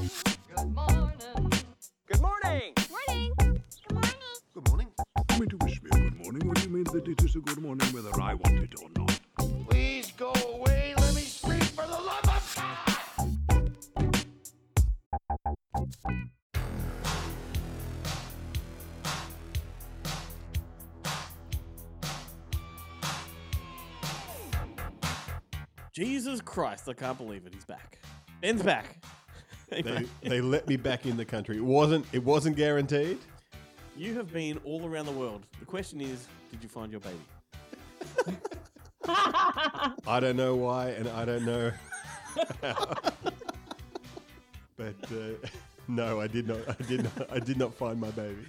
Good 0.00 0.74
morning. 0.74 1.52
Good 2.06 2.22
morning. 2.22 2.72
Morning. 2.88 3.34
Good 3.36 3.92
morning. 3.92 4.14
Good 4.54 4.68
morning. 4.70 4.88
You 5.30 5.38
mean 5.38 5.48
to 5.50 5.56
wish 5.58 5.82
me 5.82 5.90
a 5.92 5.98
good 5.98 6.16
morning? 6.16 6.48
What 6.48 6.56
do 6.56 6.62
you 6.62 6.70
mean 6.70 6.84
that 6.84 7.06
it 7.06 7.22
is 7.22 7.36
a 7.36 7.40
good 7.40 7.58
morning 7.58 7.86
whether 7.88 8.18
I 8.18 8.32
want 8.32 8.60
it 8.60 8.72
or 8.82 8.88
not? 8.96 9.20
Please 9.68 10.10
go 10.12 10.32
away. 10.54 10.94
Let 10.96 11.14
me 11.14 11.20
speak 11.20 11.62
for 11.64 11.84
the 11.86 11.90
love 11.90 12.24
of 12.24 12.56
God. 12.56 12.76
Jesus 25.92 26.40
Christ, 26.40 26.88
I 26.88 26.94
can't 26.94 27.18
believe 27.18 27.44
it. 27.44 27.52
He's 27.52 27.66
back. 27.66 27.98
Ben's 28.40 28.62
back. 28.62 28.96
Hey, 29.70 29.82
They, 29.82 30.06
they 30.28 30.40
let 30.40 30.66
me 30.68 30.76
back 30.76 31.06
in 31.06 31.16
the 31.16 31.24
country. 31.24 31.56
It 31.56 31.64
wasn't 31.64 32.04
it 32.12 32.24
wasn't 32.24 32.56
guaranteed. 32.56 33.18
You 33.96 34.14
have 34.14 34.32
been 34.32 34.58
all 34.64 34.86
around 34.86 35.06
the 35.06 35.12
world. 35.12 35.46
The 35.58 35.66
question 35.66 36.00
is, 36.00 36.26
did 36.50 36.62
you 36.62 36.68
find 36.68 36.90
your 36.90 37.00
baby? 37.00 38.36
I 40.06 40.20
don't 40.20 40.36
know 40.36 40.56
why, 40.56 40.90
and 40.90 41.08
I 41.08 41.24
don't 41.24 41.44
know. 41.44 41.72
how. 42.62 42.84
but 44.76 44.94
uh, 45.12 45.48
no, 45.88 46.20
I 46.20 46.26
did 46.26 46.48
not. 46.48 46.60
I 46.68 46.82
did 46.84 47.02
not. 47.04 47.32
I 47.32 47.38
did 47.38 47.58
not 47.58 47.74
find 47.74 48.00
my 48.00 48.10
baby. 48.10 48.46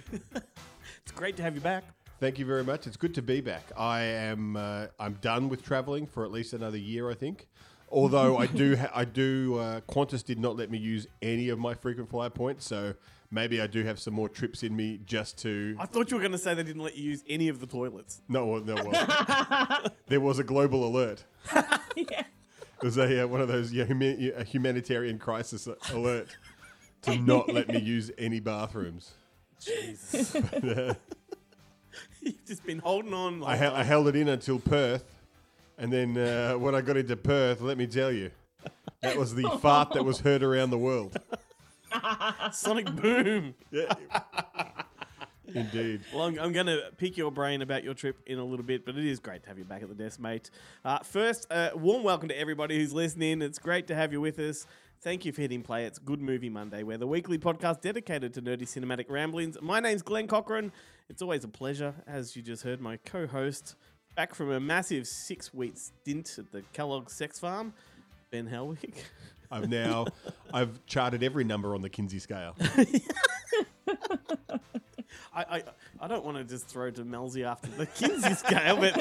It's 1.02 1.12
great 1.12 1.36
to 1.36 1.42
have 1.42 1.54
you 1.54 1.60
back. 1.60 1.84
Thank 2.20 2.38
you 2.38 2.46
very 2.46 2.62
much. 2.64 2.86
It's 2.86 2.96
good 2.96 3.14
to 3.14 3.22
be 3.22 3.40
back. 3.40 3.72
I 3.76 4.02
am. 4.02 4.56
Uh, 4.56 4.86
I'm 4.98 5.14
done 5.14 5.48
with 5.48 5.64
traveling 5.64 6.06
for 6.06 6.24
at 6.24 6.30
least 6.30 6.52
another 6.52 6.78
year, 6.78 7.10
I 7.10 7.14
think. 7.14 7.48
Although 7.92 8.38
I 8.38 8.46
do, 8.46 8.76
ha- 8.82 8.90
I 8.94 9.04
do. 9.04 9.58
Uh, 9.58 9.80
Qantas 9.82 10.24
did 10.24 10.38
not 10.40 10.56
let 10.56 10.70
me 10.70 10.78
use 10.78 11.06
any 11.20 11.50
of 11.50 11.58
my 11.58 11.74
frequent 11.74 12.08
flyer 12.08 12.30
points, 12.30 12.64
so 12.66 12.94
maybe 13.30 13.60
I 13.60 13.66
do 13.66 13.84
have 13.84 13.98
some 14.00 14.14
more 14.14 14.28
trips 14.28 14.62
in 14.62 14.74
me 14.74 14.98
just 15.04 15.36
to. 15.42 15.76
I 15.78 15.86
thought 15.86 16.10
you 16.10 16.16
were 16.16 16.22
going 16.22 16.32
to 16.32 16.38
say 16.38 16.54
they 16.54 16.62
didn't 16.62 16.82
let 16.82 16.96
you 16.96 17.10
use 17.10 17.22
any 17.28 17.48
of 17.48 17.60
the 17.60 17.66
toilets. 17.66 18.22
No, 18.28 18.46
well, 18.46 18.60
no, 18.62 18.74
well, 18.76 19.86
there 20.08 20.20
was 20.20 20.38
a 20.38 20.44
global 20.44 20.86
alert. 20.86 21.24
It 21.96 22.86
was 22.86 22.96
a 22.98 23.22
uh, 23.22 23.26
one 23.28 23.40
of 23.40 23.46
those 23.46 23.72
yeah, 23.72 23.84
huma- 23.84 24.36
a 24.36 24.42
humanitarian 24.42 25.16
crisis 25.16 25.68
alert 25.92 26.36
to 27.02 27.16
not 27.16 27.48
let 27.52 27.68
me 27.68 27.78
use 27.78 28.10
any 28.18 28.40
bathrooms. 28.40 29.12
Jesus. 29.60 30.34
You've 32.20 32.44
just 32.44 32.64
been 32.66 32.80
holding 32.80 33.14
on. 33.14 33.42
I, 33.42 33.46
Like, 33.46 33.58
hel- 33.58 33.74
I 33.74 33.82
held 33.84 34.08
it 34.08 34.16
in 34.16 34.26
until 34.28 34.58
Perth, 34.58 35.04
and 35.78 35.92
then 35.92 36.16
uh, 36.16 36.54
when 36.54 36.74
I 36.74 36.80
got 36.80 36.96
into 36.96 37.16
Perth, 37.16 37.60
let 37.60 37.78
me 37.78 37.86
tell 37.86 38.12
you, 38.12 38.30
that 39.00 39.16
was 39.16 39.34
the 39.34 39.48
fart 39.62 39.92
that 39.92 40.04
was 40.04 40.20
heard 40.20 40.42
around 40.42 40.70
the 40.70 40.78
world. 40.78 41.16
Sonic 42.52 42.90
Boom. 42.94 43.54
Yeah. 43.70 43.92
Indeed. 45.54 46.00
Well, 46.14 46.24
I'm, 46.24 46.38
I'm 46.38 46.52
going 46.52 46.66
to 46.66 46.90
pick 46.96 47.16
your 47.18 47.30
brain 47.30 47.60
about 47.60 47.84
your 47.84 47.92
trip 47.94 48.20
in 48.26 48.38
a 48.38 48.44
little 48.44 48.64
bit, 48.64 48.86
but 48.86 48.96
it 48.96 49.04
is 49.04 49.18
great 49.18 49.42
to 49.42 49.48
have 49.48 49.58
you 49.58 49.64
back 49.64 49.82
at 49.82 49.88
the 49.88 49.94
desk, 49.94 50.18
mate. 50.18 50.50
Uh, 50.84 51.00
first, 51.00 51.46
uh, 51.50 51.70
warm 51.74 52.02
welcome 52.02 52.28
to 52.28 52.38
everybody 52.38 52.78
who's 52.78 52.92
listening. 52.92 53.42
It's 53.42 53.58
great 53.58 53.86
to 53.88 53.94
have 53.94 54.12
you 54.12 54.20
with 54.20 54.38
us. 54.38 54.66
Thank 55.02 55.24
you 55.24 55.32
for 55.32 55.42
hitting 55.42 55.62
play. 55.62 55.84
It's 55.84 55.98
Good 55.98 56.22
Movie 56.22 56.48
Monday. 56.48 56.84
We're 56.84 56.96
the 56.96 57.08
weekly 57.08 57.36
podcast 57.36 57.80
dedicated 57.80 58.32
to 58.34 58.42
nerdy 58.42 58.62
cinematic 58.62 59.06
ramblings. 59.10 59.58
My 59.60 59.80
name's 59.80 60.00
Glenn 60.02 60.28
Cochran. 60.28 60.72
It's 61.08 61.20
always 61.20 61.42
a 61.44 61.48
pleasure, 61.48 61.94
as 62.06 62.36
you 62.36 62.42
just 62.42 62.62
heard, 62.62 62.80
my 62.80 62.98
co 62.98 63.26
host, 63.26 63.74
back 64.14 64.34
from 64.34 64.50
a 64.50 64.60
massive 64.60 65.06
six 65.06 65.52
week 65.54 65.74
stint 65.76 66.36
at 66.38 66.50
the 66.52 66.62
Kellogg 66.72 67.10
Sex 67.10 67.38
Farm, 67.38 67.72
Ben 68.30 68.48
Helwig. 68.48 68.94
I've 69.50 69.68
now 69.68 70.06
I've 70.54 70.84
charted 70.86 71.22
every 71.22 71.44
number 71.44 71.74
on 71.74 71.82
the 71.82 71.90
Kinsey 71.90 72.18
scale. 72.18 72.56
I, 75.34 75.44
I, 75.58 75.62
I 76.00 76.08
don't 76.08 76.24
want 76.24 76.36
to 76.38 76.44
just 76.44 76.66
throw 76.68 76.90
to 76.90 77.04
Melzy 77.04 77.44
after 77.44 77.68
the 77.70 77.86
Kinsey 77.86 78.34
scale, 78.34 78.76
but 78.78 78.96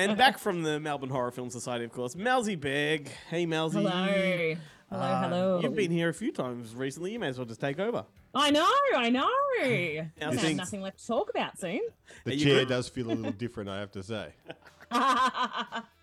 and 0.00 0.16
back 0.16 0.38
from 0.38 0.62
the 0.62 0.78
Melbourne 0.80 1.08
Horror 1.10 1.30
Film 1.30 1.48
Society, 1.50 1.84
of 1.84 1.92
course, 1.92 2.14
Melzy 2.14 2.58
Begg. 2.58 3.10
Hey, 3.30 3.46
Melzy. 3.46 3.74
Hello. 3.74 3.90
Hello, 4.90 5.02
Uh, 5.02 5.22
hello. 5.22 5.60
You've 5.62 5.74
been 5.74 5.90
here 5.90 6.08
a 6.10 6.14
few 6.14 6.32
times 6.32 6.74
recently. 6.74 7.12
You 7.12 7.18
may 7.18 7.28
as 7.28 7.38
well 7.38 7.46
just 7.46 7.60
take 7.60 7.78
over. 7.78 8.04
I 8.36 8.50
know, 8.50 8.70
I 8.94 9.10
know. 9.10 9.28
Now, 10.20 10.30
I 10.30 10.34
have 10.34 10.56
nothing 10.56 10.82
left 10.82 10.98
to 10.98 11.06
talk 11.06 11.30
about 11.30 11.58
soon. 11.58 11.80
The 12.24 12.36
you 12.36 12.44
chair 12.44 12.58
good? 12.60 12.68
does 12.68 12.88
feel 12.88 13.06
a 13.10 13.14
little 13.14 13.32
different, 13.44 13.70
I 13.70 13.80
have 13.80 13.90
to 13.92 14.02
say. 14.02 14.28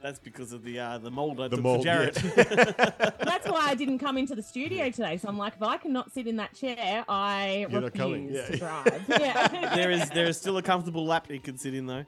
That's 0.01 0.19
because 0.21 0.51
of 0.53 0.63
the 0.63 0.79
uh, 0.79 0.97
the 0.97 1.11
mold 1.11 1.39
I 1.39 1.47
The 1.47 1.57
took 1.57 1.63
mold, 1.63 1.79
for 1.81 1.83
Jarrett. 1.85 2.15
That's 2.15 3.47
why 3.47 3.67
I 3.67 3.75
didn't 3.75 3.99
come 3.99 4.17
into 4.17 4.33
the 4.35 4.41
studio 4.43 4.89
today. 4.89 5.17
So 5.17 5.27
I'm 5.29 5.37
like, 5.37 5.53
if 5.55 5.61
I 5.61 5.77
cannot 5.77 6.11
sit 6.11 6.25
in 6.27 6.35
that 6.37 6.53
chair, 6.55 7.05
I 7.07 7.67
You're 7.69 7.81
not 7.81 7.83
refuse 7.83 8.01
coming, 8.01 8.29
yeah. 8.33 8.45
to 8.47 8.57
drive. 8.57 9.05
Yeah. 9.07 9.75
there 9.75 9.91
is 9.91 10.09
there 10.09 10.25
is 10.25 10.37
still 10.37 10.57
a 10.57 10.61
comfortable 10.63 11.05
lap 11.05 11.29
you 11.29 11.39
can 11.39 11.57
sit 11.57 11.73
in 11.75 11.85
though. 11.85 12.05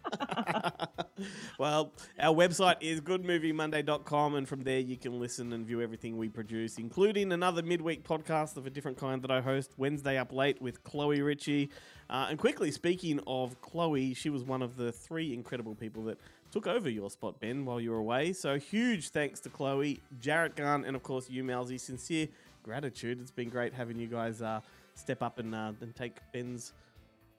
well, 1.58 1.92
our 2.18 2.34
website 2.34 2.76
is 2.80 3.00
goodmoviemonday.com, 3.00 4.34
and 4.34 4.48
from 4.48 4.62
there 4.62 4.78
you 4.78 4.96
can 4.96 5.18
listen 5.18 5.52
and 5.52 5.66
view 5.66 5.80
everything 5.80 6.16
we 6.16 6.28
produce, 6.28 6.78
including 6.78 7.32
another 7.32 7.62
midweek 7.62 8.04
podcast 8.04 8.56
of 8.56 8.66
a 8.66 8.70
different 8.70 8.98
kind 8.98 9.22
that 9.22 9.30
I 9.30 9.40
host 9.40 9.72
Wednesday 9.76 10.18
up 10.18 10.32
late 10.32 10.60
with 10.60 10.82
Chloe 10.84 11.20
Ritchie. 11.20 11.70
Uh, 12.10 12.26
and 12.30 12.38
quickly, 12.38 12.70
speaking 12.70 13.20
of 13.26 13.60
Chloe, 13.60 14.14
she 14.14 14.30
was 14.30 14.44
one 14.44 14.62
of 14.62 14.76
the 14.76 14.92
three 14.92 15.32
incredible 15.32 15.74
people 15.74 16.04
that 16.04 16.18
took 16.50 16.66
over 16.66 16.90
your 16.90 17.10
spot, 17.10 17.40
Ben, 17.40 17.64
while 17.64 17.80
you 17.80 17.90
were 17.90 17.98
away. 17.98 18.32
So 18.32 18.58
huge 18.58 19.08
thanks 19.08 19.40
to 19.40 19.48
Chloe, 19.48 20.00
Jarrett 20.20 20.54
Gunn, 20.54 20.84
and 20.84 20.94
of 20.94 21.02
course 21.02 21.30
you, 21.30 21.42
Melzy. 21.42 21.80
Sincere 21.80 22.28
gratitude. 22.62 23.20
It's 23.20 23.30
been 23.30 23.48
great 23.48 23.72
having 23.72 23.98
you 23.98 24.06
guys 24.06 24.42
uh, 24.42 24.60
step 24.94 25.22
up 25.22 25.38
and, 25.38 25.54
uh, 25.54 25.72
and 25.80 25.94
take 25.94 26.18
Ben's 26.32 26.72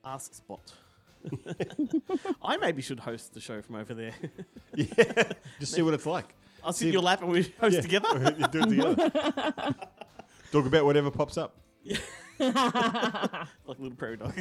ass 0.03 0.29
spot. 0.33 0.73
I 2.43 2.57
maybe 2.57 2.81
should 2.81 2.99
host 2.99 3.33
the 3.33 3.39
show 3.41 3.61
from 3.61 3.75
over 3.75 3.93
there. 3.93 4.13
Yeah, 4.75 5.31
just 5.59 5.73
see 5.73 5.81
what 5.83 5.93
it's 5.93 6.05
like. 6.05 6.33
I'll 6.63 6.73
sit 6.73 6.79
See 6.79 6.87
in 6.87 6.93
your 6.93 7.01
lap 7.03 7.21
and 7.21 7.29
we 7.31 7.43
host 7.59 7.75
Yeah. 7.75 7.81
together. 7.81 8.35
You 8.39 8.47
do 8.47 8.61
it 8.63 8.69
together. 8.69 9.75
Talk 10.51 10.65
about 10.65 10.85
whatever 10.85 11.11
pops 11.11 11.37
up. 11.37 11.57
like 11.87 11.99
a 12.39 13.47
little 13.67 13.91
prairie 13.95 14.17
dog. 14.17 14.33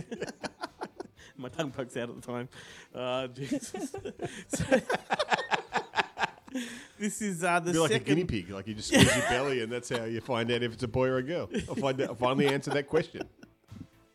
My 1.37 1.49
tongue 1.49 1.71
pokes 1.73 1.97
out 1.97 2.09
at 2.09 2.15
the 2.15 2.23
time. 2.23 2.49
Uh, 2.95 3.27
Jesus. 3.29 3.95
So- 4.49 4.81
this 6.99 7.23
is 7.23 7.43
uh, 7.43 7.61
the 7.61 7.73
Be 7.73 7.79
like 7.79 7.93
a 7.93 7.99
guinea 7.99 8.25
pig, 8.25 8.51
like 8.51 8.67
you 8.67 8.75
just 8.75 8.89
squeeze 8.89 9.15
your 9.17 9.27
belly, 9.29 9.63
and 9.63 9.73
that's 9.73 9.89
how 9.89 10.05
you 10.05 10.21
find 10.21 10.51
out 10.51 10.63
if 10.63 10.75
it's 10.75 10.83
a 10.83 10.89
boy 10.89 11.09
or 11.09 11.17
a 11.19 11.23
girl. 11.23 11.49
I'll 11.69 11.75
find 11.75 11.99
out, 12.01 12.09
I'll 12.11 12.15
finally 12.15 12.47
answer 12.47 12.71
that 12.73 12.89
question. 12.89 13.23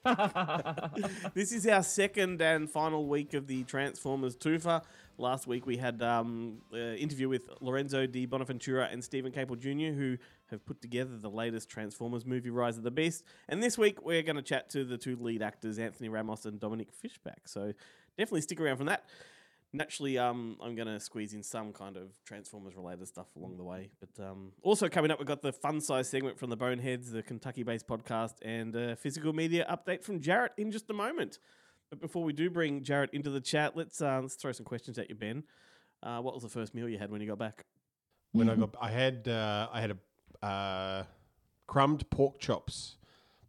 This 1.33 1.51
is 1.51 1.67
our 1.67 1.83
second 1.83 2.41
and 2.41 2.69
final 2.69 3.07
week 3.07 3.33
of 3.33 3.47
the 3.47 3.63
Transformers 3.63 4.35
Tufa. 4.35 4.83
Last 5.17 5.47
week 5.47 5.65
we 5.65 5.77
had 5.77 6.01
um, 6.01 6.59
an 6.71 6.95
interview 6.95 7.27
with 7.27 7.49
Lorenzo 7.59 8.05
Di 8.05 8.25
Bonaventura 8.25 8.87
and 8.91 9.03
Steven 9.03 9.31
Caple 9.31 9.57
Jr., 9.57 9.97
who 9.97 10.17
have 10.51 10.65
put 10.65 10.81
together 10.81 11.17
the 11.17 11.29
latest 11.29 11.69
Transformers 11.69 12.25
movie, 12.25 12.49
Rise 12.49 12.77
of 12.77 12.83
the 12.83 12.91
Beast. 12.91 13.23
And 13.49 13.61
this 13.61 13.77
week 13.77 14.05
we're 14.05 14.23
going 14.23 14.35
to 14.35 14.41
chat 14.41 14.69
to 14.71 14.85
the 14.85 14.97
two 14.97 15.17
lead 15.17 15.41
actors, 15.41 15.79
Anthony 15.79 16.09
Ramos 16.09 16.45
and 16.45 16.59
Dominique 16.59 16.93
Fishback. 16.93 17.47
So 17.47 17.73
definitely 18.17 18.41
stick 18.41 18.61
around 18.61 18.77
from 18.77 18.85
that. 18.87 19.05
Naturally, 19.73 20.17
um, 20.17 20.57
I'm 20.63 20.75
going 20.75 20.87
to 20.87 20.99
squeeze 20.99 21.33
in 21.33 21.43
some 21.43 21.73
kind 21.73 21.97
of 21.97 22.09
Transformers 22.25 22.75
related 22.75 23.07
stuff 23.07 23.27
along 23.35 23.57
the 23.57 23.63
way. 23.63 23.89
But 23.99 24.23
um, 24.23 24.53
also 24.63 24.87
coming 24.87 25.11
up, 25.11 25.19
we've 25.19 25.27
got 25.27 25.41
the 25.41 25.51
fun 25.51 25.81
size 25.81 26.09
segment 26.09 26.39
from 26.39 26.49
the 26.49 26.55
Boneheads, 26.55 27.11
the 27.11 27.21
Kentucky 27.21 27.63
based 27.63 27.85
podcast, 27.87 28.35
and 28.41 28.73
a 28.75 28.95
physical 28.95 29.33
media 29.33 29.65
update 29.69 30.03
from 30.03 30.21
Jarrett 30.21 30.53
in 30.57 30.71
just 30.71 30.89
a 30.89 30.93
moment. 30.93 31.39
But 31.89 31.99
before 31.99 32.23
we 32.23 32.33
do 32.33 32.49
bring 32.49 32.81
Jarrett 32.83 33.09
into 33.13 33.29
the 33.29 33.41
chat, 33.41 33.75
let's 33.75 34.01
uh, 34.01 34.19
let's 34.21 34.35
throw 34.35 34.51
some 34.53 34.65
questions 34.65 34.97
at 34.97 35.09
you, 35.09 35.15
Ben. 35.15 35.43
Uh, 36.01 36.21
what 36.21 36.33
was 36.33 36.43
the 36.43 36.49
first 36.49 36.73
meal 36.73 36.87
you 36.87 36.97
had 36.97 37.11
when 37.11 37.19
you 37.21 37.27
got 37.27 37.37
back? 37.39 37.65
When 38.31 38.49
I 38.49 38.55
got, 38.55 38.75
I 38.79 38.91
had, 38.91 39.27
uh, 39.27 39.67
I 39.71 39.81
had 39.81 39.97
a 40.41 40.45
uh, 40.45 41.03
crumbed 41.65 42.09
pork 42.09 42.39
chops, 42.39 42.97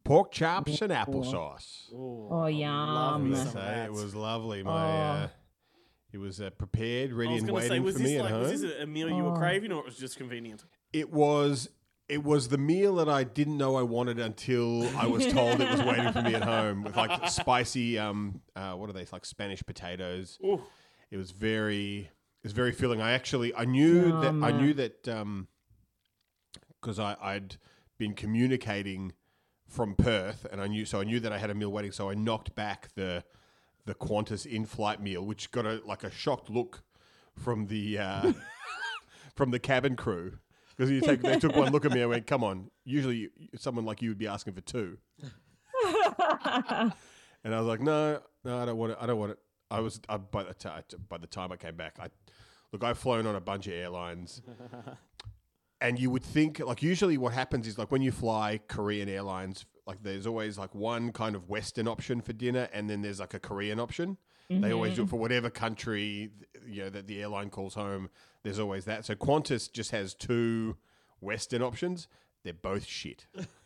pork 0.04 0.32
chops 0.32 0.80
and 0.80 0.90
applesauce. 0.92 1.92
Oh, 1.94 2.28
I 2.44 2.48
yum. 2.50 2.94
love 2.94 3.20
me 3.22 3.36
some 3.36 3.52
that. 3.54 3.86
it 3.86 3.92
was 3.92 4.14
lovely. 4.14 4.62
My, 4.62 4.70
Oh. 4.72 5.00
uh, 5.24 5.28
it 6.18 6.20
was 6.26 6.40
uh, 6.40 6.50
prepared, 6.50 7.10
I 7.10 7.14
ready 7.14 7.32
was 7.34 7.42
and 7.42 7.50
going 7.50 7.62
to 7.62 7.68
say, 7.68 7.70
waiting 7.78 7.84
was 7.84 7.94
for 7.96 8.02
this 8.02 8.10
me 8.12 8.20
like 8.22 8.32
at 8.32 8.40
was 8.40 8.60
this 8.62 8.80
a 8.82 8.86
meal 8.86 9.08
you 9.08 9.22
were 9.24 9.30
Oh. 9.30 9.36
craving, 9.36 9.72
or 9.72 9.80
it 9.80 9.84
was 9.86 9.96
just 9.96 10.16
convenient? 10.16 10.64
It 10.92 11.12
was 11.12 11.68
it 12.08 12.24
was 12.24 12.48
the 12.48 12.56
meal 12.58 12.96
that 12.96 13.08
I 13.08 13.22
didn't 13.22 13.58
know 13.58 13.76
I 13.76 13.82
wanted 13.82 14.18
until 14.18 14.88
I 14.96 15.06
was 15.06 15.26
told 15.26 15.60
it 15.60 15.70
was 15.70 15.82
waiting 15.90 16.10
for 16.12 16.22
me 16.22 16.34
at 16.34 16.42
home 16.42 16.82
with 16.82 16.96
like 16.96 17.28
spicy 17.30 17.98
um 17.98 18.40
uh, 18.56 18.72
what 18.72 18.88
are 18.88 18.94
they 18.94 19.06
like 19.12 19.24
Spanish 19.26 19.62
potatoes. 19.64 20.38
Ooh. 20.44 20.62
It 21.10 21.16
was 21.18 21.30
very 21.30 21.98
it 22.00 22.44
was 22.44 22.52
very 22.52 22.72
filling. 22.72 23.00
I 23.00 23.12
actually 23.12 23.54
I 23.54 23.64
knew 23.64 24.10
that 24.20 24.40
I 24.42 24.50
knew 24.52 24.74
that 24.74 25.06
um 25.08 25.48
because 26.80 26.98
I 26.98 27.16
I'd 27.20 27.56
been 27.98 28.14
communicating 28.14 29.12
from 29.68 29.94
Perth 29.94 30.46
and 30.50 30.60
I 30.62 30.66
knew 30.66 30.84
so 30.86 31.00
I 31.00 31.04
knew 31.04 31.20
that 31.20 31.32
I 31.32 31.38
had 31.38 31.50
a 31.50 31.54
meal 31.54 31.70
waiting 31.70 31.92
so 31.92 32.08
I 32.08 32.14
knocked 32.14 32.54
back 32.54 32.88
the 32.94 33.22
the 33.88 33.94
Qantas 33.94 34.46
in-flight 34.46 35.00
meal 35.00 35.24
which 35.24 35.50
got 35.50 35.66
a 35.66 35.80
like 35.84 36.04
a 36.04 36.10
shocked 36.10 36.50
look 36.50 36.82
from 37.36 37.66
the 37.66 37.98
uh, 37.98 38.32
from 39.34 39.50
the 39.50 39.58
cabin 39.58 39.96
crew 39.96 40.38
Because 40.76 40.90
you 40.90 41.00
take, 41.00 41.22
they 41.22 41.38
took 41.38 41.56
one 41.56 41.72
look 41.72 41.84
at 41.84 41.92
me 41.92 42.00
and 42.02 42.10
went, 42.10 42.26
"Come 42.26 42.44
on." 42.44 42.70
Usually, 42.84 43.30
someone 43.56 43.84
like 43.84 44.00
you 44.02 44.10
would 44.10 44.18
be 44.18 44.28
asking 44.28 44.52
for 44.54 44.60
two, 44.60 44.98
and 45.82 47.54
I 47.54 47.58
was 47.58 47.66
like, 47.66 47.80
"No, 47.80 48.20
no, 48.44 48.58
I 48.58 48.64
don't 48.64 48.76
want 48.76 48.92
it. 48.92 48.98
I 49.00 49.06
don't 49.06 49.18
want 49.18 49.32
it." 49.32 49.38
I 49.70 49.80
was 49.80 50.00
I, 50.08 50.16
by 50.18 50.44
the 50.44 50.54
time 50.54 50.82
by 51.08 51.18
the 51.18 51.26
time 51.26 51.50
I 51.52 51.56
came 51.56 51.76
back, 51.76 51.96
I 52.00 52.08
look. 52.72 52.84
I've 52.84 52.98
flown 52.98 53.26
on 53.26 53.34
a 53.34 53.40
bunch 53.40 53.66
of 53.66 53.72
airlines, 53.72 54.40
and 55.80 55.98
you 55.98 56.10
would 56.10 56.22
think 56.22 56.60
like 56.60 56.82
usually 56.82 57.18
what 57.18 57.32
happens 57.32 57.66
is 57.66 57.78
like 57.78 57.90
when 57.90 58.02
you 58.02 58.12
fly 58.12 58.60
Korean 58.68 59.08
Airlines, 59.08 59.64
like 59.88 60.02
there's 60.02 60.26
always 60.26 60.58
like 60.58 60.74
one 60.74 61.12
kind 61.12 61.34
of 61.34 61.48
Western 61.48 61.88
option 61.88 62.20
for 62.20 62.34
dinner, 62.34 62.68
and 62.74 62.88
then 62.88 63.00
there's 63.00 63.18
like 63.18 63.34
a 63.34 63.40
Korean 63.40 63.80
option. 63.80 64.18
They 64.50 64.72
always 64.72 64.94
do 64.94 65.02
it 65.02 65.04
mm-hmm. 65.04 65.10
for 65.10 65.16
whatever 65.16 65.50
country 65.50 66.30
you 66.66 66.84
know 66.84 66.90
that 66.90 67.06
the 67.06 67.20
airline 67.20 67.50
calls 67.50 67.74
home. 67.74 68.08
There's 68.42 68.58
always 68.58 68.84
that. 68.86 69.04
So 69.04 69.14
Qantas 69.14 69.70
just 69.70 69.90
has 69.90 70.14
two 70.14 70.76
Western 71.20 71.62
options. 71.62 72.08
They're 72.44 72.52
both 72.52 72.86
shit. 72.86 73.26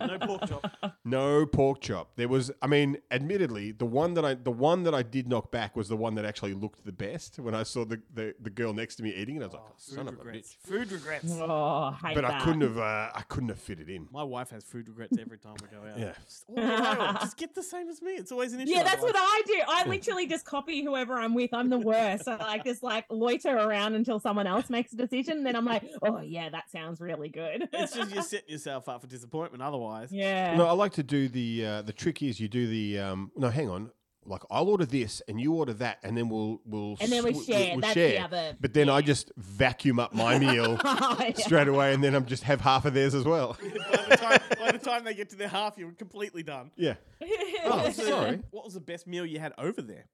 No 0.00 0.18
pork 0.18 0.48
chop. 0.48 0.96
No 1.04 1.46
pork 1.46 1.80
chop. 1.80 2.10
There 2.16 2.28
was, 2.28 2.50
I 2.62 2.66
mean, 2.66 2.98
admittedly, 3.10 3.72
the 3.72 3.84
one 3.86 4.14
that 4.14 4.24
I 4.24 4.34
the 4.34 4.50
one 4.50 4.82
that 4.84 4.94
I 4.94 5.02
did 5.02 5.28
knock 5.28 5.50
back 5.50 5.76
was 5.76 5.88
the 5.88 5.96
one 5.96 6.14
that 6.16 6.24
actually 6.24 6.54
looked 6.54 6.84
the 6.84 6.92
best. 6.92 7.38
When 7.38 7.54
I 7.54 7.62
saw 7.62 7.84
the, 7.84 8.00
the, 8.14 8.34
the 8.40 8.50
girl 8.50 8.72
next 8.72 8.96
to 8.96 9.02
me 9.02 9.10
eating 9.14 9.36
it, 9.36 9.42
I 9.42 9.46
was 9.46 9.52
like, 9.54 9.62
son 9.76 10.06
Food 10.06 10.08
of 10.08 10.14
a 10.14 10.16
bitch. 10.22 10.24
regrets. 10.26 10.56
Food 10.64 10.92
regrets. 10.92 11.32
oh, 11.38 11.90
hate 12.02 12.14
But 12.14 12.22
that. 12.22 12.40
I 12.40 12.44
couldn't 12.44 12.62
have, 12.62 12.78
uh, 12.78 13.10
I 13.14 13.22
couldn't 13.28 13.50
have 13.50 13.58
fit 13.58 13.80
it 13.80 13.88
in. 13.88 14.08
My 14.10 14.22
wife 14.22 14.50
has 14.50 14.64
food 14.64 14.88
regrets 14.88 15.16
every 15.20 15.38
time 15.38 15.54
we 15.60 15.68
go 15.76 15.84
out. 15.86 15.98
Yeah. 15.98 16.12
Just, 16.24 16.44
order 16.48 16.62
what 16.68 16.82
I 16.84 16.98
want. 16.98 17.20
Just 17.20 17.36
get 17.36 17.54
the 17.54 17.62
same 17.62 17.88
as 17.88 18.00
me. 18.02 18.12
It's 18.12 18.32
always 18.32 18.52
an 18.54 18.60
issue. 18.60 18.72
Yeah, 18.72 18.82
that's 18.82 19.02
what. 19.02 19.14
I 19.16 19.42
do. 19.46 19.60
I 19.68 19.86
literally 19.88 20.26
just 20.26 20.44
copy 20.44 20.82
whoever 20.82 21.14
I'm 21.14 21.34
with. 21.34 21.52
I'm 21.52 21.68
the 21.70 21.78
worst. 21.78 22.26
I 22.26 22.36
like 22.36 22.64
just 22.64 22.82
like 22.82 23.04
loiter 23.10 23.56
around 23.56 23.94
until 23.94 24.18
someone 24.18 24.46
else 24.46 24.70
makes 24.70 24.92
a 24.92 24.96
decision. 24.96 25.44
Then 25.44 25.54
I'm 25.54 25.64
like, 25.64 25.84
oh 26.02 26.20
yeah, 26.20 26.48
that 26.50 26.70
sounds 26.70 27.00
really 27.00 27.28
good. 27.28 27.68
It's 27.72 27.94
just 27.94 28.12
you're 28.12 28.22
setting 28.22 28.48
yourself 28.50 28.88
up 28.88 29.01
for 29.02 29.06
disappointment 29.08 29.62
otherwise. 29.62 30.10
yeah. 30.10 30.56
No, 30.56 30.66
I 30.66 30.72
like 30.72 30.92
to 30.92 31.02
do 31.02 31.28
the 31.28 31.66
uh, 31.66 31.82
the 31.82 31.92
trick 31.92 32.22
is 32.22 32.40
you 32.40 32.48
do 32.48 32.66
the 32.66 32.98
um, 33.00 33.30
no, 33.36 33.50
hang 33.50 33.68
on. 33.68 33.90
Like 34.24 34.42
I'll 34.52 34.68
order 34.68 34.86
this 34.86 35.20
and 35.26 35.40
you 35.40 35.52
order 35.52 35.72
that, 35.74 35.98
and 36.04 36.16
then 36.16 36.28
we'll 36.28 36.60
we'll 36.64 36.96
And 37.00 37.10
then 37.10 37.24
we 37.24 37.34
sw- 37.34 37.44
share. 37.46 37.72
we'll 37.72 37.80
That's 37.80 37.94
share. 37.94 38.12
the 38.12 38.18
other. 38.20 38.56
But 38.60 38.72
then 38.72 38.88
I 38.88 39.00
just 39.02 39.32
vacuum 39.36 39.98
up 39.98 40.14
my 40.14 40.38
meal 40.44 40.78
Oh, 40.84 41.16
yeah. 41.20 41.32
straight 41.34 41.66
away, 41.66 41.92
and 41.92 42.02
then 42.04 42.14
I'm 42.14 42.24
just 42.26 42.44
have 42.44 42.60
half 42.60 42.84
of 42.84 42.94
theirs 42.94 43.14
as 43.16 43.24
well. 43.24 43.56
by, 43.60 43.68
the 44.08 44.16
time, 44.16 44.40
by 44.60 44.70
the 44.72 44.78
time 44.78 45.02
they 45.04 45.14
get 45.14 45.28
to 45.30 45.36
their 45.36 45.48
half, 45.48 45.76
you're 45.76 45.90
completely 45.90 46.44
done. 46.44 46.70
yeah, 46.76 46.94
What 47.18 47.30
Oh, 47.64 47.84
was 47.86 47.96
the- 47.96 48.02
sorry. 48.04 48.40
What 48.52 48.64
was 48.64 48.74
the 48.74 48.80
best 48.80 49.08
meal 49.08 49.26
you 49.26 49.40
had 49.40 49.52
over 49.58 49.82
there? 49.82 50.04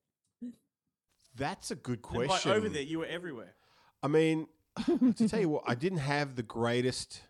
that's 1.37 1.71
a 1.71 1.77
good 1.77 2.01
And 2.11 2.19
by 2.21 2.27
question. 2.27 2.51
over 2.53 2.69
there, 2.69 2.83
you 2.83 2.99
were 3.01 3.07
everywhere. 3.07 3.55
I 4.03 4.09
mean, 4.09 4.49
to 5.17 5.29
tell 5.29 5.41
you 5.41 5.49
what, 5.51 5.65
I 5.67 5.75
didn't 5.75 5.99
have 5.99 6.35
the 6.35 6.43
greatest 6.43 7.21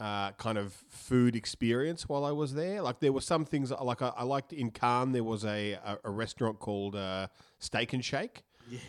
uh, 0.00 0.32
kind 0.32 0.58
of 0.58 0.72
food 0.88 1.34
experience 1.36 2.08
while 2.08 2.24
I 2.24 2.32
was 2.32 2.54
there. 2.54 2.82
Like 2.82 3.00
there 3.00 3.12
were 3.12 3.20
some 3.20 3.44
things 3.44 3.70
like 3.70 4.02
I, 4.02 4.12
I 4.16 4.24
liked 4.24 4.52
in 4.52 4.70
Cannes. 4.70 5.12
There 5.12 5.24
was 5.24 5.44
a 5.44 5.72
a, 5.72 5.98
a 6.04 6.10
restaurant 6.10 6.58
called 6.58 6.96
uh, 6.96 7.28
Steak 7.58 7.92
and 7.92 8.04
Shake. 8.04 8.42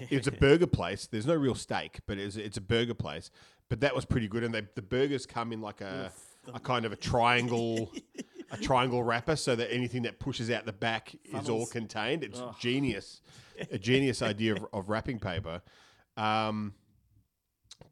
It 0.09 0.17
was 0.17 0.27
a 0.27 0.31
burger 0.31 0.67
place. 0.67 1.05
There's 1.07 1.27
no 1.27 1.35
real 1.35 1.55
steak, 1.55 1.99
but 2.07 2.17
it's 2.17 2.35
it's 2.35 2.57
a 2.57 2.61
burger 2.61 2.95
place. 2.95 3.29
But 3.69 3.81
that 3.81 3.95
was 3.95 4.05
pretty 4.05 4.27
good, 4.27 4.43
and 4.43 4.53
they, 4.53 4.63
the 4.75 4.81
burgers 4.81 5.25
come 5.25 5.51
in 5.53 5.61
like 5.61 5.81
a 5.81 6.11
a 6.53 6.59
kind 6.59 6.85
of 6.85 6.91
a 6.91 6.97
triangle. 6.97 7.91
A 8.49 8.55
triangle 8.55 9.03
wrapper, 9.03 9.35
so 9.35 9.57
that 9.57 9.73
anything 9.73 10.03
that 10.03 10.19
pushes 10.19 10.49
out 10.49 10.65
the 10.65 10.71
back 10.71 11.13
is 11.37 11.49
all 11.49 11.65
contained. 11.65 12.23
It's 12.23 12.41
genius, 12.61 13.19
a 13.69 13.77
genius 13.77 14.21
idea 14.21 14.55
of, 14.55 14.65
of 14.71 14.87
wrapping 14.87 15.19
paper. 15.19 15.61
Um, 16.15 16.73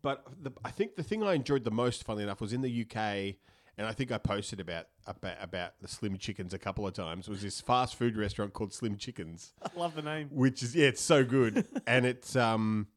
but 0.01 0.25
the, 0.41 0.51
I 0.63 0.71
think 0.71 0.95
the 0.95 1.03
thing 1.03 1.23
I 1.23 1.33
enjoyed 1.33 1.63
the 1.63 1.71
most, 1.71 2.03
funnily 2.03 2.23
enough, 2.23 2.41
was 2.41 2.53
in 2.53 2.61
the 2.61 2.81
UK, 2.85 3.35
and 3.77 3.85
I 3.87 3.91
think 3.91 4.11
I 4.11 4.17
posted 4.17 4.59
about 4.59 4.87
about, 5.07 5.35
about 5.41 5.71
the 5.81 5.87
Slim 5.87 6.17
Chickens 6.17 6.53
a 6.53 6.59
couple 6.59 6.85
of 6.87 6.93
times. 6.93 7.27
Was 7.27 7.41
this 7.41 7.59
fast 7.61 7.95
food 7.95 8.15
restaurant 8.17 8.53
called 8.53 8.73
Slim 8.73 8.97
Chickens, 8.97 9.53
I 9.63 9.79
love 9.79 9.95
the 9.95 10.01
name. 10.01 10.29
which 10.31 10.63
is 10.63 10.75
yeah, 10.75 10.87
it's 10.87 11.01
so 11.01 11.23
good, 11.23 11.67
and 11.87 12.05
it's 12.05 12.35
um, 12.35 12.87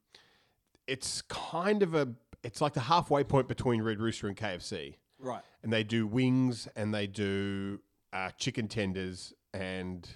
it's 0.86 1.22
kind 1.22 1.82
of 1.82 1.94
a 1.94 2.08
it's 2.42 2.60
like 2.60 2.74
the 2.74 2.80
halfway 2.80 3.24
point 3.24 3.48
between 3.48 3.82
Red 3.82 3.98
Rooster 4.00 4.28
and 4.28 4.36
KFC, 4.36 4.94
Right. 5.18 5.42
and 5.62 5.72
they 5.72 5.82
do 5.84 6.06
wings 6.06 6.68
and 6.76 6.94
they 6.94 7.06
do 7.06 7.80
uh, 8.12 8.30
chicken 8.38 8.68
tenders 8.68 9.32
and. 9.52 10.08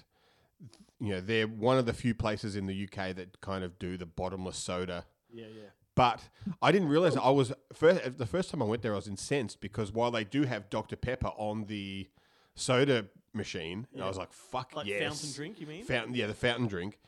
You 0.99 1.15
know, 1.15 1.19
they're 1.21 1.47
one 1.47 1.77
of 1.77 1.85
the 1.85 1.91
few 1.91 2.13
places 2.15 2.55
in 2.55 2.65
the 2.65 2.83
UK 2.85 3.13
that 3.17 3.41
kind 3.41 3.65
of 3.65 3.77
do 3.77 3.97
the 3.97 4.05
bottomless 4.05 4.55
soda 4.55 5.03
Yeah, 5.33 5.47
yeah. 5.53 5.63
But 5.95 6.21
I 6.61 6.71
didn't 6.71 6.87
realize 6.89 7.15
I 7.17 7.29
was 7.29 7.53
first, 7.73 8.17
the 8.17 8.25
first 8.25 8.49
time 8.51 8.61
I 8.61 8.65
went 8.65 8.81
there. 8.81 8.93
I 8.93 8.95
was 8.97 9.07
incensed 9.07 9.61
because 9.61 9.91
while 9.91 10.11
they 10.11 10.23
do 10.23 10.43
have 10.43 10.69
Dr 10.69 10.95
Pepper 10.95 11.31
on 11.37 11.65
the 11.65 12.09
soda 12.55 13.05
machine, 13.33 13.87
and 13.93 14.03
I 14.03 14.07
was 14.07 14.17
like, 14.17 14.31
"Fuck 14.33 14.75
Like 14.75 14.87
yes!" 14.87 15.01
fountain 15.03 15.35
drink, 15.35 15.59
you 15.61 15.67
mean? 15.67 15.83
Fountain, 15.85 16.13
yeah, 16.15 16.27
the 16.27 16.33
fountain 16.33 16.67
drink. 16.67 16.99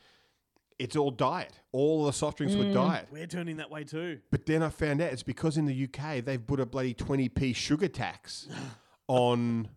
It's 0.78 0.94
all 0.94 1.10
diet. 1.10 1.52
All 1.72 2.04
the 2.04 2.12
soft 2.12 2.36
drinks 2.38 2.54
Mm. 2.54 2.68
were 2.68 2.74
diet. 2.74 3.08
We're 3.10 3.26
turning 3.26 3.56
that 3.56 3.70
way 3.70 3.84
too. 3.84 4.20
But 4.30 4.44
then 4.44 4.62
I 4.62 4.68
found 4.68 5.00
out 5.00 5.10
it's 5.12 5.22
because 5.22 5.56
in 5.56 5.64
the 5.64 5.84
UK 5.84 6.20
they've 6.24 6.44
put 6.46 6.60
a 6.60 6.66
bloody 6.66 6.92
twenty 6.94 7.28
p 7.28 7.52
sugar 7.54 7.88
tax 7.88 8.46
on 9.08 9.68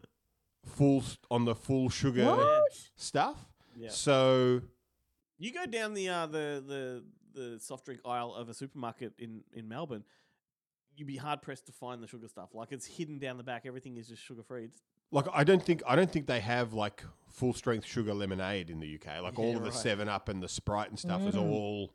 full 0.65 1.03
on 1.31 1.45
the 1.45 1.55
full 1.55 1.89
sugar 1.89 2.25
What? 2.25 2.63
stuff. 2.95 3.37
Yeah. 3.77 3.89
So 3.89 4.61
You 5.37 5.53
go 5.53 5.65
down 5.65 5.93
the 5.93 6.09
uh, 6.09 6.25
the 6.25 6.63
the 6.67 7.03
the 7.39 7.59
soft 7.59 7.85
drink 7.85 8.01
aisle 8.05 8.33
of 8.35 8.49
a 8.49 8.53
supermarket 8.53 9.13
in 9.17 9.41
in 9.53 9.67
Melbourne, 9.67 10.03
you'd 10.95 11.07
be 11.07 11.17
hard 11.17 11.41
pressed 11.41 11.65
to 11.67 11.71
find 11.71 12.03
the 12.03 12.07
sugar 12.07 12.27
stuff. 12.27 12.49
Like 12.53 12.71
it's 12.71 12.85
hidden 12.85 13.19
down 13.19 13.37
the 13.37 13.43
back. 13.43 13.65
Everything 13.65 13.97
is 13.97 14.07
just 14.07 14.21
sugar 14.21 14.43
free. 14.43 14.69
Like 15.11 15.25
I 15.33 15.43
don't 15.43 15.63
think 15.63 15.81
I 15.87 15.95
don't 15.95 16.11
think 16.11 16.27
they 16.27 16.39
have 16.41 16.73
like 16.73 17.03
full 17.31 17.53
strength 17.53 17.85
sugar 17.85 18.13
lemonade 18.13 18.69
in 18.69 18.79
the 18.79 18.95
UK. 18.95 19.21
Like 19.21 19.39
all 19.39 19.51
Yeah, 19.51 19.57
of 19.57 19.63
the 19.63 19.69
right. 19.71 19.79
Seven 19.79 20.07
Up 20.09 20.29
and 20.29 20.41
the 20.43 20.49
Sprite 20.49 20.89
and 20.89 20.99
stuff 20.99 21.21
is 21.23 21.35
all 21.35 21.93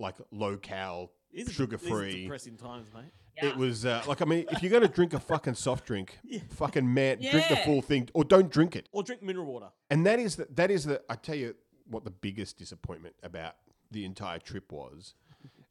like 0.00 0.16
low 0.32 0.56
cal, 0.56 1.12
these 1.32 1.48
are- 1.48 1.52
sugar 1.52 1.76
these 1.76 1.86
are 1.86 1.94
free. 1.94 2.22
depressing 2.22 2.56
times, 2.56 2.88
mate. 2.92 3.04
It 3.36 3.56
was 3.56 3.86
uh, 3.86 4.02
like 4.06 4.20
I 4.20 4.24
mean, 4.26 4.44
if 4.50 4.62
you're 4.62 4.72
gonna 4.72 4.88
drink 4.88 5.14
a 5.14 5.20
fucking 5.20 5.54
soft 5.54 5.86
drink, 5.86 6.18
fucking 6.50 6.92
man, 6.92 7.18
drink 7.18 7.48
the 7.48 7.54
Yeah. 7.54 7.64
full 7.64 7.80
thing, 7.82 8.08
or 8.12 8.24
don't 8.24 8.50
drink 8.50 8.76
it. 8.76 8.88
Or 8.92 9.02
drink 9.02 9.22
mineral 9.22 9.46
water. 9.46 9.68
And 9.90 10.04
that 10.06 10.18
is 10.18 10.36
the, 10.36 10.46
that 10.54 10.70
is 10.70 10.84
the 10.84 11.00
I 11.08 11.14
tell 11.14 11.34
you 11.36 11.54
what 11.86 12.04
the 12.04 12.10
biggest 12.10 12.58
disappointment 12.58 13.14
about 13.22 13.54
the 13.92 14.04
entire 14.04 14.38
trip 14.38 14.72
was, 14.72 15.14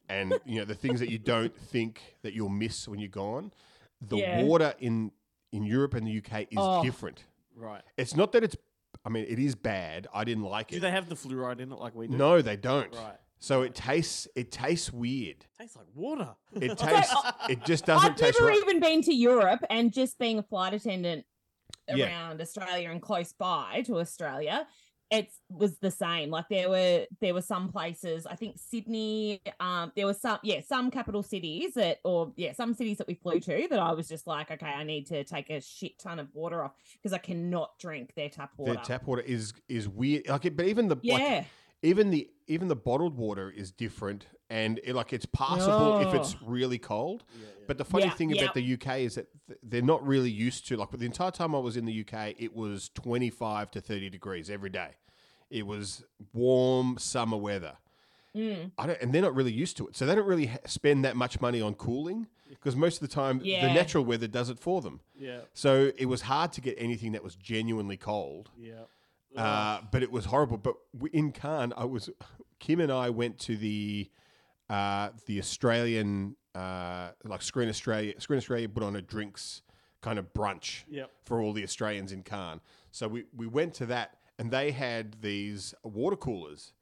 and 0.08 0.34
you 0.44 0.58
know 0.58 0.64
the 0.64 0.74
things 0.74 1.00
that 1.00 1.10
you 1.10 1.18
don't 1.18 1.54
think 1.72 2.00
that 2.22 2.32
you'll 2.32 2.48
miss 2.48 2.88
when 2.88 2.98
you're 2.98 3.08
gone. 3.08 3.52
The 4.00 4.16
Yeah. 4.18 4.42
water 4.42 4.74
in 4.78 5.12
in 5.52 5.64
Europe 5.64 5.94
and 5.94 6.06
the 6.06 6.16
UK 6.18 6.42
is 6.50 6.56
Oh. 6.56 6.82
different. 6.82 7.24
Right. 7.54 7.82
It's 7.96 8.16
not 8.16 8.32
that 8.32 8.42
it's. 8.42 8.56
I 9.04 9.08
mean, 9.08 9.26
it 9.28 9.38
is 9.38 9.54
bad. 9.54 10.06
I 10.14 10.24
didn't 10.24 10.44
like 10.44 10.68
it. 10.70 10.72
Do 10.72 10.76
it. 10.78 10.80
they 10.80 10.90
have 10.90 11.08
the 11.08 11.14
fluoride 11.14 11.60
in 11.60 11.72
it 11.72 11.78
like 11.78 11.94
we 11.94 12.06
do? 12.08 12.16
no, 12.16 12.40
they 12.42 12.56
don't. 12.56 12.94
Right. 12.94 13.16
So 13.40 13.62
it 13.62 13.74
tastes. 13.74 14.28
It 14.36 14.50
tastes 14.52 14.92
weird. 14.92 15.44
Tastes 15.58 15.76
like 15.76 15.86
water. 15.94 16.34
It 16.54 16.78
tastes. 16.78 17.12
Uh, 17.14 17.32
it 17.48 17.64
just 17.64 17.84
doesn't 17.86 18.16
taste 18.16 18.22
I've 18.22 18.26
taste 18.28 18.40
never 18.40 18.52
right. 18.52 18.62
even 18.62 18.80
been 18.80 19.02
to 19.02 19.14
Europe, 19.14 19.64
and 19.68 19.92
just 19.92 20.18
being 20.18 20.38
a 20.38 20.42
flight 20.42 20.72
attendant 20.74 21.26
Yeah. 21.92 22.06
around 22.06 22.40
Australia 22.40 22.90
and 22.90 23.02
close 23.02 23.32
by 23.32 23.82
to 23.86 23.98
Australia, 23.98 24.66
it 25.12 25.30
was 25.50 25.76
the 25.78 25.90
same. 25.90 26.30
Like 26.30 26.48
there 26.48 26.70
were 26.70 27.06
there 27.20 27.34
were 27.34 27.42
some 27.42 27.70
places, 27.70 28.26
I 28.26 28.34
think 28.34 28.56
Sydney, 28.58 29.42
um, 29.60 29.92
there 29.94 30.06
was 30.06 30.18
some 30.18 30.38
yeah 30.42 30.60
some 30.66 30.90
capital 30.90 31.22
cities 31.22 31.74
that 31.74 31.98
or 32.02 32.32
yeah 32.36 32.54
some 32.54 32.72
cities 32.72 32.96
that 32.96 33.06
we 33.06 33.14
flew 33.14 33.38
to 33.40 33.66
that 33.68 33.78
I 33.78 33.92
was 33.92 34.08
just 34.08 34.26
like, 34.26 34.50
okay, 34.50 34.66
I 34.66 34.84
need 34.84 35.06
to 35.08 35.22
take 35.22 35.50
a 35.50 35.60
shit 35.60 35.98
ton 35.98 36.18
of 36.18 36.28
water 36.32 36.64
off 36.64 36.72
because 36.94 37.12
I 37.12 37.18
cannot 37.18 37.78
drink 37.78 38.14
their 38.16 38.30
tap 38.30 38.52
water. 38.56 38.72
Their 38.72 38.82
tap 38.82 39.06
water 39.06 39.22
is 39.22 39.52
is 39.68 39.86
weird. 39.86 40.28
Like, 40.28 40.56
but 40.56 40.66
even 40.66 40.88
the 40.88 40.96
yeah. 41.02 41.14
like, 41.14 41.46
even 41.82 42.10
the 42.10 42.30
even 42.46 42.68
the 42.68 42.76
bottled 42.76 43.16
water 43.16 43.50
is 43.50 43.70
different, 43.70 44.26
and 44.52 44.78
it, 44.84 44.94
like 44.94 45.12
it's 45.12 45.26
passable 45.26 45.98
if 46.00 46.14
it's 46.14 46.34
Oh. 46.34 46.46
really 46.46 46.78
cold. 46.78 47.24
But 47.66 47.78
the 47.78 47.84
funny 47.84 48.04
Yeah, 48.06 48.10
thing 48.14 48.30
yeah. 48.30 48.42
about 48.42 48.54
the 48.54 48.72
UK 48.74 48.88
is 49.04 49.14
that 49.14 49.26
th- 49.46 49.58
they're 49.62 49.82
not 49.94 50.04
really 50.06 50.30
used 50.30 50.66
to 50.68 50.76
like. 50.76 50.90
But 50.90 51.00
the 51.00 51.06
entire 51.06 51.30
time 51.30 51.54
I 51.54 51.58
was 51.58 51.76
in 51.76 51.84
the 51.86 51.92
UK, 52.04 52.34
it 52.38 52.54
was 52.54 52.90
twenty 52.90 53.30
five 53.30 53.70
to 53.72 53.80
thirty 53.80 54.10
degrees 54.10 54.50
every 54.50 54.70
day. 54.70 54.90
It 55.48 55.66
was 55.66 56.04
warm 56.32 56.98
summer 56.98 57.36
weather. 57.36 57.76
Mm. 58.34 58.72
I 58.78 58.86
don't, 58.86 58.98
and 59.02 59.12
they're 59.12 59.22
not 59.22 59.34
really 59.34 59.52
used 59.52 59.76
to 59.76 59.86
it, 59.88 59.96
so 59.96 60.06
they 60.06 60.14
don't 60.14 60.26
really 60.26 60.46
ha- 60.46 60.58
spend 60.66 61.04
that 61.04 61.16
much 61.16 61.40
money 61.40 61.60
on 61.60 61.74
cooling 61.74 62.26
because 62.48 62.74
most 62.74 63.02
of 63.02 63.08
the 63.08 63.14
time 63.14 63.38
the 63.40 63.48
Yeah. 63.50 63.72
natural 63.74 64.04
weather 64.04 64.26
does 64.26 64.48
it 64.50 64.58
for 64.58 64.80
them. 64.80 65.00
Yeah. 65.18 65.40
So 65.54 65.92
it 65.98 66.06
was 66.06 66.22
hard 66.22 66.52
to 66.54 66.60
get 66.62 66.74
anything 66.78 67.12
that 67.12 67.22
was 67.22 67.34
genuinely 67.36 67.96
cold. 67.98 68.50
Yeah. 68.58 68.84
Uh, 69.36 69.80
but 69.92 70.02
it 70.02 70.10
was 70.10 70.24
horrible. 70.26 70.56
But 70.58 70.76
w- 70.94 71.10
in 71.12 71.30
Cannes, 71.32 71.72
I 71.76 71.84
was 71.84 72.08
Kim 72.58 72.80
and 72.80 72.90
I 72.90 73.08
went 73.10 73.38
to 73.40 73.56
the 73.56 74.10
uh, 74.72 75.10
the 75.26 75.38
Australian 75.38 76.36
uh, 76.54 77.10
like 77.24 77.42
Screen 77.42 77.68
Australia. 77.68 78.14
Screen 78.20 78.38
Australia 78.38 78.68
put 78.68 78.82
on 78.82 78.96
a 78.96 79.02
drinks 79.02 79.62
kind 80.00 80.18
of 80.18 80.32
brunch 80.32 80.82
Yep. 80.88 81.10
for 81.24 81.40
all 81.40 81.52
the 81.52 81.62
Australians 81.62 82.12
in 82.12 82.22
Cannes. 82.22 82.60
So 82.90 83.08
we 83.08 83.24
we 83.36 83.46
went 83.46 83.74
to 83.74 83.86
that, 83.86 84.16
and 84.38 84.50
they 84.50 84.70
had 84.72 85.16
these 85.20 85.74
water 85.82 86.16
coolers, 86.16 86.72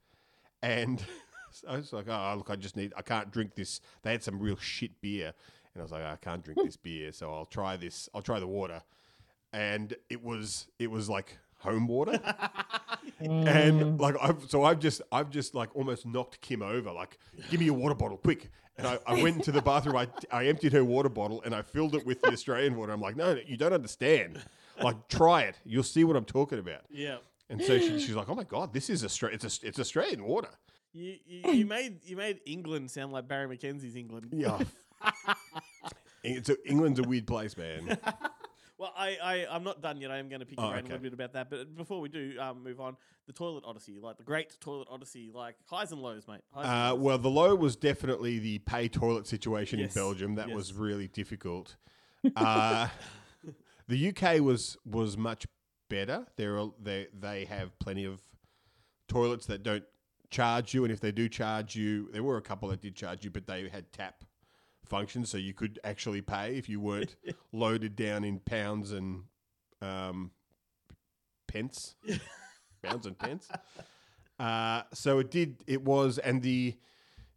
and 0.61 1.03
I 1.67 1.75
was 1.77 1.91
like, 1.93 2.07
oh 2.07 2.33
look, 2.37 2.49
I 2.49 2.55
just 2.55 2.75
need, 2.77 2.93
I 2.95 3.01
can't 3.01 3.29
drink 3.31 3.55
this. 3.55 3.81
They 4.03 4.11
had 4.11 4.23
some 4.23 4.39
real 4.39 4.57
shit 4.57 4.99
beer, 5.01 5.33
and 5.73 5.81
I 5.81 5.83
was 5.83 5.91
like, 5.91 6.03
I 6.03 6.15
can't 6.15 6.43
drink 6.43 6.59
this 6.65 6.77
beer, 6.77 7.11
so 7.11 7.33
I'll 7.33 7.45
try 7.45 7.77
this. 7.77 8.07
I'll 8.13 8.21
try 8.21 8.39
the 8.39 8.47
water, 8.47 8.81
and 9.53 9.93
it 10.09 10.23
was, 10.23 10.67
it 10.79 10.89
was 10.89 11.09
like 11.09 11.37
home 11.61 11.87
water, 11.87 12.19
and 13.19 13.81
mm. 13.81 13.99
like 13.99 14.15
I've, 14.21 14.43
so 14.49 14.63
I've 14.63 14.79
just, 14.79 15.01
I've 15.11 15.29
just 15.29 15.55
like 15.55 15.75
almost 15.75 16.05
knocked 16.05 16.41
Kim 16.41 16.61
over. 16.61 16.91
Like, 16.91 17.17
give 17.49 17.59
me 17.59 17.67
your 17.67 17.75
water 17.75 17.95
bottle, 17.95 18.17
quick! 18.17 18.49
And 18.77 18.87
I, 18.87 18.99
I 19.05 19.21
went 19.21 19.37
into 19.37 19.51
the 19.51 19.61
bathroom. 19.61 19.95
I, 19.95 20.07
I 20.31 20.47
emptied 20.47 20.73
her 20.73 20.83
water 20.83 21.09
bottle 21.09 21.41
and 21.45 21.53
I 21.53 21.61
filled 21.61 21.93
it 21.93 22.05
with 22.05 22.21
the 22.21 22.29
Australian 22.29 22.77
water. 22.77 22.93
I'm 22.93 23.01
like, 23.01 23.15
no, 23.15 23.37
you 23.45 23.57
don't 23.57 23.73
understand. 23.73 24.41
Like, 24.81 25.07
try 25.07 25.43
it. 25.43 25.59
You'll 25.65 25.83
see 25.83 26.03
what 26.03 26.15
I'm 26.15 26.25
talking 26.25 26.57
about. 26.57 26.81
Yeah. 26.89 27.17
And 27.51 27.61
so 27.61 27.77
she, 27.77 27.99
she's 27.99 28.15
like, 28.15 28.29
"Oh 28.29 28.35
my 28.35 28.45
god, 28.45 28.73
this 28.73 28.89
is 28.89 29.03
Austra- 29.03 29.33
it's 29.33 29.43
a, 29.43 29.67
it's 29.67 29.77
Australian 29.77 30.23
water." 30.23 30.47
You, 30.93 31.17
you, 31.25 31.51
you 31.51 31.65
made 31.65 32.03
you 32.05 32.15
made 32.15 32.39
England 32.45 32.89
sound 32.89 33.11
like 33.11 33.27
Barry 33.27 33.57
McKenzie's 33.57 33.95
England. 33.95 34.29
Yeah. 34.31 34.57
it's 36.23 36.49
a, 36.49 36.55
England's 36.67 36.99
a 36.99 37.03
weird 37.03 37.27
place, 37.27 37.57
man. 37.57 37.97
Well, 38.81 38.91
I, 38.97 39.17
I 39.23 39.47
I'm 39.51 39.63
not 39.63 39.79
done 39.79 40.01
yet. 40.01 40.09
I 40.09 40.17
am 40.17 40.27
going 40.27 40.39
to 40.39 40.45
pick 40.45 40.57
your 40.59 40.65
Oh, 40.65 40.71
brain 40.71 40.81
a 40.81 40.85
okay. 40.85 40.93
little 40.95 41.03
bit 41.03 41.13
about 41.13 41.33
that. 41.33 41.51
But 41.51 41.75
before 41.77 42.01
we 42.01 42.09
do 42.09 42.33
um, 42.39 42.63
move 42.63 42.79
on, 42.81 42.97
the 43.27 43.33
toilet 43.33 43.63
odyssey, 43.63 43.99
like 44.01 44.17
the 44.17 44.23
great 44.23 44.59
toilet 44.59 44.87
odyssey, 44.89 45.29
like 45.31 45.55
highs 45.67 45.91
and 45.91 46.01
lows, 46.01 46.27
mate. 46.27 46.41
Highs 46.51 46.65
and 46.65 46.73
Uh, 46.73 46.95
well, 46.95 47.19
the 47.19 47.29
low 47.29 47.53
was 47.53 47.75
definitely 47.75 48.39
the 48.39 48.57
pay 48.57 48.87
toilet 48.87 49.27
situation 49.27 49.77
Yes, 49.77 49.95
in 49.95 50.01
Belgium. 50.01 50.33
That 50.33 50.49
was 50.49 50.73
really 50.73 51.07
difficult. 51.07 51.75
Uh, 52.35 52.87
the 53.87 54.09
UK 54.09 54.41
was 54.41 54.77
was 54.83 55.15
much 55.15 55.45
better. 55.87 56.25
There 56.35 56.57
are 56.57 56.71
they 56.81 57.05
they 57.13 57.45
have 57.45 57.77
plenty 57.77 58.05
of 58.05 58.19
toilets 59.07 59.45
that 59.45 59.61
don't 59.61 59.83
charge 60.31 60.73
you, 60.73 60.85
and 60.85 60.91
if 60.91 60.99
they 60.99 61.11
do 61.11 61.29
charge 61.29 61.75
you, 61.75 62.09
there 62.11 62.23
were 62.23 62.37
a 62.37 62.41
couple 62.41 62.69
that 62.69 62.81
did 62.81 62.95
charge 62.95 63.23
you, 63.23 63.29
but 63.29 63.45
they 63.45 63.69
had 63.69 63.91
tap 63.91 64.23
functions, 64.91 65.29
so 65.29 65.37
you 65.37 65.53
could 65.53 65.79
actually 65.83 66.21
pay 66.21 66.55
if 66.57 66.69
you 66.69 66.79
weren't 66.79 67.15
loaded 67.51 67.95
down 67.95 68.23
in 68.23 68.39
pounds 68.39 68.91
and 68.91 69.23
um, 69.81 70.31
pence, 71.47 71.95
pounds 72.83 73.05
and 73.07 73.17
pence. 73.17 73.49
Uh, 74.39 74.81
so 74.93 75.19
it 75.19 75.31
did. 75.31 75.63
It 75.67 75.83
was, 75.83 76.17
and 76.19 76.41
the 76.41 76.75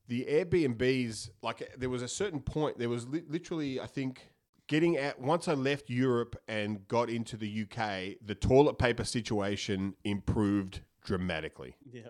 the 0.08 0.26
Airbnbs 0.28 1.30
like 1.42 1.72
there 1.78 1.90
was 1.90 2.02
a 2.02 2.08
certain 2.08 2.40
point. 2.40 2.78
There 2.78 2.88
was 2.90 3.06
li- 3.08 3.24
literally, 3.28 3.80
I 3.80 3.86
think, 3.86 4.32
getting 4.66 4.98
out. 4.98 5.20
Once 5.20 5.48
I 5.48 5.54
left 5.54 5.88
Europe 5.88 6.36
and 6.48 6.86
got 6.88 7.08
into 7.08 7.36
the 7.36 7.62
UK, 7.62 8.16
the 8.24 8.34
toilet 8.34 8.78
paper 8.78 9.04
situation 9.04 9.94
improved 10.04 10.80
dramatically. 11.04 11.76
yeah. 11.90 12.08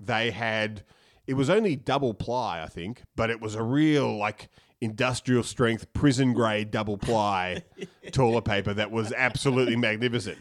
They 0.00 0.30
had. 0.30 0.84
It 1.26 1.34
was 1.34 1.48
only 1.48 1.74
double 1.74 2.12
ply, 2.12 2.62
I 2.62 2.66
think, 2.68 3.02
but 3.16 3.30
it 3.30 3.40
was 3.40 3.54
a 3.54 3.62
real 3.62 4.18
like 4.18 4.50
industrial 4.84 5.42
strength 5.42 5.90
prison 5.94 6.32
grade 6.34 6.70
double 6.70 6.98
ply 6.98 7.62
toilet 8.12 8.42
paper 8.44 8.74
that 8.74 8.90
was 8.90 9.12
absolutely 9.12 9.76
magnificent. 9.76 10.38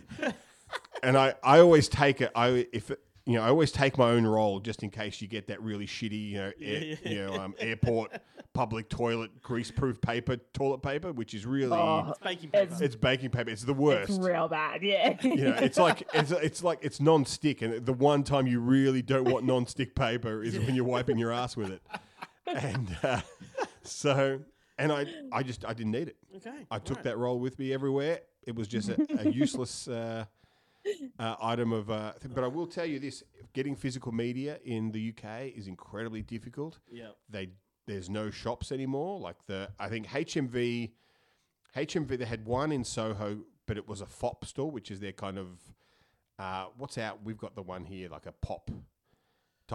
And 1.02 1.18
I, 1.18 1.36
I 1.44 1.60
always 1.60 1.88
take 1.88 2.22
it. 2.22 2.32
I 2.36 2.68
if 2.74 2.90
you 3.26 3.36
know 3.36 3.42
I 3.44 3.48
always 3.50 3.72
take 3.72 3.98
my 3.98 4.10
own 4.10 4.26
roll 4.26 4.60
just 4.60 4.84
in 4.84 4.90
case 4.90 5.22
you 5.22 5.28
get 5.28 5.48
that 5.48 5.62
really 5.62 5.86
shitty 5.88 6.30
you 6.32 6.38
know 6.38 6.52
air, 6.62 6.98
you 7.06 7.26
know 7.26 7.34
um, 7.36 7.56
airport 7.60 8.12
public 8.54 8.88
toilet 8.90 9.42
grease 9.42 9.72
proof 9.72 10.00
paper 10.02 10.38
toilet 10.54 10.80
paper, 10.82 11.12
which 11.12 11.34
is 11.34 11.46
really 11.46 11.76
Oh, 11.76 12.10
It's 12.12 12.20
baking 12.20 12.50
paper. 12.52 12.64
It's- 12.66 12.82
it's 12.82 12.96
baking 12.96 13.30
paper. 13.32 13.50
It's 13.50 13.64
the 13.64 13.74
worst. 13.74 14.10
it's 14.12 14.20
real 14.20 14.48
bad. 14.48 14.82
Yeah. 14.84 15.18
You 15.24 15.36
know, 15.36 15.56
it's 15.56 15.78
like 15.88 16.08
it's, 16.14 16.32
it's 16.32 16.64
like 16.64 16.80
it's 16.82 17.00
non-stick, 17.02 17.62
and 17.62 17.86
the 17.86 17.94
one 17.94 18.24
time 18.24 18.46
you 18.48 18.60
really 18.60 19.02
don't 19.02 19.30
want 19.30 19.46
non-stick 19.46 19.96
paper 19.96 20.44
is 20.44 20.58
when 20.60 20.76
you're 20.76 20.86
wiping 20.86 21.18
your 21.18 21.32
ass 21.32 21.56
with 21.58 21.72
it. 21.72 21.82
And 22.46 22.96
uh, 23.02 23.22
so, 23.84 24.40
and 24.78 24.92
I, 24.92 25.06
I 25.32 25.44
just 25.44 25.66
I 25.66 25.74
didn't 25.74 25.92
need 25.92 26.10
it. 26.10 26.18
okay. 26.38 26.66
I 26.72 26.80
took 26.80 26.98
alright. 26.98 27.04
that 27.06 27.18
role 27.18 27.40
with 27.40 27.60
me 27.60 27.74
everywhere. 27.74 28.22
It 28.46 28.56
was 28.56 28.68
just 28.68 28.90
a, 28.90 28.98
a 29.20 29.30
useless 29.44 29.88
uh, 29.88 30.26
uh, 31.20 31.36
item 31.42 31.72
of. 31.72 31.90
Uh, 31.90 32.14
th- 32.22 32.34
but 32.34 32.44
I 32.44 32.48
will 32.48 32.68
tell 32.68 32.86
you 32.86 33.00
this: 33.00 33.24
getting 33.54 33.76
physical 33.76 34.12
media 34.12 34.60
in 34.64 34.92
the 34.92 35.14
UK 35.16 35.54
is 35.56 35.68
incredibly 35.68 36.22
difficult. 36.22 36.80
Yeah. 36.92 37.10
They 37.30 37.50
there's 37.86 38.10
no 38.10 38.30
shops 38.30 38.72
anymore. 38.72 39.20
Like 39.20 39.38
the 39.48 39.70
I 39.80 39.90
think 39.90 40.08
HMV, 40.08 40.92
HMV 41.76 42.18
they 42.18 42.26
had 42.26 42.46
one 42.46 42.72
in 42.72 42.84
Soho, 42.84 43.40
but 43.66 43.78
it 43.78 43.88
was 43.88 44.02
a 44.02 44.06
Fopp 44.06 44.46
store, 44.46 44.72
which 44.72 44.92
is 44.92 45.00
their 45.00 45.14
kind 45.14 45.38
of. 45.38 45.48
Uh, 46.40 46.66
what's 46.78 46.98
out? 46.98 47.20
We've 47.24 47.38
got 47.38 47.56
the 47.56 47.62
one 47.62 47.86
here, 47.86 48.10
like 48.10 48.26
a 48.26 48.32
pop 48.32 48.72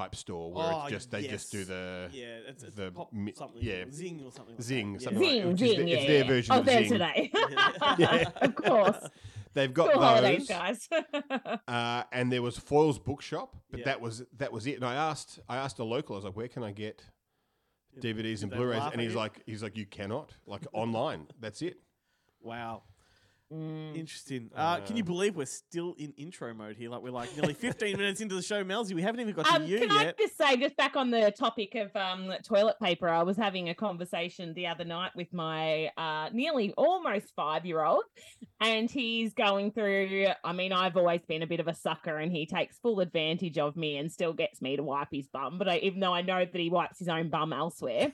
type 0.00 0.14
store 0.14 0.52
where 0.52 0.64
Oh, 0.72 0.80
it's 0.82 0.90
just 0.92 1.10
they 1.10 1.26
just 1.26 1.50
do 1.52 1.58
yes. 1.58 1.66
the 1.68 2.08
Yeah, 2.12 2.24
it's, 2.48 2.62
it's 2.62 2.76
the 2.76 2.90
pop 2.90 3.12
mi- 3.12 3.32
something. 3.34 3.62
yeah. 3.62 3.84
Zing 3.90 4.22
or 4.24 4.30
something. 4.32 4.54
Like 4.54 4.62
Zing, 4.62 4.92
That. 4.94 5.02
something 5.02 5.22
like- 5.22 5.30
Zing, 5.32 5.48
which 5.48 5.62
is 5.62 5.70
zing, 5.70 5.78
the- 5.84 5.90
yeah. 5.90 5.96
it's 5.96 6.06
their 6.06 6.22
yeah. 6.22 6.28
version 6.28 6.52
oh, 6.54 6.58
of 6.60 6.64
there 6.66 6.82
Zing. 6.82 6.92
today. 6.92 7.30
Yeah. 7.98 8.30
of 8.36 8.54
course. 8.54 9.08
They've 9.54 9.72
got 9.74 9.92
Cool 9.92 10.02
holidays, 10.02 10.46
those. 10.46 10.48
guys. 10.48 10.88
Uh, 11.68 12.02
and 12.12 12.30
there 12.32 12.42
was 12.42 12.58
Foyles 12.58 13.02
bookshop, 13.02 13.56
but 13.70 13.80
Yeah. 13.80 13.86
that 13.86 14.00
was 14.00 14.22
that 14.36 14.52
was 14.52 14.66
it. 14.66 14.76
And 14.76 14.84
I 14.84 14.94
asked 14.94 15.40
I 15.48 15.56
asked 15.56 15.78
a 15.78 15.84
local, 15.84 16.14
I 16.14 16.18
was 16.18 16.24
like, 16.26 16.36
"Where 16.36 16.48
can 16.48 16.62
I 16.62 16.70
get 16.72 17.04
DVDs 18.00 18.42
and 18.42 18.52
they 18.52 18.56
Blu-rays?" 18.56 18.78
laugh 18.78 18.92
And 18.92 19.00
at 19.00 19.04
he's 19.04 19.12
you? 19.12 19.18
like, 19.18 19.42
"He's 19.46 19.62
like, 19.62 19.76
you 19.76 19.86
cannot 19.86 20.34
like 20.46 20.62
online. 20.72 21.26
That's 21.40 21.62
it." 21.62 21.78
Wow. 22.40 22.82
Mm. 23.52 23.96
Interesting. 23.96 24.50
Uh, 24.54 24.80
can 24.80 24.94
you 24.96 25.02
believe 25.04 25.34
we're 25.34 25.46
still 25.46 25.94
in 25.96 26.12
intro 26.18 26.52
mode 26.52 26.76
here? 26.76 26.90
Like 26.90 27.00
we're 27.02 27.10
like 27.12 27.34
nearly 27.34 27.54
15 27.54 27.96
minutes 27.96 28.20
into 28.20 28.34
the 28.34 28.42
show, 28.42 28.62
Melzy. 28.62 28.92
We 28.94 29.00
haven't 29.00 29.20
even 29.20 29.32
got 29.32 29.46
to 29.46 29.54
Um, 29.54 29.64
you 29.64 29.78
can 29.78 29.90
I 29.90 30.02
yet. 30.04 30.18
just 30.18 30.36
say, 30.36 30.56
just 30.58 30.76
back 30.76 30.96
on 30.96 31.10
the 31.10 31.30
topic 31.30 31.74
of 31.74 31.94
um, 31.96 32.30
toilet 32.44 32.76
paper, 32.82 33.08
I 33.08 33.22
was 33.22 33.38
having 33.38 33.70
a 33.70 33.74
conversation 33.74 34.52
the 34.52 34.66
other 34.66 34.84
night 34.84 35.12
with 35.16 35.32
my 35.32 35.86
uh, 35.96 36.28
nearly 36.32 36.74
almost 36.76 37.34
five 37.34 37.64
year 37.64 37.82
old, 37.82 38.02
and 38.60 38.90
he's 38.90 39.32
going 39.32 39.72
through. 39.72 40.26
I 40.44 40.52
mean, 40.52 40.72
I've 40.72 40.98
always 40.98 41.22
been 41.26 41.42
a 41.42 41.46
bit 41.46 41.60
of 41.60 41.68
a 41.68 41.74
sucker, 41.74 42.18
and 42.18 42.30
he 42.30 42.44
takes 42.44 42.78
full 42.78 43.00
advantage 43.00 43.56
of 43.56 43.76
me 43.76 43.96
and 43.96 44.12
still 44.12 44.34
gets 44.34 44.60
me 44.60 44.76
to 44.76 44.82
wipe 44.82 45.08
his 45.10 45.26
bum. 45.26 45.56
But 45.56 45.68
I, 45.70 45.78
even 45.78 46.00
though 46.00 46.12
I 46.12 46.20
know 46.20 46.44
that 46.44 46.54
he 46.60 46.68
wipes 46.68 46.98
his 46.98 47.08
own 47.08 47.30
bum 47.30 47.54
elsewhere. 47.54 48.12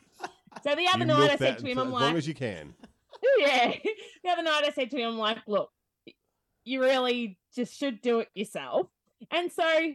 So 0.63 0.77
the 0.77 0.87
other 0.87 1.01
You 1.01 1.07
night 1.07 1.31
I 1.33 1.37
said 1.37 1.59
to 1.59 1.67
him, 1.67 1.79
I'm 1.81 1.91
long 1.91 2.01
like, 2.03 2.15
as 2.15 2.29
you 2.29 2.35
can. 2.35 2.75
yeah. 3.39 3.73
The 4.23 4.31
other 4.31 4.43
night 4.43 4.65
I 4.65 4.71
said 4.71 4.91
to 4.91 4.97
him, 4.97 5.13
I'm 5.13 5.19
like, 5.19 5.39
look, 5.47 5.71
you 6.65 6.81
really 6.81 7.39
just 7.55 7.79
should 7.79 8.01
do 8.01 8.21
it 8.21 8.29
yourself. 8.35 8.89
And 9.31 9.51
so, 9.51 9.95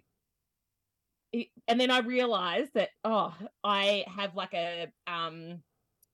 and 1.67 1.79
then 1.79 1.91
I 1.91 1.99
realized 1.99 2.71
that, 2.73 2.89
oh, 3.03 3.33
I 3.63 4.05
have 4.07 4.35
like 4.35 4.53
a, 4.53 4.87
um, 5.07 5.61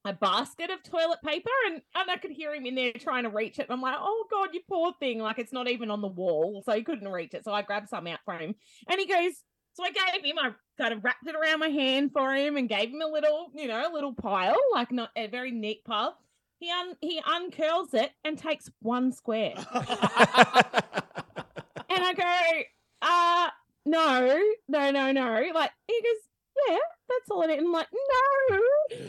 a 0.04 0.12
basket 0.12 0.70
of 0.70 0.82
toilet 0.82 1.18
paper 1.24 1.50
and, 1.66 1.82
and 1.94 2.10
I 2.10 2.16
could 2.16 2.30
hear 2.30 2.54
him 2.54 2.64
in 2.64 2.76
there 2.76 2.92
trying 2.92 3.24
to 3.24 3.30
reach 3.30 3.58
it. 3.58 3.62
And 3.62 3.72
I'm 3.72 3.80
like, 3.80 3.96
oh 3.98 4.24
God, 4.30 4.50
you 4.52 4.60
poor 4.68 4.92
thing. 5.00 5.18
Like 5.18 5.38
it's 5.38 5.52
not 5.52 5.68
even 5.68 5.90
on 5.90 6.00
the 6.00 6.06
wall. 6.06 6.62
So 6.64 6.72
he 6.72 6.82
couldn't 6.82 7.08
reach 7.10 7.34
it. 7.34 7.44
So 7.44 7.52
I 7.52 7.62
grabbed 7.62 7.88
some 7.88 8.06
out 8.06 8.20
for 8.24 8.34
him 8.34 8.54
and 8.88 9.00
he 9.00 9.06
goes, 9.06 9.32
so 9.72 9.84
I 9.84 9.90
gave 9.90 10.24
him, 10.24 10.38
I 10.38 10.52
kind 10.78 10.94
of 10.94 11.04
wrapped 11.04 11.26
it 11.26 11.34
around 11.34 11.58
my 11.58 11.68
hand 11.68 12.12
for 12.12 12.34
him 12.34 12.56
and 12.56 12.68
gave 12.68 12.90
him 12.90 13.02
a 13.02 13.06
little, 13.06 13.48
you 13.54 13.68
know, 13.68 13.90
a 13.90 13.92
little 13.92 14.14
pile, 14.14 14.56
like 14.72 14.92
not 14.92 15.10
a 15.16 15.26
very 15.26 15.50
neat 15.50 15.84
pile. 15.84 16.16
He 16.58 16.70
un 16.70 16.94
he 17.00 17.20
uncurls 17.22 17.92
it 17.94 18.12
and 18.24 18.38
takes 18.38 18.70
one 18.80 19.12
square. 19.12 19.54
And 21.88 22.04
I 22.04 22.12
go, 22.14 22.62
uh, 23.02 23.50
no, 23.86 24.42
no, 24.68 24.90
no, 24.90 25.12
no. 25.12 25.42
Like 25.54 25.70
he 25.86 25.94
goes, 26.02 26.68
yeah, 26.68 26.78
that's 27.08 27.30
all 27.30 27.42
it 27.42 27.50
is. 27.50 27.58
And 27.58 27.66
I'm 27.68 27.72
like, 27.72 27.86
no, 28.50 28.58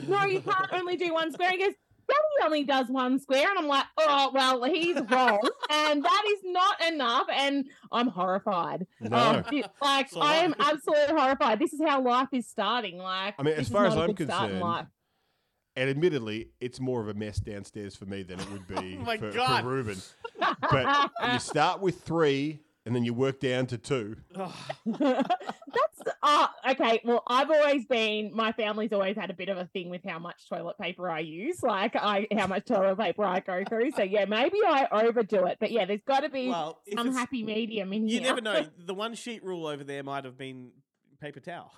no, 0.08 0.25
you 0.25 0.42
can't 0.42 0.72
only 0.74 0.96
do 0.96 1.13
one 1.13 1.32
square. 1.34 1.51
He 1.51 1.58
goes, 1.58 1.74
Daddy 2.08 2.46
only 2.46 2.63
does 2.63 2.88
one 2.88 3.20
square. 3.20 3.50
And 3.50 3.60
I'm 3.60 3.68
like, 3.68 3.86
oh, 3.98 4.32
well, 4.34 4.63
he's 4.63 4.96
wrong. 5.10 5.42
and 5.70 6.04
that 6.04 6.24
is 6.30 6.39
not 6.46 6.82
enough. 6.88 7.27
And 7.34 7.66
I'm 7.92 8.08
horrified. 8.08 8.88
No. 9.01 9.18
Um, 9.18 9.44
it- 9.51 9.70
like, 9.82 10.16
I 10.16 10.36
am 10.36 10.56
absolutely 10.60 11.20
horrified. 11.20 11.60
This 11.60 11.74
is 11.74 11.82
how 11.86 12.01
life 12.01 12.30
is 12.32 12.48
starting. 12.48 12.98
Like, 13.00 13.36
I 13.38 13.44
mean, 13.44 13.56
as 13.56 13.68
far 13.68 13.86
as 13.88 13.98
I'm 13.98 14.13
concerned, 14.13 14.60
life. 14.62 14.88
And 15.77 15.91
admittedly, 15.91 16.50
it's 16.60 16.79
more 16.79 17.01
of 17.01 17.07
a 17.07 17.13
mess 17.13 17.38
downstairs 17.39 17.96
for 17.96 18.05
me 18.05 18.24
than 18.24 18.39
it 18.39 18.51
would 18.51 18.67
be 18.67 18.98
Oh 19.00 19.03
my 19.05 19.17
for, 19.17 19.31
God. 19.31 19.63
for 19.63 19.69
Ruben. 19.69 20.01
But 20.72 21.12
you 21.34 21.39
start 21.39 21.81
with 21.81 22.01
three, 22.01 22.62
and 22.86 22.96
then 22.96 23.03
you 23.03 23.13
work 23.13 23.39
down 23.39 23.67
to 23.67 23.77
two. 23.77 24.15
That's 24.86 26.15
uh 26.24 26.48
okay. 26.72 27.01
Well, 27.03 27.22
I've 27.27 27.51
always 27.51 27.86
been 27.86 28.31
my 28.34 28.53
family's 28.53 28.91
always 28.93 29.15
had 29.17 29.29
a 29.29 29.34
bit 29.34 29.50
of 29.50 29.57
a 29.57 29.65
thing 29.74 29.89
with 29.89 30.01
how 30.07 30.19
much 30.19 30.48
toilet 30.50 30.77
paper 30.79 31.10
I 31.10 31.19
use, 31.19 31.62
like 31.62 31.96
I 31.96 32.27
how 32.36 32.48
much 32.48 32.65
toilet 32.65 32.98
paper 32.98 33.24
I 33.25 33.41
go 33.41 33.63
through. 33.67 33.91
So 33.91 34.03
yeah, 34.03 34.25
maybe 34.25 34.57
I 34.65 34.88
overdo 34.91 35.46
it. 35.46 35.57
But 35.60 35.72
yeah, 35.72 35.86
there's 35.86 36.01
got 36.07 36.22
to 36.22 36.29
be 36.29 36.48
well, 36.48 36.79
if 36.86 36.98
some 36.98 37.13
happy 37.13 37.43
medium 37.43 37.93
in 37.93 38.07
You 38.07 38.19
here. 38.19 38.22
You 38.22 38.27
never 38.27 38.41
know. 38.41 38.65
The 38.79 38.93
one 38.96 39.13
sheet 39.15 39.43
rule 39.43 39.67
over 39.67 39.84
there 39.84 40.01
might 40.03 40.24
have 40.25 40.38
been 40.38 40.72
paper 41.22 41.39
towel. 41.41 41.74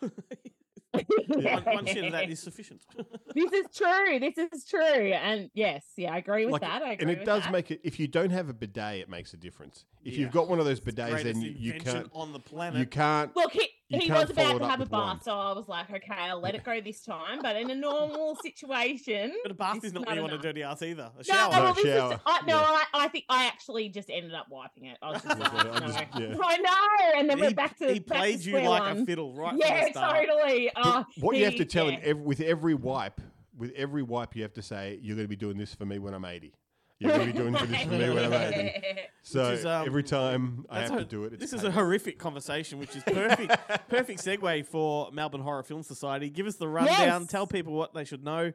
Yeah. 0.93 1.55
one, 1.63 1.75
one 1.75 1.85
sheet 1.85 2.05
of 2.05 2.11
that 2.13 2.29
is 2.29 2.39
sufficient. 2.39 2.81
this 3.35 3.51
is 3.53 3.65
true. 3.75 4.19
This 4.19 4.37
is 4.37 4.65
true. 4.65 4.81
And 5.13 5.49
yes, 5.53 5.83
yeah, 5.97 6.13
I 6.13 6.17
agree 6.17 6.45
with 6.45 6.53
Like, 6.53 6.61
that. 6.61 6.81
I 6.81 6.93
agree 6.93 7.01
and 7.03 7.11
it 7.11 7.19
with 7.19 7.25
does 7.25 7.43
that. 7.43 7.51
make 7.51 7.71
it. 7.71 7.81
If 7.83 7.99
you 7.99 8.07
don't 8.07 8.31
have 8.31 8.49
a 8.49 8.53
bidet, 8.53 9.01
it 9.01 9.09
makes 9.09 9.33
a 9.33 9.37
difference. 9.37 9.85
If 10.03 10.13
Yeah. 10.13 10.21
you've 10.21 10.31
got 10.31 10.47
one 10.49 10.59
of 10.59 10.65
those 10.65 10.79
bidets, 10.79 11.23
then 11.23 11.41
you, 11.41 11.51
you 11.57 11.73
can't. 11.73 12.09
on 12.13 12.33
the 12.33 12.39
planet. 12.39 12.79
You 12.79 12.85
can't. 12.85 13.35
Look, 13.35 13.51
he, 13.51 13.61
You 13.61 13.67
he 13.89 14.11
was 14.11 14.29
about 14.29 14.59
to 14.59 14.65
have 14.67 14.79
a 14.79 14.83
with 14.83 14.91
one. 14.91 15.15
bath, 15.17 15.23
so 15.23 15.31
I 15.31 15.53
was 15.53 15.67
like, 15.67 15.89
okay, 15.89 16.13
I'll 16.13 16.39
let 16.39 16.53
it 16.55 16.63
go 16.63 16.79
this 16.79 17.01
time. 17.01 17.39
But 17.41 17.55
in 17.55 17.69
a 17.71 17.75
normal 17.75 18.35
situation, 18.41 19.33
But 19.43 19.51
a 19.51 19.55
bath 19.55 19.83
is 19.83 19.93
not 19.93 20.05
what 20.05 20.15
you 20.15 20.21
want 20.21 20.33
a 20.33 20.37
dirty 20.37 20.63
ass 20.63 20.81
either. 20.81 21.09
A 21.13 21.17
No, 21.17 21.23
shower. 21.23 21.49
well, 21.49 21.63
No, 21.63 21.73
this 21.73 21.85
is- 21.85 21.91
shower. 21.95 22.21
I, 22.25 22.39
no, 22.45 22.55
Yeah. 22.59 22.61
I, 22.65 22.83
I 22.93 23.07
think 23.07 23.25
I 23.29 23.45
actually 23.47 23.89
just 23.89 24.09
ended 24.09 24.33
up 24.33 24.47
wiping 24.49 24.85
it. 24.85 24.97
I 25.01 25.11
was 25.11 25.21
just 25.23 25.39
like, 25.39 25.53
no. 25.53 25.71
I 25.73 25.79
just- 25.79 25.97
yeah. 26.19 26.35
I 26.43 26.57
know, 26.57 27.19
and 27.19 27.29
then 27.29 27.37
he, 27.37 27.43
we're 27.45 27.51
back 27.53 27.77
to 27.79 27.91
he 27.93 27.99
back 27.99 28.17
played 28.19 28.41
to 28.41 28.49
you 28.49 28.59
like 28.59 28.81
one. 28.83 28.97
a 28.99 29.05
fiddle 29.05 29.33
right 29.33 29.49
from 29.51 29.57
yeah, 29.59 29.85
the 29.85 29.91
start. 29.91 30.27
totally. 30.27 30.71
But 30.75 30.83
Oh, 30.85 31.05
what 31.19 31.35
you 31.37 31.45
have 31.45 31.55
to 31.55 31.65
tell 31.65 31.85
yeah. 31.89 31.97
him 31.99 32.01
ev- 32.19 32.25
with 32.25 32.41
every 32.41 32.75
wipe, 32.75 33.19
with 33.57 33.71
every 33.75 34.03
wipe, 34.03 34.35
you 34.35 34.43
have 34.43 34.53
to 34.53 34.61
say, 34.61 34.99
"You're 35.01 35.15
going 35.15 35.25
to 35.25 35.29
be 35.29 35.35
doing 35.35 35.57
this 35.57 35.73
for 35.73 35.85
me 35.85 35.99
when 35.99 36.13
I'm 36.13 36.25
80. 36.25 36.53
You're 36.99 37.11
going 37.13 37.27
to 37.27 37.33
be 37.33 37.37
doing 37.39 37.53
this 37.53 37.61
for 37.83 37.89
me 37.89 38.09
when 38.09 38.25
I'm 38.25 38.33
80." 38.53 38.71
So 39.21 39.51
is, 39.51 39.65
um, 39.65 39.85
every 39.85 40.01
time 40.01 40.65
I 40.71 40.79
have 40.81 40.91
a- 40.93 40.99
to 40.99 41.05
do 41.05 41.25
it, 41.25 41.33
it's 41.33 41.41
this 41.41 41.53
is 41.53 41.59
a 41.61 41.67
painful. 41.67 41.83
horrific 41.83 42.17
conversation, 42.17 42.79
which 42.79 42.95
is 42.95 43.03
perfect. 43.03 43.55
perfect 43.89 44.25
segue 44.25 44.65
for 44.65 45.11
Melbourne 45.11 45.41
Horror 45.41 45.61
Film 45.61 45.83
Society. 45.83 46.29
Give 46.29 46.47
us 46.47 46.55
the 46.55 46.67
rundown. 46.67 47.21
Yes. 47.21 47.27
Tell 47.29 47.45
people 47.45 47.73
what 47.73 47.93
they 47.93 48.05
should 48.05 48.23
know, 48.23 48.53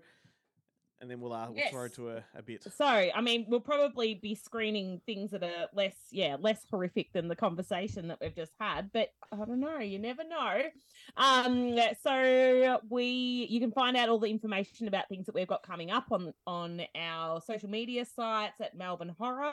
and 1.05 1.11
then 1.11 1.21
we'll 1.21 1.35
uh, 1.35 1.47
we'll 1.49 1.59
Yes. 1.59 1.71
throw 1.71 1.87
to 1.89 2.11
a, 2.13 2.25
a 2.35 2.41
bit. 2.43 2.65
So, 2.77 2.87
I 2.87 3.21
mean, 3.21 3.45
we'll 3.47 3.61
probably 3.61 4.15
be 4.15 4.35
screening 4.35 5.03
things 5.05 5.31
that 5.33 5.43
are 5.43 5.69
less, 5.75 5.93
yeah, 6.11 6.37
less 6.41 6.65
horrific 6.71 7.13
than 7.13 7.29
the 7.29 7.37
conversation 7.37 8.09
that 8.09 8.19
we've 8.23 8.35
just 8.35 8.53
had. 8.59 8.91
But 8.93 9.11
I 9.31 9.37
don't 9.37 9.61
know. 9.61 9.79
You 9.81 9.99
never 9.99 10.25
know. 10.25 10.63
Um, 11.19 11.79
so 12.03 12.81
we, 12.89 13.47
you 13.51 13.61
can 13.61 13.71
find 13.71 13.99
out 13.99 14.09
all 14.09 14.19
the 14.19 14.31
information 14.31 14.89
about 14.89 15.11
things 15.11 15.27
that 15.27 15.35
we've 15.35 15.47
got 15.47 15.63
coming 15.63 15.91
up 15.91 16.07
on 16.11 16.33
on 16.47 16.81
our 16.97 17.39
social 17.43 17.69
media 17.69 18.07
sites 18.07 18.59
at 18.63 18.75
Melbourne 18.77 19.15
Horror. 19.19 19.53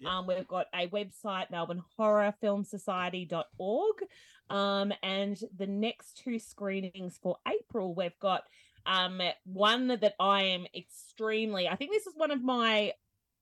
Yep. 0.00 0.10
Um, 0.10 0.26
we've 0.28 0.46
got 0.46 0.66
a 0.74 0.86
website, 0.88 1.50
melbournehorrorfilmsociety.org. 1.50 3.94
Um, 4.50 4.92
and 5.02 5.40
the 5.56 5.66
next 5.66 6.18
two 6.22 6.38
screenings 6.38 7.18
for 7.20 7.38
April, 7.48 7.94
we've 7.94 8.16
got 8.20 8.44
um 8.86 9.20
one 9.44 9.88
that 9.88 10.14
I 10.20 10.42
am 10.42 10.66
extremely 10.74 11.68
I 11.68 11.76
think 11.76 11.92
this 11.92 12.06
is 12.06 12.14
one 12.16 12.30
of 12.30 12.42
my 12.42 12.92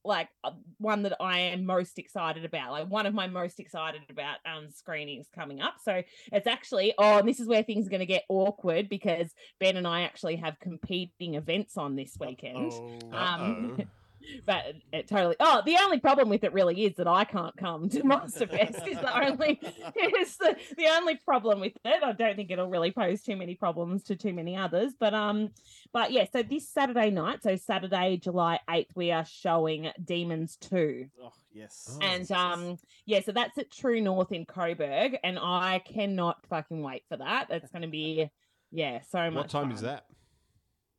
like 0.05 0.29
uh, 0.43 0.51
one 0.79 1.03
that 1.05 1.17
I 1.21 1.39
am 1.39 1.65
most 1.65 1.97
excited 1.99 2.45
about 2.45 2.73
like 2.73 2.89
one 2.89 3.07
of 3.07 3.15
my 3.15 3.29
most 3.29 3.61
excited 3.61 4.03
about 4.11 4.39
um 4.45 4.69
screenings 4.71 5.29
coming 5.33 5.61
up 5.61 5.75
so 5.81 6.03
it's 6.33 6.49
actually 6.49 6.93
oh 6.99 7.19
and 7.19 7.29
this 7.29 7.39
is 7.39 7.47
where 7.47 7.63
things 7.63 7.87
are 7.87 7.91
going 7.91 8.01
to 8.01 8.07
get 8.07 8.25
awkward 8.29 8.89
because 8.89 9.33
Ben 9.61 9.77
and 9.77 9.87
I 9.87 10.03
actually 10.03 10.37
have 10.37 10.59
competing 10.59 11.35
events 11.35 11.77
on 11.77 11.95
this 11.95 12.17
weekend 12.19 12.73
Oh. 13.13 13.17
um 13.17 13.75
Uh-oh. 13.79 13.85
but 14.47 14.75
it 14.93 15.09
totally 15.09 15.37
oh 15.41 15.63
the 15.65 15.77
only 15.83 15.99
problem 15.99 16.29
with 16.29 16.45
it 16.45 16.53
really 16.53 16.85
is 16.85 16.97
that 16.97 17.09
I 17.09 17.25
can't 17.25 17.57
come 17.57 17.89
to 17.91 18.01
Monsterfest 18.03 18.87
is 18.89 18.99
the 18.99 19.25
only 19.25 19.61
is 20.19 20.37
the, 20.37 20.57
the 20.77 20.87
only 20.87 21.17
problem 21.17 21.61
with 21.61 21.75
it. 21.85 22.03
I 22.03 22.13
don't 22.13 22.37
think 22.37 22.51
it'll 22.51 22.69
really 22.69 22.91
pose 22.91 23.23
too 23.23 23.37
many 23.37 23.55
problems 23.55 24.05
to 24.05 24.17
too 24.17 24.33
many 24.33 24.57
others. 24.57 24.95
But 24.99 25.15
um 25.15 25.51
but 25.93 26.13
yeah, 26.13 26.27
so 26.33 26.43
this 26.43 26.69
Saturday 26.69 27.11
night, 27.11 27.43
so 27.43 27.57
Saturday, 27.57 28.17
July 28.17 28.59
8th, 28.69 28.95
we 28.95 29.11
are 29.11 29.25
showing 29.25 29.91
Demons 30.03 30.57
2. 30.61 31.07
Oh, 31.23 31.33
yes. 31.53 31.97
Oh. 32.01 32.05
And 32.05 32.31
um 32.33 32.77
yeah, 33.07 33.21
so 33.21 33.33
that's 33.33 33.59
at 33.59 33.71
True 33.71 34.01
North 34.01 34.33
in 34.33 34.47
Coburg, 34.47 35.19
and 35.23 35.39
I 35.39 35.83
cannot 35.85 36.47
fucking 36.49 36.83
wait 36.83 37.05
for 37.09 37.17
that. 37.17 37.49
It's 37.51 37.71
gonna 37.71 37.89
be 37.89 38.31
yeah, 38.71 39.01
so 39.11 39.31
much 39.31 39.35
What 39.35 39.51
time 39.51 39.71
is 39.71 39.83
that? 39.83 40.07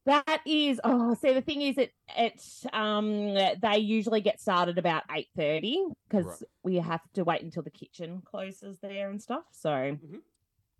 That 0.05 0.41
is 0.45 0.81
oh, 0.83 1.13
so 1.13 1.33
the 1.33 1.41
thing 1.41 1.62
is 1.62 1.77
it 1.77 1.93
it 2.17 2.41
um 2.74 3.33
they 3.62 3.77
usually 3.77 4.19
get 4.22 4.41
started 4.41 4.77
about 4.77 5.03
eight 5.12 5.29
thirty 5.36 5.81
because 6.10 6.25
Right. 6.25 6.50
we 6.63 6.75
have 6.77 7.01
to 7.13 7.24
wait 7.24 7.41
until 7.41 7.63
the 7.63 7.69
kitchen 7.72 8.22
closes 8.25 8.79
there 8.79 9.10
and 9.10 9.22
stuff. 9.22 9.45
So 9.51 9.69
Mhm. 9.69 10.22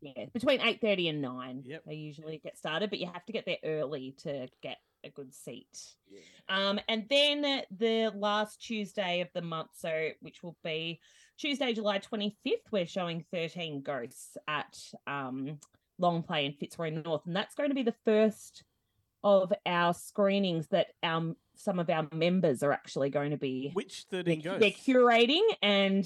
yeah, 0.02 0.26
between 0.34 0.60
eight 0.62 0.82
thirty 0.82 1.08
and 1.08 1.22
nine, 1.22 1.64
Yep. 1.66 1.84
they 1.86 1.96
usually 1.96 2.38
get 2.40 2.58
started, 2.58 2.90
but 2.90 3.00
you 3.00 3.08
have 3.08 3.26
to 3.26 3.32
get 3.34 3.46
there 3.46 3.60
early 3.64 4.12
to 4.24 4.50
get 4.62 4.80
a 5.06 5.10
good 5.10 5.34
seat. 5.34 5.96
Yeah. 6.10 6.20
Um, 6.50 6.80
and 6.90 7.08
then 7.10 7.64
the 7.72 8.12
last 8.16 8.62
Tuesday 8.62 9.22
of 9.22 9.30
the 9.34 9.42
month, 9.42 9.72
so 9.74 10.10
which 10.22 10.44
will 10.44 10.58
be 10.64 11.00
Tuesday, 11.38 11.74
July 11.74 12.00
25th, 12.00 12.72
we're 12.72 12.86
showing 12.86 13.24
13 13.32 13.82
Ghosts 13.82 14.38
at 14.48 14.78
um, 15.08 15.60
Long 15.98 16.24
Play 16.24 16.46
in 16.46 16.54
Fitzroy 16.54 16.90
North. 16.90 17.26
And 17.26 17.36
that's 17.36 17.56
going 17.56 17.70
to 17.70 17.76
be 17.76 17.84
the 17.84 17.96
first 18.06 18.64
of 19.24 19.54
our 19.66 19.94
screenings 19.94 20.68
that 20.68 20.88
um, 21.02 21.36
some 21.56 21.80
of 21.80 21.90
our 21.90 22.08
members 22.14 22.64
are 22.64 22.72
actually 22.72 23.10
going 23.10 23.32
to 23.32 23.38
be 23.38 23.72
Which 23.74 24.06
they're, 24.10 24.24
they're 24.24 24.34
curating 24.34 25.44
and 25.62 26.06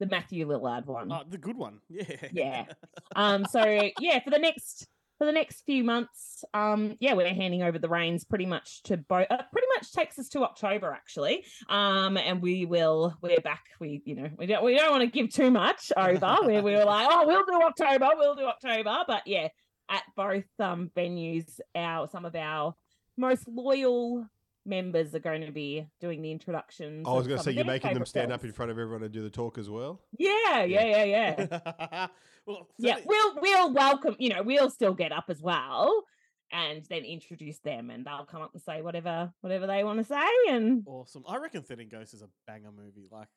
the 0.00 0.06
Matthew 0.06 0.46
Lillard 0.46 0.86
one. 0.86 1.10
Oh, 1.10 1.22
the 1.28 1.38
good 1.38 1.56
one. 1.56 1.80
Yeah. 1.88 2.04
Yeah. 2.32 2.64
Um, 3.16 3.46
so 3.50 3.64
yeah, 3.98 4.20
for 4.20 4.30
the 4.30 4.38
next 4.38 4.86
for 5.18 5.24
the 5.24 5.32
next 5.32 5.62
few 5.62 5.82
months, 5.82 6.44
um, 6.54 6.96
yeah, 7.00 7.14
we're 7.14 7.34
handing 7.34 7.62
over 7.62 7.78
the 7.78 7.88
reins 7.88 8.24
pretty 8.24 8.46
much 8.46 8.82
to 8.84 8.96
both. 8.96 9.26
Uh, 9.28 9.42
pretty 9.50 9.66
much 9.76 9.90
takes 9.92 10.18
us 10.18 10.28
to 10.28 10.44
October 10.44 10.92
actually. 10.92 11.44
Um, 11.68 12.16
and 12.16 12.40
we 12.40 12.66
will 12.66 13.16
we're 13.20 13.40
back. 13.40 13.64
We 13.80 14.02
you 14.04 14.14
know 14.14 14.28
we 14.38 14.46
don't 14.46 14.62
we 14.62 14.76
don't 14.76 14.90
want 14.90 15.02
to 15.02 15.08
give 15.08 15.32
too 15.32 15.50
much 15.50 15.90
over. 15.96 16.36
we 16.46 16.60
we 16.60 16.72
were 16.74 16.84
like, 16.84 17.08
oh, 17.10 17.26
we'll 17.26 17.44
do 17.46 17.60
October, 17.64 18.10
we'll 18.16 18.36
do 18.36 18.44
October. 18.44 18.98
But 19.08 19.22
yeah, 19.26 19.48
at 19.88 20.02
both 20.16 20.44
um 20.58 20.90
venues, 20.96 21.60
our 21.74 22.08
some 22.08 22.24
of 22.24 22.34
our 22.34 22.74
most 23.16 23.48
loyal 23.48 24.26
members 24.64 25.14
are 25.14 25.18
going 25.20 25.40
to 25.44 25.50
be 25.52 25.86
doing 26.00 26.20
the 26.22 26.30
introductions. 26.30 27.06
I 27.08 27.12
was 27.12 27.26
going 27.26 27.38
to 27.38 27.44
say 27.44 27.52
you're 27.52 27.64
making 27.64 27.88
them 27.88 27.94
favourite 27.94 28.08
stand 28.08 28.32
up 28.32 28.44
in 28.44 28.52
front 28.52 28.70
of 28.70 28.78
everyone 28.78 29.02
and 29.02 29.12
do 29.12 29.22
the 29.22 29.30
talk 29.30 29.58
as 29.58 29.70
well. 29.70 30.00
Yeah, 30.18 30.62
yeah, 30.64 30.84
yeah, 30.84 31.04
yeah. 31.04 32.06
well, 32.46 32.68
yeah 32.78 32.96
certainly- 32.96 33.06
we'll 33.06 33.34
we'll 33.40 33.72
welcome 33.72 34.16
you 34.18 34.28
know 34.28 34.42
we'll 34.42 34.70
still 34.70 34.94
get 34.94 35.12
up 35.12 35.24
as 35.28 35.40
well 35.40 36.04
and 36.50 36.84
then 36.88 37.04
introduce 37.04 37.58
them 37.58 37.90
and 37.90 38.06
they'll 38.06 38.24
come 38.24 38.40
up 38.40 38.52
and 38.54 38.62
say 38.62 38.80
whatever 38.80 39.30
whatever 39.42 39.66
they 39.66 39.84
want 39.84 39.98
to 39.98 40.04
say 40.04 40.26
and 40.48 40.82
awesome. 40.86 41.22
I 41.28 41.36
reckon 41.38 41.62
13 41.62 41.88
Ghosts 41.88 42.14
is 42.14 42.22
a 42.22 42.28
banger 42.46 42.70
movie. 42.74 43.08
Like, 43.10 43.28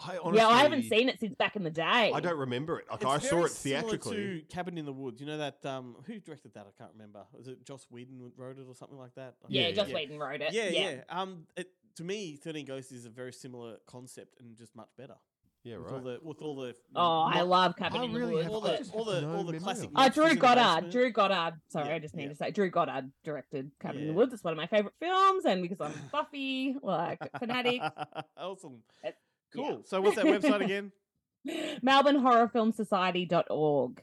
I 0.00 0.18
yeah 0.34 0.48
i 0.48 0.62
haven't 0.62 0.84
seen 0.88 1.08
it 1.08 1.20
since 1.20 1.34
back 1.36 1.54
in 1.54 1.62
the 1.62 1.70
day 1.70 2.10
I 2.12 2.18
don't 2.20 2.38
remember 2.38 2.78
it. 2.80 2.86
Like 2.90 3.02
it's 3.02 3.10
I 3.10 3.18
saw 3.18 3.36
very 3.36 3.44
it 3.44 3.48
similar 3.50 3.82
theatrically. 3.82 4.16
To 4.16 4.42
Cabin 4.48 4.76
in 4.78 4.84
the 4.84 4.92
Woods. 4.92 5.20
You 5.20 5.26
know 5.28 5.38
that 5.38 5.64
um 5.64 5.96
who 6.06 6.18
directed 6.18 6.54
that? 6.54 6.66
I 6.66 6.72
can't 6.82 6.90
remember. 6.94 7.20
Was 7.32 7.46
it 7.48 7.64
Joss 7.64 7.86
Whedon 7.90 8.32
wrote 8.36 8.58
it 8.58 8.64
or 8.68 8.74
something 8.74 8.98
like 8.98 9.14
that? 9.14 9.34
Yeah, 9.48 9.68
Yeah, 9.68 9.72
just 9.72 9.88
yeah. 9.90 9.94
Whedon 9.94 10.18
wrote 10.18 10.40
it 10.40 10.52
Yeah, 10.52 10.68
yeah. 10.68 11.00
Um, 11.08 11.46
it, 11.56 11.68
to 11.96 12.04
me, 12.04 12.36
Thirteen 12.42 12.64
Ghosts 12.66 12.90
is 12.90 13.04
a 13.06 13.10
very 13.10 13.32
similar 13.32 13.76
concept 13.86 14.40
and 14.40 14.56
just 14.56 14.74
much 14.74 14.88
better. 14.98 15.14
Yeah, 15.64 15.76
With 15.76 15.92
all 15.92 15.94
right. 16.00 16.04
the 16.04 16.18
with 16.26 16.42
all 16.42 16.56
the 16.56 16.74
oh 16.96 17.20
i 17.32 17.42
love 17.42 17.76
cabin 17.76 18.00
I 18.00 18.04
in 18.06 18.12
really 18.14 18.38
the 18.38 18.42
have- 18.42 18.50
woods 18.52 18.90
all 18.92 19.04
the 19.04 19.14
all 19.14 19.20
the 19.20 19.20
no 19.20 19.36
all 19.36 19.44
the 19.44 19.60
classic. 19.60 19.90
of. 19.90 19.90
Oh, 19.94 20.08
Drew 20.08 20.34
Goddard. 20.34 20.90
Drew 20.90 21.12
Goddard. 21.12 21.60
Sorry, 21.68 21.88
Yeah, 21.88 21.94
I 21.94 21.98
just 22.00 22.16
need 22.16 22.24
yeah. 22.24 22.28
to 22.30 22.34
say 22.34 22.50
Drew 22.50 22.68
Goddard 22.68 23.12
directed 23.22 23.70
Cabin 23.80 24.00
in 24.00 24.06
the 24.08 24.12
Woods. 24.14 24.32
It's 24.34 24.42
one 24.42 24.52
of 24.52 24.56
my 24.56 24.66
favorite 24.66 24.94
films, 24.98 25.44
and 25.44 25.62
because 25.62 25.80
I'm 25.80 25.92
Buffy, 26.12 26.74
like 26.82 27.20
fanatic. 27.38 27.80
awesome. 28.36 28.78
It- 29.04 29.14
Cool. 29.54 29.70
yeah. 29.70 29.76
So 29.84 30.00
what's 30.00 30.16
that 30.16 30.24
website 30.26 30.60
again? 30.64 30.90
MelbourneHorrorFilmSociety.org. 31.84 34.02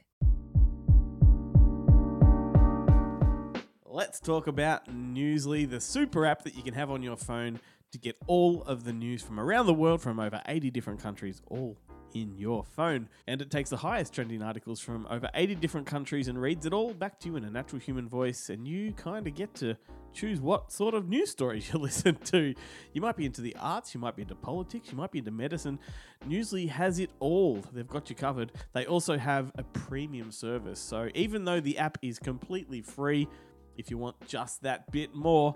Let's 3.86 4.20
talk 4.20 4.46
about 4.46 4.86
Newsly, 4.88 5.68
the 5.68 5.80
super 5.80 6.24
app 6.24 6.44
that 6.44 6.54
you 6.54 6.62
can 6.62 6.74
have 6.74 6.90
on 6.90 7.02
your 7.02 7.16
phone 7.16 7.58
to 7.92 7.98
get 7.98 8.16
all 8.28 8.62
of 8.62 8.84
the 8.84 8.92
news 8.92 9.20
from 9.22 9.40
around 9.40 9.66
the 9.66 9.74
world 9.74 10.00
from 10.00 10.20
over 10.20 10.40
80 10.46 10.70
different 10.70 11.02
countries 11.02 11.42
all 11.48 11.76
in 12.14 12.36
your 12.36 12.64
phone. 12.64 13.08
And 13.26 13.40
it 13.40 13.50
takes 13.50 13.70
the 13.70 13.76
highest 13.76 14.14
trending 14.14 14.42
articles 14.42 14.80
from 14.80 15.06
over 15.10 15.28
80 15.34 15.56
different 15.56 15.86
countries 15.86 16.28
and 16.28 16.40
reads 16.40 16.66
it 16.66 16.72
all 16.72 16.92
back 16.92 17.18
to 17.20 17.28
you 17.28 17.36
in 17.36 17.44
a 17.44 17.50
natural 17.50 17.80
human 17.80 18.08
voice. 18.08 18.50
And 18.50 18.66
you 18.66 18.92
kind 18.92 19.26
of 19.26 19.34
get 19.34 19.54
to 19.56 19.76
choose 20.12 20.40
what 20.40 20.72
sort 20.72 20.94
of 20.94 21.08
news 21.08 21.30
stories 21.30 21.68
you 21.72 21.78
listen 21.78 22.16
to. 22.16 22.54
You 22.92 23.00
might 23.00 23.16
be 23.16 23.26
into 23.26 23.40
the 23.40 23.56
arts, 23.60 23.94
you 23.94 24.00
might 24.00 24.16
be 24.16 24.22
into 24.22 24.34
politics, 24.34 24.90
you 24.90 24.96
might 24.96 25.12
be 25.12 25.18
into 25.18 25.30
medicine. 25.30 25.78
Newsly 26.26 26.68
has 26.68 26.98
it 26.98 27.10
all. 27.20 27.62
They've 27.72 27.86
got 27.86 28.10
you 28.10 28.16
covered. 28.16 28.52
They 28.72 28.86
also 28.86 29.18
have 29.18 29.52
a 29.56 29.62
premium 29.62 30.30
service. 30.30 30.80
So 30.80 31.08
even 31.14 31.44
though 31.44 31.60
the 31.60 31.78
app 31.78 31.98
is 32.02 32.18
completely 32.18 32.82
free, 32.82 33.28
if 33.76 33.90
you 33.90 33.98
want 33.98 34.16
just 34.26 34.62
that 34.62 34.90
bit 34.92 35.14
more, 35.14 35.54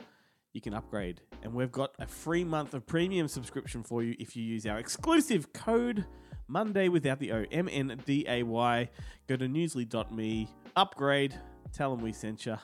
you 0.55 0.61
can 0.61 0.73
upgrade. 0.73 1.21
And 1.43 1.53
we've 1.53 1.73
got 1.73 1.95
a 1.99 2.07
free 2.07 2.45
month 2.45 2.75
of 2.75 2.87
premium 2.87 3.29
subscription 3.29 3.83
for 3.83 4.03
you 4.03 4.15
if 4.19 4.37
you 4.37 4.43
use 4.43 4.65
our 4.67 4.79
exclusive 4.79 5.53
code 5.53 6.07
Monday 6.49 6.89
without 6.89 7.19
the 7.19 7.33
O 7.33 7.45
M 7.51 7.69
N 7.71 8.01
D 8.05 8.25
A 8.29 8.43
Y. 8.43 8.89
Go 9.29 9.37
to 9.37 9.47
newsly.me, 9.47 10.49
upgrade, 10.77 11.35
tell 11.73 11.95
them 11.95 12.05
we 12.05 12.13
sent 12.13 12.45
you. 12.47 12.57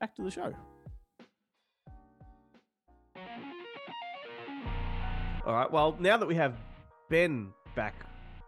Back 0.00 0.14
to 0.16 0.22
the 0.22 0.30
show. 0.30 0.52
All 5.46 5.54
right. 5.54 5.70
Well, 5.70 5.96
now 5.98 6.16
that 6.16 6.26
we 6.26 6.34
have 6.34 6.56
Ben 7.08 7.48
back 7.74 7.94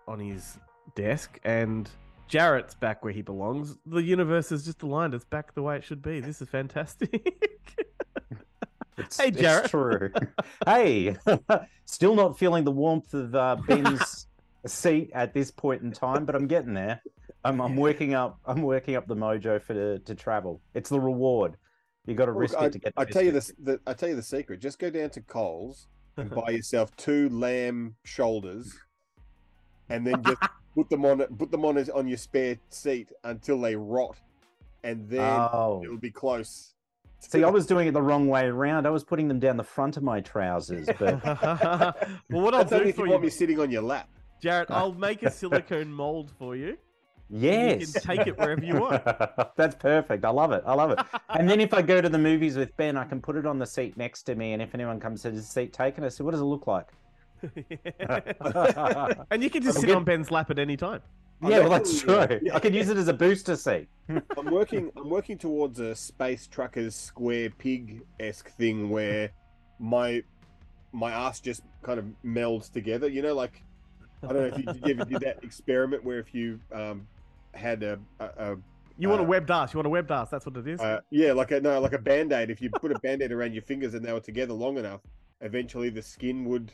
on 0.07 0.19
his 0.21 0.59
desk 0.95 1.39
and 1.45 1.89
Jarrett's 2.29 2.75
back 2.75 3.03
where 3.03 3.13
he 3.13 3.23
belongs, 3.23 3.77
the 3.87 4.03
universe 4.03 4.53
is 4.53 4.65
just 4.65 4.83
aligned. 4.83 5.15
It's 5.15 5.25
back 5.25 5.55
the 5.55 5.63
way 5.63 5.77
it 5.77 5.85
should 5.85 6.03
be. 6.03 6.21
This 6.21 6.43
is 6.43 6.49
fantastic. 6.49 7.27
It's, 8.99 9.19
Hey, 9.19 9.29
it's 9.29 9.41
Jarrett. 9.41 9.71
true. 9.71 10.11
hey, 10.67 11.17
still 11.87 12.15
not 12.15 12.39
feeling 12.39 12.65
the 12.65 12.71
warmth 12.71 13.15
of 13.15 13.35
uh, 13.35 13.57
Ben's 13.67 14.27
seat 14.69 15.11
at 15.15 15.33
this 15.35 15.51
point 15.51 15.83
in 15.83 15.93
time, 15.93 16.25
but 16.25 16.35
I'm 16.35 16.47
getting 16.47 16.75
there. 16.75 17.03
I'm, 17.45 17.61
I'm 17.61 17.77
working 17.77 18.15
up. 18.15 18.39
I'm 18.45 18.63
working 18.63 18.97
up 18.97 19.07
the 19.07 19.17
mojo 19.17 19.61
for 19.63 19.73
the, 19.73 20.01
to 20.05 20.15
travel. 20.15 20.61
It's 20.75 20.91
the 20.91 21.01
reward. 21.01 21.57
You 22.07 22.15
got 22.15 22.27
to 22.27 22.33
Look, 22.33 22.41
risk 22.41 22.57
I, 22.59 22.67
it 22.67 22.73
to 22.73 22.79
get. 22.79 22.93
I 22.97 23.05
tell 23.05 23.23
you 23.23 23.31
this. 23.31 23.53
The, 23.63 23.81
I 23.87 23.95
tell 23.95 24.09
you 24.09 24.17
the 24.17 24.23
secret. 24.23 24.61
Just 24.61 24.79
go 24.79 24.91
down 24.91 25.11
to 25.11 25.21
Coles 25.23 25.87
and 26.17 26.31
buy 26.35 26.51
yourself 26.51 26.95
two 26.97 27.29
lamb 27.31 27.95
shoulders, 28.05 28.77
and 29.89 30.07
then 30.07 30.23
just 30.25 30.43
put 30.75 30.91
them 30.91 31.05
on. 31.05 31.19
Put 31.39 31.51
them 31.51 31.65
on 31.65 31.79
as- 31.79 31.89
on 31.91 32.09
your 32.09 32.19
spare 32.19 32.57
seat 32.69 33.11
until 33.25 33.61
they 33.61 33.77
rot, 33.77 34.17
and 34.85 35.09
then 35.09 35.21
Oh, 35.21 35.81
it'll 35.85 35.97
be 35.99 36.11
close. 36.11 36.75
see, 37.21 37.45
I 37.45 37.49
was 37.51 37.67
doing 37.67 37.89
it 37.89 37.93
the 37.93 38.03
wrong 38.03 38.29
way 38.29 38.47
around. 38.47 38.87
I 38.87 38.91
was 38.91 39.05
putting 39.05 39.29
them 39.29 39.39
down 39.39 39.57
the 39.57 39.65
front 39.65 39.97
of 39.97 40.03
my 40.03 40.21
trousers, 40.21 40.89
but 40.99 41.25
well, 41.25 41.95
what 42.29 42.55
I'll 42.55 42.61
That's 42.65 42.73
only 42.73 42.85
do 42.87 42.91
if 42.91 42.97
for 42.97 43.07
you 43.07 43.13
want 43.13 43.23
you, 43.23 43.27
me 43.27 43.31
sitting 43.31 43.61
on 43.61 43.71
your 43.71 43.83
lap. 43.83 44.09
Jarrett, 44.41 44.71
I'll 44.71 44.93
make 44.95 45.23
a 45.23 45.31
silicone 45.31 45.93
mold 45.93 46.31
for 46.39 46.57
you. 46.57 46.77
yes, 47.29 47.81
You 47.81 47.87
can 48.01 48.03
take 48.17 48.27
it 48.27 48.39
wherever 48.39 48.65
you 48.65 48.75
want. 48.81 49.05
That's 49.57 49.77
perfect. 49.77 50.25
I 50.25 50.31
love 50.31 50.53
it. 50.53 50.63
I 50.67 50.75
love 50.75 50.91
it. 50.93 50.99
And 51.29 51.49
then 51.49 51.61
if 51.61 51.73
I 51.75 51.83
go 51.83 52.01
to 52.01 52.09
the 52.09 52.19
movies 52.19 52.57
with 52.57 52.77
Ben, 52.77 52.97
I 52.97 53.05
can 53.05 53.21
put 53.21 53.37
it 53.37 53.47
on 53.47 53.59
the 53.59 53.67
seat 53.67 53.97
next 53.97 54.23
to 54.25 54.35
me, 54.35 54.53
and 54.55 54.63
if 54.63 54.75
anyone 54.75 54.99
comes 54.99 55.23
to 55.23 55.31
the 55.31 55.43
seat 55.43 55.73
taken, 55.73 56.03
I 56.05 56.09
say, 56.09 56.25
"What 56.25 56.33
does 56.33 56.41
it 56.41 56.45
look 56.45 56.67
like?" 56.67 56.89
and 59.31 59.43
you 59.43 59.49
can 59.51 59.63
just 59.63 59.79
I'm 59.79 59.81
sit 59.81 59.87
good. 59.87 59.97
on 59.97 60.05
Ben's 60.05 60.31
lap 60.31 60.51
at 60.51 60.59
any 60.59 60.77
time. 60.77 61.01
yeah, 61.43 61.61
well, 61.61 61.71
that's 61.71 62.03
true. 62.03 62.17
actually, 62.19 62.51
I 62.53 62.59
could 62.59 62.75
use 62.75 62.89
it 62.91 62.97
as 62.99 63.09
a 63.09 63.15
booster 63.15 63.57
seat. 63.57 63.89
I'm 64.37 64.51
working. 64.51 64.91
I'm 64.97 65.09
working 65.09 65.39
towards 65.39 65.81
a 65.81 65.95
space 65.95 66.47
truckers 66.47 66.95
square 66.95 67.49
pig 67.51 68.03
esque 68.19 68.51
thing 68.51 68.91
where 68.91 69.31
my 69.79 70.23
my 70.93 71.11
ass 71.13 71.41
just 71.41 71.63
kind 71.83 71.99
of 71.99 72.05
melds 72.25 72.71
together. 72.71 73.09
You 73.09 73.23
know, 73.23 73.35
like 73.35 73.63
I 74.23 74.27
don't 74.29 74.37
know 74.37 74.45
if 74.45 74.59
you, 74.59 74.65
did 74.65 74.77
you 74.87 74.95
ever 74.95 75.05
did 75.05 75.21
that 75.21 75.43
experiment 75.43 76.05
where 76.05 76.19
if 76.19 76.35
you 76.35 76.61
um 76.73 77.07
had 77.55 77.83
a, 77.83 77.99
a, 78.21 78.25
a 78.25 78.57
You 78.99 79.09
want 79.09 79.21
a 79.23 79.25
Uh, 79.25 79.29
web 79.29 79.47
dance? 79.47 79.73
You 79.73 79.79
want 79.79 79.87
a 79.87 79.91
web 79.91 80.07
dance? 80.07 80.29
That's 80.31 80.47
what 80.47 80.57
it 80.57 80.67
is. 80.69 80.81
uh, 80.81 81.01
yeah, 81.11 81.33
like 81.33 81.51
a 81.53 81.61
no, 81.61 81.81
like 81.81 81.93
a 81.95 81.99
band 81.99 82.33
aid. 82.33 82.51
If 82.51 82.61
you 82.61 82.71
put 82.71 82.93
a 82.93 82.99
band 83.01 83.23
aid 83.23 83.33
around 83.33 83.53
your 83.55 83.63
fingers 83.63 83.95
and 83.95 84.05
they 84.05 84.13
were 84.13 84.21
together 84.21 84.53
long 84.53 84.79
enough, 84.79 85.01
eventually 85.41 85.89
the 85.91 86.03
skin 86.03 86.45
would 86.47 86.71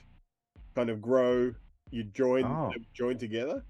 kind 0.74 0.90
of 0.90 1.00
grow. 1.00 1.54
You 1.90 2.04
join 2.04 2.44
Oh. 2.44 2.72
join 2.92 3.16
together. 3.18 3.64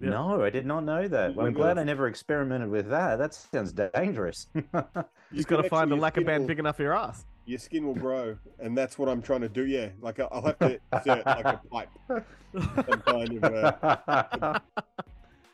Yeah. 0.00 0.10
No, 0.10 0.42
I 0.42 0.50
did 0.50 0.66
not 0.66 0.82
know 0.84 1.06
that. 1.06 1.36
Well, 1.36 1.46
I'm 1.46 1.52
glad 1.52 1.78
I 1.78 1.84
never 1.84 2.08
experimented 2.08 2.68
with 2.68 2.88
that. 2.90 3.16
That 3.16 3.32
sounds 3.34 3.72
dangerous. 3.72 4.48
you 4.54 4.64
You 4.74 5.36
just 5.36 5.46
got 5.48 5.62
to 5.62 5.68
find 5.68 5.92
a 5.92 5.96
lacquer 5.96 6.22
band 6.22 6.42
will- 6.42 6.48
big 6.48 6.58
enough 6.58 6.76
for 6.76 6.82
your 6.82 6.96
ass. 6.96 7.24
Your 7.44 7.58
skin 7.58 7.86
will 7.86 7.94
grow, 7.94 8.36
and 8.60 8.76
that's 8.78 8.98
what 8.98 9.08
I'm 9.08 9.20
trying 9.20 9.40
to 9.40 9.48
do. 9.48 9.66
Yeah, 9.66 9.88
like 10.00 10.20
I- 10.20 10.28
I'll 10.30 10.42
have 10.42 10.58
to 10.60 10.78
insert 10.92 11.26
like 11.26 11.44
a 11.44 11.60
pipe, 11.70 11.88
some 12.08 13.02
kind 13.02 13.44
of 13.44 13.44
uh, 13.44 14.58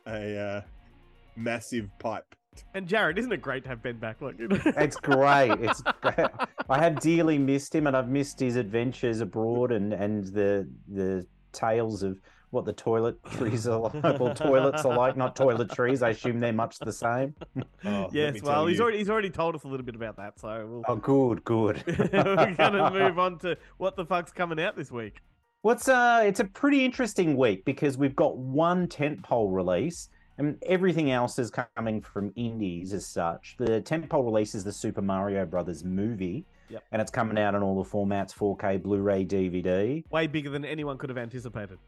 a 0.06 0.38
uh, 0.38 0.60
massive 1.36 1.88
pipe. 1.98 2.24
And 2.74 2.86
Jarrett, 2.88 3.18
isn't 3.18 3.32
it 3.32 3.40
great 3.40 3.62
to 3.62 3.68
have 3.70 3.82
Ben 3.82 3.98
back? 3.98 4.20
Look, 4.20 4.34
it's 4.38 4.96
great. 4.96 5.52
It's 5.60 5.80
great. 6.02 6.28
I 6.68 6.78
have 6.78 7.00
dearly 7.00 7.38
missed 7.38 7.74
him, 7.74 7.86
and 7.86 7.96
I've 7.96 8.08
missed 8.08 8.38
his 8.40 8.56
adventures 8.56 9.20
abroad 9.20 9.72
and 9.72 9.92
and 9.94 10.24
the 10.26 10.68
the 10.88 11.26
tales 11.52 12.02
of 12.02 12.20
what 12.50 12.64
the 12.64 12.72
toiletries 12.72 13.66
are 13.66 13.78
like. 13.78 14.18
Well, 14.20 14.34
toilets 14.34 14.84
are 14.84 14.96
like, 14.96 15.16
not 15.16 15.36
toiletries. 15.36 16.02
I 16.02 16.10
assume 16.10 16.40
they're 16.40 16.52
much 16.52 16.78
the 16.78 16.92
same. 16.92 17.34
Oh, 17.84 18.08
yes. 18.12 18.42
Well, 18.42 18.66
he's 18.66 18.78
you. 18.78 18.82
already 18.82 18.98
he's 18.98 19.08
already 19.10 19.30
told 19.30 19.54
us 19.54 19.62
a 19.62 19.68
little 19.68 19.86
bit 19.86 19.94
about 19.94 20.16
that, 20.16 20.38
so 20.40 20.66
we'll, 20.68 20.82
Oh, 20.88 20.96
good, 20.96 21.44
good. 21.44 21.82
we're 21.86 22.54
gonna 22.56 22.90
move 22.90 23.18
on 23.18 23.38
to 23.40 23.56
what 23.76 23.94
the 23.94 24.04
fuck's 24.04 24.32
coming 24.32 24.60
out 24.60 24.76
this 24.76 24.90
week. 24.90 25.20
What's 25.62 25.88
uh 25.88 26.22
it's 26.26 26.40
a 26.40 26.44
pretty 26.44 26.84
interesting 26.84 27.36
week 27.36 27.64
because 27.64 27.96
we've 27.96 28.16
got 28.16 28.36
one 28.36 28.88
tentpole 28.88 29.54
release 29.54 30.08
and 30.38 30.56
everything 30.66 31.10
else 31.10 31.38
is 31.38 31.50
coming 31.76 32.00
from 32.00 32.32
indies 32.36 32.92
as 32.92 33.06
such. 33.06 33.56
The 33.58 33.80
tentpole 33.80 34.24
release 34.24 34.54
is 34.54 34.64
the 34.64 34.72
Super 34.72 35.02
Mario 35.02 35.44
Brothers 35.46 35.84
movie. 35.84 36.44
Yep. 36.70 36.84
And 36.92 37.02
it's 37.02 37.10
coming 37.10 37.38
out 37.38 37.54
in 37.54 37.62
all 37.62 37.82
the 37.82 37.88
formats 37.88 38.34
4K, 38.34 38.82
Blu-ray, 38.82 39.24
DVD. 39.24 40.04
Way 40.10 40.26
bigger 40.26 40.50
than 40.50 40.64
anyone 40.64 40.98
could 40.98 41.08
have 41.08 41.16
anticipated. 41.18 41.78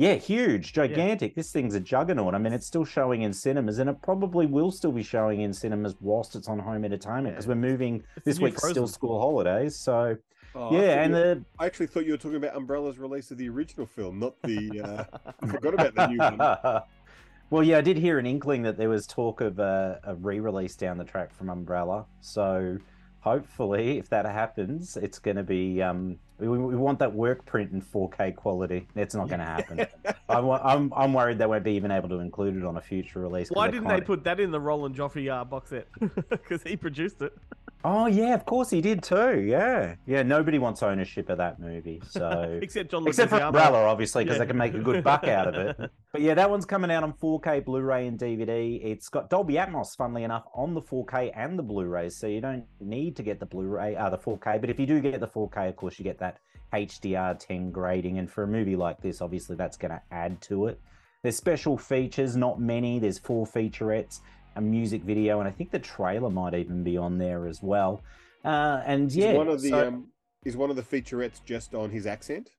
Yeah, 0.00 0.14
huge, 0.14 0.72
gigantic. 0.72 1.34
This 1.34 1.52
thing's 1.52 1.74
a 1.74 1.80
juggernaut. 1.80 2.34
I 2.34 2.38
mean, 2.38 2.54
it's 2.54 2.66
still 2.66 2.86
showing 2.86 3.20
in 3.20 3.34
cinemas 3.34 3.78
and 3.80 3.90
it 3.90 4.00
probably 4.00 4.46
will 4.46 4.70
still 4.70 4.92
be 4.92 5.02
showing 5.02 5.42
in 5.42 5.52
cinemas 5.52 5.94
whilst 6.00 6.34
it's 6.34 6.48
on 6.48 6.58
home 6.58 6.86
entertainment 6.86 7.34
because 7.34 7.44
Yeah. 7.44 7.50
we're 7.50 7.56
moving 7.56 8.02
It's 8.16 8.24
this 8.24 8.38
new 8.38 8.44
week's 8.46 8.66
still 8.66 8.86
school 8.88 9.20
holidays. 9.20 9.76
So, 9.76 10.16
Oh, 10.54 10.72
yeah, 10.72 11.02
and 11.02 11.12
you- 11.12 11.20
the 11.20 11.44
I 11.58 11.66
actually 11.66 11.86
thought 11.88 12.06
you 12.06 12.12
were 12.12 12.16
talking 12.16 12.38
about 12.38 12.56
Umbrella's 12.56 12.98
release 12.98 13.30
of 13.30 13.36
the 13.36 13.50
original 13.50 13.86
film, 13.86 14.18
not 14.18 14.40
the. 14.42 14.80
Uh, 14.80 15.04
I 15.42 15.46
forgot 15.46 15.74
about 15.74 15.94
the 15.94 16.06
new 16.06 16.16
one. 16.18 16.82
well, 17.50 17.62
yeah, 17.62 17.76
I 17.76 17.82
did 17.82 17.98
hear 17.98 18.18
an 18.18 18.24
inkling 18.24 18.62
that 18.62 18.78
there 18.78 18.88
was 18.88 19.06
talk 19.06 19.42
of 19.42 19.58
a, 19.58 20.00
a 20.02 20.14
re-release 20.14 20.76
down 20.76 20.96
the 20.96 21.04
track 21.04 21.30
from 21.34 21.50
Umbrella. 21.50 22.06
So 22.22 22.78
hopefully, 23.20 23.98
if 23.98 24.08
that 24.10 24.26
happens, 24.26 24.96
it's 24.96 25.18
going 25.18 25.36
to 25.36 25.42
be. 25.42 25.82
Um, 25.82 26.18
we, 26.38 26.48
we 26.48 26.74
want 26.74 26.98
that 27.00 27.14
work 27.14 27.44
print 27.44 27.70
in 27.72 27.82
4K 27.82 28.34
quality. 28.34 28.88
It's 28.96 29.14
not 29.14 29.28
going 29.28 29.40
to 29.40 29.44
happen. 29.44 29.86
I'm, 30.28 30.48
I'm 30.50 30.92
I'm 30.96 31.12
worried 31.12 31.38
they 31.38 31.46
won't 31.46 31.64
be 31.64 31.72
even 31.72 31.90
able 31.90 32.08
to 32.08 32.20
include 32.20 32.56
it 32.56 32.64
on 32.64 32.76
a 32.76 32.80
future 32.80 33.20
release. 33.20 33.50
Why 33.50 33.70
didn't 33.70 33.88
they 33.88 34.00
put 34.00 34.24
that 34.24 34.40
in 34.40 34.50
the 34.50 34.60
Roland 34.60 34.96
Joffé 34.96 35.30
uh, 35.30 35.44
box 35.44 35.70
set? 35.70 35.88
Because 36.28 36.62
he 36.62 36.76
produced 36.76 37.20
it. 37.22 37.36
Oh 37.82 38.06
yeah, 38.06 38.34
of 38.34 38.44
course 38.44 38.68
he 38.68 38.80
did 38.82 39.02
too. 39.02 39.40
Yeah, 39.40 39.94
yeah. 40.06 40.22
Nobody 40.22 40.58
wants 40.58 40.82
ownership 40.82 41.30
of 41.30 41.38
that 41.38 41.58
movie. 41.58 42.02
So 42.08 42.58
Except 42.62 42.90
John 42.90 43.06
Except 43.06 43.30
for 43.30 43.40
Umbrella, 43.40 43.84
obviously, 43.86 44.24
because 44.24 44.36
Yeah. 44.36 44.44
they 44.44 44.48
can 44.48 44.58
make 44.58 44.74
a 44.74 44.78
good 44.78 45.02
buck 45.02 45.24
out 45.24 45.54
of 45.54 45.54
it. 45.80 45.90
But 46.12 46.22
yeah, 46.22 46.34
that 46.34 46.50
one's 46.50 46.66
coming 46.66 46.90
out 46.90 47.04
on 47.04 47.12
4K 47.12 47.64
Blu-ray 47.64 48.08
and 48.08 48.18
DVD. 48.18 48.84
It's 48.84 49.08
got 49.08 49.30
Dolby 49.30 49.54
Atmos, 49.54 49.96
funnily 49.96 50.24
enough, 50.24 50.42
on 50.52 50.74
the 50.74 50.82
4K 50.82 51.30
and 51.36 51.56
the 51.56 51.62
Blu-rays, 51.62 52.16
so 52.16 52.26
you 52.26 52.40
don't 52.40 52.64
need 52.80 53.14
to 53.14 53.22
get 53.22 53.38
the 53.38 53.46
Blu-ray, 53.46 53.94
uh, 53.94 54.10
the 54.10 54.18
4K. 54.18 54.60
But 54.60 54.70
if 54.70 54.80
you 54.80 54.86
do 54.86 55.00
get 55.00 55.20
the 55.20 55.28
4K, 55.28 55.68
of 55.68 55.76
course, 55.76 56.00
you 56.00 56.02
get 56.02 56.18
that 56.18 56.38
HDR10 56.72 57.70
grading, 57.72 58.18
and 58.18 58.28
for 58.30 58.42
a 58.42 58.46
movie 58.48 58.74
like 58.76 59.00
this, 59.00 59.20
obviously, 59.20 59.54
that's 59.56 59.76
going 59.76 59.92
to 59.92 60.02
add 60.10 60.40
to 60.42 60.66
it. 60.66 60.80
There's 61.22 61.36
special 61.36 61.78
features, 61.78 62.34
not 62.36 62.60
many. 62.60 62.98
There's 62.98 63.18
four 63.18 63.46
featurettes, 63.46 64.18
a 64.56 64.60
music 64.60 65.02
video, 65.02 65.40
and 65.40 65.48
I 65.48 65.52
think 65.52 65.70
the 65.70 65.78
trailer 65.78 66.30
might 66.30 66.54
even 66.54 66.82
be 66.82 66.96
on 66.96 67.18
there 67.18 67.46
as 67.46 67.62
well. 67.62 68.02
Uh, 68.44 68.82
and 68.84 69.12
yeah, 69.12 69.30
is 69.30 69.36
one 69.36 69.48
of 69.48 69.62
the 69.62 69.70
so- 69.70 69.88
um, 69.88 70.06
is 70.44 70.56
one 70.56 70.70
of 70.70 70.76
the 70.76 70.82
featurettes 70.82 71.44
just 71.44 71.74
on 71.74 71.90
his 71.90 72.06
accent? 72.06 72.50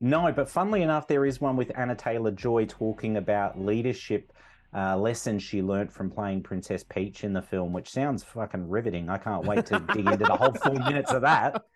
No, 0.00 0.32
but 0.32 0.48
funnily 0.48 0.82
enough, 0.82 1.06
there 1.06 1.24
is 1.24 1.40
one 1.40 1.56
with 1.56 1.70
Anya 1.78 1.94
Taylor 1.94 2.32
Joy 2.32 2.66
talking 2.66 3.18
about 3.18 3.60
leadership 3.60 4.32
uh, 4.74 4.96
lessons 4.96 5.42
she 5.42 5.60
learnt 5.60 5.92
from 5.92 6.10
playing 6.10 6.42
Princess 6.42 6.82
Peach 6.82 7.24
in 7.24 7.32
the 7.32 7.42
film, 7.42 7.72
which 7.72 7.90
sounds 7.90 8.24
fucking 8.24 8.68
riveting. 8.68 9.10
I 9.10 9.18
can't 9.18 9.44
wait 9.44 9.66
to 9.66 9.78
dig 9.94 10.06
into 10.06 10.24
the 10.24 10.34
whole 10.34 10.54
four 10.54 10.74
minutes 10.74 11.12
of 11.12 11.22
that. 11.22 11.62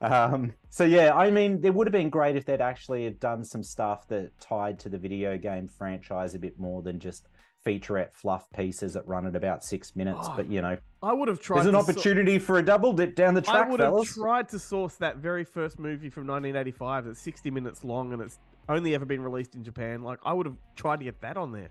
Um, 0.00 0.52
so 0.70 0.84
yeah, 0.84 1.12
I 1.12 1.28
mean, 1.32 1.60
it 1.64 1.74
would 1.74 1.88
have 1.88 1.92
been 1.92 2.10
great 2.10 2.36
if 2.36 2.44
they'd 2.44 2.60
actually 2.60 3.04
have 3.06 3.18
done 3.18 3.42
some 3.42 3.64
stuff 3.64 4.06
that 4.08 4.30
tied 4.38 4.78
to 4.80 4.88
the 4.88 4.98
video 4.98 5.36
game 5.36 5.66
franchise 5.66 6.36
a 6.36 6.38
bit 6.38 6.56
more 6.56 6.82
than 6.82 7.00
just 7.00 7.26
featurette 7.66 8.12
fluff 8.12 8.46
pieces 8.54 8.94
that 8.94 9.06
run 9.06 9.26
at 9.26 9.36
about 9.36 9.64
six 9.64 9.94
minutes. 9.96 10.20
Oh, 10.22 10.34
but 10.36 10.50
you 10.50 10.62
know, 10.62 10.76
I 11.02 11.12
would 11.12 11.28
have 11.28 11.40
tried. 11.40 11.58
there's 11.58 11.66
an 11.66 11.74
opportunity 11.74 12.38
for 12.38 12.58
a 12.58 12.62
double 12.62 12.92
dip 12.92 13.14
down 13.14 13.34
the 13.34 13.42
track, 13.42 13.66
I 13.66 13.70
would 13.70 13.80
have 13.80 13.90
fellas. 13.92 14.14
tried 14.14 14.48
to 14.50 14.58
source 14.58 14.94
that 14.96 15.18
very 15.18 15.44
first 15.44 15.78
movie 15.78 16.10
from 16.10 16.26
1985 16.26 17.06
that's 17.06 17.20
60 17.20 17.50
minutes 17.50 17.84
long 17.84 18.12
and 18.12 18.22
it's 18.22 18.38
only 18.68 18.94
ever 18.94 19.04
been 19.04 19.22
released 19.22 19.54
in 19.54 19.64
Japan. 19.64 20.02
Like, 20.02 20.18
I 20.24 20.32
would 20.32 20.46
have 20.46 20.56
tried 20.76 20.98
to 20.98 21.04
get 21.04 21.20
that 21.20 21.36
on 21.36 21.52
there. 21.52 21.70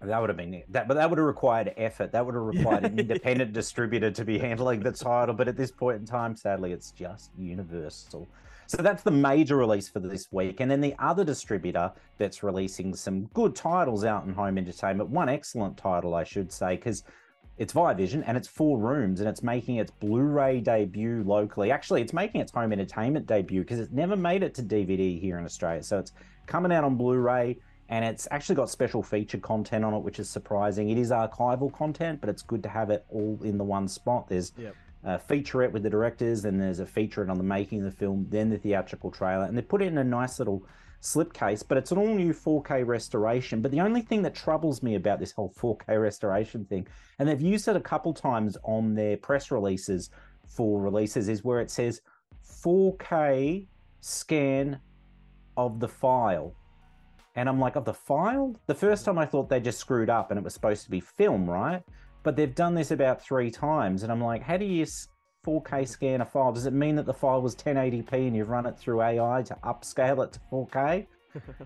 That 0.00 0.20
would 0.20 0.30
have 0.30 0.36
been 0.36 0.62
that, 0.68 0.86
but 0.86 0.94
that 0.94 1.10
would 1.10 1.18
have 1.18 1.26
required 1.26 1.74
effort. 1.76 2.12
That 2.12 2.24
would 2.24 2.36
have 2.36 2.44
required 2.44 2.84
an 2.84 2.98
independent 3.00 3.52
distributor 3.52 4.12
to 4.12 4.24
be 4.24 4.38
handling 4.38 4.80
the 4.80 4.92
title. 4.92 5.34
But 5.34 5.48
at 5.48 5.56
this 5.56 5.72
point 5.72 5.96
in 5.98 6.06
time, 6.06 6.36
sadly, 6.36 6.70
it's 6.72 6.92
just 6.92 7.32
Universal. 7.36 8.28
So 8.68 8.82
that's 8.82 9.02
the 9.02 9.10
major 9.10 9.56
release 9.56 9.88
for 9.88 9.98
this 9.98 10.28
week. 10.30 10.60
And 10.60 10.70
then 10.70 10.82
the 10.82 10.94
other 10.98 11.24
distributor 11.24 11.90
that's 12.18 12.42
releasing 12.42 12.94
some 12.94 13.24
good 13.32 13.56
titles 13.56 14.04
out 14.04 14.26
in 14.26 14.34
home 14.34 14.58
entertainment, 14.58 15.08
one 15.08 15.30
excellent 15.30 15.78
title, 15.78 16.14
I 16.14 16.22
should 16.22 16.52
say, 16.52 16.76
because 16.76 17.02
it's 17.56 17.72
Viavision 17.72 18.22
and 18.26 18.36
it's 18.36 18.46
four 18.46 18.78
rooms 18.78 19.20
and 19.20 19.28
it's 19.28 19.42
making 19.42 19.76
its 19.76 19.90
Blu-ray 19.90 20.60
debut 20.60 21.22
locally. 21.24 21.72
Actually, 21.72 22.02
it's 22.02 22.12
making 22.12 22.42
its 22.42 22.52
home 22.52 22.70
entertainment 22.70 23.26
debut 23.26 23.62
because 23.62 23.80
it's 23.80 23.90
never 23.90 24.16
made 24.16 24.42
it 24.42 24.54
to 24.56 24.62
DVD 24.62 25.18
here 25.18 25.38
in 25.38 25.46
Australia. 25.46 25.82
So 25.82 25.98
it's 25.98 26.12
coming 26.44 26.70
out 26.70 26.84
on 26.84 26.96
Blu-ray 26.96 27.56
and 27.88 28.04
it's 28.04 28.28
actually 28.30 28.56
got 28.56 28.68
special 28.68 29.02
feature 29.02 29.38
content 29.38 29.82
on 29.82 29.94
it, 29.94 30.00
which 30.00 30.18
is 30.18 30.28
surprising. 30.28 30.90
It 30.90 30.98
is 30.98 31.10
archival 31.10 31.72
content, 31.72 32.20
but 32.20 32.28
it's 32.28 32.42
good 32.42 32.62
to 32.64 32.68
have 32.68 32.90
it 32.90 33.06
all 33.08 33.40
in 33.42 33.56
the 33.56 33.64
one 33.64 33.88
spot. 33.88 34.28
There's 34.28 34.52
Yep. 34.58 34.74
Uh, 35.06 35.10
a 35.10 35.18
featurette 35.32 35.70
with 35.70 35.84
the 35.84 35.90
directors, 35.90 36.42
then 36.42 36.58
there's 36.58 36.80
a 36.80 36.84
featurette 36.84 37.30
on 37.30 37.38
the 37.38 37.44
making 37.44 37.78
of 37.78 37.84
the 37.84 37.96
film, 37.96 38.26
then 38.30 38.50
the 38.50 38.58
theatrical 38.58 39.10
trailer, 39.10 39.44
and 39.44 39.56
they 39.56 39.62
put 39.62 39.80
it 39.80 39.86
in 39.86 39.98
a 39.98 40.04
nice 40.04 40.38
little 40.40 40.66
slipcase. 41.00 41.62
But 41.66 41.78
it's 41.78 41.92
an 41.92 41.98
all 41.98 42.14
new 42.14 42.32
4K 42.32 42.84
restoration. 42.84 43.62
But 43.62 43.70
the 43.70 43.80
only 43.80 44.00
thing 44.00 44.22
that 44.22 44.34
troubles 44.34 44.82
me 44.82 44.96
about 44.96 45.20
this 45.20 45.32
whole 45.32 45.54
4K 45.56 46.00
restoration 46.00 46.64
thing, 46.64 46.88
and 47.18 47.28
they've 47.28 47.40
used 47.40 47.68
it 47.68 47.76
a 47.76 47.80
couple 47.80 48.12
times 48.12 48.56
on 48.64 48.94
their 48.94 49.16
press 49.16 49.50
releases 49.50 50.10
for 50.46 50.80
releases, 50.80 51.28
is 51.28 51.44
where 51.44 51.60
it 51.60 51.70
says 51.70 52.00
4K 52.44 53.66
scan 54.00 54.80
of 55.56 55.80
the 55.80 55.88
file. 55.88 56.54
And 57.36 57.48
I'm 57.48 57.60
like, 57.60 57.76
of 57.76 57.84
the 57.84 57.94
file? 57.94 58.56
The 58.66 58.74
first 58.74 59.04
time 59.04 59.16
I 59.16 59.26
thought 59.26 59.48
they 59.48 59.60
just 59.60 59.78
screwed 59.78 60.10
up 60.10 60.30
and 60.30 60.38
it 60.38 60.42
was 60.42 60.54
supposed 60.54 60.84
to 60.84 60.90
be 60.90 60.98
film, 60.98 61.48
right? 61.48 61.84
But 62.22 62.36
they've 62.36 62.54
done 62.54 62.74
this 62.74 62.90
about 62.90 63.22
three 63.22 63.50
times. 63.50 64.02
And 64.02 64.12
I'm 64.12 64.20
like, 64.20 64.42
how 64.42 64.56
do 64.56 64.64
you 64.64 64.86
4K 65.46 65.86
scan 65.88 66.20
a 66.20 66.24
file? 66.24 66.52
Does 66.52 66.66
it 66.66 66.72
mean 66.72 66.96
that 66.96 67.06
the 67.06 67.14
file 67.14 67.40
was 67.40 67.54
1080p 67.54 68.12
and 68.12 68.36
you've 68.36 68.50
run 68.50 68.66
it 68.66 68.78
through 68.78 69.02
AI 69.02 69.42
to 69.42 69.54
upscale 69.64 70.24
it 70.24 70.32
to 70.32 70.40
4K? 70.52 71.06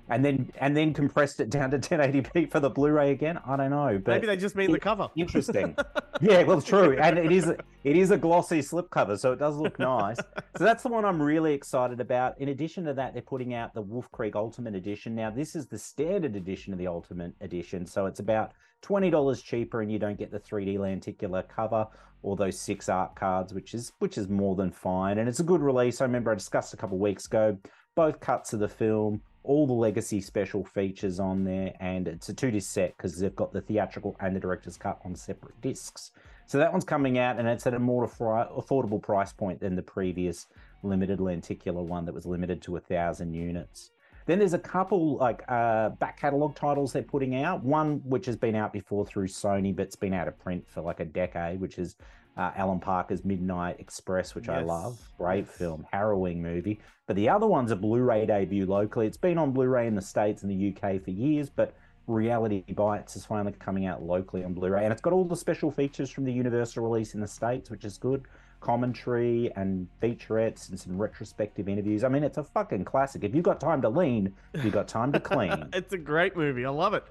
And 0.08 0.24
then 0.24 0.50
and 0.60 0.76
then 0.76 0.92
compressed 0.92 1.40
it 1.40 1.50
down 1.50 1.70
to 1.70 1.78
1080p 1.78 2.50
for 2.50 2.60
the 2.60 2.70
Blu-ray 2.70 3.10
again? 3.10 3.38
I 3.46 3.56
don't 3.56 3.70
know. 3.70 4.00
But 4.02 4.12
Maybe 4.12 4.26
they 4.26 4.36
just 4.36 4.56
mean 4.56 4.72
the 4.72 4.80
cover. 4.80 5.08
Interesting. 5.16 5.76
yeah, 6.20 6.42
well, 6.42 6.60
true, 6.60 6.98
and 6.98 7.18
it 7.18 7.32
is 7.32 7.48
it 7.48 7.96
is 7.96 8.10
a 8.10 8.18
glossy 8.18 8.60
slipcover, 8.60 9.18
so 9.18 9.32
it 9.32 9.38
does 9.38 9.56
look 9.56 9.78
nice. 9.78 10.18
so 10.56 10.64
that's 10.64 10.82
the 10.82 10.88
one 10.88 11.04
I'm 11.04 11.20
really 11.20 11.54
excited 11.54 12.00
about. 12.00 12.40
In 12.40 12.48
addition 12.48 12.84
to 12.84 12.94
that, 12.94 13.12
they're 13.12 13.22
putting 13.22 13.54
out 13.54 13.74
the 13.74 13.82
Wolf 13.82 14.10
Creek 14.12 14.36
Ultimate 14.36 14.74
Edition. 14.74 15.14
Now, 15.14 15.30
this 15.30 15.54
is 15.54 15.66
the 15.66 15.78
standard 15.78 16.36
edition 16.36 16.72
of 16.72 16.78
the 16.78 16.86
Ultimate 16.86 17.32
Edition, 17.40 17.86
so 17.86 18.06
it's 18.06 18.20
about 18.20 18.52
twenty 18.80 19.10
dollars 19.10 19.42
cheaper, 19.42 19.82
and 19.82 19.90
you 19.90 19.98
don't 19.98 20.18
get 20.18 20.30
the 20.30 20.40
3D 20.40 20.78
lenticular 20.78 21.42
cover 21.42 21.86
or 22.22 22.36
those 22.36 22.58
six 22.58 22.88
art 22.88 23.16
cards, 23.16 23.52
which 23.52 23.74
is 23.74 23.92
which 23.98 24.16
is 24.16 24.28
more 24.28 24.54
than 24.54 24.70
fine. 24.70 25.18
And 25.18 25.28
it's 25.28 25.40
a 25.40 25.44
good 25.44 25.60
release. 25.60 26.00
I 26.00 26.04
remember 26.04 26.30
I 26.30 26.34
discussed 26.34 26.72
a 26.72 26.76
couple 26.76 26.96
of 26.96 27.00
weeks 27.00 27.26
ago 27.26 27.58
both 27.94 28.20
cuts 28.20 28.52
of 28.52 28.60
the 28.60 28.68
film, 28.68 29.20
all 29.44 29.66
the 29.66 29.72
legacy 29.72 30.20
special 30.20 30.64
features 30.64 31.18
on 31.18 31.44
there, 31.44 31.74
and 31.80 32.06
it's 32.06 32.28
a 32.28 32.34
two 32.34 32.50
disc 32.50 32.72
set 32.72 32.96
because 32.96 33.18
they've 33.18 33.34
got 33.34 33.52
the 33.52 33.60
theatrical 33.60 34.16
and 34.20 34.34
the 34.36 34.40
director's 34.40 34.76
cut 34.76 34.98
on 35.04 35.14
separate 35.14 35.60
discs. 35.60 36.12
So 36.46 36.58
that 36.58 36.72
one's 36.72 36.84
coming 36.84 37.18
out, 37.18 37.38
and 37.38 37.48
it's 37.48 37.66
at 37.66 37.74
a 37.74 37.78
more 37.78 38.06
affordable 38.06 39.02
price 39.02 39.32
point 39.32 39.60
than 39.60 39.74
the 39.74 39.82
previous 39.82 40.46
limited 40.82 41.20
lenticular 41.20 41.82
one 41.82 42.04
that 42.04 42.14
was 42.14 42.26
limited 42.26 42.62
to 42.62 42.76
a 42.76 42.80
thousand 42.80 43.34
units. 43.34 43.90
Then 44.26 44.38
there's 44.38 44.54
a 44.54 44.58
couple 44.58 45.16
like 45.16 45.42
uh, 45.48 45.90
back 45.90 46.20
catalog 46.20 46.54
titles 46.54 46.92
they're 46.92 47.02
putting 47.02 47.42
out. 47.42 47.64
One 47.64 48.00
which 48.04 48.26
has 48.26 48.36
been 48.36 48.54
out 48.54 48.72
before 48.72 49.04
through 49.04 49.28
Sony, 49.28 49.74
but 49.74 49.86
it's 49.86 49.96
been 49.96 50.14
out 50.14 50.28
of 50.28 50.38
print 50.38 50.68
for 50.68 50.80
like 50.80 51.00
a 51.00 51.04
decade, 51.04 51.60
which 51.60 51.78
is 51.78 51.96
uh, 52.36 52.50
Alan 52.56 52.80
Parker's 52.80 53.24
Midnight 53.24 53.76
Express, 53.78 54.34
which 54.34 54.48
I 54.48 54.62
love. 54.62 54.98
Great 55.18 55.48
film, 55.48 55.86
harrowing 55.92 56.42
movie. 56.42 56.80
But 57.06 57.16
the 57.16 57.28
other 57.28 57.46
one's 57.46 57.70
a 57.70 57.76
Blu-ray 57.76 58.26
debut 58.26 58.66
locally. 58.66 59.06
It's 59.06 59.16
been 59.16 59.38
on 59.38 59.52
Blu-ray 59.52 59.86
in 59.86 59.94
the 59.94 60.02
States 60.02 60.42
and 60.42 60.50
the 60.50 60.74
UK 60.74 61.02
for 61.02 61.10
years, 61.10 61.50
but 61.50 61.74
Reality 62.06 62.64
Bites 62.72 63.16
is 63.16 63.24
finally 63.26 63.54
coming 63.58 63.86
out 63.86 64.02
locally 64.02 64.44
on 64.44 64.54
Blu-ray, 64.54 64.84
and 64.84 64.92
it's 64.92 65.02
got 65.02 65.12
all 65.12 65.24
the 65.24 65.36
special 65.36 65.70
features 65.70 66.10
from 66.10 66.24
the 66.24 66.32
Universal 66.32 66.82
release 66.82 67.14
in 67.14 67.20
the 67.20 67.28
States, 67.28 67.70
which 67.70 67.84
is 67.84 67.98
good. 67.98 68.24
Commentary 68.60 69.50
and 69.56 69.88
featurettes 70.00 70.70
and 70.70 70.78
some 70.78 70.96
retrospective 70.96 71.68
interviews. 71.68 72.04
I 72.04 72.08
mean, 72.08 72.22
it's 72.24 72.38
a 72.38 72.44
fucking 72.44 72.84
classic. 72.84 73.24
If 73.24 73.34
you've 73.34 73.44
got 73.44 73.60
time 73.60 73.82
to 73.82 73.88
lean, 73.88 74.32
you've 74.62 74.72
got 74.72 74.88
time 74.88 75.12
to 75.12 75.20
clean. 75.30 75.68
it's 75.72 75.92
a 75.92 75.98
great 75.98 76.36
movie. 76.36 76.64
I 76.64 76.70
love 76.70 76.94
it. 76.94 77.04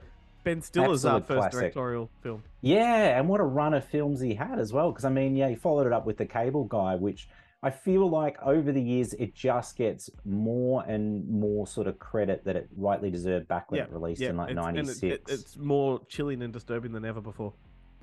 Ben 0.44 0.62
Stiller's 0.62 1.06
our 1.06 1.18
Absolute 1.18 1.28
first 1.28 1.40
classic. 1.52 1.60
directorial 1.60 2.10
film. 2.22 2.44
Yeah, 2.62 3.18
and 3.20 3.28
what 3.30 3.40
a 3.40 3.44
run 3.44 3.74
of 3.74 3.86
films 3.86 4.20
he 4.20 4.34
had 4.34 4.60
as 4.60 4.74
well. 4.74 4.92
Because 4.92 5.06
I 5.06 5.10
mean, 5.10 5.36
yeah, 5.36 5.50
he 5.50 5.56
followed 5.56 5.88
it 5.88 5.94
up 5.94 6.06
with 6.06 6.18
the 6.18 6.26
Cable 6.26 6.64
Guy, 6.66 6.96
which 6.96 7.28
I 7.64 7.70
feel 7.70 8.10
like 8.10 8.42
over 8.42 8.72
the 8.72 8.82
years 8.82 9.14
it 9.14 9.36
just 9.36 9.78
gets 9.78 10.10
more 10.26 10.84
and 10.88 11.28
more 11.30 11.68
sort 11.68 11.86
of 11.88 12.00
credit 12.00 12.44
that 12.46 12.56
it 12.56 12.68
rightly 12.76 13.12
deserved 13.12 13.48
back 13.48 13.70
when 13.72 13.78
Yeah, 13.80 13.84
it 13.86 13.92
released 13.92 14.22
yeah, 14.22 14.30
in 14.30 14.38
like 14.38 14.50
it's- 14.52 14.66
and 14.68 14.78
it- 14.78 14.86
'96. 14.88 15.04
it- 15.04 15.34
it's 15.34 15.58
more 15.58 16.02
chilling 16.08 16.42
and 16.42 16.52
disturbing 16.52 16.92
than 16.92 17.06
ever 17.06 17.22
before. 17.22 17.54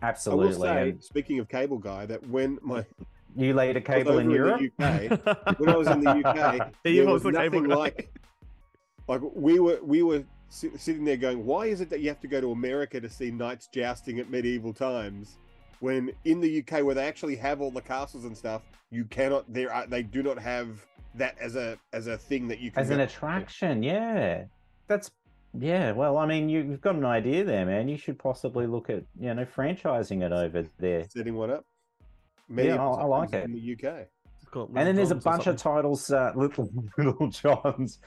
Absolutely. 0.01 0.45
I 0.45 0.47
will 0.47 0.53
Absolutely. 0.55 0.83
say, 0.85 0.91
and 0.91 1.03
speaking 1.03 1.39
of 1.41 1.49
cable 1.49 1.79
guy, 1.79 2.07
that 2.07 2.25
when 2.29 2.59
my 2.63 2.85
you 3.37 3.53
laid 3.53 3.77
a 3.77 3.81
cable 3.81 4.19
in 4.19 4.31
Europe. 4.31 4.61
the 4.61 4.71
UK, 4.85 5.59
when 5.59 5.69
I 5.71 5.77
was 5.77 5.89
in 5.89 6.01
the 6.03 6.11
UK, 6.25 6.73
there 6.85 7.05
was 7.05 7.15
was 7.15 7.23
the 7.25 7.31
nothing 7.33 7.65
guy. 7.69 7.75
like 7.75 8.13
like 9.09 9.21
we 9.35 9.59
were 9.59 9.81
we 9.83 10.03
were 10.05 10.19
si- 10.19 10.27
sitting 10.51 11.05
there 11.05 11.17
going, 11.17 11.45
why 11.45 11.67
is 11.67 11.81
it 11.81 11.91
that 11.91 12.01
you 12.01 12.09
have 12.09 12.21
to 12.21 12.29
go 12.29 12.41
to 12.41 12.53
America 12.53 13.01
to 13.01 13.09
see 13.09 13.31
knights 13.31 13.69
jousting 13.73 14.19
at 14.19 14.31
medieval 14.31 14.73
times? 14.73 15.37
When 15.81 16.11
in 16.25 16.41
the 16.41 16.61
UK, 16.61 16.83
where 16.85 16.95
they 16.95 17.07
actually 17.07 17.37
have 17.37 17.61
all 17.61 17.71
the 17.71 17.81
castles 17.81 18.25
and 18.25 18.37
stuff, 18.37 18.63
you 18.91 19.05
cannot. 19.05 19.53
There 19.53 19.73
are 19.73 19.87
they 19.87 20.03
do 20.03 20.23
not 20.25 20.39
have 20.39 20.85
that 21.15 21.37
as 21.41 21.55
a 21.55 21.79
as 21.93 22.09
a 22.09 22.19
thing 22.19 22.49
that 22.49 22.59
you 22.59 22.73
can 22.73 22.81
as 22.81 22.91
an 22.91 22.97
go- 22.99 23.05
attraction. 23.05 23.83
Yeah, 23.85 24.45
that's 24.89 25.13
yeah. 25.57 25.93
Well, 25.93 26.17
I 26.19 26.27
mean, 26.27 26.49
you, 26.49 26.63
you've 26.63 26.81
got 26.81 26.97
an 26.97 27.05
idea 27.05 27.45
there, 27.45 27.65
man. 27.65 27.89
You 27.89 27.97
should 27.97 28.19
possibly 28.19 28.67
look 28.67 28.91
at 28.91 29.05
you 29.21 29.33
know 29.35 29.45
franchising 29.45 30.25
it 30.25 30.33
over 30.33 30.65
there. 30.81 31.05
setting 31.09 31.37
one 31.37 31.53
up. 31.53 31.65
Yeah, 32.53 32.83
I- 32.83 33.03
I 33.03 33.05
like 33.05 33.33
it. 33.35 33.45
in 33.45 33.53
the 33.53 33.77
UK. 33.77 34.09
And 34.55 34.75
then 34.75 34.97
there's 34.97 35.11
a 35.11 35.15
bunch 35.15 35.47
of 35.47 35.57
titles, 35.59 36.11
uh, 36.11 36.33
little 36.35 36.71
little 36.99 37.29
Johns, 37.29 37.99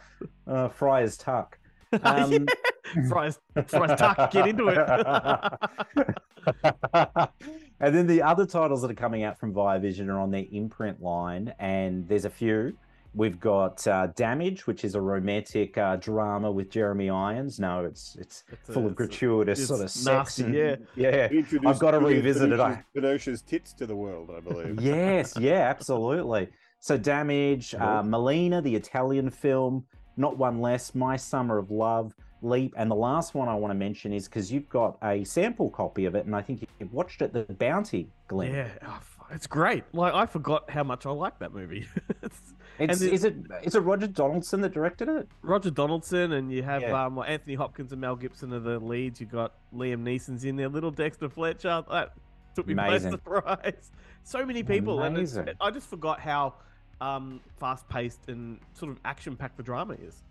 uh, 0.47 0.67
Friar's 0.69 1.15
Tuck. 1.15 1.57
something. 2.03 2.47
Um, 2.95 3.05
Fries, 3.07 3.39
fries, 3.67 3.97
tuck, 3.97 4.31
get 4.31 4.49
into 4.49 4.67
it. 4.67 4.77
and 7.79 7.95
then 7.95 8.07
the 8.07 8.21
other 8.21 8.45
titles 8.45 8.81
that 8.81 8.91
are 8.91 8.95
coming 8.95 9.23
out 9.23 9.39
from 9.39 9.53
Viavision 9.53 10.07
are 10.09 10.19
on 10.19 10.31
their 10.31 10.45
imprint 10.51 11.01
line, 11.01 11.53
and 11.59 12.07
there's 12.07 12.25
a 12.25 12.29
few. 12.29 12.75
We've 13.13 13.39
got 13.39 13.85
uh, 13.87 14.07
Damage, 14.15 14.67
which 14.67 14.85
is 14.85 14.95
a 14.95 15.01
romantic 15.01 15.77
uh, 15.77 15.97
drama 15.97 16.49
with 16.49 16.69
Jeremy 16.69 17.09
Irons. 17.09 17.59
No, 17.59 17.83
it's 17.83 18.15
it's 18.19 18.43
It's 18.51 18.69
a- 18.69 18.73
full 18.73 18.85
of 18.85 18.91
it's 18.93 18.97
gratuitous 18.97 19.67
sort 19.67 19.81
of 19.81 19.89
sex. 19.91 20.39
nasty, 20.39 20.43
and- 20.43 20.53
yeah. 20.55 20.75
yeah. 21.09 21.25
Introduced 21.27 21.65
I've 21.65 21.79
got 21.79 21.91
to 21.91 21.99
revisit 21.99 22.51
it. 22.51 22.59
I, 22.59 22.83
Binoche's- 22.95 22.95
Binoche's 22.95 23.41
tits 23.41 23.73
to 23.73 23.85
the 23.85 23.95
world, 23.95 24.31
I 24.35 24.39
believe. 24.39 24.79
yes, 24.81 25.33
yeah, 25.37 25.67
absolutely. 25.69 26.47
So 26.79 26.97
Damage, 26.97 27.75
uh, 27.75 28.01
Malèna, 28.01 28.63
the 28.63 28.75
Italian 28.75 29.29
film, 29.29 29.85
Not 30.17 30.37
One 30.37 30.59
Less, 30.59 30.93
My 30.95 31.15
Summer 31.15 31.57
of 31.57 31.71
Love, 31.71 32.13
Leap, 32.41 32.73
and 32.77 32.89
the 32.89 32.95
last 32.95 33.35
one 33.35 33.47
I 33.47 33.55
want 33.55 33.71
to 33.71 33.75
mention 33.75 34.11
is 34.13 34.27
because 34.27 34.51
you've 34.51 34.67
got 34.69 34.97
a 35.03 35.23
sample 35.23 35.69
copy 35.69 36.05
of 36.05 36.15
it, 36.15 36.25
and 36.25 36.35
I 36.35 36.41
think 36.41 36.67
you've 36.79 36.91
watched 36.93 37.21
it, 37.21 37.33
The 37.33 37.43
Bounty, 37.43 38.07
Glenn. 38.27 38.53
Yeah, 38.53 38.69
oh, 38.87 38.99
it's 39.31 39.45
great. 39.47 39.83
Like 39.93 40.13
I 40.13 40.25
forgot 40.25 40.69
how 40.69 40.83
much 40.83 41.05
I 41.05 41.11
like 41.11 41.37
that 41.39 41.53
movie. 41.53 41.87
it's 42.23 42.53
It's, 42.79 43.01
is 43.01 43.23
it 43.23 43.35
is 43.63 43.75
it 43.75 43.79
Roger 43.81 44.07
Donaldson 44.07 44.59
that 44.61 44.73
directed 44.73 45.07
it? 45.07 45.27
Roger 45.43 45.69
Donaldson, 45.69 46.31
and 46.33 46.51
you 46.51 46.63
have 46.63 46.81
Yeah. 46.81 47.05
um, 47.05 47.19
Anthony 47.19 47.53
Hopkins 47.53 47.91
and 47.91 48.01
Mel 48.01 48.15
Gibson 48.15 48.51
are 48.53 48.59
the 48.59 48.79
leads. 48.79 49.21
You 49.21 49.27
got 49.27 49.53
Liam 49.73 50.01
Neeson's 50.01 50.43
in 50.43 50.55
there, 50.55 50.67
little 50.67 50.91
Dexter 50.91 51.29
Fletcher. 51.29 51.83
That 51.91 52.13
took 52.55 52.65
me 52.67 52.73
by 52.73 52.97
surprise. 52.97 53.91
So 54.23 54.45
many 54.45 54.61
people, 54.61 55.01
and 55.01 55.17
it's, 55.17 55.35
I 55.59 55.71
just 55.71 55.89
forgot 55.89 56.19
how 56.19 56.53
um, 57.01 57.41
fast 57.59 57.87
paced 57.89 58.29
and 58.29 58.59
sort 58.73 58.91
of 58.91 58.99
action 59.03 59.35
packed 59.35 59.57
the 59.57 59.63
drama 59.63 59.95
is. 59.95 60.23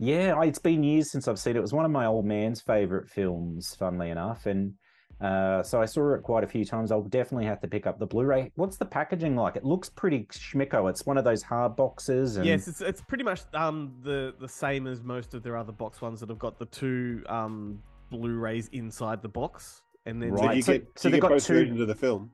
Yeah, 0.00 0.40
it's 0.42 0.58
been 0.58 0.82
years 0.84 1.10
since 1.10 1.26
I've 1.26 1.38
seen 1.38 1.56
it. 1.56 1.58
It 1.58 1.62
was 1.62 1.72
one 1.72 1.84
of 1.84 1.90
my 1.90 2.06
old 2.06 2.24
man's 2.24 2.60
favorite 2.60 3.08
films, 3.08 3.74
funnily 3.78 4.10
enough, 4.10 4.46
and 4.46 4.74
uh, 5.20 5.64
so 5.64 5.80
I 5.82 5.86
saw 5.86 6.14
it 6.14 6.22
quite 6.22 6.44
a 6.44 6.46
few 6.46 6.64
times. 6.64 6.92
I'll 6.92 7.02
definitely 7.02 7.46
have 7.46 7.60
to 7.62 7.66
pick 7.68 7.88
up 7.88 7.98
the 7.98 8.06
Blu-ray. 8.06 8.52
What's 8.54 8.76
the 8.76 8.84
packaging 8.84 9.34
like? 9.34 9.56
It 9.56 9.64
looks 9.64 9.88
pretty 9.88 10.26
schmicko. 10.30 10.88
It's 10.88 11.04
one 11.04 11.18
of 11.18 11.24
those 11.24 11.42
hard 11.42 11.74
boxes, 11.74 12.36
and 12.36 12.46
Yes, 12.46 12.68
it's, 12.68 12.80
it's 12.80 13.00
pretty 13.00 13.24
much 13.24 13.40
um, 13.54 13.92
the 14.04 14.34
the 14.38 14.48
same 14.48 14.86
as 14.86 15.02
most 15.02 15.34
of 15.34 15.42
their 15.42 15.56
other 15.56 15.72
box 15.72 16.00
ones 16.00 16.20
that 16.20 16.28
have 16.28 16.38
got 16.38 16.58
the 16.60 16.66
two 16.66 17.24
um, 17.28 17.82
Blu-rays 18.10 18.68
inside 18.68 19.20
the 19.20 19.28
box, 19.28 19.82
and 20.06 20.22
then 20.22 20.36
So 20.36 20.52
you 20.52 20.62
so- 20.62 20.72
get, 20.74 20.86
so 20.94 21.08
you 21.08 21.12
they've 21.12 21.20
get 21.22 21.28
got 21.30 21.40
two- 21.40 21.56
into 21.58 21.86
the 21.86 21.94
film. 21.96 22.30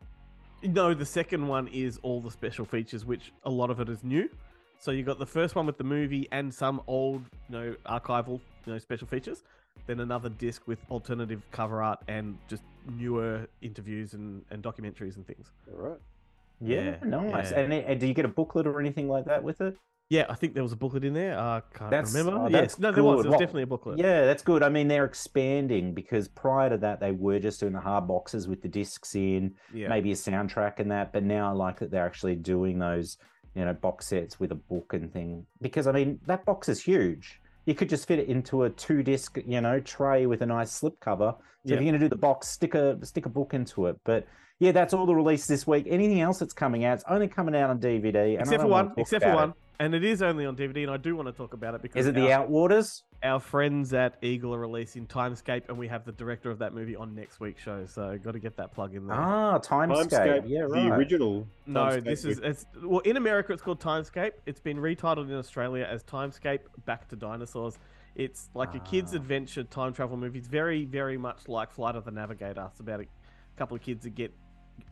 No, 0.64 0.94
the 0.94 1.04
second 1.04 1.46
one 1.46 1.68
is 1.68 1.98
all 2.02 2.20
the 2.20 2.30
special 2.30 2.64
features, 2.64 3.04
which 3.04 3.32
a 3.44 3.50
lot 3.50 3.70
of 3.70 3.80
it 3.80 3.88
is 3.88 4.02
new. 4.02 4.28
So 4.78 4.90
you 4.90 5.02
got 5.02 5.18
the 5.18 5.26
first 5.26 5.54
one 5.54 5.66
with 5.66 5.76
the 5.78 5.84
movie 5.84 6.26
and 6.32 6.52
some 6.52 6.80
old, 6.86 7.22
you 7.48 7.56
know, 7.56 7.76
archival, 7.86 8.40
you 8.66 8.72
know, 8.72 8.78
special 8.78 9.06
features. 9.06 9.42
Then 9.86 10.00
another 10.00 10.30
disc 10.30 10.62
with 10.66 10.78
alternative 10.90 11.42
cover 11.50 11.82
art 11.82 11.98
and 12.08 12.38
just 12.48 12.62
newer 12.98 13.46
interviews 13.60 14.14
and, 14.14 14.42
and 14.50 14.62
documentaries 14.62 15.16
and 15.16 15.26
things. 15.26 15.52
All 15.70 15.88
right. 15.90 15.98
yeah, 16.60 16.96
Yeah, 17.02 17.08
nice. 17.08 17.50
yeah. 17.50 17.60
And, 17.60 17.72
and 17.72 18.00
do 18.00 18.06
you 18.06 18.14
get 18.14 18.24
a 18.24 18.28
booklet 18.28 18.66
or 18.66 18.80
anything 18.80 19.08
like 19.08 19.26
that 19.26 19.42
with 19.42 19.60
it? 19.60 19.76
Yeah, 20.10 20.26
I 20.28 20.34
think 20.34 20.52
there 20.54 20.62
was 20.62 20.72
a 20.72 20.76
booklet 20.76 21.04
in 21.04 21.14
there. 21.14 21.38
I 21.38 21.62
can't 21.72 21.90
That's- 21.90 22.14
remember. 22.14 22.38
oh, 22.42 22.48
yes, 22.48 22.78
no, 22.78 22.92
there 22.92 23.02
was. 23.02 23.14
There 23.14 23.16
was 23.16 23.26
Well, 23.26 23.38
definitely 23.38 23.62
a 23.62 23.66
booklet. 23.66 23.98
Yeah, 23.98 24.26
that's 24.26 24.42
good. 24.42 24.62
I 24.62 24.68
mean, 24.68 24.86
they're 24.86 25.06
expanding 25.06 25.94
because 25.94 26.28
prior 26.28 26.68
to 26.70 26.76
that, 26.78 27.00
they 27.00 27.10
were 27.12 27.38
just 27.38 27.58
doing 27.60 27.72
the 27.72 27.80
hard 27.80 28.06
boxes 28.06 28.46
with 28.46 28.60
the 28.62 28.68
discs 28.68 29.14
in, 29.14 29.54
yeah. 29.72 29.88
maybe 29.88 30.12
a 30.12 30.14
soundtrack 30.14 30.78
and 30.78 30.90
that. 30.90 31.12
But 31.12 31.24
now 31.24 31.48
I 31.48 31.52
like 31.52 31.78
that 31.80 31.90
they're 31.90 32.04
actually 32.04 32.36
doing 32.36 32.78
those, 32.78 33.16
you 33.54 33.64
know, 33.64 33.72
box 33.72 34.06
sets 34.06 34.38
with 34.38 34.52
a 34.52 34.56
book 34.56 34.92
and 34.92 35.10
thing. 35.12 35.46
Because 35.62 35.86
I 35.86 35.92
mean, 35.92 36.20
that 36.26 36.44
box 36.44 36.68
is 36.68 36.82
huge. 36.82 37.40
You 37.64 37.74
could 37.74 37.88
just 37.88 38.06
fit 38.06 38.18
it 38.18 38.28
into 38.28 38.64
a 38.64 38.70
two 38.70 39.02
disc, 39.02 39.38
you 39.46 39.60
know, 39.62 39.80
tray 39.80 40.26
with 40.26 40.42
a 40.42 40.46
nice 40.46 40.78
slipcover. 40.80 41.32
So 41.32 41.38
Yeah. 41.64 41.76
if 41.76 41.80
you're 41.80 41.90
going 41.92 41.94
to 41.94 41.98
do 41.98 42.10
the 42.10 42.16
box, 42.16 42.46
stick 42.48 42.74
a 42.74 42.98
stick 43.06 43.24
a 43.24 43.30
book 43.30 43.54
into 43.54 43.86
it. 43.86 43.96
But 44.04 44.26
yeah, 44.58 44.70
that's 44.72 44.92
all 44.92 45.06
the 45.06 45.14
release 45.14 45.46
this 45.46 45.66
week. 45.66 45.86
Anything 45.88 46.20
else 46.20 46.38
that's 46.38 46.52
coming 46.52 46.84
out? 46.84 46.94
It's 46.96 47.04
only 47.08 47.26
coming 47.26 47.56
out 47.56 47.70
on 47.70 47.80
DVD. 47.80 48.32
and 48.34 48.40
Except 48.42 48.62
for 48.62 48.68
one. 48.68 48.92
Except 48.98 49.24
for 49.24 49.34
one. 49.34 49.48
it. 49.50 49.54
And 49.80 49.92
it 49.94 50.04
is 50.04 50.22
only 50.22 50.46
on 50.46 50.56
DVD, 50.56 50.82
and 50.84 50.90
I 50.90 50.96
do 50.96 51.16
want 51.16 51.26
to 51.26 51.32
talk 51.32 51.52
about 51.52 51.74
it 51.74 51.82
because 51.82 52.00
Is 52.02 52.06
it 52.06 52.14
the 52.14 52.28
Outwaters? 52.28 53.02
our 53.24 53.40
friends 53.40 53.92
at 53.92 54.16
Eagle 54.22 54.54
are 54.54 54.58
releasing 54.60 55.04
Timescape, 55.06 55.68
and 55.68 55.76
we 55.76 55.88
have 55.88 56.04
the 56.04 56.12
director 56.12 56.50
of 56.50 56.58
that 56.60 56.72
movie 56.74 56.94
on 56.94 57.14
next 57.14 57.40
week's 57.40 57.60
show. 57.62 57.84
So 57.86 58.16
got 58.22 58.32
to 58.32 58.38
get 58.38 58.56
that 58.58 58.72
plug 58.72 58.94
in 58.94 59.06
there. 59.08 59.16
Ah, 59.16 59.58
Timescape. 59.58 60.10
Timescape, 60.10 60.42
Yeah, 60.48 60.66
the 60.68 60.94
original. 60.94 61.48
No, 61.66 61.86
Timescape 61.86 62.04
this 62.04 62.24
is 62.24 62.38
it's 62.38 62.66
well 62.84 63.00
in 63.00 63.16
America 63.16 63.52
it's 63.52 63.62
called 63.62 63.80
Timescape. 63.80 64.32
It's 64.46 64.60
been 64.60 64.76
retitled 64.76 65.28
in 65.28 65.34
Australia 65.34 65.88
as 65.90 66.04
Timescape 66.04 66.60
Back 66.84 67.08
to 67.08 67.16
Dinosaurs. 67.16 67.78
It's 68.14 68.50
like 68.54 68.74
a 68.76 68.80
kid's 68.80 69.12
Ah. 69.12 69.16
adventure 69.16 69.64
time 69.64 69.92
travel 69.92 70.16
movie. 70.16 70.38
It's 70.38 70.46
very, 70.46 70.84
very 70.84 71.18
much 71.18 71.48
like 71.48 71.72
Flight 71.72 71.96
of 71.96 72.04
the 72.04 72.12
Navigator. 72.12 72.68
It's 72.70 72.78
about 72.78 73.00
a 73.00 73.06
couple 73.56 73.74
of 73.76 73.82
kids 73.82 74.04
that 74.04 74.14
get 74.14 74.32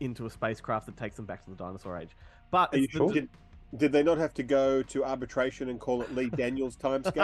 into 0.01 0.25
a 0.25 0.29
spacecraft 0.29 0.87
that 0.87 0.97
takes 0.97 1.15
them 1.15 1.25
back 1.25 1.43
to 1.45 1.49
the 1.49 1.55
dinosaur 1.55 1.97
age. 1.97 2.09
But 2.51 2.73
Are 2.73 2.77
you 2.77 2.83
it's 2.83 2.93
the- 2.93 2.97
sure? 2.99 3.13
Did, 3.13 3.29
did 3.75 3.91
they 3.91 4.03
not 4.03 4.17
have 4.17 4.33
to 4.35 4.43
go 4.43 4.83
to 4.83 5.03
arbitration 5.03 5.69
and 5.69 5.79
call 5.79 6.01
it 6.01 6.13
Lee 6.15 6.29
Daniels 6.29 6.75
timescape? 6.75 7.15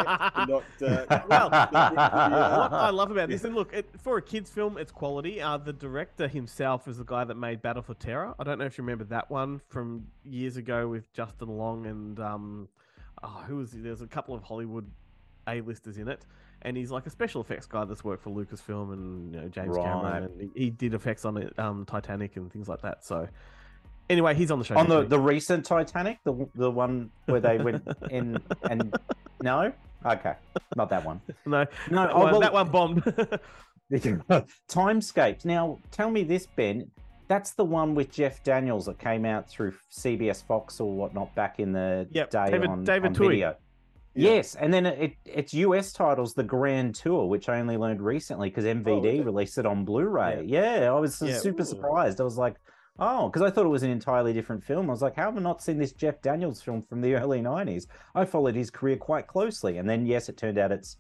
not, 0.47 0.63
uh, 0.81 1.21
Well, 1.29 1.49
not- 1.71 1.71
what 1.73 2.73
I 2.73 2.89
love 2.89 3.11
about 3.11 3.29
this, 3.29 3.43
and 3.43 3.53
look, 3.55 3.73
it, 3.73 3.87
for 4.01 4.17
a 4.17 4.21
kids' 4.21 4.49
film, 4.49 4.77
it's 4.77 4.91
quality. 4.91 5.41
Uh, 5.41 5.57
the 5.57 5.73
director 5.73 6.27
himself 6.27 6.87
is 6.87 6.97
the 6.97 7.03
guy 7.05 7.23
that 7.23 7.35
made 7.35 7.61
Battle 7.61 7.83
for 7.83 7.93
Terra. 7.93 8.33
I 8.39 8.43
don't 8.43 8.57
know 8.57 8.65
if 8.65 8.77
you 8.77 8.83
remember 8.83 9.03
that 9.05 9.29
one 9.29 9.61
from 9.67 10.07
years 10.23 10.57
ago 10.57 10.87
with 10.87 11.11
Justin 11.13 11.49
Long 11.49 11.85
and 11.85 12.19
um, 12.19 12.67
oh, 13.23 13.43
who 13.47 13.57
was 13.57 13.71
he? 13.73 13.79
There's 13.81 14.01
a 14.01 14.07
couple 14.07 14.33
of 14.33 14.43
Hollywood 14.43 14.89
A-listers 15.47 15.97
in 15.97 16.07
it, 16.07 16.25
and 16.63 16.75
he's 16.75 16.89
like 16.91 17.05
a 17.05 17.09
special 17.11 17.41
effects 17.41 17.67
guy 17.67 17.85
that's 17.85 18.03
worked 18.03 18.23
for 18.23 18.31
Lucasfilm 18.31 18.93
and 18.93 19.33
you 19.35 19.41
know 19.41 19.47
James 19.49 19.69
Right. 19.77 19.85
Cameron, 19.85 20.23
and 20.23 20.41
he, 20.55 20.63
he 20.65 20.69
did 20.71 20.93
effects 20.95 21.25
on 21.25 21.37
it, 21.37 21.57
um, 21.59 21.85
Titanic 21.85 22.37
and 22.37 22.51
things 22.51 22.67
like 22.67 22.81
that. 22.81 23.05
So, 23.05 23.27
anyway, 24.09 24.33
he's 24.35 24.51
on 24.51 24.59
the 24.59 24.65
show. 24.65 24.77
on 24.77 24.87
the, 24.89 24.99
week. 25.01 25.09
the 25.09 25.19
recent 25.19 25.65
Titanic, 25.65 26.19
the 26.23 26.47
the 26.55 26.69
one 26.71 27.09
where 27.25 27.39
they 27.39 27.57
went 27.57 27.87
in 28.09 28.37
and 28.69 28.93
no, 29.41 29.71
okay, 30.05 30.33
not 30.75 30.89
that 30.89 31.03
one. 31.05 31.21
no, 31.45 31.65
No, 31.89 32.01
that, 32.07 32.11
oh, 32.13 32.19
one, 32.19 32.31
well- 32.31 32.41
that 32.41 32.53
one 32.53 32.69
bombed. 32.69 33.03
Timescapes. 34.69 35.45
Now, 35.45 35.79
tell 35.91 36.09
me 36.11 36.23
this, 36.23 36.45
Ben. 36.55 36.89
That's 37.27 37.51
the 37.53 37.63
one 37.65 37.93
with 37.93 38.11
Jeff 38.11 38.43
Daniels 38.43 38.87
that 38.87 38.97
came 38.97 39.23
out 39.23 39.47
through 39.47 39.73
CBS 39.91 40.43
Fox 40.43 40.79
or 40.79 40.91
whatnot 40.95 41.33
back 41.35 41.59
in 41.59 41.71
the 41.71 42.07
Yep, 42.11 42.31
day 42.31 42.45
David- 42.51 42.69
on, 42.69 42.83
David 42.83 43.07
on 43.07 43.15
Twohy. 43.15 43.27
video. 43.29 43.55
Yeah. 44.15 44.31
Yes, 44.31 44.55
and 44.55 44.73
then 44.73 44.87
it, 44.87 45.13
it's 45.25 45.53
US 45.53 45.93
titles, 45.93 46.33
the 46.33 46.43
Grand 46.43 46.95
Tour, 46.95 47.27
which 47.27 47.47
I 47.47 47.59
only 47.59 47.77
learned 47.77 48.01
recently 48.01 48.49
because 48.49 48.65
MVD 48.65 48.87
oh, 48.87 48.97
okay. 48.97 49.21
released 49.21 49.59
it 49.59 49.67
on 49.67 49.85
Blu-ray. 49.85 50.45
Yeah, 50.47 50.91
I 50.91 50.99
was 50.99 51.21
Yeah. 51.21 51.37
super 51.37 51.61
Ooh. 51.61 51.65
surprised. 51.65 52.19
I 52.19 52.23
was 52.23 52.35
like, 52.37 52.55
oh, 52.99 53.27
because 53.29 53.41
I 53.41 53.49
thought 53.49 53.65
it 53.65 53.69
was 53.69 53.83
an 53.83 53.89
entirely 53.91 54.33
different 54.33 54.63
film. 54.63 54.89
I 54.89 54.93
was 54.93 55.01
like, 55.01 55.15
how 55.15 55.25
have 55.25 55.37
I 55.37 55.41
not 55.41 55.61
seen 55.61 55.77
this 55.77 55.91
Jeff 55.91 56.21
Daniels 56.21 56.61
film 56.61 56.81
from 56.83 57.01
the 57.01 57.15
early 57.15 57.41
'90s? 57.41 57.87
I 58.15 58.25
followed 58.25 58.55
his 58.55 58.69
career 58.69 58.97
quite 58.97 59.27
closely, 59.27 59.77
and 59.77 59.89
then 59.89 60.05
yes, 60.05 60.29
it 60.29 60.37
turned 60.37 60.57
out 60.57 60.71
it's 60.71 60.97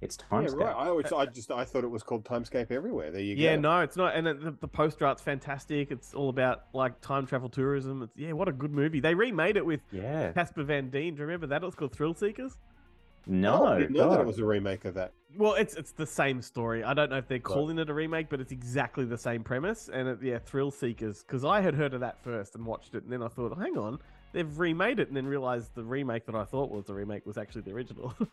it's 0.00 0.16
Timescape. 0.16 0.58
yeah, 0.58 0.66
right. 0.66 0.76
I 0.76 0.88
always, 0.88 1.12
I 1.12 1.26
just, 1.26 1.52
I 1.52 1.64
thought 1.64 1.84
it 1.84 1.90
was 1.90 2.02
called 2.02 2.24
Timescape 2.24 2.72
everywhere. 2.72 3.12
There 3.12 3.20
you 3.20 3.36
go. 3.36 3.42
Yeah, 3.42 3.54
no, 3.54 3.80
it's 3.82 3.96
not. 3.96 4.16
And 4.16 4.26
the, 4.26 4.56
the 4.60 4.66
poster 4.66 5.06
art's 5.06 5.22
fantastic. 5.22 5.92
It's 5.92 6.12
all 6.12 6.28
about 6.28 6.64
like 6.72 7.00
time 7.00 7.24
travel 7.24 7.48
tourism. 7.48 8.02
It's, 8.02 8.12
yeah, 8.16 8.32
what 8.32 8.48
a 8.48 8.52
good 8.52 8.72
movie. 8.72 8.98
They 8.98 9.14
remade 9.14 9.56
it 9.56 9.64
with 9.64 9.80
Yeah. 9.92 10.32
Casper 10.32 10.64
Van 10.64 10.90
Dien. 10.90 11.14
Do 11.14 11.20
you 11.20 11.26
remember 11.26 11.46
that? 11.46 11.62
It 11.62 11.66
was 11.66 11.76
called 11.76 11.92
Thrill 11.94 12.14
Seekers. 12.14 12.58
No, 13.26 13.66
I 13.66 13.78
didn't 13.80 13.96
know 13.96 14.10
that 14.10 14.20
it 14.20 14.26
was 14.26 14.38
a 14.38 14.44
remake 14.44 14.84
of 14.84 14.94
that. 14.94 15.12
Well, 15.36 15.54
it's 15.54 15.74
it's 15.74 15.92
the 15.92 16.06
same 16.06 16.42
story. 16.42 16.84
I 16.84 16.92
don't 16.92 17.10
know 17.10 17.16
if 17.16 17.28
they're 17.28 17.38
calling 17.38 17.78
it 17.78 17.88
a 17.88 17.94
remake, 17.94 18.28
but 18.28 18.40
it's 18.40 18.52
exactly 18.52 19.04
the 19.04 19.16
same 19.16 19.42
premise. 19.42 19.88
And 19.92 20.08
it, 20.08 20.18
yeah, 20.22 20.38
Thrill 20.38 20.70
Seekers. 20.70 21.22
Because 21.22 21.44
I 21.44 21.60
had 21.60 21.74
heard 21.74 21.94
of 21.94 22.00
that 22.00 22.22
first 22.22 22.54
and 22.54 22.66
watched 22.66 22.94
it, 22.94 23.04
and 23.04 23.12
then 23.12 23.22
I 23.22 23.28
thought, 23.28 23.56
hang 23.56 23.78
on, 23.78 23.98
they've 24.32 24.58
remade 24.58 24.98
it, 24.98 25.08
and 25.08 25.16
then 25.16 25.26
realized 25.26 25.74
the 25.74 25.84
remake 25.84 26.26
that 26.26 26.34
I 26.34 26.44
thought 26.44 26.70
was 26.70 26.86
the 26.86 26.94
remake 26.94 27.24
was 27.24 27.38
actually 27.38 27.62
the 27.62 27.72
original. 27.72 28.14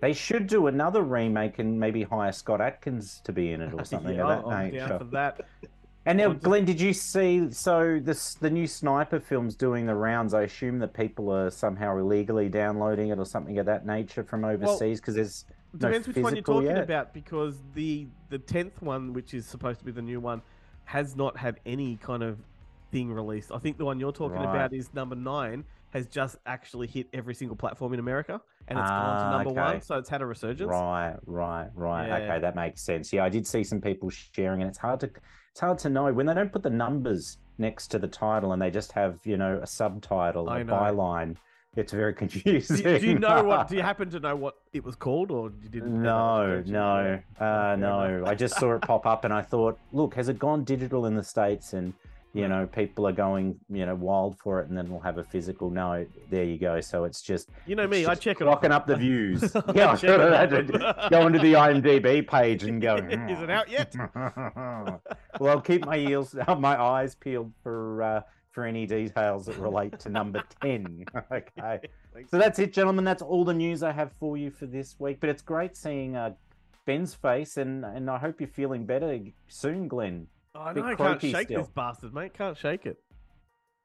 They 0.00 0.12
should 0.12 0.46
do 0.46 0.66
another 0.66 1.02
remake 1.02 1.58
and 1.58 1.80
maybe 1.80 2.02
hire 2.02 2.32
Scott 2.32 2.60
Adkins 2.60 3.22
to 3.24 3.32
be 3.32 3.52
in 3.52 3.62
it 3.62 3.72
or 3.72 3.84
something 3.86 4.16
yeah, 4.16 4.26
of 4.26 4.44
that 4.44 4.50
I'm 4.50 4.70
down 4.70 4.98
for 4.98 5.04
that. 5.04 5.40
And 6.06 6.18
now, 6.18 6.32
Glenn, 6.34 6.66
did 6.66 6.80
you 6.80 6.92
see? 6.92 7.50
So 7.50 7.98
this 8.02 8.34
the 8.34 8.50
new 8.50 8.66
sniper 8.66 9.18
film's 9.18 9.54
doing 9.56 9.86
the 9.86 9.94
rounds. 9.94 10.34
I 10.34 10.42
assume 10.42 10.78
that 10.80 10.92
people 10.92 11.30
are 11.30 11.50
somehow 11.50 11.96
illegally 11.96 12.48
downloading 12.50 13.08
it 13.08 13.18
or 13.18 13.24
something 13.24 13.58
of 13.58 13.66
that 13.66 13.86
nature 13.86 14.22
from 14.22 14.44
overseas 14.44 15.00
because 15.00 15.14
there's 15.14 15.44
no 15.72 15.88
Depends 15.88 16.06
which 16.08 16.16
one 16.18 16.34
you're 16.36 16.42
talking 16.42 16.66
yet. 16.70 16.82
about 16.82 17.14
because 17.14 17.56
the 17.74 18.06
the 18.28 18.38
tenth 18.38 18.82
one, 18.82 19.14
which 19.14 19.32
is 19.32 19.46
supposed 19.46 19.78
to 19.78 19.84
be 19.86 19.92
the 19.92 20.02
new 20.02 20.20
one, 20.20 20.42
has 20.84 21.16
not 21.16 21.38
had 21.38 21.58
any 21.64 21.96
kind 21.96 22.22
of 22.22 22.38
thing 22.92 23.10
released. 23.10 23.50
I 23.50 23.58
think 23.58 23.78
the 23.78 23.86
one 23.86 23.98
you're 23.98 24.12
talking 24.12 24.36
Right. 24.36 24.54
about 24.56 24.74
is 24.74 24.92
number 24.92 25.16
nine 25.16 25.64
has 25.94 26.06
just 26.06 26.36
actually 26.44 26.86
hit 26.86 27.06
every 27.14 27.34
single 27.34 27.56
platform 27.56 27.94
in 27.94 28.00
America 28.00 28.40
and 28.68 28.78
it's 28.78 28.90
gone 28.90 29.16
Ah, 29.16 29.24
to 29.24 29.30
number 29.44 29.50
okay. 29.60 29.72
one, 29.72 29.80
so 29.80 29.96
it's 29.96 30.08
had 30.08 30.20
a 30.20 30.26
resurgence. 30.26 30.68
Right, 30.68 31.16
right, 31.26 31.70
right. 31.74 32.08
Yeah. 32.08 32.16
Okay, 32.18 32.40
that 32.40 32.54
makes 32.56 32.82
sense. 32.82 33.12
Yeah, 33.12 33.24
I 33.24 33.28
did 33.30 33.46
see 33.46 33.62
some 33.64 33.80
people 33.80 34.10
sharing, 34.10 34.60
and 34.62 34.68
it's 34.68 34.78
hard 34.78 35.00
to 35.00 35.10
it's 35.54 35.60
hard 35.60 35.78
to 35.78 35.88
know 35.88 36.12
when 36.12 36.26
they 36.26 36.34
don't 36.34 36.50
put 36.50 36.64
the 36.64 36.70
numbers 36.70 37.38
next 37.58 37.86
to 37.86 38.00
the 38.00 38.08
title 38.08 38.52
and 38.52 38.60
they 38.60 38.72
just 38.72 38.90
have 38.90 39.20
you 39.22 39.36
know 39.36 39.60
a 39.62 39.66
subtitle, 39.68 40.50
I 40.50 40.60
a 40.60 40.64
know. 40.64 40.72
byline. 40.72 41.36
It's 41.76 41.92
very 41.92 42.12
confusing. 42.12 42.78
Do, 42.78 42.98
do 42.98 43.06
you 43.06 43.18
know 43.20 43.44
what? 43.44 43.68
Do 43.68 43.76
you 43.76 43.82
happen 43.90 44.10
to 44.10 44.18
know 44.18 44.34
what 44.34 44.56
it 44.72 44.82
was 44.82 44.96
called, 44.96 45.30
or 45.30 45.52
you 45.62 45.68
didn't? 45.68 46.02
No, 46.02 46.60
no, 46.66 47.20
uh, 47.38 47.76
no. 47.78 48.24
I 48.26 48.34
just 48.34 48.56
saw 48.56 48.74
it 48.74 48.82
pop 48.82 49.06
up 49.06 49.24
and 49.24 49.32
I 49.32 49.42
thought, 49.42 49.78
look, 49.92 50.16
has 50.16 50.28
it 50.28 50.40
gone 50.40 50.64
digital 50.64 51.06
in 51.06 51.14
the 51.14 51.22
States? 51.22 51.72
And, 51.72 51.94
you 52.34 52.48
know, 52.48 52.66
people 52.66 53.06
are 53.06 53.12
going, 53.12 53.58
you 53.70 53.86
know, 53.86 53.94
wild 53.94 54.36
for 54.38 54.60
it 54.60 54.68
and 54.68 54.76
then 54.76 54.90
we'll 54.90 55.00
have 55.00 55.18
a 55.18 55.24
physical. 55.24 55.70
No, 55.70 56.04
there 56.30 56.42
you 56.44 56.58
go. 56.58 56.80
So 56.80 57.04
it's 57.04 57.22
just 57.22 57.48
You 57.64 57.76
know 57.76 57.86
me, 57.86 58.04
I 58.06 58.16
check 58.16 58.40
it. 58.40 58.44
Locking 58.44 58.72
off. 58.72 58.82
up 58.82 58.86
the 58.88 58.96
views. 58.96 59.54
Yeah, 59.74 59.96
I 60.02 60.14
imagine 60.14 60.66
going 61.10 61.32
to 61.32 61.38
the 61.38 61.54
IMDb 61.54 62.26
page 62.26 62.64
and 62.64 62.82
going, 62.82 63.10
Is 63.30 63.40
it 63.40 63.50
out 63.50 63.70
yet? 63.70 63.94
well, 65.38 65.50
I'll 65.50 65.60
keep 65.60 65.86
my 65.86 65.96
ears, 65.96 66.34
my 66.58 66.80
eyes 66.80 67.14
peeled 67.14 67.52
for 67.62 68.02
uh, 68.02 68.20
for 68.50 68.64
any 68.64 68.86
details 68.86 69.46
that 69.46 69.56
relate 69.58 69.98
to 70.00 70.08
number 70.08 70.42
ten. 70.60 71.04
okay. 71.32 71.80
So 72.28 72.38
that's 72.38 72.58
it, 72.58 72.72
gentlemen. 72.72 73.04
That's 73.04 73.22
all 73.22 73.44
the 73.44 73.54
news 73.54 73.82
I 73.82 73.92
have 73.92 74.12
for 74.12 74.36
you 74.36 74.50
for 74.50 74.66
this 74.66 74.96
week. 74.98 75.18
But 75.20 75.30
it's 75.30 75.42
great 75.42 75.76
seeing 75.76 76.14
uh, 76.16 76.34
Ben's 76.84 77.14
face, 77.14 77.56
and 77.56 77.84
and 77.84 78.10
I 78.10 78.18
hope 78.18 78.40
you're 78.40 78.48
feeling 78.48 78.86
better 78.86 79.18
soon, 79.48 79.88
Glenn. 79.88 80.28
I 80.54 80.72
know, 80.72 80.84
I 80.84 80.94
can't 80.94 81.20
shake 81.20 81.48
still. 81.48 81.62
this 81.62 81.70
bastard, 81.70 82.14
mate. 82.14 82.34
Can't 82.34 82.56
shake 82.56 82.86
it. 82.86 82.98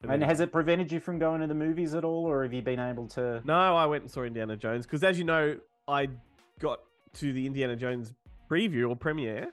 And 0.07 0.23
has 0.23 0.39
it 0.39 0.51
prevented 0.51 0.91
you 0.91 0.99
from 0.99 1.19
going 1.19 1.41
to 1.41 1.47
the 1.47 1.53
movies 1.53 1.93
at 1.93 2.05
all, 2.05 2.25
or 2.25 2.43
have 2.43 2.53
you 2.53 2.61
been 2.61 2.79
able 2.79 3.07
to? 3.09 3.41
No, 3.43 3.75
I 3.75 3.85
went 3.85 4.03
and 4.03 4.11
saw 4.11 4.23
Indiana 4.23 4.55
Jones 4.55 4.85
because, 4.85 5.03
as 5.03 5.17
you 5.17 5.25
know, 5.25 5.57
I 5.87 6.07
got 6.59 6.79
to 7.15 7.33
the 7.33 7.45
Indiana 7.45 7.75
Jones 7.75 8.13
preview 8.49 8.89
or 8.89 8.95
premiere, 8.95 9.47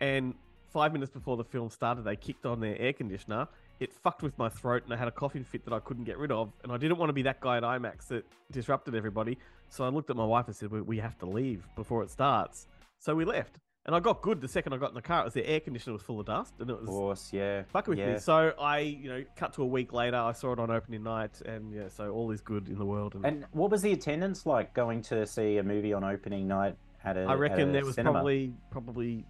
and 0.00 0.34
five 0.72 0.92
minutes 0.92 1.10
before 1.10 1.36
the 1.36 1.44
film 1.44 1.68
started, 1.68 2.04
they 2.04 2.16
kicked 2.16 2.46
on 2.46 2.60
their 2.60 2.78
air 2.80 2.94
conditioner. 2.94 3.46
It 3.80 3.92
fucked 3.92 4.22
with 4.22 4.36
my 4.38 4.48
throat, 4.48 4.84
and 4.84 4.94
I 4.94 4.96
had 4.96 5.08
a 5.08 5.12
coughing 5.12 5.44
fit 5.44 5.64
that 5.64 5.74
I 5.74 5.80
couldn't 5.80 6.04
get 6.04 6.16
rid 6.16 6.30
of. 6.30 6.52
And 6.62 6.72
I 6.72 6.78
didn't 6.78 6.98
want 6.98 7.10
to 7.10 7.14
be 7.14 7.22
that 7.22 7.40
guy 7.40 7.58
at 7.58 7.62
IMAX 7.62 8.06
that 8.08 8.24
disrupted 8.50 8.94
everybody. 8.94 9.36
So 9.68 9.84
I 9.84 9.88
looked 9.88 10.08
at 10.08 10.16
my 10.16 10.24
wife 10.24 10.46
and 10.46 10.56
said, 10.56 10.70
"We, 10.70 10.80
we 10.80 10.98
have 10.98 11.18
to 11.18 11.26
leave 11.26 11.66
before 11.76 12.02
it 12.02 12.10
starts." 12.10 12.66
So 12.98 13.14
we 13.14 13.24
left, 13.24 13.58
and 13.86 13.94
I 13.96 14.00
got 14.00 14.22
good 14.22 14.40
the 14.40 14.48
second 14.48 14.72
I 14.72 14.76
got 14.76 14.90
in 14.90 14.94
the 14.94 15.02
car. 15.02 15.22
It 15.22 15.24
was 15.24 15.34
the 15.34 15.46
air 15.48 15.60
conditioner 15.60 15.92
was 15.94 16.02
full 16.02 16.20
of 16.20 16.26
dust, 16.26 16.54
and 16.60 16.70
it 16.70 16.72
Of 16.74 16.80
was 16.80 16.88
course, 16.88 17.32
yeah. 17.32 17.62
fuck 17.64 17.86
with 17.88 17.98
yeah. 17.98 18.12
me. 18.14 18.18
So 18.18 18.52
I, 18.60 18.78
you 18.80 19.08
know, 19.08 19.24
cut 19.36 19.52
to 19.54 19.62
a 19.62 19.66
week 19.66 19.92
later. 19.92 20.16
I 20.16 20.32
saw 20.32 20.52
it 20.52 20.58
on 20.58 20.70
opening 20.70 21.02
night, 21.02 21.40
and 21.42 21.72
yeah, 21.72 21.88
so 21.88 22.10
all 22.10 22.30
is 22.30 22.40
good 22.40 22.68
in 22.68 22.78
the 22.78 22.86
world. 22.86 23.14
And, 23.16 23.24
And 23.26 23.46
what 23.52 23.70
was 23.70 23.82
the 23.82 23.92
attendance 23.92 24.46
like 24.46 24.72
going 24.74 25.02
to 25.02 25.26
see 25.26 25.58
a 25.58 25.62
movie 25.62 25.92
on 25.92 26.04
opening 26.04 26.46
night 26.46 26.76
at 27.04 27.16
a? 27.16 27.22
I 27.22 27.34
reckon 27.34 27.70
a 27.70 27.72
there 27.72 27.84
was 27.84 27.96
cinema? 27.96 28.12
probably 28.14 28.52
probably 28.70 29.24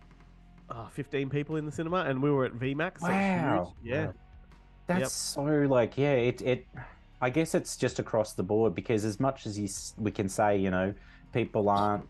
uh, 0.70 0.88
fifteen 0.88 1.30
people 1.30 1.56
in 1.56 1.64
the 1.64 1.72
cinema, 1.72 2.04
and 2.08 2.22
we 2.22 2.30
were 2.30 2.44
at 2.44 2.52
VMAX. 2.54 3.00
so 3.00 3.08
Wow. 3.08 3.74
huge. 3.82 3.92
Yeah. 3.94 4.12
That's 4.86 5.00
Yep. 5.00 5.08
so 5.08 5.42
like 5.72 5.96
yeah. 5.96 6.12
It 6.14 6.42
it. 6.42 6.66
I 7.22 7.30
guess 7.30 7.54
it's 7.54 7.76
just 7.76 8.00
across 8.00 8.32
the 8.32 8.42
board 8.42 8.74
because 8.74 9.04
as 9.04 9.20
much 9.20 9.46
as 9.46 9.56
you, 9.56 9.68
we 9.96 10.10
can 10.10 10.28
say, 10.28 10.56
you 10.58 10.72
know, 10.72 10.92
people 11.32 11.68
aren't, 11.68 12.04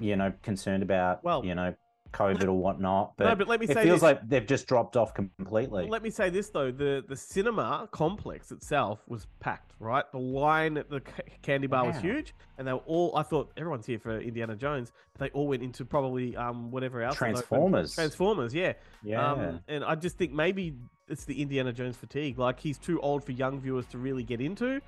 you 0.00 0.16
know, 0.16 0.32
concerned 0.42 0.82
about, 0.82 1.22
Well, 1.22 1.44
you 1.44 1.54
know, 1.54 1.74
COVID 2.14 2.44
or 2.44 2.52
whatnot, 2.52 3.16
but, 3.16 3.24
no, 3.24 3.34
but 3.34 3.48
let 3.48 3.60
me 3.60 3.66
it 3.66 3.74
say 3.74 3.82
feels 3.82 3.96
this. 3.96 4.02
like 4.02 4.28
they've 4.28 4.46
just 4.46 4.66
dropped 4.66 4.96
off 4.96 5.12
completely. 5.14 5.88
Let 5.88 6.02
me 6.02 6.10
say 6.10 6.30
this 6.30 6.48
though: 6.50 6.70
the 6.70 7.04
the 7.06 7.16
cinema 7.16 7.88
complex 7.90 8.52
itself 8.52 9.00
was 9.08 9.26
packed. 9.40 9.72
Right, 9.80 10.04
the 10.12 10.18
line 10.18 10.78
at 10.78 10.88
the 10.88 11.02
candy 11.42 11.66
bar 11.66 11.84
was 11.86 11.98
huge, 11.98 12.34
and 12.56 12.66
they 12.66 12.72
were 12.72 12.78
all. 12.86 13.16
I 13.16 13.22
thought 13.22 13.52
everyone's 13.56 13.84
here 13.84 13.98
for 13.98 14.18
Indiana 14.18 14.56
Jones. 14.56 14.92
But 15.12 15.20
they 15.20 15.38
all 15.38 15.48
went 15.48 15.62
into 15.62 15.84
probably 15.84 16.36
um 16.36 16.70
whatever 16.70 17.02
else. 17.02 17.16
Transformers. 17.16 17.94
Transformers, 17.94 18.54
yeah. 18.54 18.74
yeah. 19.02 19.32
Um, 19.32 19.60
and 19.68 19.84
I 19.84 19.94
just 19.96 20.16
think 20.16 20.32
maybe 20.32 20.74
it's 21.08 21.24
the 21.24 21.42
Indiana 21.42 21.72
Jones 21.72 21.96
fatigue. 21.96 22.38
Like 22.38 22.60
he's 22.60 22.78
too 22.78 23.00
old 23.00 23.24
for 23.24 23.32
young 23.32 23.60
viewers 23.60 23.86
to 23.86 23.98
really 23.98 24.22
get 24.22 24.40
into, 24.40 24.76
of 24.76 24.82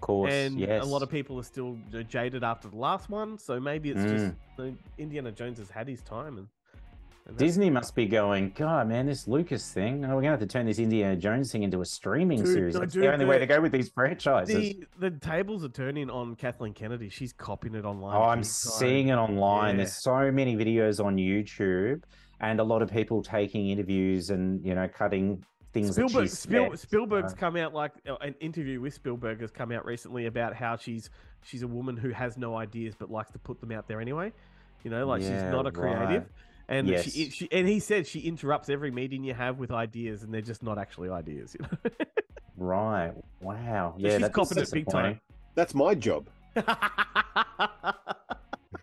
course. 0.00 0.32
and 0.32 0.58
yes. 0.58 0.82
a 0.82 0.86
lot 0.86 1.02
of 1.02 1.10
people 1.10 1.38
are 1.38 1.44
still 1.44 1.78
jaded 2.08 2.44
after 2.44 2.68
the 2.68 2.76
last 2.76 3.08
one. 3.08 3.38
So 3.38 3.58
maybe 3.60 3.90
it's 3.90 4.02
just 4.02 4.24
Mm. 4.24 4.36
you 4.58 4.64
know, 4.64 4.76
Indiana 4.98 5.32
Jones 5.32 5.58
has 5.58 5.70
had 5.70 5.88
his 5.88 6.02
time, 6.02 6.38
and, 6.38 6.48
Disney 7.36 7.70
must 7.70 7.94
be 7.94 8.06
going, 8.06 8.52
God, 8.56 8.88
man, 8.88 9.06
this 9.06 9.28
Lucas 9.28 9.72
thing. 9.72 10.04
Oh, 10.04 10.08
we're 10.08 10.22
gonna 10.22 10.30
have 10.30 10.40
to 10.40 10.46
turn 10.46 10.66
this 10.66 10.78
Indiana 10.78 11.16
Jones 11.16 11.52
thing 11.52 11.62
into 11.62 11.80
a 11.80 11.84
streaming 11.84 12.38
Dude, 12.42 12.52
series. 12.52 12.74
no, 12.74 12.80
That's 12.80 12.94
dude, 12.94 13.04
the 13.04 13.12
only 13.12 13.24
way 13.24 13.38
to 13.38 13.46
go 13.46 13.60
with 13.60 13.72
these 13.72 13.88
franchises. 13.90 14.54
the 14.54 14.84
the 14.98 15.10
tables 15.10 15.64
are 15.64 15.68
turning 15.68 16.10
on 16.10 16.34
Kathleen 16.34 16.74
Kennedy. 16.74 17.08
She's 17.08 17.32
copying 17.32 17.74
it 17.76 17.84
online. 17.84 18.16
Oh, 18.16 18.22
I'm 18.22 18.38
time. 18.38 18.44
seeing 18.44 19.08
it 19.08 19.14
online. 19.14 19.70
Yeah. 19.74 19.76
There's 19.78 19.94
so 20.02 20.30
many 20.32 20.56
videos 20.56 21.02
on 21.04 21.16
YouTube, 21.16 22.02
and 22.40 22.58
a 22.60 22.64
lot 22.64 22.82
of 22.82 22.90
people 22.90 23.22
taking 23.22 23.68
interviews 23.70 24.30
and 24.30 24.64
you 24.66 24.74
know 24.74 24.88
cutting 24.88 25.44
things 25.72 25.94
Spielberg, 25.94 26.28
Spiel. 26.28 26.76
Spielberg's 26.76 27.32
Uh, 27.32 27.36
come 27.36 27.56
out 27.56 27.72
like 27.72 27.92
uh, 28.08 28.16
an 28.20 28.34
interview 28.40 28.80
with 28.80 28.94
Spielberg 28.94 29.40
has 29.40 29.50
come 29.52 29.70
out 29.72 29.86
recently 29.86 30.26
about 30.26 30.54
how 30.54 30.76
she's 30.76 31.08
she's 31.42 31.62
a 31.62 31.68
woman 31.68 31.96
who 31.96 32.10
has 32.10 32.36
no 32.36 32.56
ideas 32.56 32.94
but 32.98 33.10
likes 33.10 33.30
to 33.30 33.38
put 33.38 33.60
them 33.60 33.70
out 33.70 33.86
there 33.86 34.00
anyway. 34.00 34.32
You 34.82 34.90
know, 34.90 35.06
like 35.06 35.22
she's 35.22 35.30
not 35.30 35.66
a 35.68 35.70
creative, 35.70 36.22
right. 36.24 36.26
And 36.68 36.88
Yes. 36.88 37.10
she, 37.12 37.30
she 37.30 37.48
and 37.52 37.66
he 37.68 37.78
said 37.80 38.06
she 38.06 38.20
interrupts 38.20 38.68
every 38.68 38.90
meeting 38.90 39.24
you 39.24 39.34
have 39.34 39.58
with 39.58 39.70
ideas, 39.70 40.22
and 40.22 40.32
they're 40.32 40.40
just 40.40 40.62
not 40.62 40.78
actually 40.78 41.10
ideas. 41.10 41.56
You 41.58 41.66
know, 41.66 41.90
right. 42.56 43.12
Wow. 43.40 43.94
So 43.96 44.02
Yeah, 44.06 44.10
she's 44.12 44.20
that's 44.20 44.34
copping 44.34 44.58
it 44.62 44.70
big 44.72 44.86
time. 44.88 45.20
That's 45.54 45.74
my 45.74 45.94
job. 45.94 46.26
well, 46.56 46.66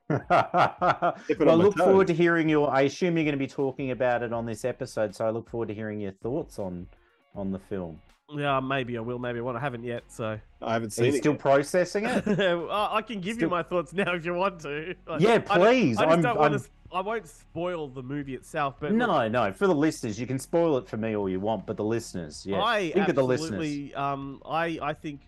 I 0.10 1.14
my 1.40 1.54
look 1.54 1.78
forward 1.78 2.08
to 2.08 2.14
hearing 2.14 2.50
your. 2.50 2.70
I 2.72 2.82
assume 2.82 3.16
you're 3.18 3.24
going 3.26 3.34
to 3.34 3.38
be 3.40 3.48
talking 3.48 3.92
about 3.92 4.24
it 4.24 4.34
on 4.34 4.46
this 4.46 4.66
episode, 4.66 5.16
so 5.16 5.26
I 5.26 5.30
look 5.30 5.50
forward 5.50 5.68
to 5.70 5.74
hearing 5.74 6.00
your 6.00 6.12
thoughts 6.12 6.60
on 6.60 6.88
on 7.36 7.52
the 7.52 7.60
film. 7.60 8.00
yeah, 8.36 8.60
maybe 8.60 8.98
I 8.98 9.02
will, 9.02 9.20
maybe 9.20 9.40
I 9.40 9.42
won't. 9.42 9.58
I 9.58 9.60
haven't 9.60 9.84
yet, 9.84 10.04
so 10.08 10.40
I 10.62 10.74
haven't 10.74 10.88
Are 10.90 10.92
seen 10.92 11.06
you 11.06 11.14
it. 11.14 11.18
still 11.18 11.34
yet. 11.34 11.42
processing 11.42 12.06
it? 12.06 12.28
I 12.72 12.96
I 12.98 13.02
can 13.02 13.22
give 13.22 13.40
you 13.42 13.50
my 13.50 13.64
thoughts 13.64 13.94
now 13.94 14.14
if 14.14 14.26
you 14.26 14.34
want 14.34 14.60
to. 14.62 14.96
Like, 15.08 15.22
Yeah, 15.22 15.36
I 15.50 15.58
please. 15.58 15.98
I, 15.98 16.02
just 16.04 16.12
I'm- 16.12 16.22
don't 16.22 16.38
want 16.38 16.54
I'm- 16.54 16.62
to. 16.64 16.70
I 16.92 17.02
won't 17.02 17.28
spoil 17.28 17.88
the 17.88 18.02
movie 18.02 18.34
itself, 18.36 18.76
but 18.80 18.92
look, 18.92 18.98
No, 18.98 19.28
no. 19.28 19.54
For 19.54 19.68
the 19.68 19.76
listeners, 19.76 20.20
you 20.20 20.26
can 20.26 20.40
spoil 20.40 20.78
it 20.78 20.88
for 20.88 20.98
me 20.98 21.16
all 21.16 21.30
you 21.30 21.40
want, 21.40 21.66
but 21.66 21.78
the 21.78 21.84
listeners, 21.84 22.46
yeah. 22.46 22.62
I 22.62 22.92
Think 22.92 23.10
of 23.10 23.16
the 23.16 23.24
listeners. 23.24 23.92
Um, 23.96 24.42
I 24.46 24.80
I 24.82 24.94
think 24.94 25.22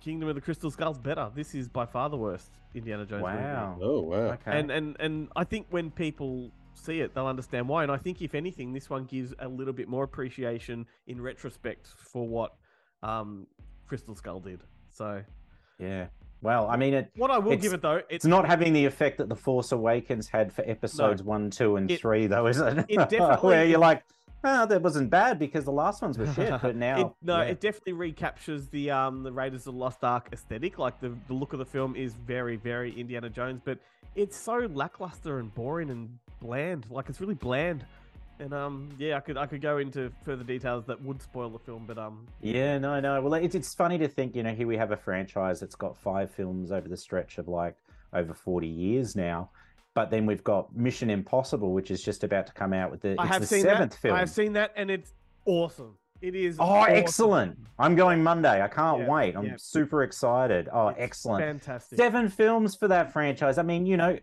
Kingdom 0.00 0.28
of 0.28 0.34
the 0.34 0.40
Crystal 0.40 0.70
Skull's 0.70 0.98
better. 0.98 1.30
This 1.34 1.54
is 1.54 1.68
by 1.68 1.86
far 1.86 2.08
the 2.08 2.16
worst 2.16 2.50
Indiana 2.74 3.04
Jones 3.04 3.22
movie. 3.22 3.36
Wow. 3.36 3.78
Oh 3.82 4.00
wow. 4.00 4.16
Okay. 4.16 4.58
And 4.58 4.70
and 4.70 4.96
and 5.00 5.28
I 5.36 5.44
think 5.44 5.66
when 5.70 5.90
people 5.90 6.50
see 6.74 7.00
it, 7.00 7.14
they'll 7.14 7.26
understand 7.26 7.68
why. 7.68 7.82
And 7.82 7.92
I 7.92 7.96
think 7.96 8.22
if 8.22 8.34
anything, 8.34 8.72
this 8.72 8.88
one 8.88 9.04
gives 9.04 9.34
a 9.40 9.48
little 9.48 9.74
bit 9.74 9.88
more 9.88 10.04
appreciation 10.04 10.86
in 11.06 11.20
retrospect 11.20 11.86
for 11.86 12.26
what 12.26 12.54
um, 13.02 13.46
Crystal 13.86 14.14
Skull 14.14 14.40
did. 14.40 14.60
So 14.90 15.22
yeah. 15.78 16.06
Well, 16.42 16.68
I 16.68 16.76
mean, 16.76 16.94
it. 16.94 17.10
what 17.16 17.30
I 17.30 17.38
will 17.38 17.56
give 17.56 17.72
it 17.74 17.82
though, 17.82 17.96
it's, 17.96 18.06
It's 18.10 18.24
not 18.24 18.46
having 18.46 18.72
the 18.72 18.84
effect 18.86 19.18
that 19.18 19.28
the 19.28 19.36
Force 19.36 19.72
Awakens 19.72 20.28
had 20.28 20.52
for 20.52 20.62
episodes 20.68 21.22
one, 21.22 21.50
two, 21.50 21.76
and 21.76 21.90
It- 21.90 22.00
three, 22.00 22.26
though, 22.26 22.46
is 22.46 22.58
it? 22.60 22.78
it 22.88 22.96
definitely- 23.10 23.48
Where 23.48 23.64
you're 23.64 23.78
like, 23.78 24.02
oh, 24.42 24.64
that 24.64 24.80
wasn't 24.80 25.10
bad 25.10 25.38
because 25.38 25.64
the 25.64 25.72
last 25.72 26.00
ones 26.00 26.16
were 26.18 26.26
shit, 26.32 26.54
but 26.62 26.76
now. 26.88 27.00
it, 27.00 27.06
no, 27.22 27.36
yeah. 27.38 27.48
it 27.48 27.60
definitely 27.60 27.92
recaptures 27.92 28.68
the 28.68 28.90
um 28.90 29.22
the 29.22 29.30
Raiders 29.32 29.66
of 29.66 29.74
the 29.74 29.78
Lost 29.80 30.02
Ark 30.02 30.28
aesthetic. 30.32 30.78
Like 30.78 30.98
the 31.00 31.12
the 31.26 31.34
look 31.34 31.52
of 31.52 31.58
the 31.58 31.66
film 31.66 31.94
is 31.94 32.14
very 32.14 32.56
very 32.56 32.98
Indiana 32.98 33.28
Jones, 33.28 33.60
but 33.62 33.78
it's 34.16 34.36
so 34.36 34.66
lackluster 34.72 35.38
and 35.40 35.54
boring 35.54 35.90
and 35.90 36.18
bland. 36.40 36.86
Like 36.90 37.10
it's 37.10 37.20
really 37.20 37.34
bland. 37.34 37.84
And 38.40 38.54
um 38.54 38.88
yeah, 38.98 39.16
I 39.16 39.20
could 39.20 39.36
I 39.36 39.46
could 39.46 39.60
go 39.60 39.78
into 39.78 40.10
further 40.24 40.44
details 40.44 40.86
that 40.86 41.00
would 41.02 41.20
spoil 41.20 41.50
the 41.50 41.58
film, 41.58 41.84
but 41.86 41.98
um 41.98 42.26
Yeah, 42.40 42.78
no, 42.78 42.98
no. 43.00 43.20
Well, 43.20 43.34
it's 43.34 43.54
it's 43.54 43.74
funny 43.74 43.98
to 43.98 44.08
think, 44.08 44.34
you 44.34 44.42
know, 44.42 44.54
here 44.54 44.66
we 44.66 44.76
have 44.78 44.92
a 44.92 44.96
franchise 44.96 45.60
that's 45.60 45.74
got 45.74 45.96
five 45.96 46.30
films 46.30 46.72
over 46.72 46.88
the 46.88 46.96
stretch 46.96 47.38
of 47.38 47.48
like 47.48 47.76
over 48.14 48.32
forty 48.32 48.66
years 48.66 49.14
now, 49.14 49.50
but 49.94 50.10
then 50.10 50.24
we've 50.26 50.42
got 50.42 50.74
Mission 50.74 51.10
Impossible, 51.10 51.72
which 51.72 51.90
is 51.90 52.02
just 52.02 52.24
about 52.24 52.46
to 52.46 52.52
come 52.54 52.72
out 52.72 52.90
with 52.90 53.02
the, 53.02 53.14
I 53.18 53.26
have 53.26 53.42
the 53.42 53.46
seen 53.46 53.62
seventh 53.62 53.92
that. 53.92 53.98
film. 54.00 54.16
I 54.16 54.20
have 54.20 54.30
seen 54.30 54.54
that, 54.54 54.72
and 54.74 54.90
it's 54.90 55.12
awesome. 55.44 55.96
It 56.22 56.34
is. 56.34 56.56
Oh, 56.58 56.64
awesome. 56.64 56.94
excellent! 56.94 57.58
I'm 57.78 57.94
going 57.94 58.22
Monday. 58.22 58.62
I 58.62 58.68
can't 58.68 59.00
Yeah, 59.02 59.08
wait. 59.08 59.36
I'm 59.36 59.44
yeah. 59.46 59.54
super 59.58 60.02
excited. 60.02 60.68
Oh, 60.72 60.88
It's 60.88 60.98
excellent! 61.00 61.44
Fantastic. 61.44 61.98
Seven 61.98 62.28
films 62.28 62.74
for 62.74 62.88
that 62.88 63.12
franchise. 63.12 63.58
I 63.58 63.62
mean, 63.62 63.86
you 63.86 63.96
know, 63.96 64.18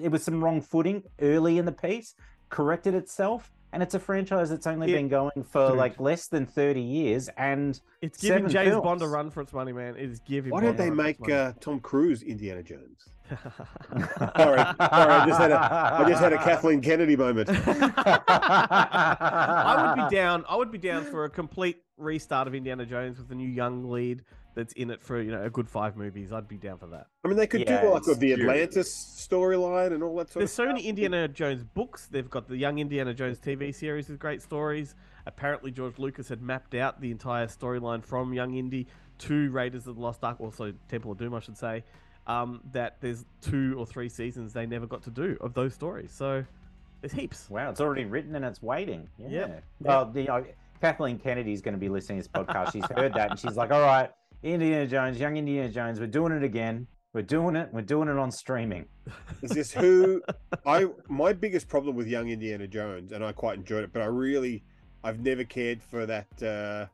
it 0.00 0.10
was 0.10 0.22
some 0.22 0.42
wrong 0.44 0.60
footing 0.60 1.02
early 1.20 1.58
in 1.58 1.64
the 1.64 1.72
piece, 1.72 2.14
corrected 2.48 2.94
itself, 2.94 3.50
and 3.72 3.82
it's 3.82 3.94
a 3.94 3.98
franchise 3.98 4.50
that's 4.50 4.66
only 4.66 4.90
It- 4.92 4.94
been 4.96 5.08
going 5.08 5.44
for 5.44 5.68
Dude. 5.70 5.78
like 5.78 5.98
less 6.00 6.28
than 6.28 6.46
30 6.46 6.80
years. 6.80 7.28
And 7.36 7.78
It's 8.02 8.18
giving 8.20 8.48
seven 8.48 8.70
James 8.70 8.76
Bond 8.82 9.02
a 9.02 9.08
run 9.08 9.30
for 9.30 9.40
its 9.42 9.52
money, 9.52 9.72
man. 9.72 9.96
It 9.96 10.08
is 10.10 10.20
giving. 10.20 10.52
Why 10.52 10.60
Bond 10.60 10.76
don't 10.78 10.84
they 10.84 10.90
run 10.90 10.96
for 10.96 11.08
its 11.08 11.20
make 11.20 11.30
uh, 11.30 11.52
Tom 11.60 11.80
Cruise 11.80 12.22
Indiana 12.22 12.62
Jones? 12.62 13.08
Sorry, 13.28 13.36
sorry, 14.36 14.70
I 14.78 15.26
just 15.26 15.40
had 15.40 15.50
a, 15.50 15.58
I 15.60 16.04
just 16.08 16.22
had 16.22 16.32
a 16.32 16.36
Kathleen 16.38 16.80
Kennedy 16.88 17.16
moment. 17.16 17.48
I 18.56 19.94
would 19.96 20.08
be 20.08 20.14
down. 20.16 20.44
I 20.48 20.54
would 20.56 20.70
be 20.70 20.78
down 20.78 21.02
for 21.04 21.24
a 21.24 21.30
complete 21.30 21.82
restart 21.96 22.46
of 22.46 22.54
Indiana 22.54 22.86
Jones 22.86 23.18
with 23.18 23.28
a 23.32 23.34
new 23.34 23.48
young 23.48 23.90
lead 23.90 24.22
that's 24.56 24.72
in 24.72 24.90
it 24.90 25.00
for 25.00 25.20
you 25.22 25.30
know 25.30 25.44
a 25.44 25.50
good 25.50 25.68
five 25.68 25.96
movies. 25.96 26.32
I'd 26.32 26.48
be 26.48 26.56
down 26.56 26.78
for 26.78 26.88
that. 26.88 27.06
I 27.24 27.28
mean, 27.28 27.36
they 27.36 27.46
could 27.46 27.60
Yeah, 27.60 27.82
do 27.82 27.90
like 27.90 27.98
it's 27.98 28.08
with 28.08 28.18
the. 28.18 28.32
Atlantis 28.32 28.92
storyline 29.30 29.92
and 29.92 30.02
all 30.02 30.16
that 30.16 30.28
sort 30.30 30.40
There's 30.40 30.50
of 30.50 30.54
so 30.54 30.66
many 30.66 30.80
stuff. 30.80 30.88
Indiana 30.88 31.28
Jones 31.28 31.62
books. 31.62 32.08
They've 32.08 32.28
got 32.28 32.48
the 32.48 32.56
Young 32.56 32.78
Indiana 32.80 33.14
Jones 33.14 33.38
TV 33.38 33.72
series 33.72 34.08
with 34.08 34.18
great 34.18 34.42
stories. 34.42 34.96
Apparently, 35.26 35.70
George 35.70 35.98
Lucas 35.98 36.28
had 36.28 36.42
mapped 36.42 36.74
out 36.74 37.00
the 37.00 37.10
entire 37.12 37.46
storyline 37.46 38.02
from 38.04 38.32
Young 38.32 38.54
Indy 38.54 38.86
to 39.18 39.50
Raiders 39.50 39.86
of 39.86 39.96
the 39.96 40.00
Lost 40.00 40.24
Ark, 40.24 40.40
also 40.40 40.72
Temple 40.88 41.12
of 41.12 41.18
Doom, 41.18 41.34
I 41.34 41.40
should 41.40 41.56
say. 41.56 41.84
Um, 42.26 42.60
that 42.72 42.96
there's 43.00 43.24
two 43.40 43.76
or 43.78 43.86
three 43.86 44.08
seasons 44.08 44.52
they 44.52 44.66
never 44.66 44.86
got 44.86 45.02
to 45.04 45.10
do 45.10 45.36
of 45.40 45.54
those 45.54 45.74
stories. 45.74 46.10
So 46.12 46.44
there's 47.00 47.12
heaps. 47.12 47.48
wow, 47.50 47.70
it's 47.70 47.80
already 47.80 48.04
written 48.04 48.34
and 48.34 48.44
it's 48.44 48.60
waiting. 48.62 49.08
Yeah. 49.18 49.28
Yep. 49.28 49.64
Well, 49.80 50.12
you 50.14 50.24
know, 50.24 50.44
Kathleen 50.80 51.18
Kennedy's 51.18 51.62
going 51.62 51.74
to 51.74 51.78
be 51.78 51.88
listening 51.88 52.20
to 52.20 52.28
this 52.28 52.44
podcast. 52.46 52.72
She's 52.72 52.84
heard 52.96 53.14
that 53.14 53.30
and 53.30 53.38
she's 53.38 53.56
like, 53.56 53.70
all 53.70 53.80
right, 53.80 54.10
Indiana 54.42 54.86
Jones, 54.86 55.18
young 55.18 55.36
Indiana 55.36 55.68
Jones, 55.68 56.00
we're 56.00 56.06
doing 56.06 56.32
it 56.32 56.42
again. 56.42 56.86
We're 57.12 57.22
doing 57.22 57.56
it. 57.56 57.70
We're 57.72 57.80
doing 57.80 58.08
it 58.08 58.18
on 58.18 58.30
streaming. 58.30 58.86
Is 59.42 59.50
this 59.50 59.72
who 59.72 60.22
I 60.66 60.86
my 61.08 61.32
biggest 61.32 61.68
problem 61.68 61.96
with 61.96 62.06
Young 62.06 62.28
Indiana 62.28 62.66
Jones, 62.66 63.12
and 63.12 63.24
I 63.24 63.32
quite 63.32 63.58
enjoyed 63.58 63.84
it, 63.84 63.92
but 63.92 64.02
I 64.02 64.06
really 64.06 64.62
I've 65.02 65.20
never 65.20 65.44
cared 65.44 65.82
for 65.82 66.04
that. 66.06 66.42
uh 66.42 66.86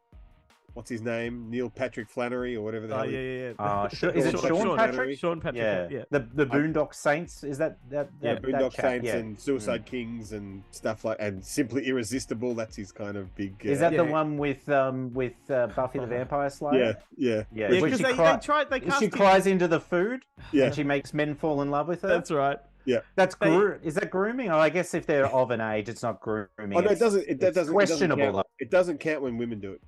What's 0.74 0.88
his 0.88 1.02
name? 1.02 1.50
Neil 1.50 1.68
Patrick 1.68 2.08
Flannery 2.08 2.56
or 2.56 2.62
whatever 2.62 2.86
the 2.86 2.94
Oh 2.94 2.98
hell. 2.98 3.10
yeah, 3.10 3.18
he- 3.20 3.38
yeah, 3.38 3.52
yeah. 3.58 3.64
Uh, 3.64 3.88
Sh- 3.92 4.02
is 4.04 4.26
it 4.26 4.30
Sean- 4.32 4.40
Sean, 4.48 4.62
Sean 4.62 4.76
Patrick? 4.76 5.18
Sean 5.18 5.40
Patrick. 5.40 5.62
Yeah. 5.62 5.88
Yeah. 5.90 6.04
The 6.10 6.20
the 6.34 6.46
Boondock 6.46 6.94
Saints 6.94 7.44
is 7.44 7.58
that 7.58 7.76
that, 7.90 8.08
Yeah, 8.20 8.34
that 8.34 8.42
that 8.42 8.48
Boondock 8.52 8.72
chap? 8.72 8.84
Saints 8.84 9.06
Yeah. 9.06 9.16
and 9.16 9.38
Suicide 9.38 9.84
Kings 9.84 10.32
and 10.32 10.62
stuff 10.70 11.04
like, 11.04 11.18
and 11.20 11.44
Simply 11.44 11.86
Irresistible. 11.86 12.54
That's 12.54 12.76
his 12.76 12.90
kind 12.92 13.16
of 13.16 13.34
big. 13.36 13.54
Is 13.64 13.82
uh, 13.82 13.90
that 13.90 13.96
the 13.96 14.04
one 14.04 14.38
with 14.38 14.68
um 14.68 15.12
with 15.12 15.34
uh, 15.50 15.66
Buffy 15.68 15.98
the 15.98 16.06
Vampire 16.06 16.48
Slayer? 16.50 16.78
Yeah, 16.82 16.92
yeah, 17.16 17.42
yeah. 17.54 17.72
Yeah, 17.72 17.80
because 17.80 17.98
she, 17.98 18.04
they, 18.04 18.14
cry- 18.14 18.32
they 18.36 18.40
tried. 18.40 18.70
They 18.70 18.90
she 18.98 19.08
cries 19.08 19.46
into 19.46 19.68
the 19.68 19.80
food 19.80 20.24
yeah. 20.52 20.66
and 20.66 20.74
she 20.74 20.84
makes 20.84 21.12
men 21.12 21.34
fall 21.34 21.60
in 21.62 21.70
love 21.70 21.88
with 21.88 22.02
her. 22.02 22.08
That's 22.08 22.30
right. 22.30 22.58
Yeah, 22.84 22.98
that's 23.14 23.36
they- 23.36 23.46
gro- 23.46 23.78
is 23.84 23.94
that 23.94 24.10
grooming? 24.10 24.50
Oh, 24.50 24.58
I 24.58 24.68
guess 24.68 24.92
if 24.94 25.06
they're 25.06 25.26
of 25.26 25.50
an 25.52 25.60
age, 25.60 25.88
it's 25.88 26.02
not 26.02 26.20
grooming. 26.20 26.48
Oh 26.58 26.80
no, 26.80 26.90
it 26.90 26.98
doesn't. 26.98 27.28
It, 27.28 27.38
that 27.40 27.54
doesn't. 27.54 27.72
questionable. 27.72 28.20
It 28.20 28.26
doesn't, 28.26 28.34
count, 28.34 28.46
it 28.58 28.70
doesn't 28.70 28.98
count 29.00 29.22
when 29.22 29.36
women 29.38 29.60
do 29.60 29.72
it. 29.72 29.80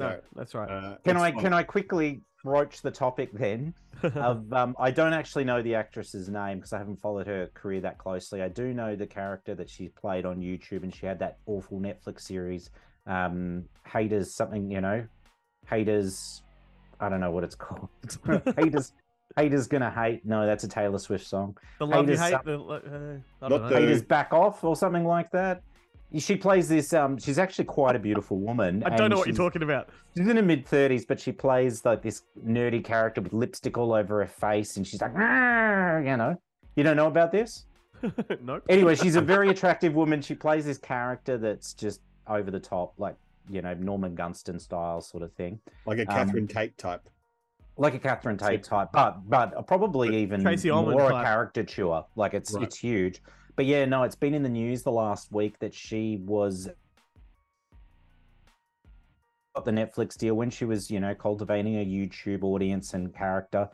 No, 0.00 0.10
So, 0.10 0.20
that's 0.34 0.54
right. 0.54 0.68
uh, 0.70 0.96
Can 1.04 1.16
I 1.16 1.30
fine. 1.32 1.40
can 1.40 1.52
I 1.52 1.62
quickly 1.62 2.22
broach 2.42 2.82
the 2.82 2.90
topic 2.90 3.30
then? 3.32 3.74
of 4.02 4.50
um, 4.52 4.74
I 4.78 4.90
don't 4.90 5.12
actually 5.12 5.44
know 5.44 5.60
the 5.62 5.74
actress's 5.74 6.28
name 6.28 6.56
because 6.58 6.72
I 6.72 6.78
haven't 6.78 7.00
followed 7.00 7.26
her 7.26 7.48
career 7.54 7.80
that 7.82 7.98
closely. 7.98 8.40
I 8.42 8.48
do 8.48 8.72
know 8.72 8.96
the 8.96 9.06
character 9.06 9.54
that 9.56 9.68
she 9.68 9.88
played 9.88 10.24
on 10.24 10.38
YouTube, 10.40 10.82
and 10.84 10.94
she 10.94 11.04
had 11.06 11.18
that 11.18 11.38
awful 11.46 11.78
Netflix 11.80 12.22
series, 12.22 12.70
um, 13.06 13.64
Haters 13.86 14.34
something, 14.34 14.70
you 14.70 14.80
know, 14.80 15.04
Haters. 15.68 16.42
I 16.98 17.08
don't 17.08 17.20
know 17.20 17.30
what 17.30 17.44
it's 17.44 17.54
called. 17.56 17.88
haters, 18.56 18.92
haters 19.36 19.66
gonna 19.66 19.90
hate. 19.90 20.24
No, 20.24 20.46
that's 20.46 20.64
a 20.64 20.68
Taylor 20.68 20.98
Swift 20.98 21.26
song. 21.26 21.56
the 21.78 21.86
love 21.86 22.08
you 22.08 22.12
haters 22.16 22.20
hate. 22.20 22.30
suck. 22.32 22.44
The, 22.44 22.58
uh, 22.58 22.80
I 23.42 23.48
Not 23.48 23.48
don't 23.48 23.62
know. 23.62 23.68
the- 23.68 23.80
Haters 23.80 24.02
back 24.02 24.32
off 24.32 24.62
or 24.64 24.76
something 24.76 25.04
like 25.04 25.30
that. 25.32 25.62
She 26.18 26.34
plays 26.36 26.68
this. 26.68 26.92
Um, 26.92 27.18
she's 27.18 27.38
actually 27.38 27.66
quite 27.66 27.94
a 27.94 27.98
beautiful 27.98 28.38
woman. 28.38 28.82
I 28.84 28.96
don't 28.96 29.10
know 29.10 29.16
what 29.18 29.28
you're 29.28 29.36
talking 29.36 29.62
about. 29.62 29.90
She's 30.16 30.26
in 30.26 30.36
her 30.36 30.42
mid 30.42 30.66
thirties, 30.66 31.04
but 31.04 31.20
she 31.20 31.30
plays 31.30 31.84
like 31.84 32.02
this 32.02 32.22
nerdy 32.44 32.82
character 32.84 33.20
with 33.20 33.32
lipstick 33.32 33.78
all 33.78 33.92
over 33.92 34.18
her 34.20 34.26
face, 34.26 34.76
and 34.76 34.84
she's 34.86 35.00
like, 35.00 35.12
"Ah," 35.16 35.98
you 35.98 36.16
know, 36.16 36.36
you 36.74 36.82
don't 36.82 36.96
know 36.96 37.06
about 37.06 37.30
this. 37.30 37.66
nope. 38.42 38.64
Anyway, 38.68 38.96
she's 38.96 39.14
a 39.16 39.20
very 39.34 39.50
attractive 39.50 39.94
woman. 39.94 40.20
She 40.20 40.34
plays 40.34 40.64
this 40.64 40.78
character 40.78 41.38
that's 41.38 41.74
just 41.74 42.00
over 42.26 42.50
the 42.50 42.60
top, 42.60 42.94
like 42.98 43.14
you 43.48 43.62
know, 43.62 43.74
Norman 43.74 44.14
Gunston 44.16 44.58
style 44.58 45.00
sort 45.00 45.22
of 45.22 45.32
thing, 45.34 45.60
like 45.86 45.98
a 45.98 46.02
um, 46.02 46.06
Catherine 46.08 46.48
Tate 46.48 46.76
type. 46.76 47.08
like 47.76 47.94
a 47.94 47.98
Catherine 48.00 48.36
Tate 48.36 48.64
type, 48.64 48.88
but 48.92 49.28
but 49.28 49.66
probably 49.68 50.16
even 50.16 50.42
Tracey 50.42 50.70
Ullman 50.70 50.94
more 50.94 51.06
a 51.08 51.12
type. 51.12 51.24
caricature. 51.24 52.02
Like 52.16 52.34
it's 52.34 52.52
Right. 52.52 52.64
it's 52.64 52.76
huge. 52.78 53.22
But 53.60 53.66
yeah, 53.66 53.84
no, 53.84 54.04
it's 54.04 54.16
been 54.16 54.32
in 54.32 54.42
the 54.42 54.48
news 54.48 54.84
the 54.84 54.90
last 54.90 55.30
week 55.32 55.58
that 55.58 55.74
she 55.74 56.16
was 56.24 56.70
got 59.54 59.66
the 59.66 59.70
Netflix 59.70 60.16
deal 60.16 60.34
when 60.34 60.48
she 60.48 60.64
was, 60.64 60.90
you 60.90 60.98
know, 60.98 61.14
cultivating 61.14 61.76
a 61.76 61.84
YouTube 61.84 62.42
audience 62.42 62.94
and 62.94 63.14
character. 63.14 63.68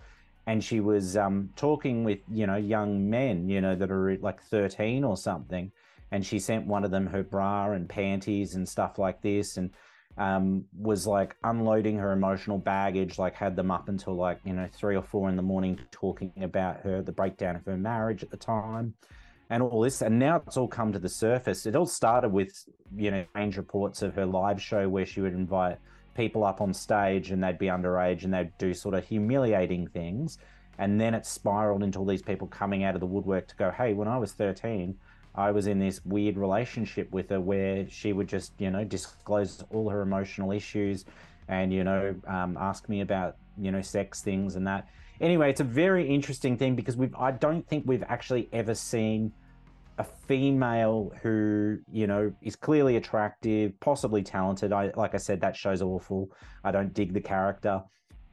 And 0.49 0.64
she 0.64 0.80
was 0.80 1.16
um, 1.16 1.51
talking 1.55 2.03
with, 2.03 2.18
you 2.32 2.49
know, 2.49 2.57
young 2.57 3.09
men, 3.09 3.49
you 3.49 3.61
know, 3.61 3.76
that 3.76 3.93
are 3.93 4.16
like 4.16 4.43
13 4.43 5.05
or 5.05 5.16
something. 5.16 5.70
And 6.11 6.26
she 6.26 6.41
sent 6.41 6.66
one 6.66 6.82
of 6.82 6.91
them 6.91 7.07
her 7.07 7.22
bra 7.22 7.70
and 7.70 7.89
panties 7.89 8.57
and 8.57 8.68
stuff 8.68 8.99
like 8.99 9.22
this. 9.22 9.57
And 9.57 9.70
um, 10.18 10.64
was 10.76 11.07
like 11.07 11.37
unloading 11.45 11.97
her 11.99 12.11
emotional 12.11 12.59
baggage, 12.59 13.20
like 13.20 13.37
had 13.37 13.55
them 13.55 13.70
up 13.70 13.89
until 13.89 14.16
like, 14.16 14.41
you 14.45 14.53
know, 14.53 14.68
three 14.72 14.97
or 14.97 15.03
four 15.05 15.28
in 15.28 15.37
the 15.37 15.43
morning 15.43 15.78
talking 15.93 16.32
about 16.43 16.80
her, 16.80 17.03
the 17.03 17.12
breakdown 17.12 17.55
of 17.55 17.64
her 17.66 17.76
marriage 17.76 18.24
at 18.24 18.32
the 18.32 18.37
time. 18.37 18.93
And 19.51 19.63
all 19.63 19.81
this. 19.81 20.03
And 20.03 20.19
now 20.19 20.43
it's 20.47 20.57
all 20.57 20.69
come 20.69 20.93
to 20.93 20.99
the 20.99 21.09
surface. 21.09 21.67
It 21.67 21.77
all 21.77 21.87
started 21.87 22.31
with, 22.31 22.65
you 22.97 23.11
know, 23.11 23.25
strange 23.31 23.57
reports 23.57 24.03
of 24.03 24.15
her 24.15 24.27
live 24.27 24.61
show 24.61 24.89
where 24.89 25.07
she 25.07 25.21
would 25.21 25.35
invite 25.35 25.79
people 26.17 26.45
up 26.45 26.61
on 26.61 26.73
stage 26.73 27.31
and 27.31 27.43
they'd 27.43 27.59
be 27.59 27.67
underage 27.67 28.25
and 28.25 28.33
they'd 28.33 28.57
do 28.59 28.75
sort 28.75 28.95
of 28.95 29.07
humiliating 29.07 29.87
things. 29.89 30.39
And 30.79 31.01
then 31.01 31.15
it 31.15 31.25
spiraled 31.25 31.83
into 31.83 31.99
all 31.99 32.07
these 32.07 32.23
people 32.23 32.47
coming 32.49 32.85
out 32.85 32.95
of 32.95 33.01
the 33.01 33.07
woodwork 33.07 33.49
to 33.49 33.57
go, 33.57 33.71
hey, 33.71 33.95
when 33.95 34.09
I 34.09 34.19
was 34.19 34.33
13, 34.33 34.97
I 35.35 35.51
was 35.51 35.67
in 35.67 35.79
this 35.79 36.05
weird 36.05 36.37
relationship 36.37 37.13
with 37.13 37.31
her 37.31 37.41
where 37.41 37.89
she 37.89 38.13
would 38.13 38.29
just, 38.29 38.53
you 38.59 38.71
know, 38.71 38.85
disclose 38.85 39.63
all 39.71 39.89
her 39.91 40.03
emotional 40.03 40.53
issues 40.53 41.05
and, 41.49 41.73
you 41.73 41.85
know, 41.85 42.15
um, 42.27 42.57
ask 42.59 42.89
me 42.89 43.03
about, 43.03 43.37
you 43.59 43.71
know, 43.71 43.83
sex 43.83 44.23
things 44.23 44.57
and 44.57 44.67
that. 44.67 44.89
Anyway, 45.21 45.51
it's 45.51 45.61
a 45.61 45.64
very 45.64 46.07
interesting 46.07 46.57
thing 46.57 46.77
because 46.77 46.97
we've, 46.97 47.14
I 47.14 47.31
don't 47.31 47.67
think 47.67 47.85
we've 47.87 48.05
actually 48.07 48.49
ever 48.53 48.75
seen 48.75 49.33
a 49.99 50.05
female 50.05 51.12
who, 51.23 51.79
you 51.91 52.07
know, 52.07 52.33
is 52.43 52.55
clearly 52.55 52.97
attractive, 52.97 53.79
possibly 53.81 54.23
talented. 54.23 54.73
I, 54.73 54.93
like 54.95 55.14
I 55.14 55.19
said, 55.19 55.41
that 55.41 55.57
show's 55.57 55.81
awful. 55.81 56.31
I 56.64 56.71
don't 56.71 56.93
dig 56.93 57.14
the 57.14 57.21
character. 57.21 57.83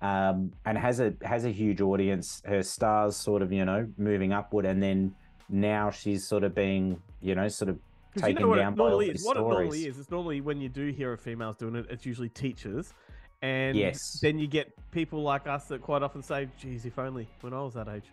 Um, 0.01 0.51
and 0.65 0.77
has 0.77 0.99
a 0.99 1.13
has 1.21 1.45
a 1.45 1.49
huge 1.49 1.79
audience. 1.79 2.41
Her 2.45 2.61
stars 2.61 3.15
sort 3.15 3.41
of, 3.41 3.53
you 3.53 3.63
know, 3.63 3.87
moving 3.97 4.33
upward, 4.33 4.65
and 4.65 4.83
then 4.83 5.15
now 5.47 5.91
she's 5.91 6.27
sort 6.27 6.43
of 6.43 6.53
being, 6.53 7.01
you 7.21 7.35
know, 7.35 7.47
sort 7.47 7.69
of 7.69 7.79
'Cause 8.13 8.23
you 8.27 8.33
taken 8.35 8.49
know 8.49 8.55
down 8.55 8.75
by 8.75 8.83
all 8.83 8.89
normally 8.89 9.11
these 9.11 9.21
is. 9.21 9.25
What 9.25 9.37
it 9.37 9.39
normally 9.39 9.87
is, 9.87 9.97
it's 9.97 10.11
normally 10.11 10.41
when 10.41 10.59
you 10.59 10.67
do 10.67 10.87
hear 10.87 11.13
of 11.13 11.21
females 11.21 11.55
doing 11.55 11.75
it, 11.77 11.85
it's 11.89 12.05
usually 12.05 12.27
teachers. 12.27 12.93
And 13.43 13.77
Yes. 13.77 14.19
then 14.21 14.39
you 14.39 14.47
get 14.47 14.71
people 14.91 15.21
like 15.21 15.47
us 15.47 15.65
that 15.65 15.81
quite 15.81 16.01
often 16.01 16.23
say, 16.23 16.47
geez, 16.57 16.85
if 16.85 16.97
only 16.97 17.27
when 17.41 17.53
I 17.53 17.61
was 17.61 17.73
that 17.73 17.89
age. 17.89 18.05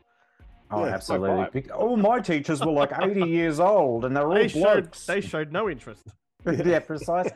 Oh, 0.72 0.84
Yeah, 0.84 0.92
absolutely. 0.94 1.30
high 1.30 1.44
five. 1.44 1.52
Bec- 1.52 1.74
All 1.74 1.96
my 1.96 2.18
teachers 2.20 2.60
were 2.64 2.72
like 2.72 2.90
80 3.00 3.28
years 3.28 3.60
old 3.60 4.04
and 4.04 4.16
they're 4.16 4.26
all 4.26 4.34
They 4.34 4.48
showed, 4.48 4.82
blokes. 4.82 5.06
they 5.06 5.20
showed 5.20 5.52
no 5.52 5.70
interest. 5.70 6.02
yeah, 6.64 6.80
precise. 6.80 7.30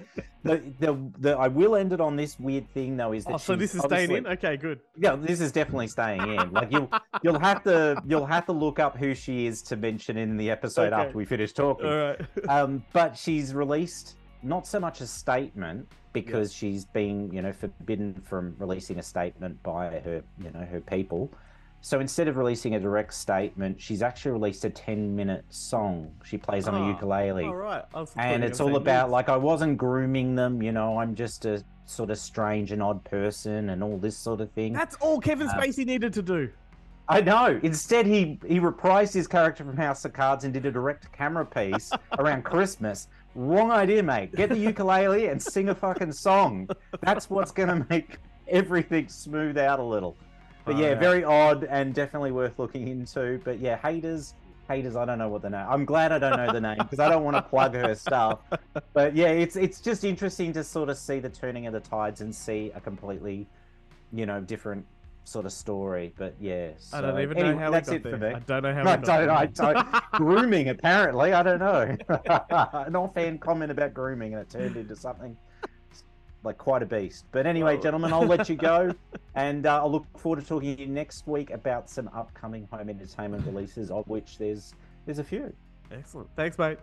The, 0.45 0.63
the, 0.81 0.99
the, 1.19 1.37
I 1.37 1.47
will 1.47 1.77
end 1.77 1.93
it 1.93 2.01
on 2.01 2.17
this 2.17 2.41
weird 2.41 2.69
thing 2.75 2.97
though 2.97 3.13
is 3.13 3.25
that 3.27 3.35
Oh, 3.35 3.37
so 3.37 3.55
this 3.55 3.75
is 3.77 3.83
staying 3.83 4.11
in? 4.11 4.27
Okay, 4.27 4.57
good. 4.57 4.81
Yeah, 4.97 5.15
this 5.15 5.41
is 5.41 5.53
definitely 5.53 5.89
staying 5.89 6.23
in. 6.23 6.51
Like 6.53 6.73
you'll 6.73 6.91
you'll 7.23 7.39
have 7.39 7.63
to 7.65 8.03
you'll 8.07 8.25
have 8.27 8.47
to 8.47 8.53
look 8.53 8.79
up 8.79 8.97
who 8.97 9.15
she 9.15 9.47
is 9.47 9.61
to 9.65 9.77
mention 9.77 10.17
in 10.17 10.37
the 10.39 10.51
episode 10.51 10.93
Okay. 10.95 11.03
after 11.03 11.17
we 11.19 11.27
finish 11.27 11.53
talking. 11.53 11.87
All 11.87 11.97
right. 11.97 12.21
Um, 12.49 12.83
but 12.95 13.15
she's 13.17 13.53
released 13.55 14.17
not 14.45 14.67
so 14.67 14.79
much 14.79 15.01
a 15.01 15.07
statement 15.07 15.89
because 16.13 16.53
she's 16.53 16.85
been 16.85 17.33
you 17.33 17.43
know 17.43 17.53
forbidden 17.53 18.15
from 18.25 18.55
releasing 18.59 18.99
a 18.99 19.03
statement 19.03 19.61
by 19.63 19.87
her 20.01 20.23
you 20.43 20.51
know 20.51 20.61
her 20.71 20.81
people. 20.81 21.31
So 21.81 22.01
instead 22.01 22.29
of 22.29 22.39
releasing 22.39 22.77
a 22.77 22.81
direct 22.81 23.13
statement, 23.13 23.79
she's 23.79 24.01
actually 24.01 24.33
released 24.33 24.65
a 24.65 24.71
ten 24.71 25.15
minute 25.15 25.45
song. 25.51 26.11
She 26.25 26.39
plays 26.39 26.67
on 26.67 26.75
Oh, 26.75 26.85
a 26.85 26.89
ukulele 26.89 27.45
All 27.45 27.55
right. 27.55 27.85
I 27.95 28.01
was 28.01 28.11
thought 28.11 28.23
you 28.27 28.31
and 28.33 28.45
it's 28.45 28.61
all 28.61 28.77
about 28.77 29.11
like 29.11 29.29
I 29.29 29.37
wasn't 29.37 29.77
grooming 29.77 30.35
them, 30.35 30.63
you 30.63 30.73
know. 30.73 30.99
I'm 30.99 31.15
just 31.15 31.45
a 31.45 31.63
sort 31.87 32.09
of 32.11 32.17
strange 32.17 32.73
and 32.73 32.83
odd 32.83 33.05
person, 33.05 33.69
and 33.69 33.83
all 33.83 33.99
this 33.99 34.17
sort 34.17 34.41
of 34.41 34.51
thing. 34.53 34.73
That's 34.73 34.97
all 34.97 35.21
Kevin 35.21 35.47
Uh, 35.49 35.55
Spacey 35.61 35.85
needed 35.85 36.15
to 36.15 36.23
do. 36.23 36.49
I 37.07 37.21
know. 37.21 37.61
Instead, 37.63 38.07
he 38.07 38.39
he 38.47 38.61
reprised 38.61 39.13
his 39.13 39.27
character 39.27 39.63
from 39.63 39.77
House 39.77 40.07
of 40.07 40.15
Cards 40.15 40.45
and 40.45 40.55
did 40.55 40.65
a 40.65 40.71
direct 40.73 41.13
camera 41.13 41.45
piece 41.45 41.93
around 42.19 42.45
Christmas. 42.45 43.09
Wrong 43.35 43.71
idea, 43.71 44.03
mate. 44.03 44.33
Get 44.35 44.49
the 44.51 44.59
ukulele 44.59 45.27
and 45.27 45.43
sing 45.43 45.69
a 45.69 45.75
fucking 45.75 46.13
song. 46.13 46.69
That's 47.01 47.29
what's 47.29 47.51
gonna 47.51 47.85
make 47.91 48.19
everything 48.49 49.09
smooth 49.09 49.59
out 49.59 49.81
a 49.81 49.83
little. 49.83 50.17
But 50.65 50.77
Oh, 50.77 50.79
yeah, 50.79 50.89
yeah. 50.91 50.95
very 50.95 51.25
odd 51.25 51.65
and 51.65 51.93
definitely 51.95 52.33
worth 52.33 52.59
looking 52.59 52.89
into. 52.89 53.41
But 53.45 53.59
yeah, 53.59 53.77
haters, 53.77 54.35
haters. 54.69 54.97
I 54.97 55.05
don't 55.05 55.19
know 55.19 55.29
what 55.29 55.43
the 55.43 55.51
name. 55.51 55.67
I'm 55.69 55.85
glad 55.85 56.13
I 56.13 56.19
don't 56.19 56.37
know 56.37 56.53
the 56.53 56.61
name 56.61 56.79
because 56.79 57.01
I 57.01 57.09
don't 57.11 57.25
want 57.25 57.37
to 57.37 57.43
plug 57.43 57.75
her 57.75 57.95
stuff. 57.95 58.39
But 58.93 59.15
yeah, 59.17 59.29
it's 59.29 59.57
it's 59.57 59.81
just 59.81 60.05
interesting 60.05 60.53
to 60.55 60.63
sort 60.65 60.89
of 60.89 60.97
see 60.97 61.19
the 61.19 61.29
turning 61.29 61.67
of 61.67 61.73
the 61.73 61.81
tides 61.81 62.21
and 62.21 62.35
see 62.35 62.71
a 62.75 62.81
completely, 62.81 63.47
you 64.13 64.27
know, 64.27 64.41
different 64.41 64.87
sort 65.25 65.47
of 65.47 65.53
story. 65.53 66.13
But 66.17 66.35
yeah, 66.41 66.71
I 66.93 67.01
don't 67.01 67.21
even 67.21 67.37
anyway, 67.37 67.55
know 67.55 67.59
how 67.59 67.71
that's 67.71 67.89
we 67.91 67.97
it 67.97 68.03
got 68.03 68.13
for 68.13 68.19
there. 68.19 68.31
me. 68.31 68.37
I 68.37 68.39
don't 68.41 68.63
know 68.63 68.75
how 68.75 68.81
I 68.81 68.97
we 68.97 69.03
got 69.03 69.05
don't, 69.05 69.31
I 69.31 69.47
don't. 69.47 70.05
grooming, 70.13 70.69
apparently. 70.69 71.33
I 71.33 71.43
don't 71.43 71.59
know. 71.59 71.97
An 72.73 72.97
offhand 72.97 73.41
comment 73.41 73.71
about 73.71 73.95
grooming, 73.95 74.35
and 74.35 74.43
it 74.43 74.51
turned 74.51 74.77
into 74.77 74.95
something 74.97 75.37
like 76.45 76.59
quite 76.59 76.83
a 76.83 76.87
beast. 76.87 77.25
But 77.33 77.47
anyway, 77.47 77.77
Oh. 77.79 77.83
gentlemen, 77.83 78.13
I'll 78.13 78.27
let 78.27 78.49
you 78.51 78.57
go, 78.57 78.95
and 79.35 79.65
uh, 79.67 79.77
I'll 79.83 79.91
look 79.91 80.07
forward 80.19 80.41
to 80.43 80.47
talking 80.47 80.77
to 80.77 80.83
you 80.83 80.89
next 80.89 81.27
week 81.27 81.51
about 81.51 81.89
some 81.89 82.09
upcoming 82.15 82.69
home 82.71 82.91
entertainment 82.91 83.47
releases, 83.47 83.91
of 83.91 84.07
which 84.09 84.37
there's 84.39 84.75
there's 85.07 85.19
a 85.19 85.25
few. 85.25 85.53
Excellent. 85.91 86.29
Thanks, 86.37 86.59
mate. 86.59 86.79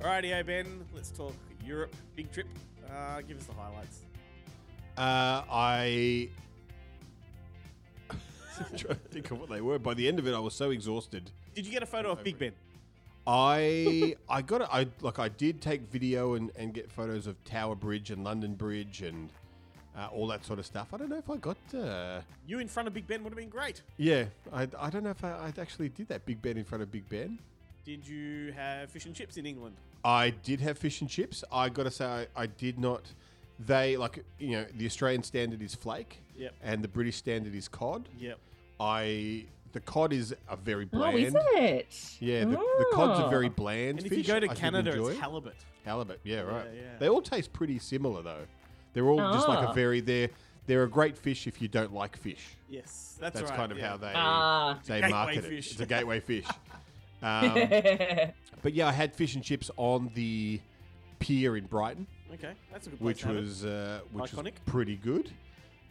Alrighty, 0.00 0.46
Ben. 0.46 0.84
Let's 0.94 1.10
talk 1.10 1.34
Europe. 1.64 1.94
Big 2.16 2.30
trip. 2.32 2.46
Uh, 2.90 3.20
give 3.22 3.36
us 3.36 3.44
the 3.44 3.52
highlights. 3.52 4.02
Uh, 4.98 5.44
I. 5.50 6.28
trying 8.76 8.78
to 8.78 8.94
think 9.10 9.30
of 9.30 9.38
what 9.40 9.48
they 9.48 9.60
were. 9.60 9.78
By 9.78 9.94
the 9.94 10.08
end 10.08 10.18
of 10.18 10.26
it, 10.26 10.34
I 10.34 10.38
was 10.40 10.54
so 10.54 10.70
exhausted. 10.70 11.30
Did 11.54 11.64
you 11.66 11.72
get 11.72 11.82
a 11.82 11.86
photo 11.86 12.10
of 12.10 12.24
Big 12.24 12.38
Ben? 12.38 12.52
I 13.26 14.16
I 14.28 14.42
got 14.42 14.62
it. 14.62 14.68
I 14.72 14.88
like 15.00 15.18
I 15.18 15.28
did 15.28 15.60
take 15.60 15.82
video 15.90 16.34
and, 16.34 16.50
and 16.56 16.74
get 16.74 16.90
photos 16.90 17.26
of 17.26 17.42
Tower 17.44 17.74
Bridge 17.76 18.10
and 18.10 18.24
London 18.24 18.54
Bridge 18.54 19.02
and 19.02 19.28
uh, 19.96 20.08
all 20.12 20.26
that 20.28 20.44
sort 20.44 20.58
of 20.58 20.66
stuff. 20.66 20.88
I 20.92 20.96
don't 20.96 21.08
know 21.08 21.18
if 21.18 21.30
I 21.30 21.36
got. 21.36 21.56
Uh, 21.74 22.20
You 22.46 22.58
in 22.58 22.68
front 22.68 22.88
of 22.88 22.94
Big 22.94 23.06
Ben 23.06 23.22
would 23.22 23.30
have 23.30 23.38
been 23.38 23.48
great. 23.48 23.82
yeah, 23.96 24.24
I, 24.52 24.66
I 24.78 24.90
don't 24.90 25.04
know 25.04 25.10
if 25.10 25.22
I, 25.22 25.30
I 25.30 25.52
actually 25.60 25.88
did 25.90 26.08
that. 26.08 26.24
Big 26.26 26.40
Ben 26.42 26.56
in 26.56 26.64
front 26.64 26.82
of 26.82 26.90
Big 26.90 27.08
Ben. 27.08 27.38
Did 27.84 28.06
you 28.06 28.52
have 28.52 28.90
fish 28.90 29.06
and 29.06 29.14
chips 29.14 29.36
in 29.36 29.46
England? 29.46 29.76
I 30.04 30.30
did 30.30 30.60
have 30.60 30.78
fish 30.78 31.00
and 31.00 31.08
chips. 31.10 31.42
I 31.52 31.68
got 31.68 31.84
to 31.84 31.90
say, 31.90 32.04
I, 32.36 32.42
I 32.42 32.46
did 32.46 32.78
not. 32.78 33.02
They 33.58 33.96
like 33.96 34.24
you 34.38 34.52
know 34.52 34.66
the 34.76 34.86
Australian 34.86 35.22
standard 35.22 35.60
is 35.62 35.74
flake, 35.74 36.22
Yep. 36.36 36.54
and 36.62 36.82
the 36.82 36.88
British 36.88 37.16
standard 37.16 37.54
is 37.54 37.66
cod. 37.68 38.08
Yep. 38.18 38.38
I 38.78 39.46
the 39.72 39.80
cod 39.80 40.12
is 40.12 40.34
a 40.48 40.56
very 40.56 40.84
bland. 40.84 41.14
Oh, 41.16 41.18
bland. 41.18 41.36
is 41.36 41.42
it? 41.56 42.16
Yeah, 42.20 42.44
the, 42.44 42.52
the 42.52 42.86
cod's 42.92 43.20
a 43.20 43.28
very 43.28 43.46
Oh. 43.46 43.50
bland 43.50 43.98
And 43.98 44.06
if 44.06 44.10
fish. 44.10 44.18
you 44.18 44.24
go 44.24 44.38
to 44.40 44.46
I 44.46 44.54
did 44.54 44.58
Canada, 44.60 44.90
enjoy. 44.92 45.08
it's 45.08 45.18
halibut. 45.20 45.56
halibut. 45.84 46.20
Yeah, 46.24 46.40
right. 46.40 46.66
yeah. 46.74 46.82
They 47.00 47.08
all 47.08 47.20
taste 47.20 47.52
pretty 47.52 47.78
similar 47.80 48.22
though. 48.22 48.46
They're 48.92 49.08
all 49.08 49.32
just 49.34 49.48
like 49.48 49.58
a 49.64 49.68
Ah. 49.68 49.72
very 49.72 50.00
they're 50.00 50.30
they're 50.66 50.84
a 50.84 50.88
great 50.88 51.16
fish 51.18 51.46
if 51.46 51.60
you 51.60 51.66
don't 51.68 51.92
like 51.92 52.16
fish. 52.16 52.56
Yes, 52.68 53.16
that's, 53.20 53.38
That's 53.40 53.50
right. 53.50 53.56
kind 53.56 53.72
of 53.72 53.78
yeah. 53.78 53.88
how 53.88 53.96
they 53.96 54.12
Ah. 54.14 54.78
they 54.86 55.00
gateway 55.00 55.10
market 55.10 55.44
fish. 55.44 55.66
it. 55.66 55.72
It's 55.72 55.80
a 55.80 55.86
gateway 55.86 56.20
fish. 56.20 56.46
Um, 57.20 57.52
but 58.62 58.74
yeah, 58.74 58.86
I 58.86 58.92
had 58.92 59.12
fish 59.12 59.34
and 59.34 59.42
chips 59.42 59.72
on 59.76 60.12
the 60.14 60.60
pier 61.18 61.56
in 61.56 61.66
Brighton, 61.66 62.06
Okay, 62.34 62.52
that's 62.72 62.86
a 62.86 62.90
good 62.90 62.98
place 63.00 63.06
which 63.14 63.20
to 63.22 63.26
have 63.28 63.36
was 63.36 63.64
uh, 63.64 64.00
which 64.12 64.32
was 64.32 64.44
Iconic. 64.44 64.52
pretty 64.66 64.96
good. 64.96 65.30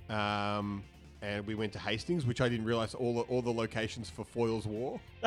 Um, 0.09 0.83
and 1.21 1.45
we 1.47 1.55
went 1.55 1.73
to 1.73 1.79
Hastings, 1.79 2.25
which 2.25 2.41
I 2.41 2.47
didn't 2.49 2.65
realize 2.65 2.93
all 2.93 3.15
the, 3.15 3.21
all 3.21 3.41
the 3.41 3.51
locations 3.51 4.09
for 4.09 4.23
Foyle's 4.23 4.65
War, 4.67 4.99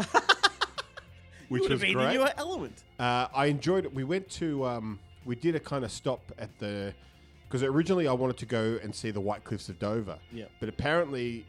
which 1.48 1.62
would 1.62 1.62
have 1.62 1.70
was 1.72 1.80
been 1.80 1.94
great. 1.94 2.08
in 2.08 2.20
your 2.20 2.30
element. 2.36 2.84
Uh, 2.98 3.26
I 3.34 3.46
enjoyed 3.46 3.84
it. 3.84 3.92
We 3.92 4.04
went 4.04 4.28
to, 4.30 4.64
um, 4.66 4.98
we 5.24 5.34
did 5.34 5.56
a 5.56 5.60
kind 5.60 5.84
of 5.84 5.90
stop 5.90 6.20
at 6.38 6.56
the, 6.60 6.94
because 7.48 7.62
originally 7.64 8.06
I 8.06 8.12
wanted 8.12 8.36
to 8.38 8.46
go 8.46 8.78
and 8.82 8.94
see 8.94 9.10
the 9.10 9.20
White 9.20 9.42
Cliffs 9.42 9.68
of 9.68 9.78
Dover. 9.80 10.16
Yeah. 10.32 10.44
But 10.60 10.68
apparently, 10.68 11.44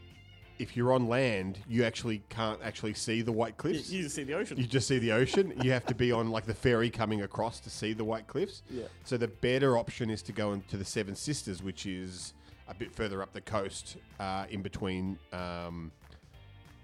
if 0.58 0.76
you're 0.76 0.92
on 0.92 1.08
land, 1.08 1.58
you 1.68 1.84
actually 1.84 2.22
can't 2.28 2.60
actually 2.62 2.94
see 2.94 3.22
the 3.22 3.32
White 3.32 3.50
You, 3.50 3.54
Cliffs. 3.56 3.90
you 3.90 4.02
just 4.02 4.14
see 4.14 4.24
the 4.24 4.34
ocean. 4.34 4.58
You 4.58 4.64
just 4.66 4.86
see 4.88 4.98
the 4.98 5.12
ocean. 5.12 5.52
you 5.62 5.72
have 5.72 5.86
to 5.86 5.94
be 5.94 6.12
on 6.12 6.30
like 6.30 6.46
the 6.46 6.54
ferry 6.54 6.90
coming 6.90 7.22
across 7.22 7.60
to 7.60 7.70
see 7.70 7.92
the 7.92 8.04
White 8.04 8.26
Cliffs. 8.26 8.62
Yeah. 8.70 8.84
So 9.04 9.16
the 9.16 9.28
better 9.28 9.76
option 9.78 10.10
is 10.10 10.22
to 10.22 10.32
go 10.32 10.52
into 10.52 10.76
the 10.76 10.84
Seven 10.84 11.14
Sisters, 11.16 11.62
which 11.62 11.86
is 11.86 12.34
a 12.68 12.74
bit 12.74 12.94
further 12.94 13.22
up 13.22 13.32
the 13.32 13.40
coast, 13.40 13.96
uh, 14.20 14.46
in 14.50 14.62
between 14.62 15.18
um, 15.32 15.90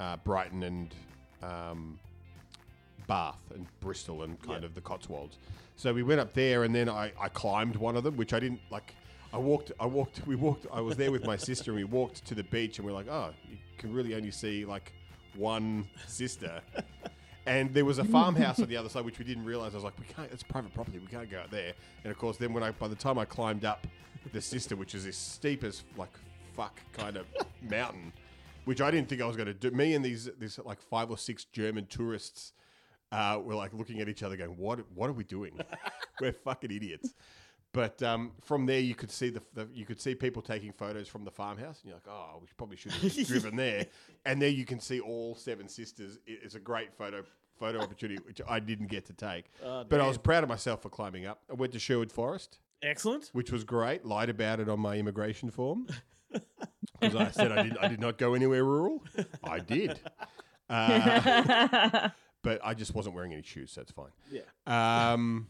uh, 0.00 0.16
Brighton 0.18 0.62
and 0.64 0.94
um, 1.42 1.98
Bath 3.06 3.40
and 3.54 3.66
Bristol 3.80 4.22
and 4.22 4.40
kind 4.42 4.62
Yeah. 4.62 4.66
of 4.66 4.74
the 4.74 4.80
Cotswolds. 4.80 5.38
So 5.76 5.94
we 5.94 6.02
went 6.02 6.20
up 6.20 6.34
there, 6.34 6.64
and 6.64 6.74
then 6.74 6.88
I, 6.88 7.12
I 7.20 7.28
climbed 7.28 7.76
one 7.76 7.96
of 7.96 8.02
them, 8.02 8.16
which 8.16 8.32
I 8.32 8.40
didn't 8.40 8.60
like. 8.70 8.94
I 9.32 9.38
walked. 9.38 9.72
I 9.78 9.86
walked. 9.86 10.22
We 10.26 10.36
walked. 10.36 10.66
I 10.72 10.80
was 10.80 10.96
there 10.96 11.10
with 11.10 11.24
my 11.24 11.36
sister, 11.36 11.70
and 11.70 11.78
we 11.78 11.84
walked 11.84 12.24
to 12.26 12.34
the 12.34 12.44
beach, 12.44 12.78
and 12.78 12.86
we're 12.86 12.94
like, 12.94 13.08
oh, 13.08 13.30
you 13.50 13.56
can 13.78 13.92
really 13.92 14.14
only 14.14 14.30
see 14.30 14.64
like 14.64 14.92
one 15.36 15.86
sister. 16.06 16.60
And 17.46 17.72
there 17.72 17.86
was 17.86 17.98
a 17.98 18.04
farmhouse 18.04 18.60
on 18.60 18.68
the 18.68 18.76
other 18.76 18.90
side, 18.90 19.06
which 19.06 19.18
we 19.18 19.24
didn't 19.24 19.44
realize. 19.44 19.72
I 19.72 19.76
was 19.76 19.84
like, 19.84 19.98
we 19.98 20.04
can't. 20.04 20.30
It's 20.32 20.42
private 20.42 20.74
property. 20.74 20.98
We 20.98 21.06
can't 21.06 21.30
go 21.30 21.38
out 21.38 21.50
there. 21.50 21.72
And 22.04 22.10
of 22.10 22.18
course, 22.18 22.36
then 22.36 22.52
when 22.52 22.62
I, 22.62 22.72
by 22.72 22.88
the 22.88 22.94
time 22.94 23.18
I 23.18 23.24
climbed 23.24 23.64
up 23.64 23.86
the 24.32 24.40
sister, 24.40 24.76
which 24.76 24.94
is 24.94 25.04
this 25.04 25.16
steep 25.16 25.64
as 25.64 25.82
like 25.96 26.10
fuck 26.54 26.78
kind 26.92 27.16
of 27.16 27.26
mountain, 27.62 28.12
which 28.64 28.80
I 28.80 28.90
didn't 28.90 29.08
think 29.08 29.22
I 29.22 29.26
was 29.26 29.36
going 29.36 29.46
to 29.46 29.54
do. 29.54 29.70
Me 29.70 29.94
and 29.94 30.04
these 30.04 30.28
these 30.38 30.58
like 30.64 30.82
five 30.82 31.10
or 31.10 31.16
six 31.16 31.44
German 31.44 31.86
tourists 31.86 32.52
uh, 33.12 33.40
were 33.42 33.54
like 33.54 33.72
looking 33.72 34.00
at 34.00 34.08
each 34.08 34.22
other, 34.22 34.36
going, 34.36 34.56
"What? 34.58 34.80
What 34.94 35.08
are 35.08 35.14
we 35.14 35.24
doing? 35.24 35.58
we're 36.20 36.32
fucking 36.32 36.70
idiots." 36.70 37.14
But 37.78 38.02
um, 38.02 38.32
from 38.40 38.66
there, 38.66 38.80
you 38.80 38.96
could 38.96 39.10
see 39.12 39.30
the, 39.30 39.40
the 39.54 39.68
you 39.72 39.86
could 39.86 40.00
see 40.00 40.16
people 40.16 40.42
taking 40.42 40.72
photos 40.72 41.06
from 41.06 41.22
the 41.24 41.30
farmhouse, 41.30 41.80
and 41.80 41.90
you're 41.90 41.94
like, 41.94 42.08
oh, 42.08 42.38
we 42.40 42.48
probably 42.56 42.76
should 42.76 42.90
have 42.90 43.26
driven 43.28 43.54
there. 43.54 43.86
And 44.26 44.42
there 44.42 44.48
you 44.48 44.64
can 44.64 44.80
see 44.80 44.98
all 44.98 45.36
seven 45.36 45.68
sisters. 45.68 46.18
It- 46.26 46.40
It's 46.42 46.56
a 46.56 46.60
great 46.60 46.92
photo 46.92 47.22
photo 47.60 47.78
opportunity, 47.80 48.20
which 48.26 48.40
I 48.48 48.58
didn't 48.58 48.88
get 48.88 49.06
to 49.06 49.12
take. 49.12 49.44
Oh, 49.64 49.84
but 49.88 50.00
I 50.00 50.08
was 50.08 50.18
proud 50.18 50.42
of 50.42 50.48
myself 50.48 50.82
for 50.82 50.88
climbing 50.90 51.24
up. 51.26 51.40
I 51.48 51.54
went 51.54 51.72
to 51.74 51.78
Sherwood 51.78 52.10
Forest, 52.10 52.58
Excellent. 52.82 53.30
which 53.32 53.52
was 53.52 53.62
great. 53.62 54.04
Lied 54.04 54.28
about 54.28 54.58
it 54.58 54.68
on 54.68 54.80
my 54.80 54.96
immigration 54.96 55.48
form 55.50 55.86
because 57.00 57.14
I 57.14 57.30
said 57.30 57.52
I 57.52 57.62
did. 57.62 57.78
I 57.78 57.86
did 57.86 58.00
not 58.00 58.18
go 58.18 58.34
anywhere 58.34 58.64
rural. 58.64 59.04
I 59.44 59.60
did. 59.60 60.00
Uh, 60.70 62.10
but 62.42 62.60
I 62.62 62.74
just 62.74 62.94
wasn't 62.94 63.14
wearing 63.14 63.32
any 63.32 63.40
shoes, 63.42 63.72
so 63.72 63.80
it's 63.80 63.92
fine. 63.92 64.10
Yeah. 64.30 64.42
Um, 64.66 65.46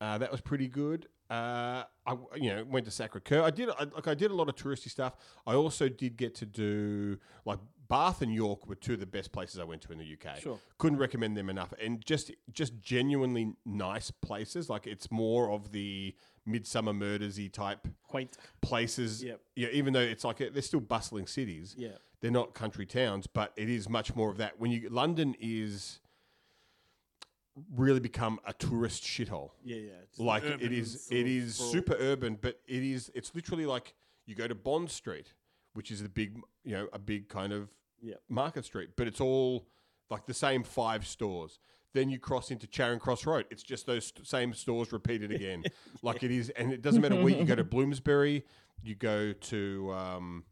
uh, 0.00 0.18
that 0.18 0.32
was 0.32 0.40
pretty 0.40 0.66
good. 0.66 1.06
Uh, 1.30 1.84
I 2.06 2.16
you 2.36 2.50
know 2.54 2.64
went 2.64 2.84
to 2.84 2.90
Sacre 2.90 3.20
Coeur. 3.20 3.42
I 3.42 3.50
did 3.50 3.70
I, 3.70 3.84
like 3.84 4.06
I 4.06 4.14
did 4.14 4.30
a 4.30 4.34
lot 4.34 4.48
of 4.48 4.56
touristy 4.56 4.90
stuff. 4.90 5.16
I 5.46 5.54
also 5.54 5.88
did 5.88 6.16
get 6.16 6.34
to 6.36 6.46
do 6.46 7.18
like 7.44 7.58
Bath 7.88 8.22
and 8.22 8.32
York 8.32 8.66
were 8.66 8.74
two 8.74 8.94
of 8.94 9.00
the 9.00 9.06
best 9.06 9.32
places 9.32 9.58
I 9.58 9.64
went 9.64 9.82
to 9.82 9.92
in 9.92 9.98
the 9.98 10.04
UK. 10.04 10.40
Sure. 10.40 10.58
couldn't 10.78 10.98
recommend 10.98 11.36
them 11.36 11.48
enough, 11.48 11.72
and 11.80 12.04
just 12.04 12.30
just 12.52 12.80
genuinely 12.82 13.54
nice 13.64 14.10
places. 14.10 14.68
Like 14.68 14.86
it's 14.86 15.10
more 15.10 15.50
of 15.50 15.72
the 15.72 16.14
Midsummer 16.46 16.92
Murdersy 16.92 17.50
type 17.50 17.86
Quaint. 18.06 18.36
places. 18.60 19.22
Yep. 19.24 19.40
Yeah, 19.56 19.68
even 19.72 19.92
though 19.92 20.00
it's 20.00 20.24
like 20.24 20.40
a, 20.40 20.50
they're 20.50 20.62
still 20.62 20.80
bustling 20.80 21.26
cities. 21.26 21.74
Yeah. 21.78 21.90
They're 22.20 22.30
not 22.30 22.54
country 22.54 22.86
towns, 22.86 23.26
but 23.26 23.52
it 23.56 23.68
is 23.68 23.88
much 23.88 24.14
more 24.14 24.30
of 24.30 24.38
that. 24.38 24.58
When 24.58 24.70
you 24.70 24.88
London 24.88 25.34
is 25.38 26.00
really 27.74 28.00
become 28.00 28.40
a 28.46 28.52
tourist 28.52 29.02
shithole. 29.04 29.50
Yeah, 29.64 29.76
yeah. 29.76 29.90
Like 30.18 30.44
it 30.44 30.72
is 30.72 31.08
it 31.10 31.26
is 31.26 31.56
super 31.56 31.96
urban, 31.98 32.38
but 32.40 32.60
it 32.66 32.82
is 32.82 33.10
it's 33.14 33.34
literally 33.34 33.66
like 33.66 33.94
you 34.26 34.34
go 34.34 34.48
to 34.48 34.54
Bond 34.54 34.90
Street, 34.90 35.34
which 35.74 35.90
is 35.90 36.00
a 36.00 36.08
big 36.08 36.40
you 36.64 36.72
know, 36.72 36.88
a 36.92 36.98
big 36.98 37.28
kind 37.28 37.52
of 37.52 37.68
Yep. 38.02 38.20
market 38.28 38.64
street, 38.66 38.90
but 38.96 39.06
it's 39.06 39.20
all 39.20 39.66
like 40.10 40.26
the 40.26 40.34
same 40.34 40.62
five 40.62 41.06
stores. 41.06 41.58
Then 41.94 42.10
you 42.10 42.18
cross 42.18 42.50
into 42.50 42.66
Charing 42.66 42.98
Cross 42.98 43.24
Road. 43.24 43.46
It's 43.50 43.62
just 43.62 43.86
those 43.86 44.06
st- 44.08 44.26
same 44.26 44.52
stores 44.52 44.92
repeated 44.92 45.30
again. 45.30 45.62
Like 46.02 46.22
it 46.22 46.30
is, 46.30 46.50
and 46.50 46.70
it 46.70 46.82
doesn't 46.82 47.00
matter 47.00 47.14
where 47.16 47.32
you 47.32 47.44
go 47.46 47.54
to 47.54 47.64
Bloomsbury, 47.64 48.44
you 48.82 48.94
go 48.94 49.32
to 49.32 49.92
um, 49.94 50.44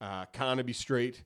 uh, 0.00 0.24
Carnaby 0.32 0.72
Street. 0.72 1.22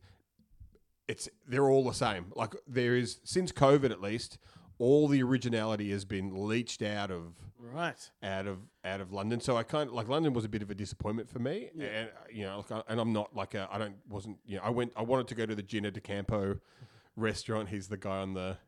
It's 1.08 1.28
they're 1.48 1.70
all 1.70 1.84
the 1.84 1.94
same. 1.94 2.32
Like 2.34 2.54
there 2.66 2.96
is 2.96 3.20
since 3.24 3.50
COVID 3.52 3.90
at 3.90 4.02
least, 4.02 4.36
all 4.78 5.08
the 5.08 5.22
originality 5.22 5.90
has 5.90 6.04
been 6.04 6.46
leached 6.46 6.82
out 6.82 7.10
of 7.10 7.34
Right. 7.58 8.10
out 8.22 8.46
of 8.46 8.58
out 8.84 9.00
of 9.00 9.12
London. 9.12 9.40
So 9.40 9.56
I 9.56 9.62
kind 9.62 9.88
of 9.88 9.94
like 9.94 10.08
London 10.08 10.32
was 10.32 10.44
a 10.44 10.48
bit 10.48 10.62
of 10.62 10.70
a 10.70 10.74
disappointment 10.74 11.28
for 11.28 11.38
me, 11.40 11.70
and 11.74 11.82
uh, 11.82 12.12
you 12.30 12.44
know, 12.44 12.64
like, 12.70 12.84
and 12.88 13.00
I'm 13.00 13.12
not 13.12 13.34
like 13.34 13.54
a 13.54 13.68
I 13.70 13.78
don't 13.78 13.96
wasn't 14.08 14.38
you 14.46 14.56
know 14.56 14.62
I 14.62 14.70
went 14.70 14.92
I 14.96 15.02
wanted 15.02 15.28
to 15.28 15.34
go 15.34 15.46
to 15.46 15.54
the 15.54 15.62
Gino 15.62 15.90
D'Acampo 15.90 16.60
restaurant. 17.16 17.68
He's 17.68 17.88
the 17.88 17.96
guy 17.96 18.18
on 18.18 18.34
the 18.34 18.58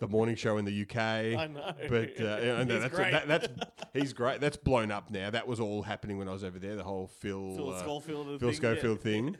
the 0.00 0.08
morning 0.08 0.34
show 0.34 0.56
in 0.56 0.64
the 0.64 0.82
UK. 0.82 0.96
I 0.96 1.46
know. 1.46 1.72
But 1.88 2.20
uh, 2.20 2.38
yeah, 2.42 2.58
He's 2.64 2.66
that's 2.68 2.94
great. 2.94 3.12
That, 3.12 3.28
that's 3.28 3.48
he's 3.92 4.12
great. 4.12 4.40
That's 4.40 4.56
blown 4.56 4.90
up 4.90 5.10
now. 5.10 5.30
That 5.30 5.46
was 5.46 5.60
all 5.60 5.82
happening 5.82 6.18
when 6.18 6.28
I 6.28 6.32
was 6.32 6.44
over 6.44 6.58
there. 6.58 6.76
The 6.76 6.84
whole 6.84 7.06
Phil 7.06 7.54
Phil 7.54 7.70
uh, 7.72 7.78
Schofield. 7.78 8.26
Phil 8.26 8.38
thing, 8.38 8.48
yeah. 8.48 8.54
Schofield 8.54 9.00
thing, 9.00 9.36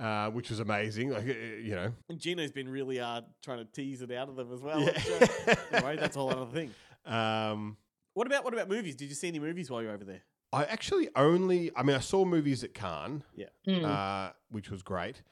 uh, 0.00 0.30
which 0.30 0.50
was 0.50 0.58
amazing. 0.60 1.10
Like 1.10 1.28
uh, 1.28 1.32
you 1.62 1.74
know, 1.74 1.92
And 2.08 2.18
Gino's 2.18 2.50
been 2.52 2.68
really 2.68 2.98
uh, 3.00 3.20
trying 3.42 3.58
to 3.58 3.64
tease 3.66 4.02
it 4.02 4.10
out 4.10 4.28
of 4.28 4.36
them 4.36 4.52
as 4.52 4.60
well. 4.60 4.80
Yeah. 4.80 4.92
which, 4.92 5.30
uh, 5.48 5.54
anyway, 5.72 5.96
that's 5.96 6.16
a 6.16 6.18
whole 6.20 6.30
other 6.30 6.46
thing. 6.50 6.70
um, 7.06 7.76
What 8.14 8.26
about 8.26 8.44
what 8.44 8.52
about 8.54 8.68
movies? 8.68 8.96
Did 8.96 9.08
you 9.08 9.14
see 9.14 9.28
any 9.28 9.38
movies 9.38 9.70
while 9.70 9.82
you 9.82 9.88
were 9.88 9.94
over 9.94 10.04
there? 10.04 10.22
I 10.52 10.64
actually 10.64 11.08
only. 11.14 11.70
I 11.76 11.82
mean, 11.84 11.94
I 11.96 12.00
saw 12.00 12.24
movies 12.24 12.64
at 12.64 12.74
Cannes. 12.74 13.22
Mm. 13.68 13.84
uh, 13.84 14.32
which 14.50 14.70
was 14.70 14.82
great, 14.82 15.22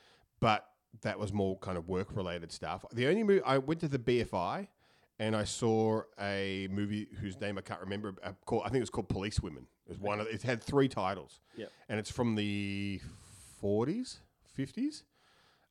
but 0.40 0.64
that 1.02 1.18
was 1.18 1.32
more 1.32 1.58
kind 1.58 1.76
of 1.76 1.88
work 1.88 2.14
related 2.14 2.52
stuff. 2.52 2.84
The 2.92 3.06
only 3.08 3.22
movie 3.24 3.42
I 3.42 3.58
went 3.58 3.80
to 3.80 3.88
the 3.88 3.98
BFI 3.98 4.68
and 5.18 5.34
I 5.34 5.44
saw 5.44 6.02
a 6.20 6.68
movie 6.70 7.08
whose 7.20 7.40
name 7.40 7.58
I 7.58 7.62
can't 7.62 7.80
remember. 7.80 8.14
Uh, 8.22 8.30
called, 8.46 8.62
I 8.64 8.66
think 8.68 8.76
it 8.76 8.80
was 8.82 8.90
called 8.90 9.08
Police 9.08 9.40
Women. 9.40 9.66
It 9.86 9.90
was 9.90 9.98
one 9.98 10.20
of. 10.20 10.28
It 10.28 10.42
had 10.42 10.62
three 10.62 10.88
titles. 10.88 11.40
Yep. 11.56 11.72
and 11.88 11.98
it's 11.98 12.10
from 12.12 12.36
the 12.36 13.00
forties, 13.60 14.20
fifties, 14.58 15.04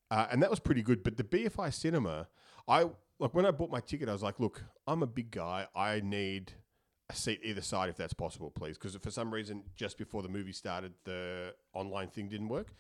uh, 0.10 0.28
and 0.32 0.42
that 0.42 0.50
was 0.50 0.60
pretty 0.60 0.82
good. 0.82 1.04
But 1.04 1.18
the 1.18 1.24
BFI 1.24 1.74
cinema, 1.74 2.28
I 2.68 2.86
like 3.20 3.34
when 3.34 3.46
I 3.46 3.52
bought 3.52 3.70
my 3.70 3.82
ticket, 3.82 4.08
I 4.08 4.14
was 4.14 4.24
like, 4.24 4.40
look, 4.40 4.64
I'm 4.88 5.04
a 5.04 5.08
big 5.08 5.30
guy. 5.32 5.68
I 5.76 6.00
need 6.00 6.54
a 7.10 7.16
seat 7.16 7.42
either 7.44 7.62
side 7.62 7.90
if 7.90 7.98
that's 7.98 8.14
possible, 8.14 8.50
please. 8.50 8.78
Because 8.78 8.96
for 8.96 9.12
some 9.12 9.34
reason, 9.34 9.64
just 9.76 9.98
before 9.98 10.22
the 10.22 10.30
movie 10.30 10.54
started, 10.54 10.94
the 11.04 11.54
online 11.74 12.08
thing 12.08 12.30
didn't 12.30 12.48
work. 12.50 12.74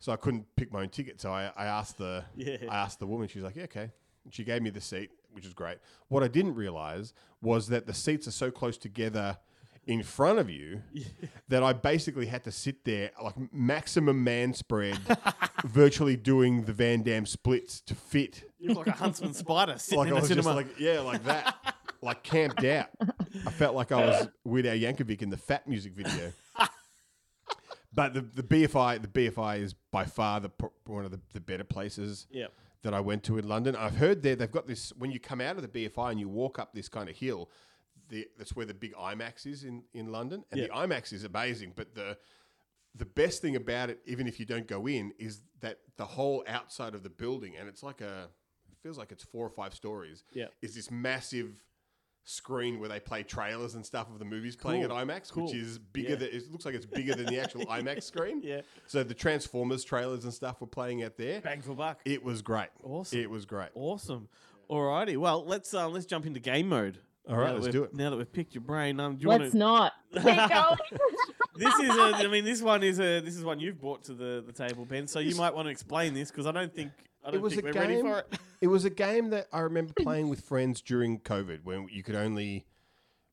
So 0.00 0.10
I 0.12 0.16
couldn't 0.16 0.46
pick 0.56 0.72
my 0.72 0.80
own 0.82 0.88
ticket. 0.88 1.20
So 1.20 1.30
I, 1.30 1.52
I 1.56 1.66
asked 1.66 1.98
the 1.98 2.24
Yeah. 2.34 2.56
I 2.68 2.76
asked 2.78 2.98
the 2.98 3.06
woman. 3.06 3.28
She 3.28 3.38
was 3.38 3.44
like, 3.44 3.56
"Yeah, 3.56 3.64
okay." 3.64 3.92
And 4.24 4.34
she 4.34 4.42
gave 4.44 4.62
me 4.62 4.70
the 4.70 4.80
seat, 4.80 5.10
which 5.30 5.46
is 5.46 5.54
great. 5.54 5.78
What 6.08 6.22
I 6.24 6.28
didn't 6.28 6.54
realize 6.54 7.12
was 7.40 7.68
that 7.68 7.86
the 7.86 7.94
seats 7.94 8.26
are 8.26 8.32
so 8.32 8.50
close 8.50 8.76
together 8.78 9.38
in 9.86 10.02
front 10.02 10.38
of 10.38 10.48
you 10.48 10.82
that 11.48 11.62
I 11.62 11.72
basically 11.72 12.26
had 12.26 12.44
to 12.44 12.52
sit 12.52 12.84
there 12.84 13.10
like 13.22 13.34
maximum 13.52 14.22
man 14.22 14.54
spread, 14.54 14.98
virtually 15.64 16.16
doing 16.16 16.64
the 16.64 16.72
Van 16.72 17.02
Damme 17.02 17.26
splits 17.26 17.80
to 17.82 17.94
fit. 17.94 18.44
You 18.58 18.68
look 18.68 18.78
like 18.78 18.86
a 18.88 18.92
huntsman 18.92 19.34
spider 19.34 19.78
sitting 19.78 19.98
Like 19.98 20.08
in 20.08 20.14
I 20.14 20.16
the 20.16 20.20
was 20.20 20.28
cinema. 20.28 20.44
just 20.44 20.56
like 20.56 20.80
yeah, 20.80 21.00
like 21.00 21.24
that, 21.24 21.74
like 22.00 22.22
camped 22.22 22.64
out. 22.64 22.88
I 23.46 23.50
felt 23.50 23.74
like 23.74 23.90
I 23.92 24.04
was 24.06 24.28
Weird 24.44 24.66
Al 24.66 24.76
Yankovic 24.76 25.22
in 25.22 25.30
the 25.30 25.36
Fat 25.36 25.66
music 25.68 25.94
video. 25.94 26.32
But 27.94 28.14
the, 28.14 28.22
the 28.22 28.42
BFI 28.42 29.02
the 29.02 29.08
BFI 29.30 29.60
is 29.60 29.74
by 29.90 30.04
far 30.04 30.40
the 30.40 30.48
pro- 30.48 30.72
one 30.86 31.04
of 31.04 31.10
the, 31.10 31.20
the 31.34 31.40
better 31.40 31.64
places 31.64 32.26
yeah. 32.30 32.46
that 32.82 32.94
I 32.94 33.00
went 33.00 33.22
to 33.24 33.36
in 33.36 33.46
London. 33.46 33.76
I've 33.76 33.96
heard 33.96 34.22
there 34.22 34.34
they've 34.34 34.50
got 34.50 34.66
this 34.66 34.92
when 34.96 35.10
you 35.10 35.20
come 35.20 35.40
out 35.42 35.56
of 35.56 35.62
the 35.70 35.88
BFI 35.88 36.12
and 36.12 36.18
you 36.18 36.28
walk 36.28 36.58
up 36.58 36.72
this 36.72 36.88
kind 36.88 37.10
of 37.10 37.16
hill, 37.16 37.50
the, 38.12 38.28
that's 38.38 38.54
where 38.54 38.66
the 38.66 38.74
big 38.74 38.94
IMAX 38.94 39.44
is 39.46 39.64
in, 39.64 39.82
in 39.92 40.12
London, 40.12 40.44
and 40.52 40.60
Yeah. 40.60 40.68
the 40.68 40.72
IMAX 40.72 41.12
is 41.12 41.24
amazing. 41.24 41.72
But 41.74 41.94
the 41.96 42.16
the 42.94 43.06
best 43.06 43.40
thing 43.42 43.56
about 43.56 43.88
it, 43.90 44.00
even 44.06 44.28
if 44.28 44.38
you 44.38 44.44
don't 44.46 44.68
go 44.68 44.86
in, 44.86 45.12
is 45.18 45.40
that 45.60 45.78
the 45.96 46.04
whole 46.04 46.44
outside 46.46 46.94
of 46.94 47.02
the 47.02 47.08
building, 47.10 47.56
and 47.58 47.68
it's 47.68 47.82
like 47.82 48.00
a 48.00 48.28
it 48.70 48.78
feels 48.82 48.98
like 48.98 49.10
it's 49.12 49.24
four 49.24 49.44
or 49.46 49.50
five 49.50 49.74
stories. 49.74 50.22
Yeah. 50.32 50.46
is 50.60 50.74
this 50.74 50.90
massive 50.90 51.64
screen 52.24 52.78
where 52.78 52.88
they 52.88 53.00
play 53.00 53.22
trailers 53.24 53.74
and 53.74 53.84
stuff 53.84 54.08
of 54.08 54.18
the 54.20 54.24
movies 54.24 54.54
playing 54.54 54.82
at 54.84 54.90
IMAX, 54.90 55.32
Cool. 55.32 55.46
which 55.46 55.54
is 55.56 55.78
bigger 55.78 56.10
Yeah. 56.10 56.14
than 56.16 56.28
it 56.28 56.50
looks 56.52 56.64
like 56.64 56.74
it's 56.76 56.86
bigger 56.86 57.14
than 57.16 57.26
the 57.26 57.40
actual 57.40 57.66
IMAX 57.78 58.04
screen. 58.04 58.40
Yeah. 58.44 58.60
So 58.86 59.02
the 59.02 59.14
Transformers 59.14 59.82
trailers 59.82 60.22
and 60.24 60.32
stuff 60.32 60.60
were 60.60 60.68
playing 60.68 61.02
out 61.02 61.16
there. 61.16 61.40
Bang 61.40 61.62
for 61.62 61.74
buck. 61.74 62.00
It 62.04 62.22
was 62.22 62.40
great. 62.40 62.68
Awesome. 62.84 63.18
It 63.18 63.28
was 63.28 63.44
great. 63.44 63.70
Awesome. 63.74 64.28
Alrighty. 64.70 65.16
Well, 65.16 65.44
let's 65.44 65.74
uh, 65.74 65.88
let's 65.88 66.06
jump 66.06 66.24
into 66.26 66.38
game 66.40 66.68
mode. 66.68 66.98
All 67.28 67.36
right, 67.36 67.54
let's 67.54 67.68
do 67.68 67.84
it. 67.84 67.94
Now 67.94 68.10
that 68.10 68.16
we've 68.16 68.32
picked 68.32 68.54
your 68.54 68.62
brain, 68.62 68.98
um, 68.98 69.16
do 69.16 69.22
you 69.22 69.28
Let's 69.28 69.54
want 69.54 69.54
not. 69.54 69.92
Keep 70.12 70.22
going. 70.24 70.76
This 71.56 71.74
is 71.80 71.90
a, 71.96 72.02
I 72.16 72.26
mean, 72.26 72.44
this 72.44 72.60
one 72.62 72.82
is 72.82 72.98
a 72.98 73.20
this 73.20 73.36
is 73.36 73.44
one 73.44 73.60
you've 73.60 73.80
brought 73.80 74.02
to 74.04 74.14
the, 74.14 74.42
the 74.44 74.52
table, 74.52 74.84
Ben. 74.84 75.06
So 75.06 75.18
you 75.20 75.36
might 75.36 75.54
want 75.54 75.66
to 75.66 75.70
explain 75.70 76.14
this 76.14 76.30
because 76.30 76.46
I 76.46 76.52
don't 76.52 76.74
think 76.74 76.90
I 77.24 77.30
don't 77.30 77.40
was 77.40 77.54
think 77.54 77.64
a 77.64 77.66
we're 77.68 77.80
ready 77.80 77.94
game- 77.94 78.04
for 78.04 78.18
it. 78.20 78.38
It 78.62 78.68
was 78.68 78.84
a 78.84 78.90
game 78.90 79.30
that 79.30 79.48
I 79.52 79.58
remember 79.60 79.92
playing 79.98 80.28
with 80.28 80.42
friends 80.42 80.80
during 80.82 81.18
COVID 81.18 81.64
when 81.64 81.88
you 81.90 82.04
could 82.04 82.14
only 82.14 82.64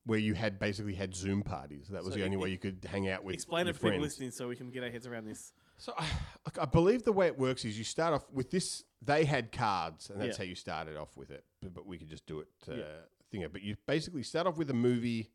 where 0.06 0.18
you 0.18 0.34
had 0.34 0.58
basically 0.58 0.96
had 0.96 1.14
Zoom 1.16 1.44
parties. 1.44 1.88
That 1.92 2.04
was 2.04 2.14
So 2.14 2.20
the 2.20 2.26
only 2.26 2.34
e- 2.38 2.40
way 2.40 2.50
you 2.50 2.58
could 2.58 2.84
hang 2.90 3.08
out 3.10 3.24
with 3.24 3.36
Explain 3.36 3.68
your 3.68 3.72
it 3.72 3.74
for 3.76 3.80
people 3.82 3.90
friends. 4.00 4.04
listening 4.04 4.32
so 4.32 4.48
we 4.48 4.56
can 4.56 4.72
get 4.72 4.84
our 4.84 4.90
heads 4.90 5.06
around 5.06 5.26
this. 5.26 5.52
So 5.78 5.94
I, 5.98 6.06
I 6.60 6.66
believe 6.66 7.04
the 7.04 7.12
way 7.12 7.28
it 7.28 7.38
works 7.38 7.64
is 7.64 7.78
you 7.78 7.84
start 7.84 8.14
off 8.16 8.26
with 8.34 8.50
this. 8.50 8.84
They 9.04 9.24
had 9.24 9.52
cards, 9.52 10.10
and 10.10 10.20
that's 10.20 10.38
Yeah. 10.40 10.46
how 10.46 10.50
you 10.50 10.56
started 10.56 10.98
off 10.98 11.16
with 11.16 11.30
it. 11.30 11.44
But, 11.62 11.74
but 11.76 11.86
we 11.86 11.98
could 12.00 12.10
just 12.10 12.26
do 12.26 12.40
it 12.40 12.48
uh, 12.68 12.74
Yeah. 12.74 12.84
Thing. 13.32 13.46
But 13.52 13.62
you 13.62 13.76
basically 13.88 14.24
start 14.24 14.48
off 14.48 14.58
with 14.58 14.70
a 14.70 14.74
movie, 14.74 15.32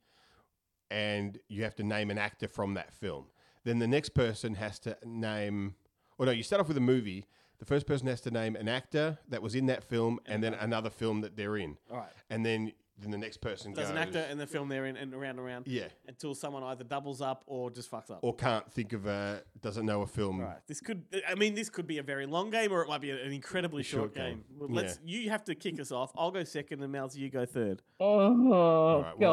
and 0.90 1.38
you 1.49 1.62
have 1.64 1.74
to 1.76 1.82
name 1.82 2.11
an 2.11 2.18
actor 2.18 2.49
from 2.49 2.74
that 2.74 2.92
film. 2.92 3.26
Then 3.64 3.78
the 3.78 3.86
next 3.86 4.11
person 4.11 4.55
has 4.55 4.78
to 4.80 4.97
name. 5.05 5.74
Or 6.18 6.26
no, 6.26 6.32
you 6.32 6.42
start 6.42 6.61
off 6.61 6.68
with 6.68 6.76
a 6.76 6.80
movie. 6.80 7.26
The 7.59 7.64
first 7.64 7.86
person 7.86 8.07
has 8.09 8.20
to 8.22 8.30
name 8.30 8.57
an 8.57 8.68
actor 8.68 9.18
that 9.28 9.40
was 9.40 9.55
in 9.55 9.66
that 9.66 9.84
film, 9.84 10.20
and 10.26 10.42
then 10.42 10.55
another 10.55 10.90
film 10.90 11.20
that 11.22 11.36
they're 11.36 11.57
in. 11.57 11.76
All 11.90 11.99
right. 11.99 12.12
And 12.28 12.45
then 12.45 12.72
then 13.01 13.11
the 13.11 13.18
next 13.18 13.38
person 13.38 13.72
Does 13.72 13.84
goes. 13.88 13.90
an 13.90 13.99
actor 13.99 14.20
in 14.30 14.38
the 14.38 14.47
film 14.47 14.68
there 14.68 14.84
and, 14.84 14.97
and 14.97 15.12
around 15.12 15.30
and 15.30 15.40
around 15.40 15.66
Yeah. 15.66 15.88
until 16.07 16.34
someone 16.34 16.62
either 16.62 16.84
doubles 16.84 17.20
up 17.20 17.42
or 17.47 17.68
just 17.70 17.90
fucks 17.90 18.11
up. 18.11 18.20
Or 18.22 18.34
can't 18.34 18.70
think 18.72 18.92
of 18.92 19.07
a 19.07 19.42
doesn't 19.61 19.84
know 19.84 20.03
a 20.03 20.07
film. 20.07 20.40
Right. 20.40 20.59
This 20.68 20.80
could. 20.80 21.03
I 21.28 21.34
mean, 21.34 21.55
this 21.55 21.68
could 21.68 21.86
be 21.88 21.99
a 21.99 22.03
very 22.05 22.24
long 22.26 22.51
game, 22.51 22.72
or 22.72 22.82
it 22.82 22.88
might 22.88 23.01
be 23.01 23.11
an 23.11 23.32
incredibly 23.32 23.82
short, 23.82 24.03
short 24.03 24.14
game. 24.14 24.24
game. 24.36 24.45
Well, 24.59 24.68
let's. 24.70 25.01
You 25.05 25.28
have 25.30 25.42
to 25.45 25.55
kick 25.55 25.80
us 25.80 25.90
off. 25.90 26.12
I'll 26.16 26.30
go 26.30 26.45
second, 26.45 26.82
and 26.82 26.92
Mousy, 26.92 27.20
you 27.20 27.30
go 27.30 27.45
third. 27.45 27.82
Oh 27.99 29.03
right, 29.03 29.18
well- 29.18 29.28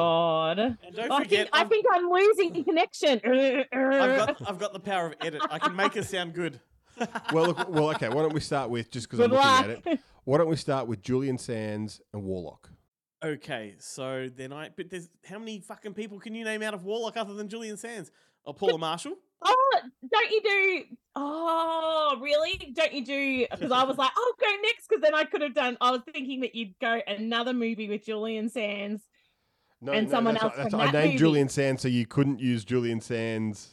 God! 0.55 0.59
And 0.59 0.77
don't 0.95 1.11
I 1.11 1.19
forget, 1.23 1.29
think 1.45 1.49
I 1.55 1.61
I've, 1.61 1.69
think 1.69 1.85
I'm 1.93 2.09
losing 2.09 2.53
the 2.53 2.63
connection. 2.63 3.21
I've 3.73 4.17
got 4.17 4.49
I've 4.49 4.59
got 4.59 4.73
the 4.73 4.79
power 4.79 5.07
of 5.07 5.13
edit. 5.21 5.41
I 5.51 5.59
can 5.59 5.75
make 5.75 5.95
it 5.95 6.05
sound 6.05 6.33
good. 6.33 6.59
Well, 7.33 7.47
look, 7.47 7.69
well, 7.69 7.89
okay. 7.91 8.09
Why 8.09 8.21
don't 8.21 8.33
we 8.33 8.41
start 8.41 8.69
with 8.69 8.91
just 8.91 9.07
because 9.09 9.21
I'm 9.21 9.29
Good 9.29 9.35
looking 9.37 9.49
luck. 9.49 9.87
at 9.87 9.93
it? 9.93 9.99
Why 10.23 10.37
don't 10.37 10.49
we 10.49 10.55
start 10.55 10.87
with 10.87 11.01
Julian 11.01 11.37
Sands 11.39 11.99
and 12.13 12.21
Warlock? 12.23 12.69
Okay, 13.23 13.75
so 13.79 14.29
then 14.35 14.51
I. 14.51 14.69
But 14.75 14.89
there's 14.89 15.09
how 15.25 15.37
many 15.39 15.59
fucking 15.59 15.93
people 15.93 16.19
can 16.19 16.33
you 16.33 16.43
name 16.43 16.61
out 16.63 16.73
of 16.73 16.83
Warlock 16.83 17.17
other 17.17 17.33
than 17.35 17.47
Julian 17.49 17.77
Sands 17.77 18.11
or 18.45 18.53
Paula 18.53 18.77
Marshall? 18.79 19.13
Oh, 19.43 19.79
don't 20.11 20.31
you 20.31 20.41
do? 20.43 20.95
Oh, 21.15 22.17
really? 22.21 22.71
Don't 22.75 22.93
you 22.93 23.05
do? 23.05 23.45
Because 23.51 23.71
I 23.71 23.83
was 23.83 23.97
like, 23.97 24.11
I'll 24.15 24.33
go 24.39 24.61
next. 24.63 24.87
Because 24.87 25.01
then 25.01 25.13
I 25.15 25.23
could 25.23 25.41
have 25.41 25.53
done. 25.53 25.77
I 25.81 25.91
was 25.91 26.01
thinking 26.11 26.41
that 26.41 26.55
you'd 26.55 26.73
go 26.79 26.99
another 27.07 27.53
movie 27.53 27.87
with 27.89 28.05
Julian 28.05 28.49
Sands. 28.49 29.01
No, 29.81 29.91
And 29.93 30.09
someone 30.09 30.35
that's 30.35 30.43
else 30.43 30.53
right, 30.53 30.57
that's 30.63 30.69
from 30.71 30.79
right. 30.79 30.89
I 30.89 30.91
named 30.91 31.05
movie. 31.05 31.17
Julian 31.17 31.49
Sands, 31.49 31.81
so 31.81 31.87
you 31.87 32.05
couldn't 32.05 32.39
use 32.39 32.63
Julian 32.63 33.01
Sands 33.01 33.69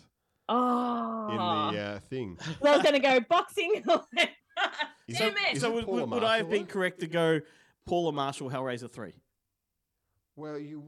Oh, 0.48 1.28
in 1.30 1.36
the 1.76 1.82
uh, 1.82 1.98
thing. 2.00 2.38
well, 2.60 2.72
I 2.72 2.76
was 2.78 2.84
gonna 2.84 2.98
go 2.98 3.20
boxing. 3.28 3.82
Damn 3.86 3.94
that- 4.16 5.36
it! 5.50 5.56
is 5.56 5.60
so 5.60 5.68
it 5.70 5.74
would, 5.74 5.86
would, 5.86 6.10
would 6.10 6.24
I 6.24 6.38
have 6.38 6.48
been 6.48 6.64
correct 6.64 7.00
to 7.00 7.06
go 7.06 7.40
Paula 7.86 8.12
Marshall 8.12 8.48
Hellraiser 8.50 8.90
three? 8.90 9.12
Well, 10.38 10.56
you. 10.58 10.84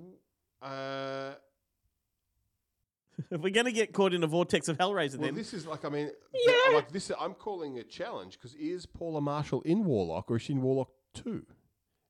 Uh, 0.62 1.32
If 3.30 3.40
we're 3.40 3.50
gonna 3.50 3.72
get 3.72 3.92
caught 3.92 4.14
in 4.14 4.22
a 4.22 4.26
vortex 4.28 4.68
of 4.68 4.78
Hellraiser, 4.78 5.16
well, 5.18 5.26
then 5.26 5.34
this 5.34 5.52
is 5.52 5.66
like 5.66 5.84
I 5.84 5.88
mean, 5.88 6.10
Yeah. 6.32 6.52
the- 6.68 6.74
like 6.76 6.92
this. 6.92 7.10
I'm 7.18 7.34
calling 7.34 7.78
a 7.78 7.82
challenge 7.82 8.38
because 8.38 8.54
is 8.54 8.86
Paula 8.86 9.20
Marshall 9.20 9.60
in 9.62 9.84
Warlock 9.84 10.30
or 10.30 10.36
is 10.36 10.42
she 10.42 10.52
in 10.52 10.62
Warlock 10.62 10.90
Two? 11.12 11.44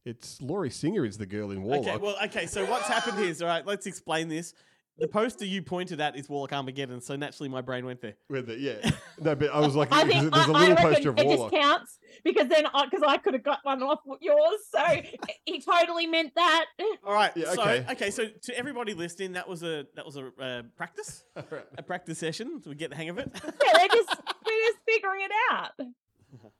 It's 0.05 0.41
Laurie 0.43 0.71
Singer 0.71 1.05
is 1.07 1.17
the 1.19 1.27
girl 1.27 1.51
in 1.51 1.63
Warlock. 1.63 1.87
Okay, 1.89 1.97
well, 1.97 2.17
okay. 2.25 2.47
So 2.47 2.65
what's 2.67 2.87
happened 2.87 3.19
here 3.19 3.29
is 3.29 3.41
all 3.43 3.49
right. 3.49 3.67
Let's 3.67 3.87
explain 3.87 4.29
this. 4.29 4.55
The 5.01 5.09
poster 5.09 5.47
you 5.47 5.63
pointed 5.63 5.99
at 6.01 6.15
is 6.15 6.29
Warlock 6.29 6.53
Armageddon, 6.53 7.01
so 7.01 7.17
naturally 7.17 7.49
my 7.49 7.63
brain 7.63 7.87
went 7.87 8.03
there. 8.03 8.17
With 8.29 8.51
it, 8.51 8.61
yeah. 8.61 8.91
No, 9.19 9.35
but 9.35 9.49
I 9.51 9.59
was 9.61 9.75
like, 9.75 9.89
I 9.93 10.05
because 10.05 10.21
think 10.21 10.35
there's 10.35 10.47
a 10.47 10.53
little 10.53 10.77
reckon 10.77 10.93
poster 10.93 11.09
of 11.09 11.19
it 11.19 11.27
Warlock. 11.27 11.51
just 11.53 11.63
counts 11.63 11.99
because 12.23 12.49
then 12.49 12.65
because 12.85 13.03
I 13.07 13.17
could 13.17 13.33
have 13.33 13.43
got 13.43 13.61
one 13.63 13.83
off 13.83 14.01
yours. 14.21 14.61
So 14.71 14.85
he 15.47 15.61
totally 15.63 16.07
meant 16.07 16.35
that. 16.35 16.67
All 17.05 17.15
right. 17.15 17.33
Yeah, 17.35 17.55
so, 17.55 17.63
okay. 17.63 17.87
okay. 17.93 18.11
So 18.11 18.27
to 18.29 18.59
everybody 18.59 18.93
listening, 18.93 19.33
that 19.33 19.49
was 19.49 19.63
a 19.63 19.87
that 19.95 20.05
was 20.05 20.17
a 20.17 20.27
uh, 20.39 20.63
practice, 20.77 21.25
a 21.35 21.83
practice 21.83 22.19
session. 22.19 22.61
So 22.63 22.69
we 22.71 22.77
get 22.77 22.91
the 22.91 22.97
hang 22.97 23.09
of 23.09 23.17
it. 23.19 23.31
Yeah, 23.35 23.51
they're 23.77 23.89
just 23.89 24.09
we're 24.47 24.67
just 24.69 24.79
figuring 24.87 25.23
it 25.23 25.33
out. 25.51 25.73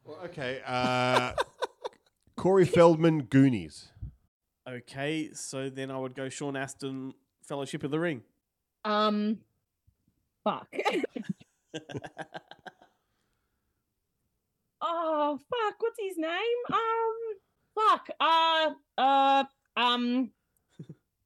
Well, 0.05 0.19
okay. 0.25 0.63
Uh, 0.67 1.33
Corey 2.37 2.65
Feldman, 2.65 3.25
Goonies. 3.25 3.91
okay. 4.67 5.31
So 5.35 5.69
then 5.69 5.91
I 5.91 5.99
would 5.99 6.15
go 6.15 6.31
Sean 6.31 6.57
Astin, 6.57 7.13
Fellowship 7.43 7.85
of 7.85 7.91
the 7.91 8.01
Ring. 8.01 8.23
Um, 8.85 9.39
fuck. 10.45 10.69
oh 14.81 15.39
fuck, 15.39 15.75
what's 15.79 15.99
his 16.01 16.17
name? 16.17 16.31
Um, 16.73 17.15
fuck. 17.75 18.09
Uh, 18.19 18.71
uh, 18.99 19.45
um. 19.77 20.31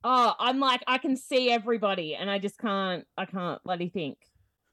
Oh, 0.06 0.34
I'm 0.38 0.60
like 0.60 0.84
I 0.86 0.98
can 0.98 1.16
see 1.16 1.50
everybody, 1.50 2.14
and 2.14 2.30
I 2.30 2.38
just 2.38 2.58
can't. 2.58 3.06
I 3.16 3.24
can't 3.24 3.64
bloody 3.64 3.88
think. 3.88 4.18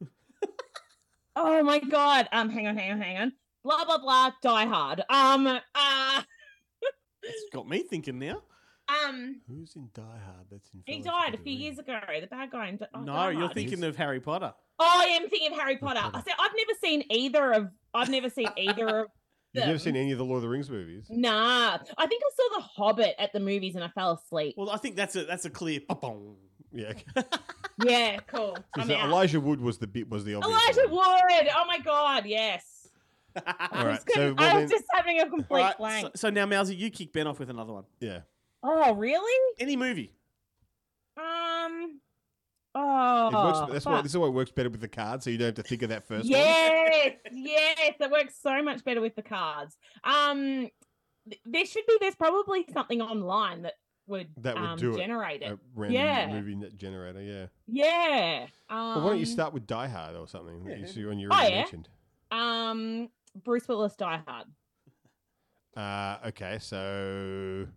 oh 1.38 1.64
my 1.64 1.80
god. 1.80 2.28
Um, 2.34 2.50
hang 2.50 2.68
on, 2.68 2.76
hang 2.76 2.92
on, 2.92 3.00
hang 3.00 3.18
on. 3.18 3.32
Blah 3.64 3.86
blah 3.86 4.00
blah. 4.00 4.32
Die 4.42 4.66
Hard. 4.66 5.06
Um. 5.10 5.48
Uh. 5.48 6.22
It's 7.24 7.46
got 7.54 7.66
me 7.66 7.84
thinking 7.84 8.20
now. 8.20 8.44
Um. 9.08 9.42
Who's 9.48 9.76
in 9.76 9.90
Die 9.94 10.02
Hard? 10.02 10.46
That's 10.52 10.70
in. 10.74 10.84
He 10.86 11.02
died 11.02 11.34
a 11.34 11.38
few 11.38 11.54
years 11.54 11.78
ago. 11.80 12.00
The 12.20 12.28
bad 12.28 12.52
guy. 12.52 12.68
In, 12.70 12.78
Di- 12.78 12.88
oh, 12.94 13.00
no, 13.02 13.14
Die 13.14 13.32
you're 13.32 13.42
Hard. 13.42 13.54
thinking 13.54 13.84
of 13.84 13.96
Harry 13.96 14.20
Potter. 14.20 14.54
Oh, 14.80 15.00
I 15.02 15.06
am 15.22 15.30
thinking 15.30 15.52
of 15.54 15.60
Harry 15.60 15.78
Potter. 15.78 16.00
I 16.02 16.22
said 16.22 16.34
I've 16.40 16.52
never 16.56 16.78
seen 16.84 17.04
either 17.10 17.52
of. 17.54 17.70
I've 17.94 18.10
never 18.10 18.30
seen 18.30 18.48
either 18.58 18.88
of. 19.02 19.08
You've 19.54 19.66
never 19.66 19.80
seen 19.80 19.96
any 19.98 20.12
of 20.14 20.18
the 20.18 20.24
Lord 20.26 20.38
of 20.38 20.44
the 20.44 20.50
Rings 20.50 20.70
movies? 20.70 21.08
Nah, 21.10 21.78
I 21.98 22.08
think 22.08 22.24
I 22.26 22.30
saw 22.36 22.58
The 22.58 22.64
Hobbit 22.64 23.16
at 23.20 23.34
the 23.34 23.40
movies 23.42 23.76
and 23.76 23.84
I 23.84 23.90
fell 23.90 24.14
asleep. 24.14 24.56
Well, 24.58 24.70
I 24.70 24.78
think 24.78 24.96
that's 24.96 25.16
a 25.18 25.26
that's 25.26 25.44
a 25.46 25.50
clear. 25.50 25.82
ba-bong. 25.88 26.38
Yeah. 26.72 26.94
Yeah, 27.84 28.18
cool. 28.28 28.56
I'm 28.78 28.88
So. 28.88 28.94
Elijah 28.94 29.40
Wood 29.42 29.60
was 29.60 29.80
the 29.80 29.88
bit 29.88 30.08
was 30.08 30.24
the 30.24 30.36
obvious. 30.36 30.54
Elijah 30.78 30.94
one. 30.94 31.20
Wood. 31.32 31.50
Oh 31.56 31.66
my 31.66 31.80
god, 31.80 32.26
yes. 32.28 32.88
All 33.36 33.42
I 33.48 33.68
right. 33.72 33.86
was, 33.88 33.98
So 34.00 34.06
couldn't- 34.14 34.40
well 34.40 34.50
I 34.50 34.54
then, 34.54 34.62
was 34.64 34.72
just 34.72 34.84
having 34.94 35.20
a 35.20 35.28
complete 35.30 35.62
right. 35.64 35.78
blank. 35.78 36.06
So, 36.08 36.12
so 36.16 36.30
now, 36.30 36.46
Mousy, 36.46 36.76
you 36.76 36.92
kick 36.92 37.12
Ben 37.12 37.26
off 37.28 37.40
with 37.40 37.50
another 37.50 37.74
one. 37.74 37.86
yeah. 38.00 38.20
Oh, 38.64 38.94
really? 38.96 39.56
Any 39.60 39.76
movie. 39.76 40.14
Um. 41.18 42.00
Oh, 42.74 43.28
It 43.28 43.34
works, 43.34 43.74
that's 43.74 43.86
why 43.86 44.02
this 44.02 44.12
is 44.14 44.18
why 44.18 44.28
it 44.28 44.34
works 44.34 44.50
better 44.52 44.70
with 44.70 44.80
the 44.80 44.88
cards, 44.88 45.26
so 45.26 45.30
you 45.30 45.38
don't 45.38 45.48
have 45.48 45.56
to 45.56 45.64
think 45.64 45.82
of 45.82 45.90
that 45.90 46.08
first 46.08 46.24
one. 46.24 46.32
Yes, 46.40 47.16
yes, 47.34 47.96
it 48.00 48.10
works 48.10 48.36
so 48.42 48.64
much 48.64 48.86
better 48.86 49.02
with 49.02 49.14
the 49.16 49.22
cards. 49.22 49.76
Um, 50.06 50.70
there 51.46 51.66
should 51.66 51.86
be. 51.86 51.98
There's 52.00 52.16
probably 52.16 52.66
something 52.72 53.02
online 53.02 53.64
that 53.64 53.74
would 54.08 54.30
That 54.38 54.56
would 54.56 54.64
um, 54.64 54.80
do 54.80 54.94
it. 54.94 54.98
generate 54.98 55.42
it. 55.42 55.52
A 55.52 55.60
random 55.76 56.02
Yeah. 56.02 56.28
movie 56.34 56.56
net 56.56 56.78
generator, 56.78 57.22
yeah. 57.22 57.46
Yeah. 57.68 58.48
Um, 58.70 58.78
Well, 58.96 59.02
why 59.02 59.10
don't 59.12 59.20
you 59.20 59.26
start 59.26 59.54
with 59.54 59.68
Die 59.68 59.88
Hard 59.88 60.16
or 60.16 60.28
something 60.28 60.64
that 60.64 60.78
you 60.80 60.86
Yeah. 60.86 60.92
see 60.92 61.06
on 61.06 61.20
your 61.20 61.30
Oh, 61.34 61.42
yeah. 61.42 61.50
mentioned? 61.60 61.90
Um, 62.32 63.10
Bruce 63.36 63.68
Willis 63.68 63.96
Die 63.98 64.22
Hard. 64.26 64.48
Uh, 65.76 66.28
okay, 66.30 66.58
so 66.60 67.68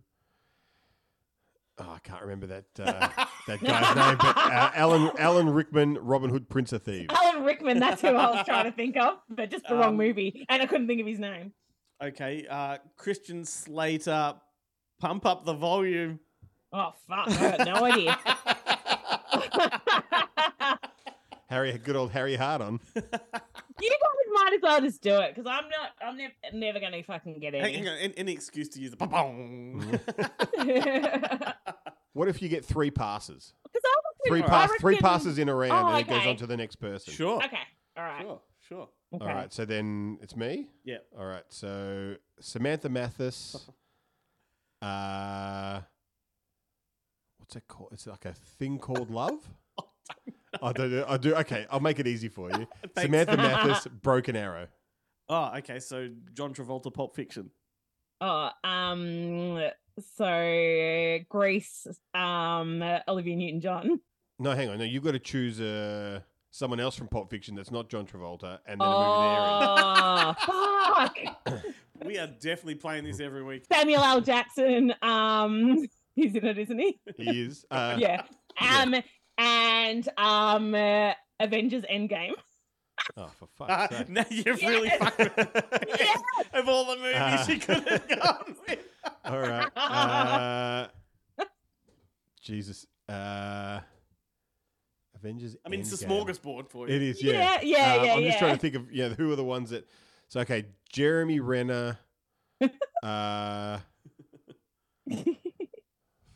oh, 1.79 1.93
I 1.95 1.99
can't 2.03 2.21
remember 2.21 2.47
that 2.47 2.65
uh, 2.79 3.07
that 3.47 3.61
guy's 3.63 3.95
name, 3.95 4.17
but 4.19 4.37
uh, 4.37 4.71
Alan 4.75 5.11
Alan 5.19 5.49
Rickman, 5.49 5.97
Robin 5.99 6.29
Hood, 6.29 6.49
Prince 6.49 6.73
of 6.73 6.83
Thieves. 6.83 7.13
Alan 7.13 7.43
Rickman. 7.43 7.79
That's 7.79 8.01
who 8.01 8.09
I 8.09 8.31
was 8.31 8.45
trying 8.45 8.65
to 8.65 8.71
think 8.71 8.97
of, 8.97 9.17
but 9.29 9.49
just 9.51 9.67
the 9.67 9.75
wrong 9.75 9.89
Um, 9.89 9.97
movie, 9.97 10.45
and 10.49 10.61
I 10.61 10.65
couldn't 10.65 10.87
think 10.87 11.01
of 11.01 11.07
his 11.07 11.19
name. 11.19 11.53
Okay. 12.03 12.45
Uh, 12.49 12.77
Christian 12.97 13.45
Slater, 13.45 14.35
pump 14.99 15.25
up 15.25 15.45
the 15.45 15.53
volume. 15.53 16.19
Oh 16.73 16.93
fuck! 17.07 17.29
I 17.29 17.57
got 17.57 17.65
no 17.67 17.85
idea. 17.85 18.17
Harry, 21.47 21.77
good 21.77 21.95
old 21.95 22.11
Harry 22.11 22.35
Hard 22.35 22.61
on. 22.61 22.79
you 22.95 23.01
guys 23.01 23.21
might 24.33 24.53
as 24.55 24.61
well 24.61 24.81
just 24.81 25.01
do 25.01 25.15
it 25.21 25.33
because 25.35 25.49
I'm 25.49 25.69
not. 25.69 25.91
I'm 26.01 26.17
never, 26.17 26.33
never 26.53 26.79
going 26.79 26.91
to 26.93 27.03
fucking 27.03 27.39
get 27.39 27.53
hang, 27.53 27.63
any. 27.63 27.73
hang 27.77 27.87
on. 27.87 27.97
Any, 27.97 28.13
any 28.17 28.31
excuse 28.33 28.67
to 28.69 28.79
use 28.81 28.91
the 28.91 28.97
ba-bong. 28.97 29.99
What 32.15 32.27
if 32.29 32.41
you 32.41 32.47
get 32.49 32.63
three 32.65 32.89
passes? 32.89 33.53
Because 33.63 33.81
I 33.85 33.89
reckon- 33.89 34.01
Three 34.27 34.41
I 34.41 34.47
pass, 34.47 34.71
three 34.79 34.97
passes 34.97 35.37
in 35.37 35.49
a 35.49 35.53
round, 35.53 35.73
Oh, 35.73 35.87
and 35.89 35.99
it 35.99 36.07
goes 36.09 36.25
on 36.25 36.35
to 36.37 36.47
the 36.47 36.57
next 36.57 36.77
person. 36.77 37.13
sure. 37.13 37.43
Okay. 37.43 37.57
All 37.97 38.03
right. 38.03 38.21
Sure. 38.21 38.41
Sure. 38.61 38.89
Okay. 39.13 39.23
All 39.25 39.35
right, 39.35 39.53
so 39.53 39.65
then 39.65 40.17
it's 40.21 40.35
me. 40.35 40.67
Yeah. 40.83 40.97
All 41.17 41.25
right, 41.25 41.43
so 41.49 42.15
Samantha 42.39 42.89
Mathis. 42.89 43.69
Uh, 44.81 45.81
what's 47.37 47.55
it 47.55 47.63
called? 47.67 47.89
It's 47.93 48.05
like 48.05 48.25
a 48.25 48.33
thing 48.33 48.77
called 48.77 49.09
love. 49.09 49.39
I 50.61 50.71
don't 50.73 50.91
know. 50.91 51.05
I 51.07 51.17
do. 51.17 51.33
Okay, 51.35 51.65
I'll 51.71 51.79
make 51.79 51.97
it 51.99 52.05
easy 52.07 52.27
for 52.27 52.51
you. 52.51 52.67
Samantha 52.97 53.35
Mathis, 53.37 53.87
Broken 53.87 54.35
Arrow. 54.35 54.67
Oh, 55.27 55.51
okay. 55.57 55.79
So 55.79 56.09
John 56.33 56.53
Travolta, 56.53 56.93
Pulp 56.93 57.15
Fiction. 57.15 57.49
Oh, 58.21 58.49
um. 58.63 59.59
So 60.17 61.19
Grease. 61.29 61.87
Um. 62.13 62.83
Olivia 63.07 63.35
Newton-John. 63.35 63.99
No, 64.39 64.51
hang 64.51 64.69
on. 64.69 64.77
No, 64.79 64.83
you've 64.83 65.03
got 65.03 65.11
to 65.13 65.19
choose 65.19 65.61
uh, 65.61 66.19
someone 66.51 66.79
else 66.79 66.95
from 66.95 67.07
Pop 67.07 67.29
Fiction 67.29 67.55
that's 67.55 67.71
not 67.71 67.89
John 67.89 68.05
Travolta, 68.05 68.59
and 68.65 68.81
then 68.81 68.87
a 68.87 70.35
movie 70.35 70.35
Oh, 70.47 71.15
fuck! 71.45 71.63
We 72.03 72.17
are 72.17 72.27
definitely 72.27 72.75
playing 72.75 73.05
this 73.05 73.19
every 73.21 73.43
week. 73.43 73.65
Samuel 73.71 74.03
L. 74.03 74.21
Jackson. 74.21 74.93
Um. 75.01 75.85
He's 76.15 76.33
in 76.35 76.45
it, 76.45 76.57
isn't 76.57 76.79
he? 76.79 76.99
He 77.17 77.41
is. 77.43 77.65
Uh, 77.71 77.95
yeah. 77.99 78.23
Um. 78.59 78.95
And 79.37 80.07
um. 80.17 80.75
uh, 80.75 81.13
Avengers 81.39 81.83
Endgame. 81.91 82.31
Oh, 83.17 83.29
for 83.37 83.47
Uh, 83.59 83.87
fuck's 83.87 83.97
sake. 83.97 84.09
now 84.09 84.25
you've 84.29 84.45
Yes. 84.61 84.61
really 84.63 84.89
fucked 84.89 85.17
with 85.19 85.33
Yes. 85.99 86.21
Of 86.53 86.67
all 86.69 86.85
the 86.85 86.95
movies 86.97 87.15
Ah. 87.17 87.47
you 87.47 87.59
could 87.59 87.87
have 87.87 88.07
gone 88.21 88.55
with. 88.67 88.79
All 89.25 89.39
right. 89.39 89.77
Uh, 89.77 90.87
Jesus. 92.41 92.85
Uh, 93.07 93.79
Avengers. 95.15 95.55
I 95.65 95.69
mean, 95.69 95.79
it's 95.81 95.93
a 96.01 96.05
Endgame. 96.05 96.25
smorgasbord 96.25 96.69
for 96.69 96.87
you. 96.87 96.95
It 96.95 97.01
is, 97.01 97.23
yeah. 97.23 97.31
Yeah, 97.31 97.61
yeah, 97.63 97.95
Um, 97.99 98.05
yeah, 98.05 98.13
I'm 98.15 98.23
just 98.23 98.39
trying 98.39 98.55
to 98.55 98.59
think 98.59 98.75
of 98.75 98.91
yeah, 98.91 99.09
who 99.09 99.31
are 99.31 99.35
the 99.35 99.43
ones 99.43 99.69
that. 99.71 99.87
So 100.27 100.39
okay, 100.41 100.65
Jeremy 100.91 101.39
Renner. 101.39 101.97
uh, 103.03 103.79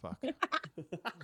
fuck. 0.01 0.17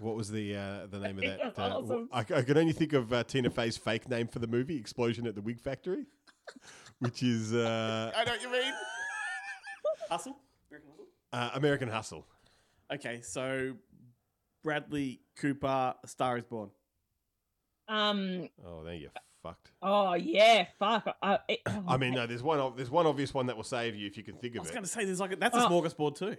What 0.02 0.16
was 0.16 0.30
the 0.30 0.56
uh, 0.56 0.88
the 0.88 1.00
name 1.00 1.18
of 1.18 1.24
that? 1.26 1.40
That's 1.44 1.60
Uh, 1.60 1.78
awesome. 1.80 2.10
I, 2.12 2.20
I 2.20 2.24
could 2.42 2.58
only 2.58 2.74
think 2.74 2.94
of 2.94 3.12
uh, 3.14 3.24
Tina 3.24 3.50
Fey's 3.50 3.78
fake 3.78 4.10
name 4.10 4.28
for 4.28 4.40
the 4.40 4.48
movie, 4.48 4.78
Explosion 4.78 5.26
at 5.28 5.36
the 5.36 5.42
Wig 5.42 5.60
Factory, 5.60 6.06
which 7.00 7.24
is 7.24 7.54
uh, 7.54 8.12
I 8.16 8.24
know 8.26 8.32
what 8.32 8.42
you 8.42 8.52
mean. 8.52 8.74
Hustle? 10.10 10.38
American 10.70 10.90
Hustle? 10.92 11.06
uh, 11.34 11.50
American 11.56 11.88
Hustle. 11.90 12.26
Okay, 12.94 13.22
so 13.22 13.74
Bradley 14.64 15.22
Cooper, 15.38 15.96
A 16.04 16.08
Star 16.08 16.38
is 16.38 16.44
Born. 16.46 16.70
Um. 17.88 18.50
Oh, 18.66 18.84
there 18.84 18.96
you're 18.96 19.12
fucked. 19.44 19.72
Oh 19.82 20.14
yeah. 20.16 20.66
Fuck. 20.80 21.16
I, 21.22 21.40
it, 21.48 21.60
I 21.88 21.98
mean, 21.98 22.14
no, 22.16 22.26
there's 22.26 22.42
one. 22.44 22.60
ob- 22.60 22.76
There's 22.76 22.90
one 22.90 23.06
obvious 23.06 23.34
one 23.34 23.46
that 23.48 23.56
will 23.56 23.64
save 23.64 23.96
you 23.96 24.08
if 24.08 24.18
you 24.18 24.24
can 24.24 24.36
think 24.38 24.56
of 24.56 24.58
it. 24.58 24.58
I 24.58 24.60
of 24.60 24.64
was 24.66 24.70
it. 24.72 24.74
going 24.74 24.84
to 24.84 24.90
say, 24.90 25.06
there's 25.06 25.20
like 25.20 25.34
a, 25.34 25.36
that's 25.36 25.56
a 25.56 25.66
Oh. 25.66 25.70
smorgasbord 25.70 26.18
too. 26.18 26.36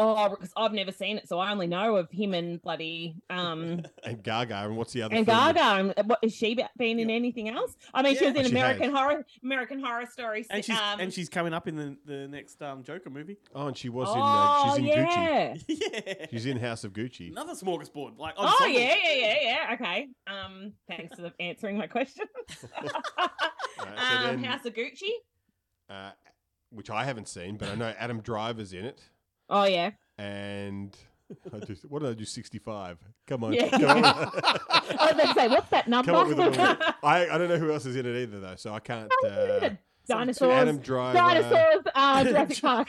Oh, 0.00 0.30
because 0.30 0.50
I've 0.56 0.72
never 0.72 0.90
seen 0.90 1.16
it, 1.16 1.28
so 1.28 1.38
I 1.38 1.52
only 1.52 1.68
know 1.68 1.94
of 1.96 2.10
him 2.10 2.34
and 2.34 2.60
bloody 2.60 3.14
um 3.30 3.82
And 4.04 4.20
Gaga, 4.22 4.64
and 4.64 4.76
what's 4.76 4.92
the 4.92 5.02
other? 5.02 5.14
and 5.14 5.24
film 5.24 5.38
Gaga. 5.54 5.94
And 5.96 6.08
what 6.08 6.18
has 6.24 6.34
she 6.34 6.56
been 6.76 6.98
in 6.98 7.08
anything 7.08 7.48
else? 7.48 7.76
I 7.94 8.02
mean, 8.02 8.16
she 8.16 8.26
was 8.26 8.34
in 8.34 8.46
She 8.46 8.50
American 8.50 8.90
has. 8.90 8.92
Horror 8.98 9.24
American 9.44 9.80
Horror 9.80 10.06
Story. 10.06 10.44
And 10.50 10.64
she's 10.64 10.76
um, 10.76 10.98
and 11.00 11.12
she's 11.14 11.28
coming 11.28 11.54
up 11.54 11.68
in 11.68 11.76
the, 11.76 11.96
the 12.04 12.26
next 12.28 12.60
um, 12.62 12.82
Joker 12.82 13.10
movie. 13.10 13.36
Oh, 13.54 13.68
and 13.68 13.76
she 13.76 13.88
was 13.88 14.08
in. 14.08 14.14
oh 14.18 14.22
Uh, 14.22 14.74
she's 14.74 14.78
in 14.78 14.84
Gucci. 14.90 15.64
yeah. 15.68 16.02
yeah. 16.18 16.26
She's 16.30 16.46
in 16.46 16.56
House 16.58 16.82
of 16.82 16.92
Gucci. 16.92 17.30
Another 17.30 17.52
smorgasbord. 17.54 18.18
Like 18.18 18.34
Oh 18.36 18.46
ensemble. 18.46 18.78
yeah, 18.78 18.94
yeah, 19.04 19.14
yeah, 19.14 19.36
yeah. 19.42 19.74
Okay. 19.74 20.08
Um, 20.26 20.72
thanks 20.88 21.14
for 21.14 21.30
answering 21.38 21.78
my 21.78 21.86
question. 21.86 22.26
Alright, 22.76 23.30
so 23.78 24.16
um, 24.16 24.24
then- 24.24 24.44
House 24.44 24.64
of 24.64 24.74
Gucci. 24.74 25.10
uh, 25.90 26.10
which 26.70 26.90
I 26.90 27.04
haven't 27.04 27.28
seen, 27.28 27.56
but 27.56 27.68
I 27.68 27.74
know 27.76 27.94
Adam 27.98 28.20
Driver's 28.20 28.72
in 28.72 28.84
it. 28.84 29.00
Oh 29.48 29.64
yeah. 29.64 29.90
And 30.18 30.96
I 31.52 31.58
do, 31.58 31.76
what 31.88 32.02
did 32.02 32.10
I 32.10 32.14
do? 32.14 32.24
Sixty-five. 32.24 32.98
Come 33.26 33.44
on, 33.44 33.52
Yeah. 33.52 33.68
come 33.70 34.04
on. 34.04 34.04
I 34.04 34.80
was 35.00 35.12
going 35.12 35.28
to 35.28 35.34
say, 35.34 35.48
what's 35.48 35.68
that 35.70 35.88
number? 35.88 36.12
Come 36.12 36.20
up 36.20 36.28
with 36.28 36.38
a. 36.58 36.94
I, 37.02 37.28
I 37.28 37.38
don't 37.38 37.48
know 37.48 37.58
who 37.58 37.72
else 37.72 37.86
is 37.86 37.96
in 37.96 38.06
it 38.06 38.16
either 38.22 38.40
though, 38.40 38.56
so 38.56 38.72
I 38.72 38.80
can't. 38.80 39.10
Uh, 39.24 39.70
Dinosaurs. 40.08 40.52
Adam 40.52 40.78
Driver. 40.78 41.18
Dinosaurs. 41.18 41.84
Uh, 41.94 42.24
Jurassic 42.24 42.62
Park. 42.62 42.88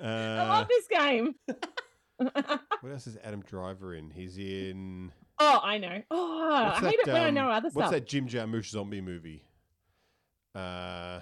I 0.00 0.04
uh, 0.04 0.46
love 0.48 0.68
this 0.68 0.86
game. 0.88 1.34
what 2.16 2.92
else 2.92 3.06
is 3.06 3.18
Adam 3.24 3.42
Driver 3.42 3.94
in? 3.94 4.10
He's 4.10 4.38
in. 4.38 5.12
oh, 5.38 5.60
I 5.62 5.78
know. 5.78 6.02
Oh, 6.10 6.52
I 6.52 6.64
what's 6.68 6.80
hate 6.80 7.00
it 7.00 7.06
that, 7.06 7.12
when 7.12 7.22
I 7.22 7.28
um, 7.28 7.34
know 7.34 7.48
other 7.50 7.68
What's 7.72 7.88
stuff. 7.88 7.90
that 7.90 8.06
Jim 8.06 8.28
Jarmusch 8.28 8.70
zombie 8.70 9.00
movie? 9.00 9.44
Uh, 10.54 11.20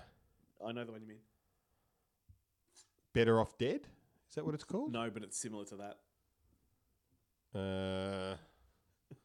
I 0.66 0.72
know 0.72 0.84
the 0.84 0.92
one 0.92 1.00
you 1.02 1.08
mean. 1.08 1.18
Better 3.12 3.40
Off 3.40 3.56
Dead. 3.58 3.80
Is 4.28 4.34
that 4.36 4.44
what 4.44 4.54
it's 4.54 4.64
called? 4.64 4.92
No, 4.92 5.10
but 5.10 5.22
it's 5.22 5.36
similar 5.38 5.64
to 5.66 5.76
that. 5.76 7.58
Uh, 7.58 8.36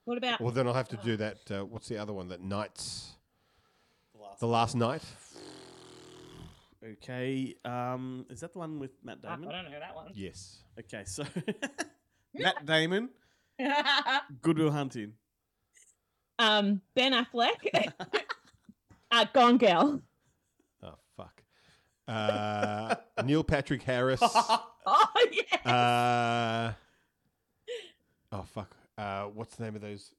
What 0.05 0.17
about? 0.17 0.41
well, 0.41 0.51
then 0.51 0.67
I'll 0.67 0.73
have 0.73 0.89
to 0.89 0.97
do 0.97 1.15
that. 1.17 1.37
Uh, 1.51 1.65
what's 1.65 1.87
the 1.87 1.97
other 1.97 2.13
one? 2.13 2.27
That 2.29 2.41
Nights. 2.41 3.11
The 4.15 4.19
last. 4.21 4.39
The 4.39 4.47
Last 4.47 4.75
Night. 4.75 5.03
Okay. 6.83 7.55
Um, 7.65 8.25
is 8.29 8.39
that 8.41 8.53
the 8.53 8.59
one 8.59 8.79
with 8.79 8.91
Matt 9.03 9.21
Fuck, 9.21 9.31
Damon? 9.39 9.49
I 9.49 9.61
don't 9.61 9.71
know 9.71 9.79
that 9.79 9.95
one. 9.95 10.11
Yes. 10.13 10.59
Okay, 10.79 11.03
so 11.05 11.23
Matt 12.35 12.65
Damon, 12.65 13.09
Goodwill 14.41 14.71
Hunting. 14.71 15.13
um, 16.39 16.81
Ben 16.95 17.13
Affleck. 17.13 17.91
uh, 19.15 19.25
Gone 19.33 19.57
Girl. 19.57 20.01
Oh 20.83 20.95
fuck. 21.17 21.41
Uh, 22.07 22.95
Neil 23.23 23.43
Patrick 23.43 23.83
Harris. 23.83 24.21
Oh 24.87 25.27
yeah. 25.31 25.71
Uh, 25.71 26.73
oh 28.31 28.43
fuck. 28.53 28.75
Uh, 28.99 29.23
what's 29.23 29.55
the 29.55 29.63
name 29.63 29.75
of 29.75 29.81
those? 29.81 30.13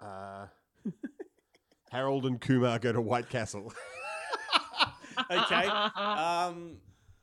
Uh, 0.00 0.46
Harold 1.92 2.26
and 2.26 2.40
Kumar 2.40 2.80
go 2.80 2.92
to 2.92 3.00
White 3.00 3.28
Castle. 3.28 3.72
Okay. 5.30 5.66
Um, 5.66 6.78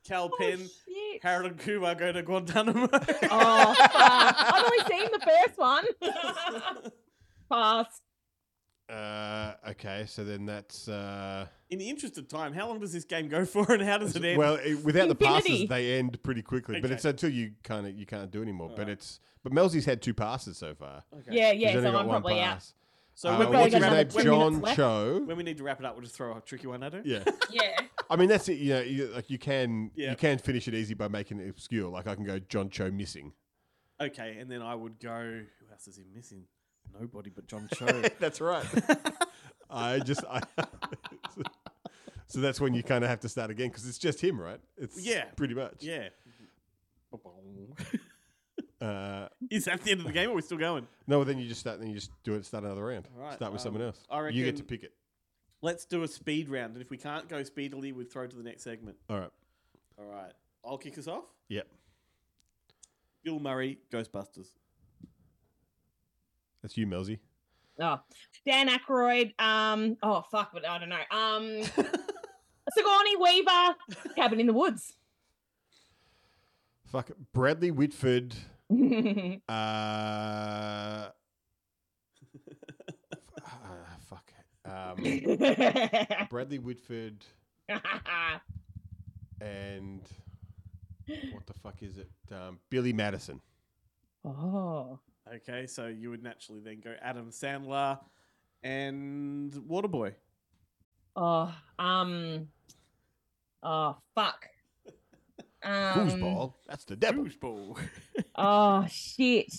Kal 0.08 0.30
Penn, 0.40 0.60
shit. 0.60 1.24
Harold 1.24 1.52
and 1.52 1.60
Kumar 1.60 1.96
go 1.96 2.12
to 2.12 2.22
Guantanamo. 2.22 2.88
Oh, 2.94 3.74
fuck. 3.74 3.92
I've 3.96 4.64
only 4.64 4.86
seen 4.88 5.10
the 5.12 5.20
first 5.26 5.58
one. 5.58 5.86
Pass. 7.52 8.02
Uh, 8.90 9.54
okay, 9.70 10.06
so 10.08 10.24
then 10.24 10.46
that's 10.46 10.88
uh, 10.88 11.46
In 11.70 11.78
the 11.78 11.90
interest 11.90 12.18
of 12.18 12.28
time, 12.30 12.54
how 12.54 12.68
long 12.70 12.80
does 12.80 12.94
this 12.94 13.04
game 13.04 13.28
go 13.28 13.44
for, 13.46 13.72
and 13.74 13.84
how 13.84 13.98
does 13.98 14.16
it 14.16 14.24
end? 14.24 14.38
well, 14.38 14.56
it, 14.56 14.84
without 14.84 15.10
the 15.10 15.16
passes, 15.16 15.68
they 15.68 15.98
end 16.00 16.22
pretty 16.24 16.42
quickly. 16.42 16.80
But 16.80 16.86
Okay. 16.88 16.96
it's 16.96 17.06
until 17.06 17.30
you 17.30 17.52
kind 17.64 17.86
of 17.86 17.98
you 17.98 18.06
can't 18.06 18.32
do 18.32 18.42
anymore. 18.42 18.70
But 18.70 18.80
Alright. 18.84 18.90
it's 18.94 19.20
but 19.44 19.52
Melzy's 19.52 19.86
had 19.86 20.02
two 20.02 20.14
passes 20.14 20.58
so 20.58 20.74
far. 20.74 21.04
Okay. 21.14 21.32
Yeah, 21.38 21.52
He's 21.54 21.62
yeah. 21.64 21.70
only 21.72 21.82
So 21.84 21.92
got 21.92 22.00
I'm 22.02 22.08
one 22.08 22.22
probably 22.22 22.40
out. 22.42 22.54
pass. 22.56 22.74
So 23.14 23.30
Uh, 23.30 23.38
when, 23.40 23.48
probably 23.48 23.60
what's 23.62 23.72
got 23.72 23.78
his 23.78 23.88
another 23.88 24.04
name? 24.04 24.12
20 24.12 24.26
John 24.26 24.40
minutes 24.54 24.64
left. 24.64 24.78
Cho. 24.78 25.22
when 25.26 25.38
we 25.38 25.44
need 25.44 25.58
to 25.58 25.64
wrap 25.64 25.80
it 25.80 25.86
up, 25.86 25.96
we'll 25.96 26.04
just 26.04 26.16
throw 26.16 26.38
a 26.38 26.42
tricky 26.42 26.68
one 26.68 26.84
at 26.84 26.94
her. 26.94 27.02
Yeah. 27.04 27.24
Yeah. 27.52 27.78
I 28.10 28.16
mean, 28.16 28.30
that's 28.30 28.48
it. 28.48 28.58
You 28.60 28.74
know, 28.74 28.82
you, 28.82 29.08
like 29.08 29.30
you 29.30 29.38
can 29.38 29.92
Yeah. 29.96 30.12
you 30.12 30.16
can 30.18 30.38
finish 30.38 30.68
it 30.70 30.74
easy 30.74 30.94
by 30.94 31.08
making 31.10 31.40
it 31.40 31.50
obscure. 31.50 31.90
Like 31.90 32.08
I 32.08 32.16
can 32.16 32.24
go 32.24 32.40
John 32.40 32.70
Cho 32.70 32.90
missing. 32.92 33.34
Okay, 34.00 34.38
and 34.40 34.50
then 34.52 34.62
I 34.62 34.76
would 34.76 35.00
go. 35.00 35.42
Who 35.60 35.72
else 35.74 35.88
is 35.88 35.98
he 35.98 36.04
missing? 36.14 36.44
Nobody 37.00 37.30
but 37.30 37.48
John 37.48 37.68
Cho. 37.76 37.86
that's 38.20 38.42
right. 38.42 38.66
I 39.70 40.00
just 40.00 40.24
I. 40.30 40.42
so 42.28 42.40
that's 42.40 42.60
when 42.62 42.74
you 42.74 42.84
kind 42.84 43.04
of 43.04 43.10
have 43.10 43.20
to 43.22 43.30
start 43.30 43.50
again 43.52 43.68
because 43.70 43.88
it's 43.88 43.98
just 43.98 44.22
him, 44.22 44.40
right? 44.40 44.60
It's 44.78 45.00
Yeah. 45.00 45.26
pretty 45.36 45.54
much. 45.54 45.76
yeah. 45.82 46.10
Uh, 48.80 49.28
Is 49.50 49.66
that 49.66 49.82
the 49.82 49.90
end 49.92 50.02
of 50.02 50.06
the 50.06 50.14
game, 50.14 50.30
or 50.30 50.34
are 50.34 50.36
we 50.36 50.42
still 50.44 50.58
going? 50.58 50.88
no, 51.08 51.24
then 51.24 51.40
you 51.40 51.48
just 51.48 51.62
start. 51.62 51.80
Then 51.80 51.88
you 51.90 51.96
just 51.96 52.12
do 52.24 52.36
it. 52.36 52.46
Start 52.46 52.64
another 52.64 52.84
round. 52.86 53.08
All 53.18 53.24
right, 53.24 53.34
start 53.36 53.52
with 53.52 53.62
um, 53.62 53.64
someone 53.64 53.82
else. 53.82 54.04
I 54.10 54.28
you 54.30 54.46
get 54.46 54.56
to 54.58 54.62
reckon- 54.64 54.66
pick 54.68 54.84
it. 54.84 54.94
Let's 55.64 55.86
do 55.86 56.04
a 56.04 56.08
speed 56.08 56.48
round, 56.50 56.74
and 56.74 56.82
if 56.84 56.92
we 56.92 56.98
can't 56.98 57.28
go 57.28 57.42
speedily, 57.44 57.92
we 57.92 58.04
throw 58.06 58.28
to 58.28 58.36
the 58.36 58.44
next 58.44 58.62
segment. 58.64 58.98
All 59.10 59.20
right. 59.20 59.32
All 59.98 60.06
right, 60.06 60.32
I'll 60.64 60.78
kick 60.78 60.96
us 61.00 61.08
off. 61.08 61.24
Yep. 61.50 61.68
Bill 63.24 63.40
Murray, 63.40 63.80
Ghostbusters. 63.92 64.50
That's 66.68 66.76
you, 66.76 66.86
Melzy. 66.86 67.20
Oh, 67.80 68.02
Dan 68.46 68.68
Aykroyd. 68.68 69.40
Um. 69.40 69.96
Oh 70.04 70.22
fuck, 70.30 70.50
but 70.52 70.68
I 70.68 70.78
don't 70.78 70.90
know. 70.90 70.98
Um. 71.10 71.62
Sigourney 72.74 73.16
Weaver. 73.16 73.76
Cabin 74.18 74.42
in 74.42 74.48
the 74.48 74.54
Woods. 74.54 74.98
Fuck. 76.88 77.12
Bradley 77.34 77.72
Whitford. 77.72 78.36
Uh, 79.48 79.52
uh, 79.54 81.10
fuck. 84.10 84.30
Um, 84.66 84.98
Bradley 86.30 86.60
Whitford 86.60 87.24
and 89.40 90.02
what 91.32 91.48
the 91.48 91.54
fuck 91.54 91.82
is 91.82 91.98
it? 91.98 92.10
Um, 92.30 92.60
Billy 92.70 92.92
Madison. 92.92 93.40
oh. 94.26 95.00
Okay, 95.36 95.68
so 95.68 95.88
you 95.88 96.10
would 96.10 96.24
naturally 96.24 96.62
then 96.62 96.80
go 96.80 96.96
Adam 97.02 97.32
Sandler 97.32 98.00
and 98.64 99.52
Waterboy. 99.52 100.14
Oh. 101.16 101.54
Um. 101.80 102.48
Oh 103.64 103.98
fuck. 104.16 104.48
Um, 105.64 105.74
Foosball. 106.08 106.54
That's 106.68 106.86
the 106.86 106.96
devil. 106.96 107.26
Foosball. 107.26 107.78
Oh 108.36 108.86
shit. 108.90 109.52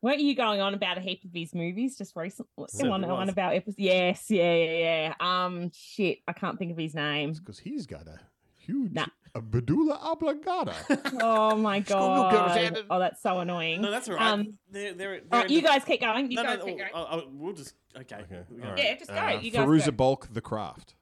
Weren't 0.00 0.20
you 0.20 0.34
going 0.34 0.60
on 0.60 0.72
about 0.74 0.96
a 0.98 1.00
heap 1.00 1.22
of 1.24 1.30
his 1.32 1.54
movies 1.54 1.96
just 1.96 2.16
recently? 2.16 2.66
Certainly 2.70 3.04
on, 3.04 3.04
on 3.04 3.28
about 3.28 3.54
episodes? 3.54 3.78
Yes, 3.78 4.30
yeah, 4.30 4.54
yeah, 4.54 5.12
yeah. 5.12 5.14
Um, 5.20 5.70
shit, 5.72 6.20
I 6.26 6.32
can't 6.32 6.58
think 6.58 6.72
of 6.72 6.78
his 6.78 6.94
name. 6.94 7.34
Because 7.34 7.58
he's 7.58 7.86
got 7.86 8.08
a 8.08 8.18
huge 8.66 8.92
Nah. 8.92 9.06
a 9.34 9.40
medulla 9.40 9.98
oblongata. 10.02 10.74
Oh 11.20 11.56
my 11.56 11.80
god! 11.92 12.84
Oh, 12.90 12.98
that's 12.98 13.22
so 13.22 13.40
annoying. 13.40 13.80
no, 13.82 13.90
that's 13.90 14.08
all 14.08 14.16
right. 14.16 14.32
Um, 14.32 14.58
they're, 14.70 14.94
they're, 14.94 15.14
oh, 15.16 15.20
they're 15.30 15.46
in 15.46 15.52
you 15.52 15.60
the- 15.62 15.68
guys 15.68 15.84
keep 15.84 16.00
going. 16.00 16.30
You 16.30 16.36
no, 16.36 16.42
guys 16.44 16.58
no, 16.58 16.64
keep 16.64 16.74
oh, 16.74 16.78
going. 16.78 16.90
oh, 16.94 17.06
oh, 17.10 17.22
we'll 17.32 17.54
just 17.54 17.74
okay. 17.96 18.16
okay. 18.22 18.42
we 18.50 18.62
all 18.62 18.70
right. 18.70 18.78
Yeah, 18.78 18.94
just 18.96 19.10
go. 19.10 19.16
Uh, 19.16 19.30
You 19.40 19.50
guys 19.50 19.66
Fairuza 19.66 19.86
go. 19.86 19.92
Balk, 19.92 20.28
The 20.32 20.40
Craft. 20.40 20.94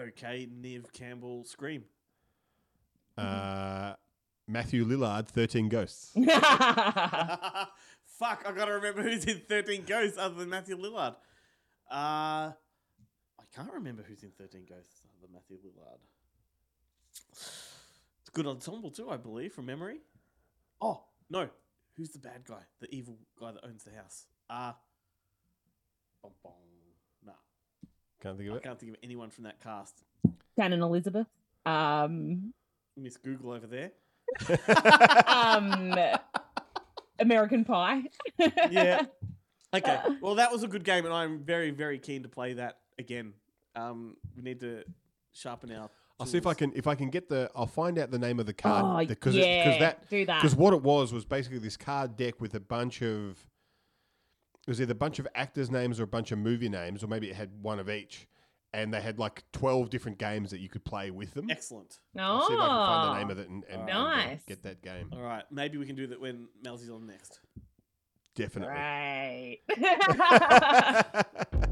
Okay, 0.00 0.48
Neve 0.50 0.86
Campbell, 0.92 1.44
Scream. 1.44 1.84
Uh, 3.16 3.94
Matthew 4.48 4.84
Lillard, 4.86 5.28
13 5.28 5.68
Ghosts. 5.68 6.12
Fuck, 6.14 6.28
I 8.46 8.52
gotta 8.54 8.72
remember 8.72 9.02
who's 9.02 9.24
in 9.24 9.40
13 9.48 9.84
Ghosts 9.86 10.18
other 10.18 10.34
than 10.36 10.48
Matthew 10.48 10.76
Lillard. 10.78 11.14
Uh, 11.90 12.52
I 12.52 13.44
can't 13.54 13.72
remember 13.72 14.02
who's 14.02 14.22
in 14.22 14.30
13 14.30 14.62
Ghosts 14.68 15.02
other 15.04 15.26
than 15.26 15.32
Matthew 15.32 15.58
Lillard. 15.58 15.98
It's 17.32 18.28
a 18.28 18.32
good 18.32 18.46
ensemble 18.46 18.90
too, 18.90 19.10
I 19.10 19.16
believe, 19.16 19.52
from 19.52 19.66
memory. 19.66 19.98
Oh, 20.80 21.02
no. 21.30 21.48
Who's 21.96 22.10
the 22.10 22.18
bad 22.18 22.44
guy? 22.46 22.60
The 22.80 22.94
evil 22.94 23.18
guy 23.38 23.52
that 23.52 23.64
owns 23.64 23.84
the 23.84 23.90
house? 23.92 24.26
Uh, 24.48 24.72
bom, 26.22 26.32
bom. 26.42 26.52
Nah, 27.26 27.32
Can't 28.22 28.36
think 28.38 28.48
of 28.48 28.54
I 28.54 28.56
it. 28.58 28.62
can't 28.62 28.78
think 28.80 28.92
of 28.92 28.98
anyone 29.02 29.30
from 29.30 29.44
that 29.44 29.60
cast. 29.60 30.02
Dan 30.56 30.72
and 30.72 30.82
Elizabeth. 30.82 31.26
Um, 31.66 32.52
Miss 32.96 33.16
Google 33.16 33.52
over 33.52 33.66
there. 33.66 33.92
um, 35.26 35.94
American 37.18 37.64
Pie. 37.64 38.02
Yeah. 38.70 39.02
Okay. 39.74 39.98
Well, 40.20 40.34
that 40.34 40.52
was 40.52 40.62
a 40.64 40.68
good 40.68 40.84
game, 40.84 41.06
and 41.06 41.14
I'm 41.14 41.38
very, 41.38 41.70
very 41.70 41.98
keen 41.98 42.24
to 42.24 42.28
play 42.28 42.52
that 42.52 42.80
again. 42.98 43.32
Um, 43.74 44.18
we 44.36 44.42
need 44.42 44.60
to 44.60 44.84
sharpen 45.32 45.72
our. 45.72 45.88
I'll 46.22 46.26
see 46.26 46.38
if 46.38 46.46
I 46.46 46.54
can 46.54 46.72
if 46.74 46.86
I 46.86 46.94
can 46.94 47.10
get 47.10 47.28
the 47.28 47.50
I'll 47.54 47.66
find 47.66 47.98
out 47.98 48.10
the 48.10 48.18
name 48.18 48.40
of 48.40 48.46
the 48.46 48.54
card 48.54 49.04
Oh, 49.04 49.06
because 49.06 49.34
yeah, 49.34 49.64
because 49.64 49.78
that 49.80 50.08
that. 50.26 50.40
because 50.40 50.54
what 50.56 50.72
it 50.72 50.82
was 50.82 51.12
was 51.12 51.24
basically 51.24 51.58
this 51.58 51.76
card 51.76 52.16
deck 52.16 52.40
with 52.40 52.54
a 52.54 52.60
bunch 52.60 53.02
of 53.02 53.46
it 54.66 54.70
was 54.70 54.80
either 54.80 54.92
a 54.92 54.94
bunch 54.94 55.18
of 55.18 55.26
actors' 55.34 55.70
names 55.70 55.98
or 55.98 56.04
a 56.04 56.06
bunch 56.06 56.30
of 56.32 56.38
movie 56.38 56.68
names 56.68 57.02
or 57.02 57.08
maybe 57.08 57.28
it 57.30 57.34
had 57.36 57.50
one 57.62 57.78
of 57.80 57.90
each 57.90 58.28
and 58.72 58.94
they 58.94 59.00
had 59.00 59.18
like 59.18 59.42
twelve 59.52 59.90
different 59.90 60.18
games 60.18 60.50
that 60.50 60.60
you 60.60 60.68
could 60.68 60.84
play 60.84 61.10
with 61.10 61.34
them. 61.34 61.50
Excellent. 61.50 61.98
I'll 62.18 62.46
see 62.48 62.54
if 62.54 62.60
I 62.60 62.68
can 62.68 62.86
find 62.86 63.10
the 63.10 63.18
name 63.18 63.30
of 63.30 63.38
it 63.38 63.48
and, 63.50 63.64
and- 63.68 63.80
and, 63.82 63.90
uh, 63.90 64.02
Nice. 64.14 64.44
get 64.46 64.62
that 64.62 64.80
game 64.82 65.10
All 65.12 65.20
right, 65.20 65.44
maybe 65.50 65.76
we 65.78 65.84
can 65.86 65.96
do 65.96 66.06
that 66.06 66.20
when 66.20 66.48
Melzy's 66.64 66.88
on 66.90 67.06
next. 67.06 67.40
definitely. 68.34 68.74
Right. 68.74 69.58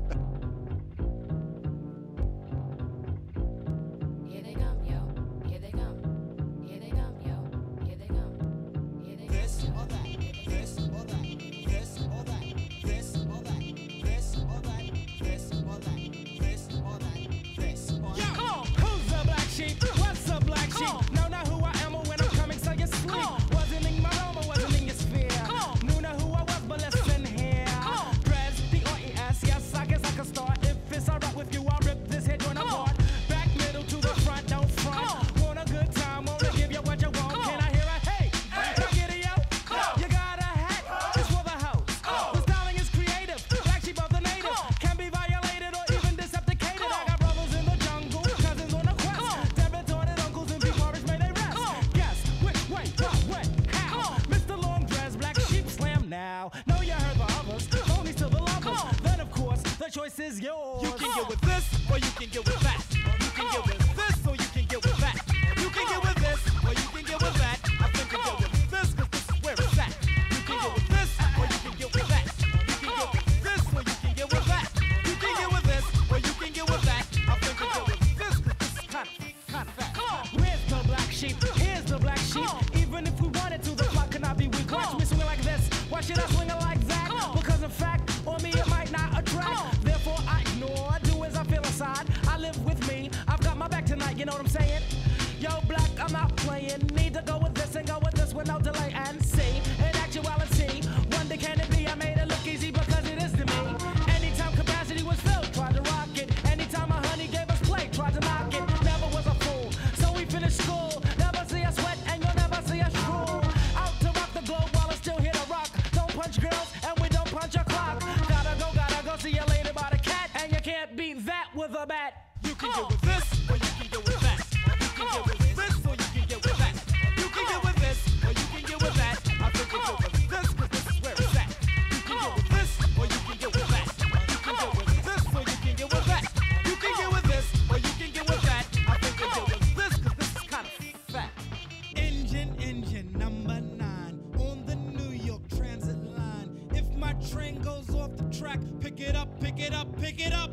off 148.01 148.17
the 148.17 148.25
track. 148.37 148.61
Pick 148.81 149.01
it 149.01 149.15
up, 149.15 149.29
pick 149.41 149.61
it 149.61 149.75
up, 149.75 149.89
pick 150.01 150.25
it 150.27 150.33
up. 150.33 150.51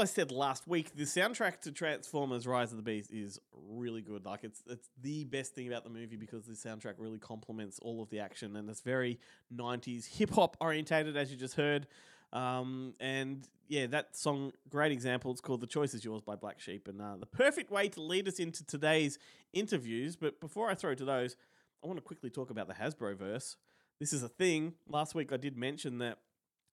I 0.00 0.04
said 0.06 0.32
last 0.32 0.66
week, 0.66 0.94
the 0.94 1.04
soundtrack 1.04 1.60
to 1.62 1.72
Transformers: 1.72 2.46
Rise 2.46 2.70
of 2.70 2.78
the 2.78 2.82
Beast 2.82 3.10
is 3.12 3.38
really 3.68 4.00
good. 4.00 4.24
Like 4.24 4.44
it's 4.44 4.62
it's 4.66 4.88
the 5.02 5.24
best 5.24 5.54
thing 5.54 5.68
about 5.68 5.84
the 5.84 5.90
movie 5.90 6.16
because 6.16 6.46
the 6.46 6.54
soundtrack 6.54 6.94
really 6.96 7.18
complements 7.18 7.78
all 7.82 8.02
of 8.02 8.08
the 8.08 8.18
action 8.18 8.56
and 8.56 8.68
it's 8.70 8.80
very 8.80 9.18
'90s 9.54 10.06
hip 10.06 10.30
hop 10.30 10.56
orientated, 10.60 11.16
as 11.16 11.30
you 11.30 11.36
just 11.36 11.54
heard. 11.54 11.86
Um, 12.32 12.94
and 12.98 13.46
yeah, 13.68 13.86
that 13.88 14.16
song, 14.16 14.52
great 14.68 14.90
example. 14.90 15.30
It's 15.32 15.40
called 15.40 15.60
The 15.60 15.66
Choice 15.66 15.92
Is 15.94 16.04
Yours 16.04 16.22
by 16.22 16.34
Black 16.34 16.60
Sheep. 16.60 16.88
And 16.88 17.00
uh, 17.00 17.16
the 17.18 17.26
perfect 17.26 17.70
way 17.70 17.88
to 17.90 18.00
lead 18.00 18.26
us 18.26 18.38
into 18.38 18.64
today's 18.64 19.18
interviews. 19.52 20.16
But 20.16 20.40
before 20.40 20.70
I 20.70 20.74
throw 20.74 20.94
to 20.94 21.04
those, 21.04 21.36
I 21.82 21.86
want 21.86 21.98
to 21.98 22.02
quickly 22.02 22.30
talk 22.30 22.50
about 22.50 22.68
the 22.68 22.74
Hasbro 22.74 23.16
verse. 23.16 23.56
This 23.98 24.12
is 24.12 24.22
a 24.22 24.28
thing. 24.28 24.74
Last 24.88 25.14
week 25.14 25.32
I 25.32 25.36
did 25.36 25.56
mention 25.56 25.98
that 25.98 26.18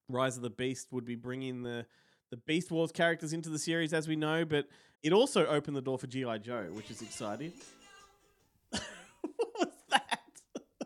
Rise 0.08 0.38
of 0.38 0.44
the 0.44 0.50
Beast 0.50 0.88
would 0.92 1.06
be 1.06 1.16
bringing 1.16 1.64
the 1.64 1.86
the 2.30 2.38
Beast 2.38 2.72
Wars 2.72 2.92
characters 2.92 3.34
into 3.34 3.50
the 3.50 3.60
series, 3.60 3.94
as 3.94 4.08
we 4.08 4.16
know, 4.16 4.46
but 4.46 4.68
it 5.04 5.14
also 5.14 5.46
opened 5.46 5.78
the 5.78 5.82
door 5.82 5.98
for 5.98 6.08
G.I. 6.08 6.40
Joe, 6.40 6.68
which 6.74 6.92
is 6.92 7.02
exciting. 7.02 7.54
what 8.70 8.82
was 9.60 9.68
that? 9.90 10.20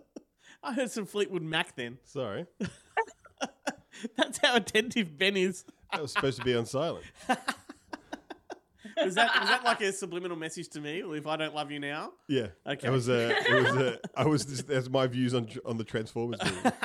I 0.63 0.73
heard 0.73 0.91
some 0.91 1.05
Fleetwood 1.05 1.41
Mac 1.41 1.75
then. 1.75 1.97
Sorry. 2.03 2.45
That's 4.17 4.39
how 4.39 4.55
attentive 4.55 5.17
Ben 5.17 5.37
is. 5.37 5.63
That 5.91 6.01
was 6.01 6.13
supposed 6.13 6.39
to 6.39 6.45
be 6.45 6.55
on 6.55 6.65
silent. 6.65 7.05
Was 9.03 9.15
that, 9.15 9.39
was 9.39 9.49
that 9.49 9.63
like 9.63 9.81
a 9.81 9.91
subliminal 9.91 10.37
message 10.37 10.69
to 10.69 10.81
me? 10.81 11.01
If 11.03 11.25
I 11.25 11.35
don't 11.35 11.55
love 11.55 11.71
you 11.71 11.79
now? 11.79 12.11
Yeah. 12.27 12.47
Okay. 12.67 12.87
It 12.87 12.91
was, 12.91 13.09
a. 13.09 13.29
it 13.29 13.63
was, 13.63 13.75
a. 13.75 13.99
I 14.15 14.25
was, 14.25 14.45
just, 14.45 14.67
that's 14.67 14.89
my 14.89 15.07
views 15.07 15.33
on, 15.33 15.47
on 15.65 15.77
the 15.77 15.83
Transformers 15.83 16.39
movie. 16.43 16.75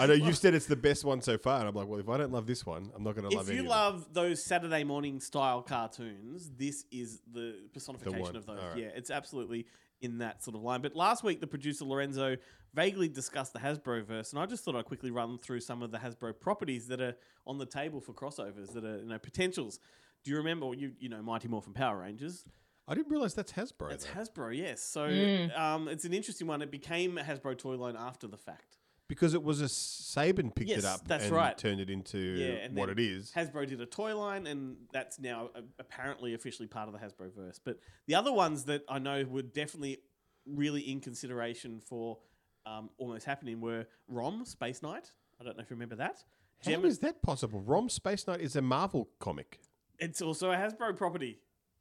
I 0.00 0.06
know 0.06 0.14
you 0.14 0.32
said 0.32 0.54
it's 0.54 0.66
the 0.66 0.76
best 0.76 1.04
one 1.04 1.20
so 1.20 1.36
far, 1.38 1.60
and 1.60 1.68
I'm 1.68 1.74
like, 1.74 1.86
well, 1.86 2.00
if 2.00 2.08
I 2.08 2.16
don't 2.18 2.32
love 2.32 2.46
this 2.46 2.64
one, 2.66 2.90
I'm 2.94 3.02
not 3.04 3.14
going 3.16 3.28
to 3.28 3.36
love 3.36 3.46
if 3.48 3.50
any 3.54 3.58
you 3.58 3.64
of 3.64 3.70
love 3.70 4.12
those 4.12 4.44
Saturday 4.44 4.84
morning 4.84 5.20
style 5.20 5.62
cartoons, 5.62 6.50
this 6.56 6.84
is 6.90 7.20
the 7.32 7.56
personification 7.72 8.20
one. 8.20 8.36
of 8.36 8.46
those. 8.46 8.58
Alright. 8.58 8.78
Yeah, 8.78 8.88
it's 8.94 9.10
absolutely 9.10 9.66
in 10.00 10.18
that 10.18 10.42
sort 10.42 10.56
of 10.56 10.62
line. 10.62 10.80
But 10.80 10.96
last 10.96 11.22
week, 11.22 11.40
the 11.40 11.46
producer 11.46 11.84
Lorenzo 11.84 12.36
vaguely 12.72 13.08
discussed 13.08 13.52
the 13.52 13.58
Hasbro 13.58 14.04
verse, 14.04 14.32
and 14.32 14.40
I 14.40 14.46
just 14.46 14.64
thought 14.64 14.74
I'd 14.76 14.84
quickly 14.86 15.10
run 15.10 15.38
through 15.38 15.60
some 15.60 15.82
of 15.82 15.90
the 15.90 15.98
Hasbro 15.98 16.40
properties 16.40 16.86
that 16.88 17.00
are 17.00 17.14
on 17.46 17.58
the 17.58 17.66
table 17.66 18.00
for 18.00 18.12
crossovers 18.12 18.72
that 18.72 18.84
are 18.84 18.98
you 18.98 19.06
know 19.06 19.18
potentials. 19.18 19.78
Do 20.24 20.30
you 20.30 20.36
remember 20.38 20.72
you 20.74 20.92
you 20.98 21.08
know 21.08 21.22
Mighty 21.22 21.48
Morphin 21.48 21.72
Power 21.74 21.98
Rangers? 21.98 22.44
I 22.88 22.94
didn't 22.94 23.10
realize 23.10 23.34
that's 23.34 23.52
Hasbro. 23.52 23.90
That's 23.90 24.04
though. 24.04 24.20
Hasbro, 24.20 24.56
yes. 24.56 24.82
So 24.82 25.02
Mm. 25.08 25.56
um, 25.58 25.86
it's 25.86 26.04
an 26.04 26.12
interesting 26.12 26.48
one. 26.48 26.60
It 26.60 26.72
became 26.72 27.18
a 27.18 27.22
Hasbro 27.22 27.56
toy 27.56 27.76
line 27.76 27.94
after 27.96 28.26
the 28.26 28.36
fact. 28.36 28.78
Because 29.10 29.34
it 29.34 29.42
was 29.42 29.60
a 29.60 29.64
Saban 29.64 30.54
picked 30.54 30.70
Yes, 30.70 30.78
it 30.78 30.84
up 30.84 31.00
that's 31.08 31.24
and 31.24 31.32
right. 31.32 31.58
turned 31.58 31.80
it 31.80 31.90
into 31.90 32.16
Yeah, 32.16 32.46
and 32.64 32.76
what 32.76 32.86
then 32.86 32.98
it 32.98 33.02
is. 33.04 33.32
Hasbro 33.34 33.66
did 33.68 33.80
a 33.80 33.86
toy 33.86 34.16
line, 34.16 34.46
and 34.46 34.76
that's 34.92 35.18
now 35.18 35.50
uh, 35.56 35.62
apparently 35.80 36.32
officially 36.34 36.68
part 36.68 36.86
of 36.88 36.94
the 36.94 37.00
Hasbro 37.00 37.34
verse. 37.34 37.58
But 37.62 37.80
the 38.06 38.14
other 38.14 38.32
ones 38.32 38.66
that 38.66 38.82
I 38.88 39.00
know 39.00 39.24
were 39.28 39.42
definitely 39.42 39.98
really 40.46 40.82
in 40.82 41.00
consideration 41.00 41.80
for 41.80 42.18
um, 42.66 42.90
almost 42.98 43.26
happening 43.26 43.60
were 43.60 43.86
Rom 44.06 44.44
Space 44.44 44.80
Knight. 44.80 45.10
I 45.40 45.44
don't 45.44 45.56
know 45.56 45.62
if 45.64 45.70
you 45.70 45.74
remember 45.74 45.96
that. 45.96 46.22
How 46.64 46.70
Jem- 46.70 46.84
is 46.84 47.00
that 47.00 47.20
possible? 47.20 47.60
Rom 47.60 47.88
Space 47.88 48.28
Knight 48.28 48.40
is 48.40 48.54
a 48.54 48.62
Marvel 48.62 49.08
comic. 49.18 49.58
It's 49.98 50.22
also 50.22 50.52
a 50.52 50.56
Hasbro 50.56 50.96
property. 50.96 51.40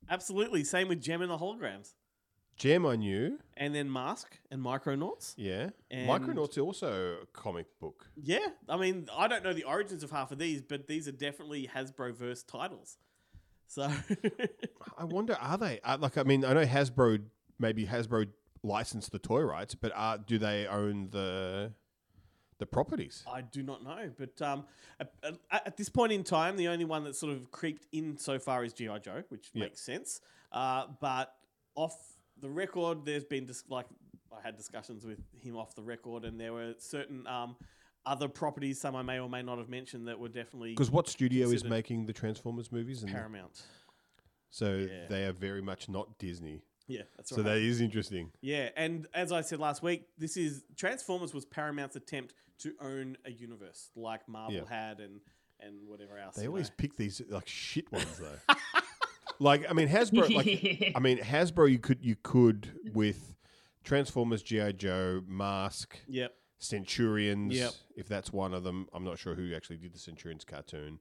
Absolutely. 0.09 0.63
Same 0.63 0.88
with 0.88 0.99
Jem 0.99 1.21
and 1.21 1.30
the 1.30 1.38
Holograms. 1.38 1.93
Jem 2.60 2.86
I 2.86 2.95
knew. 2.97 3.39
And 3.57 3.74
then 3.74 3.91
Mask 3.91 4.38
and 4.51 4.62
Micronauts. 4.64 5.34
Yeah. 5.38 5.70
And- 5.89 6.07
Micronauts 6.10 6.57
are 6.57 6.62
also 6.62 7.18
a 7.24 7.26
comic 7.28 7.66
book. 7.80 8.05
Yeah. 8.16 8.45
I 8.68 8.78
mean, 8.78 9.07
I 9.18 9.28
don't 9.28 9.43
know 9.43 9.53
the 9.53 9.64
origins 9.64 10.03
of 10.03 10.12
half 10.12 10.32
of 10.32 10.38
these, 10.38 10.62
but 10.62 10.86
these 10.88 11.07
are 11.07 11.12
definitely 11.14 11.68
Hasbro 11.74 12.14
verse 12.16 12.43
titles. 12.43 12.97
So 13.68 13.89
I 14.97 15.03
wonder, 15.05 15.36
are 15.39 15.57
they? 15.57 15.80
Uh, 15.84 15.97
like, 15.99 16.18
I 16.18 16.24
mean, 16.24 16.43
I 16.43 16.53
know 16.53 16.66
Hasbro, 16.66 17.22
maybe 17.60 17.86
Hasbro 17.86 18.28
licensed 18.62 19.12
the 19.12 19.20
toy 19.20 19.41
rights, 19.41 19.74
but 19.76 19.91
uh, 19.95 20.18
do 20.18 20.38
they 20.38 20.68
own 20.68 21.10
the 21.12 21.72
the 22.57 22.66
properties? 22.66 23.24
I 23.32 23.39
do 23.39 23.64
not 23.64 23.86
know, 23.86 24.12
but 24.18 24.41
um, 24.41 24.66
at, 24.99 25.14
at- 25.24 25.66
at 25.68 25.78
this 25.78 25.88
point 25.88 26.12
in 26.12 26.26
time, 26.26 26.57
the 26.57 26.68
only 26.68 26.84
one 26.84 27.05
that 27.05 27.16
sort 27.16 27.32
of 27.32 27.51
creeped 27.51 27.86
in 27.93 28.18
so 28.18 28.38
far 28.38 28.66
is 28.66 28.74
GI 28.74 28.99
Joe, 29.01 29.24
which 29.30 29.49
Yep. 29.53 29.64
makes 29.64 29.80
sense. 29.82 30.20
Uh, 30.51 30.88
but 30.99 31.34
off 31.76 31.95
the 32.41 32.49
record, 32.49 33.05
there's 33.05 33.23
been 33.25 33.45
dis- 33.45 33.63
like 33.69 33.85
I 34.31 34.41
had 34.45 34.55
discussions 34.57 35.05
with 35.05 35.19
him 35.41 35.55
off 35.57 35.75
the 35.75 35.83
record, 35.83 36.25
and 36.25 36.39
there 36.39 36.53
were 36.53 36.73
certain 36.77 37.25
um, 37.27 37.55
other 38.05 38.27
properties, 38.27 38.79
some 38.79 38.95
I 38.95 39.01
may 39.01 39.19
or 39.19 39.29
may 39.29 39.41
not 39.41 39.57
have 39.57 39.69
mentioned, 39.69 40.07
that 40.07 40.19
were 40.19 40.29
definitely 40.29 40.71
Because 40.71 40.91
what 40.91 41.07
studio 41.07 41.45
is 41.47 41.51
considered 41.51 41.69
making 41.71 42.05
the 42.05 42.13
Transformers 42.13 42.71
movies? 42.71 43.03
And 43.03 43.11
Paramount. 43.11 43.61
So 44.49 44.77
Yeah. 44.77 45.05
they 45.09 45.25
are 45.25 45.33
very 45.33 45.61
much 45.61 45.89
not 45.89 46.17
Disney. 46.17 46.63
Yeah, 46.87 47.03
that's 47.17 47.29
So 47.29 47.37
right. 47.37 47.43
that 47.45 47.57
is 47.57 47.81
interesting. 47.81 48.31
Yeah, 48.41 48.69
and 48.75 49.05
as 49.13 49.31
I 49.31 49.41
said 49.41 49.59
last 49.59 49.83
week, 49.83 50.07
this 50.17 50.37
is 50.37 50.63
Transformers 50.75 51.33
was 51.35 51.45
Paramount's 51.45 51.95
attempt 51.95 52.33
to 52.59 52.73
own 52.81 53.15
a 53.25 53.31
universe 53.31 53.91
like 53.95 54.27
Marvel 54.27 54.55
Yeah. 54.55 54.67
had 54.67 54.99
and 54.99 55.19
and 55.61 55.87
whatever 55.87 56.17
else. 56.17 56.35
They 56.35 56.43
you 56.43 56.47
always 56.49 56.69
know. 56.69 56.75
pick 56.77 56.95
these 56.95 57.21
like 57.29 57.47
shit 57.47 57.91
ones 57.91 58.17
though. 58.17 58.55
like 59.39 59.65
I 59.69 59.73
mean 59.73 59.87
Hasbro 59.87 60.33
like 60.33 60.91
I 60.95 60.99
mean 60.99 61.17
Hasbro 61.19 61.69
you 61.71 61.79
could 61.79 61.99
you 62.03 62.15
could 62.23 62.71
with 62.93 63.35
Transformers 63.83 64.43
GI 64.43 64.73
Joe 64.73 65.21
Mask 65.27 65.97
Yep. 66.07 66.33
Centurions 66.59 67.53
Yep. 67.55 67.71
if 67.95 68.07
that's 68.07 68.31
one 68.33 68.53
of 68.53 68.63
them 68.63 68.87
I'm 68.93 69.03
not 69.03 69.17
sure 69.17 69.35
who 69.35 69.55
actually 69.55 69.77
did 69.77 69.93
the 69.93 69.99
Centurions 69.99 70.43
cartoon 70.45 70.99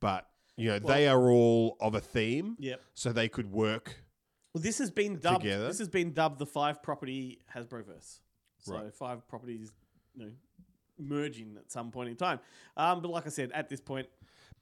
but 0.00 0.28
you 0.56 0.68
know 0.70 0.78
Well- 0.82 0.96
they 0.96 1.08
are 1.08 1.30
all 1.30 1.76
of 1.80 1.94
a 1.94 2.00
theme 2.00 2.56
Yep. 2.58 2.80
so 2.94 3.12
they 3.12 3.28
could 3.28 3.50
work 3.50 3.96
Well, 4.52 4.62
this 4.62 4.78
has 4.78 4.90
been 4.90 5.18
dubbed. 5.18 5.42
Together? 5.42 5.66
This 5.66 5.78
has 5.80 5.88
been 5.88 6.12
dubbed 6.12 6.38
the 6.38 6.46
five 6.46 6.80
property 6.82 7.40
Hasbroverse. 7.54 8.20
So 8.60 8.74
Right. 8.76 8.94
five 8.94 9.26
properties, 9.26 9.72
you 10.14 10.26
know, 10.26 10.32
merging 10.96 11.56
at 11.58 11.72
some 11.72 11.90
point 11.90 12.08
in 12.08 12.14
time. 12.16 12.38
Um, 12.76 13.02
but 13.02 13.10
like 13.10 13.26
I 13.26 13.30
said, 13.30 13.50
at 13.52 13.68
this 13.68 13.80
point, 13.80 14.06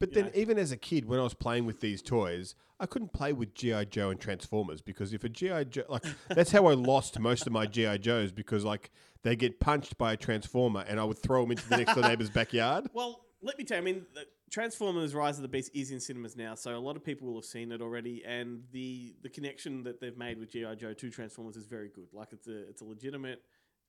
But 0.03 0.15
then, 0.15 0.25
know, 0.25 0.31
even 0.35 0.59
as 0.59 0.73
a 0.73 0.77
kid, 0.77 1.05
when 1.05 1.21
I 1.21 1.23
was 1.23 1.33
playing 1.33 1.65
with 1.65 1.79
these 1.79 2.03
toys, 2.03 2.57
I 2.81 2.87
couldn't 2.87 3.13
play 3.13 3.33
with 3.33 3.55
GI 3.55 3.87
Joe 3.87 4.11
and 4.11 4.19
Transformers 4.19 4.83
because 4.83 5.13
if 5.13 5.23
a 5.23 5.29
GI 5.29 5.67
Joe, 5.67 5.85
like 5.89 6.05
that's 6.29 6.51
how 6.51 6.67
I 6.67 6.75
lost 6.75 7.21
most 7.21 7.47
of 7.47 7.53
my 7.53 7.67
GI 7.67 7.99
Joes 7.99 8.33
because 8.33 8.65
like 8.65 8.91
they 9.23 9.37
get 9.37 9.61
punched 9.61 9.97
by 9.99 10.15
a 10.15 10.17
Transformer 10.17 10.85
and 10.89 10.99
I 10.99 11.05
would 11.05 11.19
throw 11.19 11.43
them 11.43 11.53
into 11.53 11.69
the 11.69 11.77
next 11.77 11.95
door 11.95 12.03
neighbor's 12.03 12.31
backyard. 12.41 12.89
well, 12.93 13.21
let 13.43 13.57
me 13.59 13.65
tell 13.65 13.77
you. 13.77 13.83
I 13.83 13.85
mean, 13.85 14.07
the 14.13 14.25
Transformers: 14.51 15.15
Rise 15.15 15.37
of 15.37 15.43
the 15.43 15.49
Beast 15.49 15.71
is 15.73 15.93
in 15.93 16.01
cinemas 16.01 16.37
now, 16.37 16.57
so 16.57 16.77
a 16.77 16.79
lot 16.79 16.97
of 16.97 17.05
people 17.05 17.29
will 17.29 17.37
have 17.37 17.45
seen 17.45 17.71
it 17.71 17.81
already. 17.81 18.25
And 18.27 18.65
the 18.73 19.15
the 19.23 19.29
connection 19.29 19.85
that 19.85 20.01
they've 20.01 20.19
made 20.19 20.37
with 20.41 20.51
GI 20.51 20.75
Joe 20.81 20.95
to 20.95 21.11
Transformers 21.11 21.55
is 21.55 21.67
very 21.67 21.91
good. 21.95 22.09
Like 22.13 22.33
it's 22.33 22.49
a 22.49 22.69
it's 22.69 22.81
a 22.81 22.85
legitimate, 22.85 23.41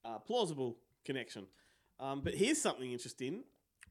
uh, 0.05 0.19
plausible 0.19 0.77
connection. 1.05 1.47
Um, 1.99 2.21
but 2.21 2.35
here's 2.35 2.61
something 2.61 2.91
interesting. 2.91 3.45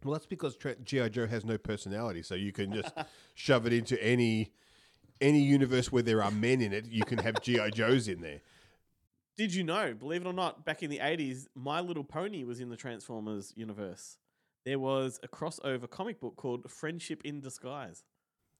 Well, 0.05 0.13
that's 0.13 0.27
because 0.27 0.57
tra- 0.57 0.77
GI 0.77 1.11
Joe 1.11 1.27
has 1.27 1.45
no 1.45 1.59
personality, 1.59 2.23
so 2.23 2.35
you 2.35 2.53
can 2.53 2.73
just 2.73 2.93
shove 3.35 3.67
it 3.67 3.73
into 3.73 4.03
any 4.03 4.53
any 5.21 5.41
universe 5.41 5.93
where 5.93 6.03
there 6.03 6.23
are 6.23 6.31
men 6.31 6.61
in 6.61 6.73
it. 6.73 6.87
You 6.87 7.05
can 7.05 7.19
have 7.19 7.41
GI 7.41 7.71
Joes 7.71 8.09
in 8.09 8.21
there. 8.21 8.41
Did 9.37 9.55
you 9.55 9.65
know, 9.65 9.95
believe 9.95 10.23
it 10.23 10.27
or 10.27 10.33
not, 10.33 10.65
back 10.65 10.83
in 10.83 10.91
the 10.91 10.99
80s, 10.99 11.47
My 11.55 11.81
Little 11.81 12.05
Pony 12.05 12.45
was 12.45 12.61
in 12.61 12.69
the 12.69 12.77
Transformers 12.77 13.53
universe. 13.57 14.19
There 14.65 14.79
was 14.79 15.19
a 15.23 15.29
crossover 15.29 15.89
comic 15.89 16.21
book 16.21 16.37
called 16.37 16.71
Friendship 16.71 17.23
in 17.25 17.41
Disguise. 17.41 18.05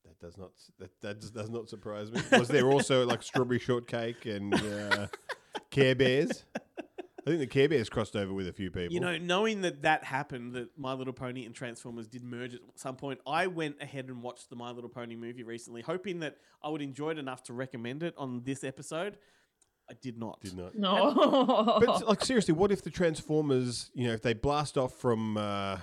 That 0.05 0.19
does 0.19 0.37
not 0.37 0.51
that 0.79 1.01
that 1.01 1.21
does, 1.21 1.31
does 1.31 1.51
not 1.51 1.69
surprise 1.69 2.11
me. 2.11 2.21
Was 2.33 2.49
there 2.49 2.69
also 2.69 3.07
like 3.07 3.23
strawberry 3.23 3.61
shortcake 3.61 4.27
and 4.27 4.53
uh, 4.55 5.07
Care 5.71 5.95
Bears? 5.95 6.45
I 7.25 7.31
think 7.31 7.39
the 7.39 7.47
Care 7.47 7.69
Bears 7.69 7.89
crossed 7.89 8.17
over 8.17 8.33
with 8.33 8.49
a 8.49 8.53
few 8.53 8.71
people. 8.71 8.93
You 8.93 9.01
know, 9.01 9.17
knowing 9.17 9.61
that 9.61 9.83
that 9.83 10.03
happened, 10.03 10.55
that 10.55 10.77
My 10.77 10.93
Little 10.93 11.13
Pony 11.13 11.45
and 11.45 11.55
Transformers 11.55 12.09
did 12.09 12.25
merge 12.25 12.55
at 12.55 12.61
some 12.75 12.97
point, 12.97 13.21
I 13.27 13.47
went 13.47 13.77
ahead 13.81 14.09
and 14.09 14.23
watched 14.23 14.51
the 14.51 14.57
My 14.57 14.71
Little 14.73 14.91
Pony 14.91 15.15
movie 15.15 15.45
recently, 15.45 15.83
hoping 15.83 16.21
that 16.21 16.39
I 16.63 16.69
would 16.69 16.83
enjoy 16.83 17.11
it 17.11 17.19
enough 17.19 17.45
to 17.45 17.53
recommend 17.53 18.03
it 18.03 18.15
on 18.19 18.43
this 18.45 18.65
episode. 18.65 19.19
I 19.89 19.95
did 20.01 20.19
not. 20.19 20.41
did 20.41 20.57
not. 20.57 20.75
No. 20.75 21.79
But 21.85 22.07
like 22.09 22.25
seriously, 22.25 22.55
what 22.55 22.73
if 22.73 22.83
the 22.83 22.91
Transformers? 22.91 23.91
You 23.95 24.09
know, 24.09 24.15
if 24.15 24.23
they 24.23 24.33
blast 24.35 24.77
off 24.77 24.95
from 24.95 25.37
uh, 25.37 25.79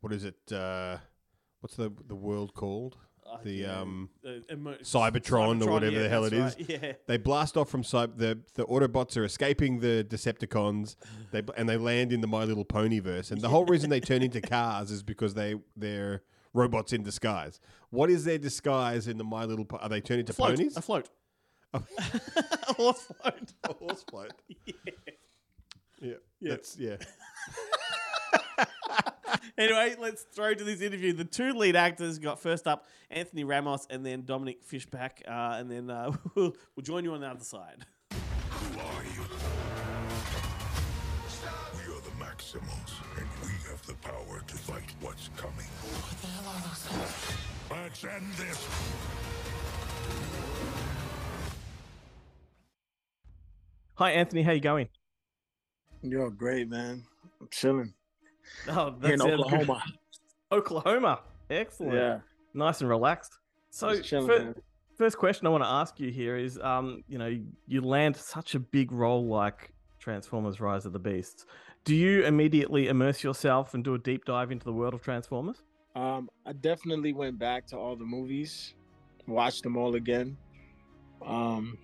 what 0.00 0.12
is 0.12 0.24
it? 0.24 0.52
Uh, 0.52 0.98
what's 1.60 1.76
the 1.76 1.90
the 2.06 2.14
world 2.14 2.54
called? 2.54 2.96
The 3.42 3.66
um, 3.66 4.08
uh, 4.24 4.30
emo- 4.52 4.74
Cybertron, 4.76 5.64
or 5.66 5.70
whatever 5.72 5.92
yeah, 5.96 6.02
the 6.02 6.08
hell 6.08 6.24
it 6.24 6.32
is. 6.32 6.54
that's 6.56 6.70
right, 6.70 6.82
Yeah. 6.82 6.92
They 7.06 7.16
blast 7.16 7.56
off 7.56 7.68
from 7.68 7.82
Cy- 7.82 8.06
the 8.06 8.38
the 8.54 8.64
Autobots 8.66 9.16
are 9.16 9.24
escaping 9.24 9.80
the 9.80 10.06
Decepticons. 10.08 10.96
They 11.32 11.42
and 11.56 11.68
they 11.68 11.76
land 11.76 12.12
in 12.12 12.20
the 12.20 12.26
My 12.26 12.44
Little 12.44 12.64
Pony 12.64 13.00
verse, 13.00 13.30
and 13.30 13.40
the 13.40 13.48
whole 13.48 13.64
reason 13.66 13.90
they 13.90 14.00
turn 14.00 14.22
into 14.22 14.40
cars 14.56 14.90
is 14.90 15.02
because 15.02 15.34
they 15.34 15.56
they're 15.76 16.22
robots 16.52 16.92
in 16.92 17.02
disguise. 17.02 17.60
What 17.90 18.08
is 18.10 18.24
their 18.24 18.38
disguise 18.38 19.08
in 19.08 19.18
the 19.18 19.24
My 19.24 19.44
Little? 19.44 19.64
Po- 19.64 19.78
are 19.78 19.88
they 19.88 20.00
turned 20.00 20.20
into 20.20 20.32
Float, 20.32 20.56
ponies? 20.56 20.76
A 20.76 20.82
float. 20.82 21.08
a 21.74 21.80
horse 22.74 23.00
float. 23.02 23.52
A 23.64 23.72
horse 23.74 24.04
float. 24.08 24.32
yeah. 24.66 24.74
Yeah, 26.00 26.12
Yeah. 26.40 26.50
that's 26.50 26.76
yeah. 26.78 26.96
Anyway, 29.56 29.94
let's 30.00 30.22
throw 30.22 30.52
to 30.52 30.64
this 30.64 30.80
interview. 30.80 31.12
The 31.12 31.24
two 31.24 31.52
lead 31.52 31.76
actors 31.76 32.18
got 32.18 32.40
first 32.40 32.66
up 32.66 32.86
Anthony 33.10 33.44
Ramos 33.44 33.86
and 33.88 34.04
then 34.04 34.24
Dominique 34.24 34.64
Fishback, 34.64 35.22
uh, 35.28 35.56
and 35.58 35.70
then 35.70 35.90
uh, 35.90 36.10
we'll, 36.34 36.56
we'll 36.74 36.82
join 36.82 37.04
you 37.04 37.12
on 37.12 37.20
the 37.20 37.28
other 37.28 37.44
side. 37.44 37.84
Who 38.10 38.80
are 38.80 39.04
you? 39.04 39.22
We 41.76 41.94
are 41.94 42.00
the 42.00 42.10
Maximals, 42.18 42.94
and 43.16 43.28
we 43.42 43.52
have 43.70 43.86
the 43.86 43.94
power 43.94 44.42
to 44.44 44.56
fight 44.56 44.92
what's 45.00 45.28
coming. 45.36 45.54
What 45.56 46.20
the 46.20 46.26
hell 46.26 46.52
are 46.52 46.62
those 46.66 46.82
things? 46.82 47.38
Let's 47.70 48.04
end 48.04 48.32
this. 48.34 48.68
Hi, 53.96 54.10
Anthony. 54.10 54.42
How 54.42 54.50
you 54.50 54.60
going? 54.60 54.88
You're 56.02 56.30
great 56.30 56.68
man. 56.68 57.04
I'm 57.40 57.48
chilling. 57.52 57.94
Oh, 58.68 58.94
Here 59.02 59.14
in 59.14 59.18
sounds. 59.20 59.32
Oklahoma. 59.32 59.82
Oklahoma. 60.52 61.20
Excellent. 61.50 61.94
Yeah. 61.94 62.18
Nice 62.54 62.80
and 62.80 62.88
relaxed. 62.88 63.38
So, 63.70 63.94
Just 63.94 64.08
chilling, 64.08 64.26
fir- 64.26 64.54
first 64.96 65.18
question 65.18 65.46
I 65.46 65.50
want 65.50 65.64
to 65.64 65.68
ask 65.68 65.98
you 65.98 66.10
here 66.10 66.36
is, 66.36 66.58
um, 66.60 67.02
you 67.08 67.18
know, 67.18 67.36
you 67.66 67.80
land 67.80 68.16
such 68.16 68.54
a 68.54 68.60
big 68.60 68.92
role 68.92 69.26
like 69.26 69.72
Transformers: 69.98 70.60
Rise 70.60 70.86
of 70.86 70.92
the 70.92 70.98
Beasts. 70.98 71.46
Do 71.84 71.94
you 71.94 72.24
immediately 72.24 72.88
immerse 72.88 73.22
yourself 73.22 73.74
and 73.74 73.84
do 73.84 73.94
a 73.94 73.98
deep 73.98 74.24
dive 74.24 74.50
into 74.50 74.64
the 74.64 74.72
world 74.72 74.94
of 74.94 75.02
Transformers? 75.02 75.62
Um, 75.96 76.30
I 76.46 76.52
definitely 76.52 77.12
went 77.12 77.38
back 77.38 77.66
to 77.68 77.76
all 77.76 77.94
the 77.94 78.04
movies, 78.04 78.74
watched 79.26 79.62
them 79.62 79.76
all 79.76 79.94
again. 79.94 80.36
Um, 81.24 81.78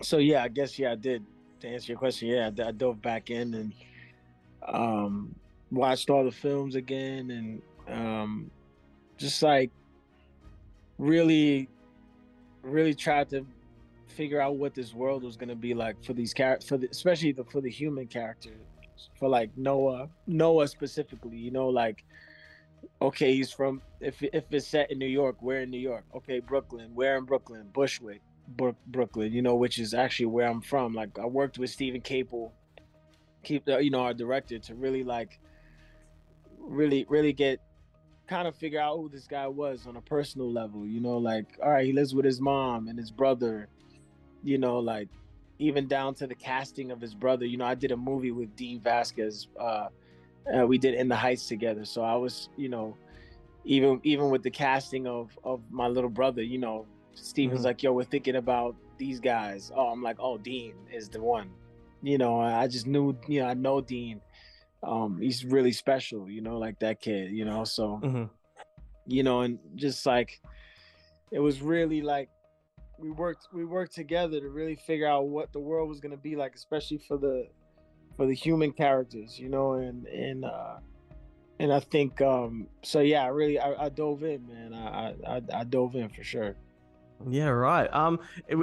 so 0.00 0.18
yeah, 0.18 0.42
I 0.42 0.48
guess 0.48 0.78
yeah, 0.78 0.92
I 0.92 0.94
did. 0.96 1.24
To 1.60 1.68
answer 1.68 1.92
your 1.92 1.98
question, 1.98 2.28
yeah, 2.28 2.50
I 2.66 2.72
dove 2.72 3.00
back 3.00 3.30
in 3.30 3.54
and 3.54 3.72
um, 4.66 5.34
watched 5.74 6.10
all 6.10 6.24
the 6.24 6.32
films 6.32 6.74
again, 6.74 7.30
and 7.30 7.62
um, 7.88 8.50
just 9.16 9.42
like 9.42 9.70
really, 10.98 11.68
really 12.62 12.94
tried 12.94 13.28
to 13.30 13.46
figure 14.06 14.40
out 14.40 14.56
what 14.56 14.74
this 14.74 14.94
world 14.94 15.22
was 15.22 15.36
gonna 15.36 15.54
be 15.56 15.74
like 15.74 16.02
for 16.04 16.12
these 16.12 16.32
characters, 16.32 16.68
for 16.68 16.76
the, 16.76 16.88
especially 16.88 17.32
the 17.32 17.44
for 17.44 17.60
the 17.60 17.70
human 17.70 18.06
characters, 18.06 18.60
for 19.18 19.28
like 19.28 19.50
Noah, 19.56 20.08
Noah 20.26 20.68
specifically. 20.68 21.36
You 21.36 21.50
know, 21.50 21.68
like 21.68 22.04
okay, 23.00 23.34
he's 23.34 23.50
from 23.50 23.82
if 24.00 24.22
if 24.22 24.44
it's 24.50 24.66
set 24.66 24.90
in 24.90 24.98
New 24.98 25.06
York, 25.06 25.36
where 25.40 25.60
in 25.60 25.70
New 25.70 25.78
York? 25.78 26.04
Okay, 26.14 26.40
Brooklyn, 26.40 26.94
where 26.94 27.16
in 27.16 27.24
Brooklyn? 27.24 27.68
Bushwick, 27.72 28.20
Brook, 28.56 28.76
Brooklyn. 28.86 29.32
You 29.32 29.42
know, 29.42 29.54
which 29.54 29.78
is 29.78 29.94
actually 29.94 30.26
where 30.26 30.48
I'm 30.48 30.60
from. 30.60 30.94
Like 30.94 31.18
I 31.18 31.26
worked 31.26 31.58
with 31.58 31.70
Steven 31.70 32.00
Caple, 32.00 32.50
keep 33.42 33.64
the 33.64 33.78
you 33.82 33.90
know 33.90 34.00
our 34.00 34.14
director 34.14 34.58
to 34.58 34.74
really 34.74 35.04
like, 35.04 35.38
really 36.66 37.04
really 37.08 37.32
get 37.32 37.60
kind 38.26 38.48
of 38.48 38.56
figure 38.56 38.80
out 38.80 38.96
who 38.96 39.08
this 39.08 39.26
guy 39.26 39.46
was 39.46 39.86
on 39.86 39.96
a 39.96 40.00
personal 40.00 40.50
level. 40.50 40.86
You 40.86 41.00
know, 41.00 41.18
like 41.18 41.46
all 41.62 41.70
right, 41.70 41.84
he 41.86 41.92
lives 41.92 42.14
with 42.14 42.24
his 42.24 42.40
mom 42.40 42.88
and 42.88 42.98
his 42.98 43.10
brother. 43.10 43.68
You 44.42 44.58
know, 44.58 44.78
like 44.78 45.08
even 45.58 45.86
down 45.86 46.14
to 46.16 46.26
the 46.26 46.34
casting 46.34 46.90
of 46.90 47.00
his 47.00 47.14
brother. 47.14 47.46
You 47.46 47.56
know, 47.56 47.64
I 47.64 47.74
did 47.74 47.92
a 47.92 47.96
movie 47.96 48.32
with 48.32 48.54
Dean 48.56 48.80
Vazquez. 48.80 49.46
Uh, 49.58 49.88
uh, 50.54 50.66
we 50.66 50.78
did 50.78 50.94
In 50.94 51.08
the 51.08 51.16
Heights 51.16 51.46
together. 51.48 51.84
So 51.84 52.02
I 52.02 52.16
was, 52.16 52.48
you 52.56 52.68
know, 52.68 52.96
even 53.64 54.00
even 54.04 54.30
with 54.30 54.42
the 54.42 54.50
casting 54.50 55.06
of 55.06 55.38
of 55.44 55.60
my 55.70 55.88
little 55.88 56.10
brother, 56.10 56.42
you 56.42 56.58
know, 56.58 56.86
Steven's 57.14 57.60
Mhm. 57.60 57.64
like, 57.64 57.82
"Yo, 57.82 57.92
we're 57.92 58.04
thinking 58.04 58.36
about 58.36 58.76
these 58.98 59.20
guys." 59.20 59.70
Oh, 59.74 59.86
I'm 59.88 60.02
like, 60.02 60.16
"Oh, 60.18 60.36
Dean 60.36 60.74
is 60.92 61.08
the 61.08 61.22
one." 61.22 61.50
You 62.02 62.18
know, 62.18 62.38
I 62.40 62.66
just 62.66 62.86
knew, 62.86 63.16
you 63.28 63.40
know, 63.40 63.46
I 63.46 63.54
know 63.54 63.80
Dean. 63.80 64.20
Um, 64.86 65.18
he's 65.20 65.44
really 65.44 65.72
special, 65.72 66.28
you 66.28 66.40
know, 66.40 66.58
like 66.58 66.78
that 66.80 67.00
kid, 67.00 67.32
you 67.32 67.44
know. 67.44 67.64
So, 67.64 68.00
Mhm. 68.02 68.30
you 69.06 69.22
know, 69.22 69.40
and 69.40 69.58
just 69.74 70.06
like 70.06 70.40
it 71.30 71.40
was 71.40 71.62
really 71.62 72.02
like 72.02 72.28
we 72.98 73.10
worked 73.10 73.48
we 73.52 73.64
worked 73.64 73.94
together 73.94 74.40
to 74.40 74.48
really 74.48 74.76
figure 74.76 75.06
out 75.06 75.26
what 75.28 75.52
the 75.52 75.60
world 75.60 75.88
was 75.88 76.00
gonna 76.00 76.16
be 76.16 76.36
like, 76.36 76.54
especially 76.54 76.98
for 76.98 77.16
the 77.16 77.48
for 78.16 78.26
the 78.26 78.34
human 78.34 78.72
characters, 78.72 79.38
you 79.38 79.48
know, 79.48 79.74
and 79.74 80.06
and 80.06 80.44
uh 80.44 80.76
and 81.58 81.72
I 81.72 81.80
think 81.80 82.20
um 82.20 82.68
so 82.82 83.00
yeah, 83.00 83.24
I 83.24 83.28
really 83.28 83.58
I, 83.58 83.86
I 83.86 83.88
dove 83.88 84.22
in, 84.22 84.46
man. 84.46 84.74
I, 84.74 85.14
I 85.26 85.42
I 85.52 85.64
dove 85.64 85.96
in 85.96 86.08
for 86.08 86.22
sure. 86.22 86.56
Yeah, 87.28 87.48
right. 87.48 87.92
Um, 87.92 88.20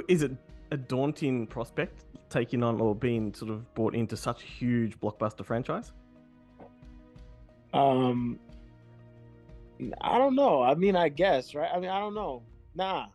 is 0.08 0.22
it 0.22 0.32
a 0.70 0.76
daunting 0.76 1.46
prospect 1.46 2.04
taking 2.30 2.62
on 2.62 2.80
or 2.80 2.94
being 2.94 3.34
sort 3.34 3.50
of 3.50 3.72
brought 3.74 3.94
into 3.94 4.16
such 4.16 4.42
a 4.42 4.46
huge 4.46 4.98
blockbuster 5.00 5.44
franchise? 5.44 5.92
Um 7.72 8.38
I 10.00 10.18
don't 10.18 10.36
know. 10.36 10.62
I 10.62 10.74
mean, 10.76 10.94
I 10.94 11.08
guess, 11.08 11.54
right? 11.54 11.70
I 11.74 11.80
mean, 11.80 11.90
I 11.90 11.98
don't 11.98 12.14
know. 12.14 12.42
Nah. 12.74 13.06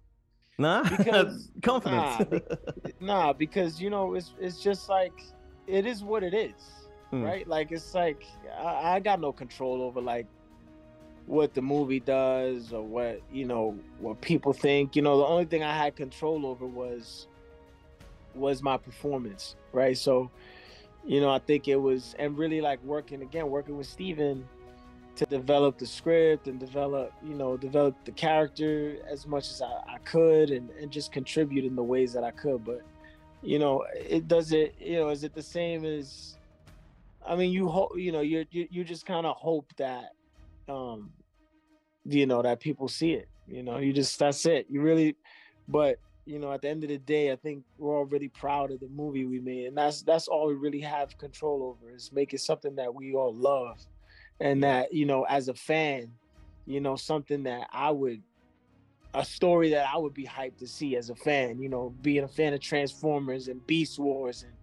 Nah, 0.60 0.84
Because 0.98 1.50
confidence. 1.62 2.44
Nah, 3.00 3.26
nah, 3.28 3.34
because 3.34 3.80
you 3.80 3.90
know, 3.90 4.16
it's 4.16 4.34
it's 4.40 4.60
just 4.62 4.90
like 4.90 5.14
it 5.68 5.86
is 5.86 6.04
what 6.04 6.24
it 6.24 6.34
is, 6.34 6.54
Hmm. 7.12 7.24
right? 7.24 7.48
Like 7.48 7.72
it's 7.72 7.94
like 7.94 8.24
I, 8.60 8.96
I 8.96 9.00
got 9.00 9.22
no 9.22 9.32
control 9.32 9.82
over 9.84 10.02
like 10.02 10.26
what 11.28 11.54
the 11.54 11.62
movie 11.62 12.00
does 12.00 12.74
or 12.74 12.82
what 12.82 13.22
you 13.32 13.46
know 13.46 13.78
what 14.00 14.20
people 14.22 14.52
think. 14.52 14.96
You 14.96 15.04
know, 15.04 15.18
the 15.20 15.26
only 15.26 15.46
thing 15.46 15.64
I 15.64 15.76
had 15.78 15.96
control 15.96 16.46
over 16.48 16.66
was 16.66 17.28
was 18.34 18.62
my 18.64 18.78
performance, 18.78 19.56
right? 19.74 19.98
So, 19.98 20.32
you 21.06 21.22
know, 21.22 21.30
I 21.30 21.40
think 21.40 21.68
it 21.68 21.76
was 21.76 22.16
and 22.20 22.38
really 22.38 22.62
like 22.62 22.84
working 22.84 23.22
again, 23.22 23.50
working 23.50 23.78
with 23.78 23.88
Steven 23.88 24.48
to 25.16 25.26
develop 25.26 25.78
the 25.80 25.86
script 25.86 26.48
and 26.48 26.60
develop, 26.60 27.12
you 27.26 27.34
know, 27.34 27.58
develop 27.58 27.96
the 28.06 28.12
character 28.12 28.98
as 29.10 29.26
much 29.26 29.50
as 29.50 29.62
I, 29.62 29.96
I 29.96 29.98
could 30.06 30.52
and, 30.52 30.70
and 30.72 30.92
just 30.92 31.12
contribute 31.12 31.66
in 31.66 31.76
the 31.76 31.84
ways 31.84 32.14
that 32.14 32.24
I 32.24 32.32
could. 32.32 32.64
But, 32.64 32.82
you 33.42 33.58
know, 33.58 33.84
it 33.96 34.28
does 34.28 34.52
it, 34.52 34.76
you 34.80 34.98
know, 34.98 35.10
is 35.10 35.24
it 35.24 35.34
the 35.34 35.42
same 35.42 35.86
as 35.86 36.38
I 37.28 37.36
mean, 37.36 37.52
you 37.52 37.68
hope, 37.68 37.92
you 37.98 38.12
know, 38.12 38.22
you 38.22 38.46
you 38.52 38.84
just 38.84 39.06
kind 39.06 39.26
of 39.26 39.36
hope 39.36 39.72
that 39.78 40.12
um 40.70 41.12
you 42.06 42.26
know 42.26 42.42
that 42.42 42.60
people 42.60 42.88
see 42.88 43.14
it. 43.14 43.28
You 43.48 43.64
know, 43.64 43.78
you 43.78 43.94
just 43.94 44.18
that's 44.20 44.46
it. 44.46 44.68
You 44.70 44.82
really 44.82 45.16
but 45.68 46.00
you 46.28 46.40
know, 46.40 46.52
at 46.52 46.62
the 46.62 46.70
end 46.70 46.84
of 46.84 46.90
the 46.90 46.98
day, 46.98 47.32
I 47.32 47.38
think 47.38 47.64
we're 47.78 47.98
all 47.98 48.06
really 48.06 48.28
proud 48.28 48.72
of 48.72 48.80
the 48.80 48.90
movie 48.90 49.26
we 49.26 49.40
made. 49.40 49.68
And 49.68 49.78
that's 49.78 50.02
that's 50.02 50.28
all 50.28 50.48
we 50.48 50.56
really 50.56 50.82
have 50.82 51.18
control 51.18 51.64
over 51.64 51.96
is 51.96 52.12
making 52.12 52.40
something 52.40 52.76
that 52.76 52.94
we 52.94 53.14
all 53.14 53.34
love 53.34 53.80
and 54.40 54.64
that 54.64 54.94
you 54.94 55.06
know 55.06 55.24
as 55.24 55.48
a 55.48 55.54
fan 55.54 56.12
you 56.66 56.80
know 56.80 56.96
something 56.96 57.44
that 57.44 57.68
i 57.72 57.90
would 57.90 58.22
a 59.14 59.26
story 59.26 59.70
that 59.70 59.88
i 59.94 59.98
would 59.98 60.14
be 60.14 60.26
hyped 60.26 60.58
to 60.58 60.68
see 60.68 60.96
as 60.96 61.10
a 61.10 61.16
fan 61.16 61.60
you 61.60 61.70
know 61.70 61.94
being 62.02 62.24
a 62.24 62.28
fan 62.28 62.54
of 62.54 62.60
transformers 62.60 63.48
and 63.48 63.66
beast 63.66 63.98
wars 63.98 64.44
and 64.44 64.54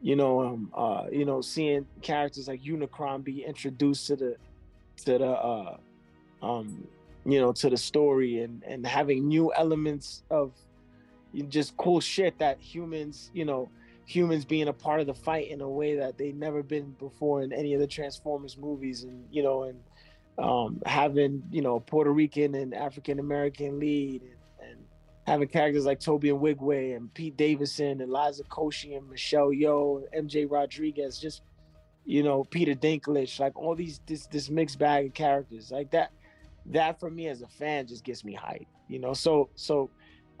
you 0.00 0.14
know 0.14 0.40
um 0.40 0.70
uh 0.74 1.04
you 1.10 1.24
know 1.24 1.40
seeing 1.40 1.86
characters 2.02 2.48
like 2.48 2.62
unicron 2.62 3.24
be 3.24 3.44
introduced 3.44 4.06
to 4.06 4.16
the 4.16 4.36
to 4.96 5.18
the 5.18 5.26
uh 5.26 5.76
um 6.42 6.86
you 7.24 7.40
know 7.40 7.52
to 7.52 7.70
the 7.70 7.76
story 7.76 8.42
and 8.42 8.62
and 8.64 8.86
having 8.86 9.26
new 9.26 9.52
elements 9.54 10.22
of 10.30 10.52
just 11.48 11.76
cool 11.76 12.00
shit 12.00 12.38
that 12.38 12.58
humans 12.60 13.30
you 13.34 13.44
know 13.44 13.68
humans 14.08 14.46
being 14.46 14.68
a 14.68 14.72
part 14.72 15.00
of 15.00 15.06
the 15.06 15.14
fight 15.14 15.50
in 15.50 15.60
a 15.60 15.68
way 15.68 15.96
that 15.96 16.16
they've 16.16 16.34
never 16.34 16.62
been 16.62 16.92
before 16.98 17.42
in 17.42 17.52
any 17.52 17.74
of 17.74 17.80
the 17.80 17.86
Transformers 17.86 18.56
movies, 18.56 19.04
and 19.04 19.24
you 19.30 19.42
know, 19.42 19.64
and 19.64 19.78
um, 20.38 20.80
having 20.86 21.42
you 21.52 21.60
know 21.60 21.78
Puerto 21.78 22.10
Rican 22.10 22.54
and 22.54 22.74
African 22.74 23.18
American 23.18 23.78
lead, 23.78 24.22
and, 24.22 24.70
and 24.70 24.78
having 25.26 25.46
characters 25.46 25.84
like 25.84 26.00
Tobe 26.00 26.24
Nwigwe 26.24 26.96
and 26.96 27.12
Pete 27.12 27.36
Davidson 27.36 28.00
and 28.00 28.10
Liza 28.10 28.44
Koshy 28.44 28.96
and 28.96 29.08
Michelle 29.10 29.50
Yeoh 29.50 30.02
and 30.10 30.28
MJ 30.30 30.50
Rodriguez, 30.50 31.18
just 31.18 31.42
you 32.06 32.22
know 32.22 32.44
Peter 32.44 32.74
Dinklage, 32.74 33.38
like 33.38 33.56
all 33.56 33.74
these 33.74 34.00
this 34.06 34.26
this 34.26 34.48
mixed 34.48 34.78
bag 34.78 35.06
of 35.06 35.14
characters 35.14 35.70
like 35.70 35.90
that. 35.90 36.12
That 36.64 36.98
for 36.98 37.10
me 37.10 37.28
as 37.28 37.42
a 37.42 37.46
fan 37.46 37.86
just 37.86 38.04
gets 38.04 38.24
me 38.24 38.34
hyped, 38.34 38.66
you 38.88 38.98
know. 38.98 39.12
So 39.12 39.50
so 39.54 39.90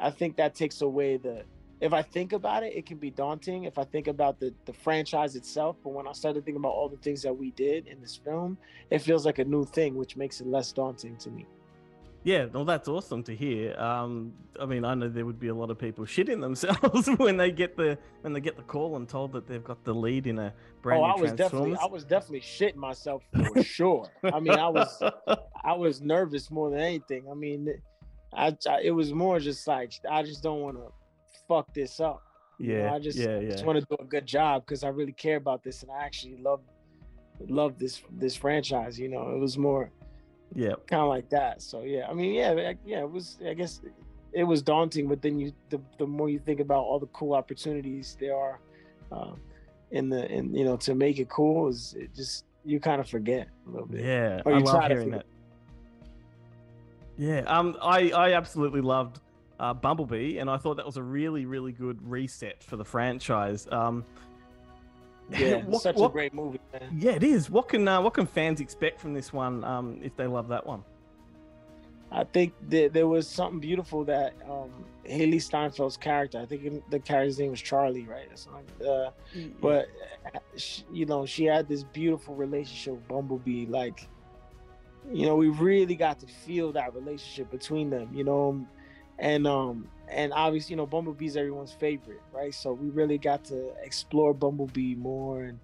I 0.00 0.10
think 0.10 0.36
that 0.36 0.54
takes 0.54 0.80
away 0.80 1.16
the 1.16 1.44
if 1.80 1.92
I 1.92 2.02
think 2.02 2.32
about 2.32 2.64
it, 2.64 2.74
it 2.74 2.86
can 2.86 2.98
be 2.98 3.10
daunting 3.10 3.64
if 3.64 3.78
I 3.78 3.84
think 3.84 4.08
about 4.08 4.40
the 4.40 4.52
the 4.64 4.72
franchise 4.72 5.36
itself. 5.36 5.76
But 5.82 5.90
when 5.90 6.08
I 6.08 6.12
started 6.12 6.44
thinking 6.44 6.60
about 6.60 6.72
all 6.72 6.88
the 6.88 6.96
things 6.96 7.22
that 7.22 7.36
we 7.36 7.52
did 7.52 7.86
in 7.86 8.00
this 8.00 8.16
film, 8.16 8.58
it 8.90 9.00
feels 9.00 9.24
like 9.24 9.38
a 9.38 9.44
new 9.44 9.64
thing, 9.64 9.94
which 9.94 10.16
makes 10.16 10.40
it 10.40 10.46
less 10.46 10.72
daunting 10.72 11.16
to 11.18 11.30
me. 11.30 11.46
Yeah, 12.24 12.46
well, 12.46 12.64
that's 12.64 12.88
awesome 12.88 13.22
to 13.24 13.34
hear. 13.34 13.78
Um, 13.78 14.32
I 14.60 14.66
mean, 14.66 14.84
I 14.84 14.94
know 14.94 15.08
there 15.08 15.24
would 15.24 15.38
be 15.38 15.48
a 15.48 15.54
lot 15.54 15.70
of 15.70 15.78
people 15.78 16.04
shitting 16.16 16.40
themselves 16.40 17.06
when 17.16 17.36
they 17.36 17.50
get 17.50 17.76
the 17.76 17.96
when 18.22 18.32
they 18.32 18.40
get 18.40 18.56
the 18.56 18.62
call 18.62 18.96
and 18.96 19.08
told 19.08 19.32
that 19.32 19.46
they've 19.46 19.62
got 19.62 19.84
the 19.84 19.94
lead 19.94 20.26
in 20.26 20.38
a 20.38 20.52
brand 20.82 21.02
oh, 21.02 21.06
new 21.06 21.12
I 21.12 21.20
was 21.20 21.32
definitely 21.32 21.76
I 21.80 21.86
was 21.86 22.04
definitely 22.04 22.40
shitting 22.40 22.76
myself 22.76 23.22
for 23.32 23.62
sure. 23.62 24.10
I 24.24 24.40
mean, 24.40 24.58
I 24.58 24.68
was 24.68 25.02
I 25.64 25.72
was 25.74 26.00
nervous 26.00 26.50
more 26.50 26.70
than 26.70 26.80
anything. 26.80 27.26
I 27.30 27.34
mean, 27.34 27.80
I, 28.32 28.56
I 28.68 28.80
it 28.82 28.90
was 28.90 29.12
more 29.12 29.38
just 29.40 29.66
like 29.66 29.92
I 30.10 30.22
just 30.22 30.42
don't 30.42 30.60
want 30.60 30.76
to 30.76 30.92
fuck 31.46 31.72
this 31.74 32.00
up. 32.00 32.22
You 32.58 32.74
know, 32.74 32.84
Yeah, 32.84 32.94
I 32.94 32.98
just, 32.98 33.18
yeah, 33.18 33.36
I 33.36 33.44
just 33.44 33.64
want 33.64 33.78
to 33.78 33.86
do 33.88 33.96
a 34.00 34.04
good 34.04 34.26
job 34.26 34.64
because 34.66 34.82
I 34.82 34.88
really 34.88 35.12
care 35.12 35.36
about 35.36 35.62
this 35.62 35.82
and 35.82 35.92
I 35.92 36.04
actually 36.04 36.38
love 36.38 36.60
love 37.48 37.78
this 37.78 38.02
this 38.18 38.36
franchise. 38.36 38.98
You 38.98 39.08
know, 39.08 39.30
it 39.30 39.38
was 39.38 39.56
more 39.56 39.90
yeah, 40.54 40.74
kind 40.86 41.02
of 41.02 41.08
like 41.08 41.30
that. 41.30 41.62
So 41.62 41.82
yeah, 41.82 42.06
I 42.08 42.14
mean, 42.14 42.34
yeah, 42.34 42.72
yeah, 42.84 43.00
it 43.00 43.10
was. 43.10 43.38
I 43.46 43.54
guess 43.54 43.80
it 44.32 44.44
was 44.44 44.62
daunting, 44.62 45.08
but 45.08 45.22
then 45.22 45.38
you 45.38 45.52
the, 45.70 45.80
the 45.98 46.06
more 46.06 46.28
you 46.28 46.38
think 46.38 46.60
about 46.60 46.80
all 46.80 46.98
the 46.98 47.06
cool 47.08 47.34
opportunities 47.34 48.16
there 48.20 48.36
are 48.36 48.60
um, 49.12 49.40
in 49.90 50.08
the 50.08 50.30
in 50.30 50.54
you 50.54 50.64
know 50.64 50.76
to 50.76 50.94
make 50.94 51.18
it 51.18 51.28
cool 51.28 51.68
is 51.68 51.94
it 51.98 52.14
just 52.14 52.44
you 52.64 52.80
kind 52.80 53.00
of 53.00 53.08
forget 53.08 53.48
a 53.66 53.70
little 53.70 53.86
bit. 53.86 54.04
Yeah, 54.04 54.42
Or 54.44 54.54
I 54.54 54.58
love 54.58 54.90
hearing 54.90 55.10
that. 55.10 55.26
Yeah, 57.18 57.40
um, 57.46 57.76
I 57.82 58.10
I 58.12 58.32
absolutely 58.34 58.80
loved 58.80 59.20
uh, 59.60 59.74
Bumblebee, 59.74 60.38
and 60.38 60.48
I 60.48 60.56
thought 60.56 60.76
that 60.76 60.86
was 60.86 60.96
a 60.96 61.02
really 61.02 61.44
really 61.46 61.72
good 61.72 61.98
reset 62.08 62.62
for 62.62 62.76
the 62.76 62.84
franchise. 62.84 63.66
Um, 63.70 64.04
Yeah, 65.30 65.56
what- 65.64 65.82
such 65.82 65.96
what- 65.96 66.08
a 66.08 66.12
great 66.12 66.32
movie, 66.32 66.58
man. 66.72 66.88
Yeah, 66.96 67.10
it 67.12 67.22
is. 67.22 67.50
What 67.50 67.68
can 67.68 67.86
uh, 67.86 68.00
what 68.00 68.14
can 68.14 68.24
fans 68.26 68.60
expect 68.60 68.98
from 69.00 69.12
this 69.12 69.30
one 69.32 69.62
um, 69.64 69.98
if 70.02 70.16
they 70.16 70.26
love 70.26 70.48
that 70.48 70.64
one? 70.66 70.82
I 72.10 72.24
think 72.24 72.54
that 72.70 72.94
there 72.94 73.06
was 73.06 73.28
something 73.28 73.60
beautiful 73.60 74.02
that 74.04 74.32
um, 74.48 74.70
Hailee 75.04 75.34
Steinfeld's 75.34 75.98
character. 75.98 76.38
I 76.40 76.46
think 76.46 76.82
the 76.88 76.98
character's 76.98 77.38
name 77.38 77.50
was 77.50 77.60
Charlie, 77.60 78.06
right? 78.06 78.26
Something. 78.38 78.86
Uh, 78.88 79.10
but 79.60 79.88
you 80.90 81.04
know, 81.04 81.26
she 81.26 81.44
had 81.44 81.68
this 81.68 81.82
beautiful 81.82 82.34
relationship 82.34 82.94
with 82.94 83.08
Bumblebee. 83.08 83.66
Like, 83.66 84.08
you 85.12 85.26
know, 85.26 85.36
we 85.36 85.48
really 85.48 85.96
got 85.96 86.18
to 86.20 86.26
feel 86.26 86.72
that 86.72 86.94
relationship 86.94 87.50
between 87.50 87.90
them. 87.90 88.10
You 88.12 88.24
know, 88.24 88.66
and 89.18 89.46
um, 89.46 89.88
and 90.08 90.32
obviously, 90.32 90.72
you 90.72 90.76
know, 90.76 90.86
Bumblebee's 90.86 91.36
everyone's 91.36 91.72
favorite, 91.72 92.22
right? 92.32 92.54
So 92.54 92.72
we 92.72 92.88
really 92.88 93.18
got 93.18 93.44
to 93.46 93.72
explore 93.82 94.32
Bumblebee 94.34 94.94
more, 94.94 95.42
and 95.42 95.58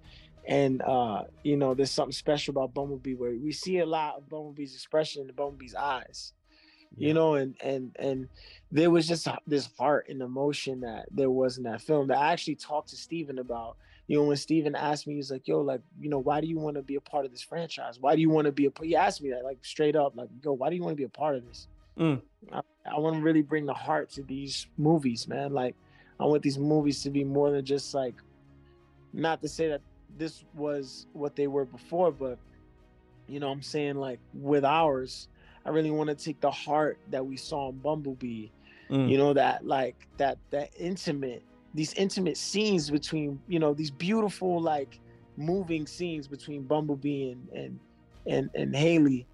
and 0.46 0.82
uh, 0.82 1.24
you 1.42 1.56
know, 1.56 1.74
there's 1.74 1.90
something 1.90 2.12
special 2.12 2.52
about 2.52 2.74
Bumblebee 2.74 3.14
where 3.14 3.30
we 3.30 3.52
see 3.52 3.78
a 3.78 3.86
lot 3.86 4.16
of 4.16 4.28
Bumblebee's 4.28 4.74
expression 4.74 5.22
in 5.22 5.26
the 5.26 5.32
Bumblebee's 5.32 5.74
eyes, 5.74 6.32
you 6.96 7.14
know, 7.14 7.34
and 7.34 7.54
and 7.62 7.94
and 7.98 8.28
there 8.70 8.90
was 8.90 9.06
just 9.06 9.28
this 9.46 9.68
heart 9.78 10.08
and 10.08 10.20
emotion 10.20 10.80
that 10.80 11.06
there 11.10 11.30
was 11.30 11.58
in 11.58 11.64
that 11.64 11.80
film 11.80 12.08
that 12.08 12.18
I 12.18 12.32
actually 12.32 12.56
talked 12.56 12.90
to 12.90 12.96
Steven 12.96 13.38
about. 13.38 13.76
You 14.06 14.18
know, 14.18 14.24
when 14.24 14.36
Steven 14.36 14.74
asked 14.74 15.06
me, 15.06 15.14
he's 15.14 15.30
like, 15.30 15.48
"Yo, 15.48 15.60
like, 15.60 15.80
you 15.98 16.10
know, 16.10 16.18
why 16.18 16.40
do 16.40 16.46
you 16.46 16.58
want 16.58 16.76
to 16.76 16.82
be 16.82 16.96
a 16.96 17.00
part 17.00 17.24
of 17.24 17.32
this 17.32 17.42
franchise? 17.42 17.98
Why 17.98 18.14
do 18.14 18.20
you 18.20 18.28
want 18.28 18.46
to 18.46 18.52
be 18.52 18.66
a?" 18.66 18.72
He 18.82 18.94
asked 18.94 19.22
me 19.22 19.30
that, 19.30 19.44
like, 19.44 19.64
straight 19.64 19.96
up, 19.96 20.14
like, 20.16 20.28
"Yo, 20.42 20.52
why 20.52 20.68
do 20.68 20.76
you 20.76 20.82
want 20.82 20.92
to 20.92 20.96
be 20.96 21.04
a 21.04 21.08
part 21.08 21.36
of 21.36 21.46
this?" 21.46 21.68
Mm. 21.98 22.20
I, 22.52 22.60
I 22.92 22.98
want 22.98 23.16
to 23.16 23.22
really 23.22 23.42
bring 23.42 23.66
the 23.66 23.74
heart 23.74 24.10
to 24.10 24.22
these 24.22 24.66
movies, 24.76 25.26
man. 25.26 25.52
Like, 25.52 25.74
I 26.20 26.24
want 26.24 26.42
these 26.42 26.58
movies 26.58 27.02
to 27.02 27.10
be 27.10 27.24
more 27.24 27.50
than 27.50 27.64
just 27.64 27.94
like, 27.94 28.14
not 29.12 29.40
to 29.42 29.48
say 29.48 29.68
that 29.68 29.80
this 30.18 30.44
was 30.54 31.06
what 31.12 31.36
they 31.36 31.46
were 31.46 31.64
before, 31.64 32.12
but 32.12 32.38
you 33.26 33.40
know, 33.40 33.50
I'm 33.50 33.62
saying 33.62 33.96
like 33.96 34.20
with 34.34 34.64
ours, 34.64 35.28
I 35.64 35.70
really 35.70 35.90
want 35.90 36.10
to 36.10 36.16
take 36.16 36.40
the 36.40 36.50
heart 36.50 36.98
that 37.10 37.24
we 37.24 37.36
saw 37.36 37.70
in 37.70 37.78
Bumblebee. 37.78 38.48
Mm. 38.90 39.08
You 39.08 39.18
know 39.18 39.32
that 39.32 39.66
like 39.66 40.06
that 40.18 40.38
that 40.50 40.70
intimate 40.78 41.42
these 41.74 41.92
intimate 41.94 42.36
scenes 42.36 42.90
between 42.90 43.40
you 43.48 43.58
know 43.58 43.74
these 43.74 43.90
beautiful 43.90 44.60
like 44.60 45.00
moving 45.36 45.86
scenes 45.86 46.28
between 46.28 46.62
Bumblebee 46.62 47.32
and 47.32 47.48
and 47.50 47.80
and, 48.26 48.50
and 48.54 48.74
Hailee 48.74 49.26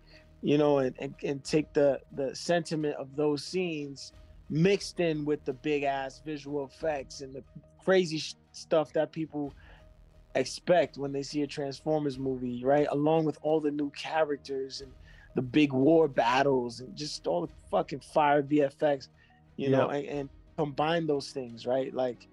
you 0.42 0.58
know, 0.58 0.78
and, 0.78 0.94
and, 0.98 1.14
and 1.22 1.44
take 1.44 1.72
the 1.72 2.00
the 2.12 2.34
sentiment 2.34 2.96
of 2.96 3.14
those 3.16 3.44
scenes 3.44 4.12
mixed 4.48 5.00
in 5.00 5.24
with 5.24 5.44
the 5.44 5.52
big 5.52 5.82
ass 5.82 6.20
visual 6.24 6.64
effects 6.64 7.20
and 7.20 7.34
the 7.34 7.42
crazy 7.84 8.18
sh- 8.18 8.34
stuff 8.52 8.92
that 8.92 9.12
people 9.12 9.52
expect 10.34 10.96
when 10.96 11.12
they 11.12 11.22
see 11.22 11.42
a 11.42 11.46
Transformers 11.46 12.18
movie, 12.18 12.64
right? 12.64 12.86
Along 12.90 13.24
with 13.24 13.38
all 13.42 13.60
the 13.60 13.70
new 13.70 13.90
characters 13.90 14.80
and 14.80 14.90
the 15.34 15.42
big 15.42 15.72
war 15.72 16.08
battles 16.08 16.80
and 16.80 16.96
just 16.96 17.26
all 17.26 17.46
the 17.46 17.52
fucking 17.70 18.00
fire 18.00 18.42
VFX, 18.42 19.08
you 19.56 19.70
know, 19.70 19.88
and, 19.90 20.06
and 20.06 20.28
combine 20.56 21.06
those 21.06 21.30
things, 21.30 21.66
right? 21.66 21.92
Like, 21.94 22.26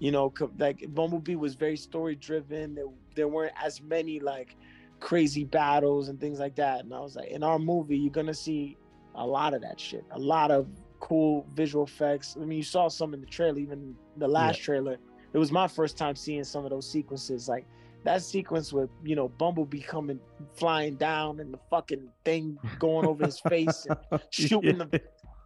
you 0.00 0.10
know, 0.10 0.32
like 0.58 0.84
Bumblebee 0.88 1.36
was 1.36 1.54
very 1.54 1.76
story 1.76 2.16
driven. 2.16 2.74
There, 2.74 2.86
there 3.14 3.28
weren't 3.28 3.52
as 3.62 3.80
many 3.80 4.18
like 4.18 4.56
crazy 4.98 5.44
battles 5.44 6.08
and 6.08 6.18
things 6.18 6.40
like 6.40 6.56
that. 6.56 6.80
And 6.80 6.92
I 6.92 6.98
was 7.00 7.14
like, 7.14 7.28
in 7.28 7.42
our 7.44 7.58
movie, 7.58 7.96
you're 7.96 8.10
gonna 8.12 8.34
see 8.34 8.76
a 9.14 9.24
lot 9.26 9.54
of 9.54 9.62
that 9.62 9.78
shit, 9.78 10.04
a 10.10 10.18
lot 10.18 10.50
of 10.50 10.66
cool 11.00 11.46
visual 11.54 11.84
effects. 11.84 12.36
I 12.40 12.44
mean, 12.44 12.58
you 12.58 12.64
saw 12.64 12.88
some 12.88 13.14
in 13.14 13.20
the 13.20 13.26
trailer, 13.26 13.58
even 13.58 13.94
the 14.16 14.28
last 14.28 14.58
Yeah. 14.58 14.64
trailer. 14.64 14.98
It 15.32 15.38
was 15.38 15.52
my 15.52 15.68
first 15.68 15.96
time 15.96 16.16
seeing 16.16 16.44
some 16.44 16.64
of 16.64 16.70
those 16.70 16.90
sequences, 16.90 17.46
like 17.48 17.66
that 18.04 18.22
sequence 18.22 18.72
with 18.72 18.88
you 19.04 19.14
know 19.14 19.28
Bumblebee 19.28 19.82
coming 19.82 20.18
flying 20.56 20.96
down 20.96 21.40
and 21.40 21.52
the 21.52 21.58
fucking 21.68 22.08
thing 22.24 22.58
going 22.78 23.06
over 23.06 23.24
his 23.24 23.38
face 23.40 23.84
and 23.86 23.96
shooting 24.30 24.78
the, 24.78 24.90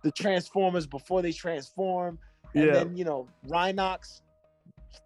the 0.04 0.12
Transformers 0.12 0.86
before 0.86 1.22
they 1.22 1.32
transform, 1.32 2.18
and 2.54 2.68
Yeah. 2.68 2.72
then 2.74 2.96
you 2.96 3.04
know 3.04 3.28
Rhinox 3.48 4.20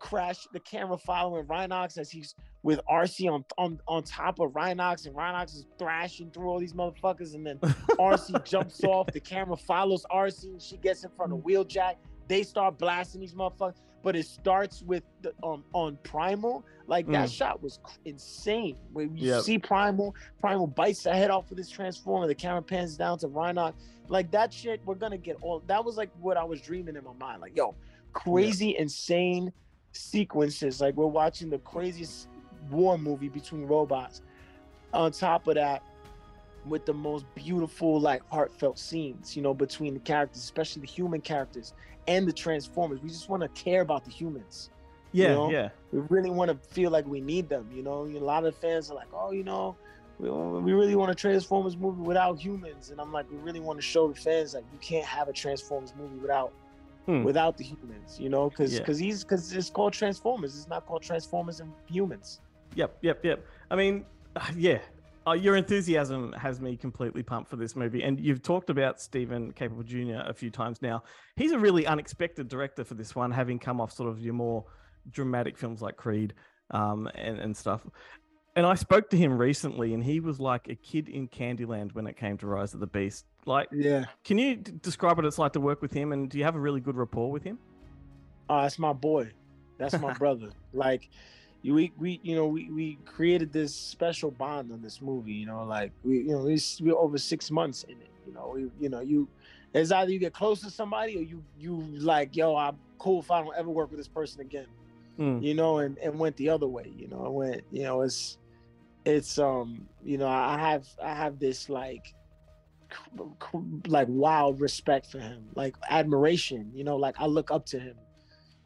crash 0.00 0.46
the 0.52 0.60
camera 0.60 0.98
following 0.98 1.44
Rhinox 1.46 1.98
as 1.98 2.10
he's 2.10 2.34
with 2.62 2.80
Arcee 2.90 3.30
on 3.30 3.44
on 3.56 3.78
on 3.86 4.02
top 4.02 4.40
of 4.40 4.52
Rhinox 4.52 5.06
and 5.06 5.14
Rhinox 5.14 5.54
is 5.54 5.66
thrashing 5.78 6.30
through 6.30 6.48
all 6.48 6.58
these 6.58 6.72
motherfuckers. 6.74 7.34
And 7.34 7.46
then 7.46 7.58
Arcee 8.00 8.44
jumps 8.44 8.82
off 8.84 9.06
the 9.12 9.20
camera 9.20 9.56
follows 9.56 10.04
Arcee 10.12 10.44
and 10.52 10.62
she 10.62 10.76
gets 10.76 11.04
in 11.04 11.10
front 11.10 11.32
of 11.32 11.38
Wheeljack. 11.40 11.94
They 12.26 12.42
start 12.42 12.78
blasting 12.78 13.20
these 13.20 13.34
motherfuckers 13.34 13.76
but 14.04 14.14
it 14.14 14.26
starts 14.26 14.80
with 14.82 15.02
the 15.22 15.32
um, 15.42 15.64
on 15.72 15.98
Primal. 16.04 16.64
Like 16.86 17.06
that 17.08 17.28
Mm. 17.28 17.32
shot 17.32 17.62
was 17.62 17.80
insane. 18.04 18.76
When 18.92 19.16
you 19.16 19.26
Yep. 19.26 19.42
see 19.42 19.58
Primal 19.58 20.14
Primal 20.40 20.66
bites 20.68 21.02
the 21.02 21.12
head 21.12 21.30
off 21.30 21.50
of 21.50 21.56
this 21.56 21.68
transformer 21.68 22.26
the 22.28 22.34
camera 22.34 22.62
pans 22.62 22.96
down 22.96 23.18
to 23.18 23.28
Rhinox. 23.28 23.74
Like 24.08 24.30
that 24.30 24.52
shit 24.52 24.80
we're 24.84 24.94
gonna 24.94 25.18
get 25.18 25.36
all 25.42 25.60
that 25.66 25.84
was 25.84 25.96
like 25.96 26.10
what 26.20 26.36
I 26.36 26.44
was 26.44 26.60
dreaming 26.60 26.96
in 26.96 27.04
my 27.04 27.12
mind. 27.14 27.40
Like 27.40 27.56
yo 27.56 27.74
crazy 28.12 28.76
insane 28.78 29.52
sequences 29.92 30.80
like 30.80 30.94
we're 30.96 31.06
watching 31.06 31.50
the 31.50 31.58
craziest 31.58 32.28
war 32.70 32.98
movie 32.98 33.28
between 33.28 33.66
robots 33.66 34.22
on 34.92 35.10
top 35.10 35.46
of 35.48 35.54
that 35.54 35.82
with 36.66 36.84
the 36.86 36.92
most 36.92 37.24
beautiful 37.34 38.00
like 38.00 38.22
heartfelt 38.30 38.78
scenes 38.78 39.36
you 39.36 39.42
know 39.42 39.54
between 39.54 39.94
the 39.94 40.00
characters 40.00 40.42
especially 40.42 40.80
the 40.80 40.86
human 40.88 41.20
characters 41.20 41.72
and 42.06 42.26
the 42.26 42.32
transformers 42.32 43.00
we 43.00 43.08
just 43.08 43.28
want 43.28 43.42
to 43.42 43.48
care 43.50 43.80
about 43.80 44.04
the 44.04 44.10
humans 44.10 44.70
you 45.12 45.24
Yeah, 45.24 45.34
know? 45.34 45.50
yeah. 45.50 45.68
we 45.92 46.00
really 46.10 46.30
want 46.30 46.50
to 46.50 46.68
feel 46.74 46.90
like 46.90 47.06
we 47.06 47.20
need 47.20 47.48
them 47.48 47.68
you 47.72 47.82
know 47.82 48.04
a 48.04 48.18
lot 48.18 48.44
of 48.44 48.54
fans 48.56 48.90
are 48.90 48.94
like 48.94 49.08
oh 49.14 49.30
you 49.32 49.44
know 49.44 49.76
we, 50.18 50.28
we 50.28 50.72
really 50.72 50.96
want 50.96 51.10
a 51.10 51.14
transformers 51.14 51.76
movie 51.76 52.02
without 52.02 52.38
humans 52.38 52.90
and 52.90 53.00
i'm 53.00 53.12
like 53.12 53.30
we 53.30 53.38
really 53.38 53.60
want 53.60 53.78
to 53.78 53.82
show 53.82 54.08
the 54.08 54.14
fans 54.14 54.52
like 54.54 54.64
you 54.72 54.78
can't 54.80 55.06
have 55.06 55.28
a 55.28 55.32
transformers 55.32 55.94
movie 55.98 56.16
without 56.16 56.52
Hmm. 57.08 57.22
without 57.24 57.56
the 57.56 57.64
humans 57.64 58.20
you 58.20 58.28
know 58.28 58.50
because 58.50 58.74
Yeah. 58.74 58.80
because 58.80 58.98
he's 58.98 59.24
because 59.24 59.50
it's 59.54 59.70
called 59.70 59.94
transformers 59.94 60.54
it's 60.54 60.68
not 60.68 60.84
called 60.86 61.02
transformers 61.02 61.60
and 61.60 61.72
humans 61.90 62.40
Yep, 62.74 62.98
yep, 63.02 63.24
yep. 63.24 63.46
I 63.70 63.76
mean, 63.76 64.04
yeah, 64.56 64.78
uh, 65.26 65.32
your 65.32 65.56
enthusiasm 65.56 66.32
has 66.34 66.60
me 66.60 66.76
completely 66.76 67.22
pumped 67.22 67.50
for 67.50 67.56
this 67.56 67.74
movie. 67.74 68.02
And 68.02 68.20
you've 68.20 68.42
talked 68.42 68.70
about 68.70 69.00
Steven 69.00 69.52
Caple 69.52 69.84
Jr. 69.84 70.28
a 70.28 70.32
few 70.32 70.50
times 70.50 70.80
now. 70.82 71.02
He's 71.36 71.52
a 71.52 71.58
really 71.58 71.86
unexpected 71.86 72.48
director 72.48 72.84
for 72.84 72.94
this 72.94 73.14
one, 73.14 73.30
having 73.30 73.58
come 73.58 73.80
off 73.80 73.92
sort 73.92 74.08
of 74.08 74.20
your 74.20 74.34
more 74.34 74.64
dramatic 75.10 75.58
films 75.58 75.82
like 75.82 75.96
Creed 75.96 76.34
um, 76.70 77.08
and, 77.14 77.38
and 77.38 77.56
stuff. 77.56 77.86
And 78.58 78.66
I 78.66 78.74
spoke 78.74 79.08
to 79.10 79.16
him 79.16 79.38
recently, 79.38 79.94
and 79.94 80.02
he 80.02 80.18
was 80.18 80.40
like 80.40 80.66
a 80.68 80.74
kid 80.74 81.08
in 81.08 81.28
Candyland 81.28 81.94
when 81.94 82.08
it 82.08 82.16
came 82.16 82.36
to 82.38 82.46
Rise 82.48 82.74
of 82.74 82.80
the 82.80 82.88
Beast. 82.88 83.24
Like, 83.46 83.68
yeah. 83.70 84.06
Can 84.24 84.36
you 84.36 84.56
d- 84.56 84.72
describe 84.82 85.16
what 85.16 85.24
it's 85.26 85.38
like 85.38 85.52
to 85.52 85.60
work 85.60 85.80
with 85.80 85.92
him? 85.92 86.10
And 86.10 86.28
do 86.28 86.38
you 86.38 86.42
have 86.42 86.56
a 86.56 86.58
really 86.58 86.80
good 86.80 86.96
rapport 86.96 87.30
with 87.30 87.44
him? 87.44 87.60
Oh, 88.50 88.62
that's 88.62 88.76
my 88.76 88.92
boy. 88.92 89.30
That's 89.78 89.96
my 90.00 90.12
brother. 90.18 90.50
Like 90.74 91.08
you- 91.62 91.72
we 91.72 91.92
we 91.98 92.18
you 92.24 92.34
know 92.34 92.48
we 92.48 92.68
we 92.68 92.98
created 93.04 93.52
this 93.52 93.72
special 93.72 94.32
bond 94.32 94.72
on 94.72 94.82
this 94.82 95.00
movie. 95.00 95.34
You 95.34 95.46
know, 95.46 95.62
like 95.62 95.92
we 96.02 96.18
you 96.18 96.32
know 96.32 96.38
we 96.38 96.60
we're 96.80 96.98
over 96.98 97.16
six 97.16 97.52
months 97.52 97.84
in 97.84 97.92
it. 97.92 98.10
You 98.26 98.34
know, 98.34 98.50
we, 98.56 98.70
you 98.80 98.88
know 98.88 98.98
you 98.98 99.28
it's 99.72 99.92
either 99.92 100.10
you 100.10 100.18
get 100.18 100.32
close 100.32 100.60
to 100.62 100.70
somebody 100.70 101.16
or 101.16 101.22
you 101.22 101.44
you 101.60 101.76
like 102.00 102.34
yo 102.34 102.56
I'm 102.56 102.76
cool 102.98 103.20
if 103.20 103.30
I 103.30 103.40
don't 103.40 103.54
ever 103.56 103.70
work 103.70 103.90
with 103.92 104.00
this 104.00 104.08
person 104.08 104.40
again. 104.40 104.66
Mm. 105.16 105.44
You 105.44 105.54
know, 105.54 105.78
and 105.78 105.96
and 105.98 106.18
went 106.18 106.36
the 106.36 106.48
other 106.48 106.66
way. 106.66 106.92
You 106.96 107.06
know, 107.06 107.24
I 107.24 107.28
went 107.28 107.62
you 107.70 107.84
know 107.84 108.00
it's 108.00 108.36
it's 109.04 109.38
um 109.38 109.88
you 110.02 110.18
know 110.18 110.28
I 110.28 110.58
have 110.58 110.86
I 111.02 111.14
have 111.14 111.38
this 111.38 111.68
like 111.68 112.14
like 113.86 114.08
wild 114.10 114.60
respect 114.60 115.06
for 115.06 115.18
him 115.20 115.50
like 115.54 115.74
admiration 115.90 116.70
you 116.74 116.84
know 116.84 116.96
like 116.96 117.14
i 117.18 117.26
look 117.26 117.50
up 117.50 117.66
to 117.66 117.78
him 117.78 117.96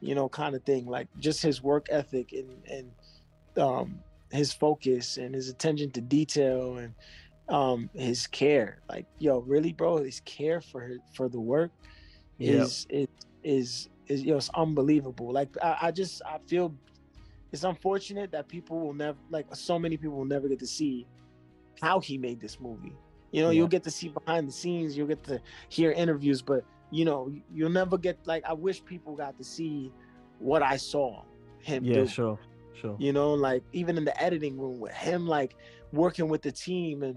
you 0.00 0.14
know 0.14 0.28
kind 0.28 0.54
of 0.54 0.64
thing 0.64 0.86
like 0.86 1.08
just 1.18 1.42
his 1.42 1.62
work 1.62 1.86
ethic 1.90 2.30
and 2.32 2.64
and 2.66 3.62
um 3.62 4.04
his 4.30 4.52
focus 4.52 5.16
and 5.16 5.34
his 5.34 5.48
attention 5.48 5.90
to 5.90 6.00
detail 6.00 6.78
and 6.78 6.94
um 7.48 7.90
his 7.94 8.26
care 8.28 8.80
like 8.88 9.06
yo 9.18 9.40
really 9.40 9.72
bro 9.72 9.98
his 9.98 10.20
care 10.20 10.60
for 10.60 10.90
for 11.12 11.28
the 11.28 11.40
work 11.40 11.72
Yep. 12.38 12.72
is 12.72 12.86
is 12.90 13.08
is 13.42 13.88
is 14.08 14.22
yo 14.22 14.36
it's 14.36 14.50
unbelievable 14.54 15.32
like 15.32 15.50
I, 15.62 15.76
I 15.82 15.90
just 15.90 16.22
i 16.26 16.38
feel 16.48 16.76
it's 17.52 17.64
unfortunate 17.64 18.30
that 18.32 18.48
people 18.48 18.80
will 18.80 18.94
never 18.94 19.18
like 19.30 19.46
so 19.54 19.78
many 19.78 19.96
people 19.96 20.16
will 20.16 20.24
never 20.24 20.48
get 20.48 20.58
to 20.58 20.66
see 20.66 21.06
how 21.80 22.00
he 22.00 22.16
made 22.18 22.40
this 22.40 22.58
movie 22.60 22.94
you 23.30 23.42
know 23.42 23.50
Yeah. 23.50 23.58
you'll 23.58 23.68
get 23.68 23.82
to 23.84 23.90
see 23.90 24.08
behind 24.08 24.48
the 24.48 24.52
scenes 24.52 24.96
you'll 24.96 25.06
get 25.06 25.22
to 25.24 25.40
hear 25.68 25.90
interviews 25.92 26.42
but 26.42 26.64
you 26.90 27.04
know 27.04 27.32
you'll 27.52 27.70
never 27.70 27.96
get 27.98 28.18
like 28.26 28.44
i 28.46 28.52
wish 28.52 28.84
people 28.84 29.14
got 29.16 29.36
to 29.38 29.44
see 29.44 29.92
what 30.38 30.62
i 30.62 30.76
saw 30.76 31.22
him 31.60 31.84
Yeah, 31.84 31.94
do 31.94 32.06
sure, 32.06 32.38
sure. 32.74 32.96
you 32.98 33.12
know 33.12 33.34
like 33.34 33.62
even 33.72 33.96
in 33.96 34.04
the 34.04 34.22
editing 34.22 34.58
room 34.58 34.80
with 34.80 34.92
him 34.92 35.26
like 35.26 35.54
working 35.92 36.28
with 36.28 36.42
the 36.42 36.52
team 36.52 37.02
and 37.02 37.16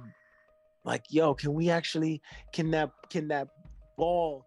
like 0.84 1.04
yo 1.10 1.34
can 1.34 1.54
we 1.54 1.70
actually 1.70 2.22
can 2.54 2.72
that 2.72 2.92
can 3.10 3.28
that 3.30 3.48
ball 3.98 4.46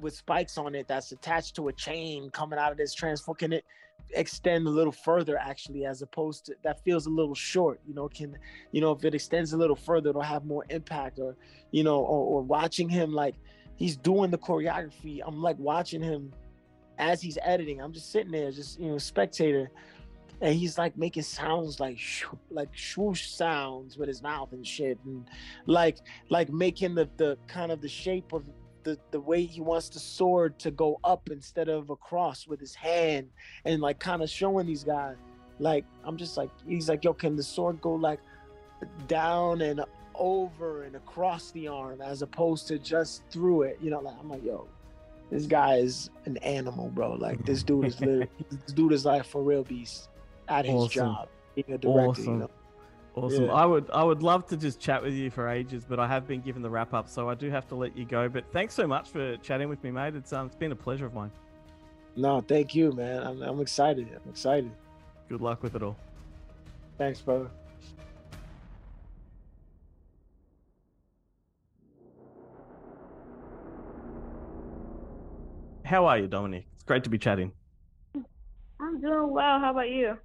with 0.00 0.14
spikes 0.14 0.58
on 0.58 0.74
it 0.74 0.86
that's 0.88 1.12
attached 1.12 1.54
to 1.56 1.68
a 1.68 1.72
chain 1.72 2.28
coming 2.30 2.58
out 2.58 2.72
of 2.72 2.76
this 2.78 2.92
transform 2.92 3.36
can 3.36 3.52
it 3.52 3.64
extend 4.10 4.66
a 4.66 4.70
little 4.70 4.92
further 4.92 5.36
actually 5.36 5.84
as 5.84 6.00
opposed 6.00 6.46
to 6.46 6.54
that 6.62 6.82
feels 6.84 7.06
a 7.06 7.10
little 7.10 7.34
short 7.34 7.80
you 7.86 7.92
know 7.92 8.08
can 8.08 8.38
you 8.70 8.80
know 8.80 8.92
if 8.92 9.04
it 9.04 9.14
extends 9.14 9.52
a 9.52 9.56
little 9.56 9.76
further 9.76 10.10
it'll 10.10 10.22
have 10.22 10.44
more 10.44 10.64
impact 10.70 11.18
or 11.18 11.36
you 11.72 11.82
know 11.82 11.98
or, 11.98 12.38
or 12.38 12.42
watching 12.42 12.88
him 12.88 13.12
like 13.12 13.34
he's 13.76 13.96
doing 13.96 14.30
the 14.30 14.38
choreography. 14.38 15.20
I'm 15.24 15.40
like 15.40 15.58
watching 15.58 16.02
him 16.02 16.32
as 16.98 17.22
he's 17.22 17.38
editing. 17.42 17.80
I'm 17.80 17.92
just 17.92 18.10
sitting 18.10 18.32
there 18.32 18.50
just 18.50 18.80
you 18.80 18.88
know 18.88 18.98
spectator. 18.98 19.70
And 20.42 20.54
he's 20.54 20.76
like 20.76 20.98
making 20.98 21.22
sounds 21.22 21.80
like 21.80 21.98
like 22.50 22.68
swoosh 22.76 23.28
sounds 23.30 23.96
with 23.96 24.08
his 24.08 24.22
mouth 24.22 24.52
and 24.52 24.66
shit. 24.66 24.98
And 25.04 25.26
like 25.66 25.98
like 26.28 26.50
making 26.50 26.94
the 26.94 27.08
the 27.16 27.38
kind 27.46 27.70
of 27.70 27.80
the 27.80 27.88
shape 27.88 28.32
of 28.32 28.44
the 28.86 28.96
the 29.10 29.20
way 29.20 29.44
he 29.44 29.60
wants 29.60 29.88
the 29.88 29.98
sword 29.98 30.58
to 30.60 30.70
go 30.70 31.00
up 31.02 31.28
instead 31.30 31.68
of 31.68 31.90
across 31.90 32.46
with 32.46 32.60
his 32.60 32.74
hand, 32.74 33.28
and 33.64 33.82
like 33.82 33.98
kind 33.98 34.22
of 34.22 34.30
showing 34.30 34.64
these 34.66 34.84
guys, 34.84 35.16
like 35.58 35.84
I'm 36.04 36.16
just 36.16 36.36
like 36.36 36.50
he's 36.66 36.88
like, 36.88 37.04
yo, 37.04 37.12
can 37.12 37.34
the 37.34 37.42
sword 37.42 37.80
go 37.80 37.94
like 37.94 38.20
down 39.08 39.60
and 39.60 39.84
over 40.14 40.84
and 40.84 40.94
across 40.94 41.50
the 41.50 41.66
arm 41.66 42.00
as 42.00 42.22
opposed 42.22 42.68
to 42.68 42.78
just 42.78 43.24
through 43.28 43.62
it? 43.62 43.78
You 43.82 43.90
know, 43.90 44.00
like 44.00 44.14
I'm 44.20 44.30
like, 44.30 44.44
yo, 44.44 44.68
this 45.32 45.46
guy 45.46 45.78
is 45.78 46.10
an 46.24 46.36
animal, 46.38 46.88
bro. 46.88 47.14
Like 47.14 47.44
this 47.44 47.64
dude 47.64 47.86
is 47.86 47.96
mm-hmm. 47.96 48.04
literally, 48.04 48.30
this 48.50 48.72
dude 48.72 48.92
is 48.92 49.04
like 49.04 49.24
for 49.24 49.42
real 49.42 49.64
beast 49.64 50.10
at 50.48 50.64
his 50.64 50.74
Awesome. 50.74 50.88
job, 50.88 51.28
being 51.56 51.72
a 51.72 51.78
director. 51.78 52.10
Awesome. 52.10 52.24
You 52.24 52.38
know. 52.38 52.50
Awesome. 53.16 53.46
Yeah. 53.46 53.52
I 53.52 53.64
would 53.64 53.90
I 53.90 54.04
would 54.04 54.22
love 54.22 54.46
to 54.48 54.58
just 54.58 54.78
chat 54.78 55.02
with 55.02 55.14
you 55.14 55.30
for 55.30 55.48
ages, 55.48 55.86
but 55.88 55.98
I 55.98 56.06
have 56.06 56.28
been 56.28 56.42
given 56.42 56.60
the 56.60 56.68
wrap 56.68 56.92
up, 56.92 57.08
so 57.08 57.30
I 57.30 57.34
do 57.34 57.50
have 57.50 57.66
to 57.68 57.74
let 57.74 57.96
you 57.96 58.04
go. 58.04 58.28
But 58.28 58.44
thanks 58.52 58.74
so 58.74 58.86
much 58.86 59.08
for 59.08 59.38
chatting 59.38 59.70
with 59.70 59.82
me, 59.82 59.90
mate. 59.90 60.14
It's 60.14 60.34
um, 60.34 60.46
it's 60.46 60.54
been 60.54 60.70
a 60.70 60.76
pleasure 60.76 61.06
of 61.06 61.14
mine. 61.14 61.32
No, 62.14 62.42
thank 62.42 62.74
you, 62.74 62.92
man. 62.92 63.22
I'm, 63.26 63.42
I'm 63.42 63.60
excited. 63.60 64.06
I'm 64.14 64.30
excited. 64.30 64.70
Good 65.30 65.40
luck 65.40 65.62
with 65.62 65.74
it 65.74 65.82
all. 65.82 65.96
Thanks, 66.98 67.20
brother. 67.22 67.50
How 75.84 76.04
are 76.06 76.18
you, 76.18 76.26
Dominique? 76.26 76.66
It's 76.74 76.82
great 76.82 77.04
to 77.04 77.10
be 77.10 77.16
chatting. 77.16 77.52
I'm 78.78 79.00
doing 79.00 79.30
well. 79.30 79.58
How 79.58 79.70
about 79.70 79.88
you? 79.88 80.18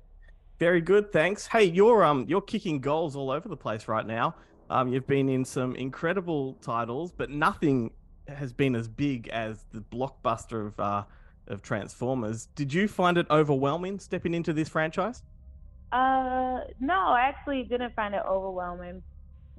Very 0.61 0.79
good, 0.79 1.11
thanks. 1.11 1.47
Hey, 1.47 1.63
you're 1.63 2.03
um 2.03 2.27
you're 2.27 2.39
kicking 2.39 2.81
goals 2.81 3.15
all 3.15 3.31
over 3.31 3.49
the 3.49 3.57
place 3.57 3.87
right 3.87 4.05
now. 4.05 4.35
Um, 4.69 4.93
you've 4.93 5.07
been 5.07 5.27
in 5.27 5.43
some 5.43 5.75
incredible 5.75 6.53
titles, 6.61 7.11
but 7.11 7.31
nothing 7.31 7.89
has 8.27 8.53
been 8.53 8.75
as 8.75 8.87
big 8.87 9.27
as 9.29 9.65
the 9.71 9.79
blockbuster 9.79 10.67
of 10.67 10.79
uh 10.79 11.03
of 11.47 11.63
Transformers. 11.63 12.45
Did 12.53 12.71
you 12.71 12.87
find 12.87 13.17
it 13.17 13.25
overwhelming 13.31 13.97
stepping 13.97 14.35
into 14.35 14.53
this 14.53 14.69
franchise? 14.69 15.23
Uh, 15.91 16.59
no, 16.79 17.07
I 17.07 17.21
actually 17.21 17.63
didn't 17.63 17.95
find 17.95 18.13
it 18.13 18.21
overwhelming 18.23 19.01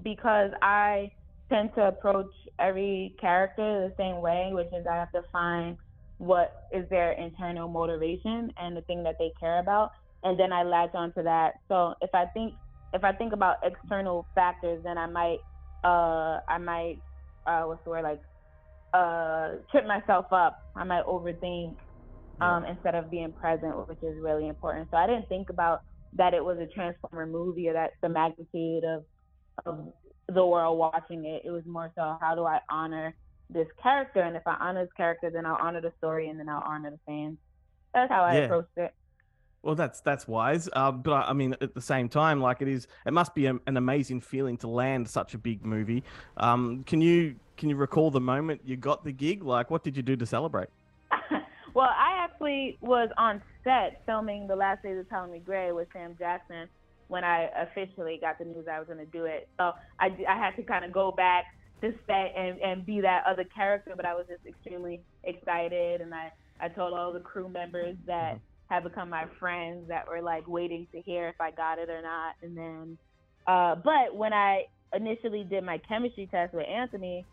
because 0.05 0.53
I 0.63 1.11
tend 1.51 1.75
to 1.75 1.89
approach 1.89 2.31
every 2.61 3.17
character 3.21 3.89
the 3.89 3.95
same 3.97 4.21
way, 4.21 4.51
which 4.53 4.69
is 4.69 4.87
I 4.87 4.95
have 4.95 5.11
to 5.11 5.25
find 5.33 5.79
what 6.19 6.69
is 6.73 6.89
their 6.91 7.11
internal 7.11 7.67
motivation 7.67 8.53
and 8.57 8.77
the 8.77 8.83
thing 8.83 9.03
that 9.03 9.17
they 9.19 9.33
care 9.41 9.59
about, 9.59 9.91
and 10.23 10.39
then 10.39 10.53
I 10.53 10.63
latch 10.63 10.95
onto 10.95 11.23
that. 11.25 11.55
So 11.69 11.95
if 12.01 12.11
I 12.15 12.27
think 12.35 12.55
if 12.93 13.05
I 13.05 13.13
think 13.13 13.33
about 13.33 13.57
external 13.63 14.27
factors, 14.35 14.83
then 14.85 14.99
I 14.99 15.07
might 15.07 15.39
uh 15.85 16.41
I 16.49 16.59
might 16.59 16.99
uh 17.47 17.63
what's 17.65 17.85
the 17.85 17.91
word 17.91 18.05
like 18.05 18.21
uh 18.95 19.57
trip 19.71 19.87
myself 19.87 20.27
up. 20.33 20.59
I 20.77 20.85
might 20.85 21.05
overthink 21.07 21.77
um 22.41 22.65
instead 22.67 22.95
of 22.95 23.11
being 23.11 23.33
present, 23.33 23.89
which 23.89 24.03
is 24.03 24.19
really 24.23 24.49
important. 24.49 24.89
So 24.91 24.97
I 24.99 25.07
didn't 25.07 25.29
think 25.29 25.51
about 25.51 25.81
that 26.15 26.35
it 26.35 26.45
was 26.45 26.59
a 26.59 26.67
Transformer 26.75 27.27
movie 27.27 27.69
or 27.69 27.75
that 27.75 27.93
the 28.03 28.09
magnitude 28.09 28.85
of 28.85 29.05
of 29.67 29.93
the 30.33 30.47
world 30.47 30.79
watching 30.79 31.25
it. 31.27 31.43
It 31.45 31.51
was 31.51 31.65
more 31.67 31.93
so 31.97 32.17
how 32.21 32.35
do 32.35 32.45
I 32.45 32.61
honor 32.71 33.15
this 33.51 33.69
character, 33.83 34.21
and 34.23 34.37
if 34.37 34.43
I 34.47 34.57
honor 34.61 34.85
this 34.85 34.93
character, 34.97 35.31
then 35.31 35.47
I'll 35.47 35.59
honor 35.61 35.81
the 35.83 35.93
story, 35.99 36.29
and 36.31 36.39
then 36.41 36.49
I'll 36.49 36.63
honor 36.65 36.91
the 36.93 37.01
fans. 37.07 37.39
That's 37.95 38.11
how 38.11 38.25
I 38.25 38.35
Yeah. 38.35 38.39
approached 38.39 38.71
it. 38.77 38.93
Well, 39.63 39.75
that's 39.75 40.01
that's 40.01 40.27
wise. 40.27 40.69
Uh, 40.73 40.91
but 40.93 41.13
I 41.13 41.31
I 41.31 41.33
mean, 41.33 41.55
at 41.61 41.75
the 41.75 41.81
same 41.81 42.09
time, 42.09 42.41
like 42.41 42.63
it 42.63 42.69
is, 42.69 42.89
it 43.07 43.13
must 43.13 43.35
be 43.35 43.47
a, 43.47 43.55
an 43.67 43.77
amazing 43.77 44.21
feeling 44.21 44.57
to 44.59 44.69
land 44.69 45.09
such 45.09 45.35
a 45.35 45.39
big 45.39 45.65
movie. 45.65 46.03
Um, 46.37 46.83
can 46.85 47.01
you 47.01 47.37
can 47.57 47.69
you 47.69 47.77
recall 47.77 48.11
the 48.11 48.21
moment 48.21 48.63
you 48.65 48.77
got 48.77 49.05
the 49.05 49.13
gig? 49.13 49.43
Like, 49.45 49.71
what 49.71 49.85
did 49.85 49.97
you 49.97 50.03
do 50.03 50.17
to 50.17 50.27
celebrate? 50.27 50.69
Well, 51.75 51.89
I 51.89 52.23
actually 52.23 52.77
was 52.83 53.09
on 53.17 53.43
set 53.65 54.03
filming 54.05 54.47
The 54.47 54.57
Last 54.57 54.83
Days 54.83 54.99
of 54.99 55.09
Ptolemy 55.09 55.39
Grey 55.39 55.73
with 55.73 55.89
Sam 55.93 56.15
Jackson 56.19 56.69
when 57.09 57.25
I 57.25 57.49
officially 57.57 58.19
got 58.21 58.39
the 58.39 58.45
news 58.45 58.67
I 58.71 58.79
was 58.79 58.87
going 58.87 58.99
to 58.99 59.07
do 59.07 59.25
it. 59.25 59.49
So 59.59 59.73
I, 59.99 60.17
I 60.29 60.37
had 60.37 60.55
to 60.57 60.63
kind 60.63 60.85
of 60.85 60.93
go 60.93 61.13
back 61.13 61.47
to 61.81 61.93
set 62.07 62.35
and, 62.37 62.61
and 62.61 62.85
be 62.85 63.01
that 63.01 63.25
other 63.27 63.45
character, 63.45 63.95
but 63.97 64.05
I 64.05 64.15
was 64.15 64.27
just 64.29 64.47
extremely 64.47 65.03
excited. 65.25 66.01
And 66.01 66.15
I, 66.15 66.33
I 66.61 66.69
told 66.69 66.93
all 66.93 67.13
the 67.13 67.21
crew 67.21 67.49
members 67.49 67.97
that 68.07 68.39
have 68.73 68.85
become 68.85 69.11
my 69.11 69.27
friends 69.39 69.89
that 69.89 70.09
were 70.09 70.23
like 70.23 70.49
waiting 70.49 70.87
to 70.95 71.01
hear 71.03 71.29
if 71.29 71.37
I 71.41 71.51
got 71.51 71.79
it 71.79 71.91
or 71.91 72.03
not. 72.03 72.35
And 72.43 72.57
then, 72.57 72.99
uh, 73.47 73.77
but 73.77 74.17
when 74.17 74.33
I 74.33 74.63
initially 74.95 75.45
did 75.45 75.65
my 75.65 75.79
chemistry 75.87 76.29
test 76.31 76.55
with 76.55 76.67
Anthony, 76.67 77.27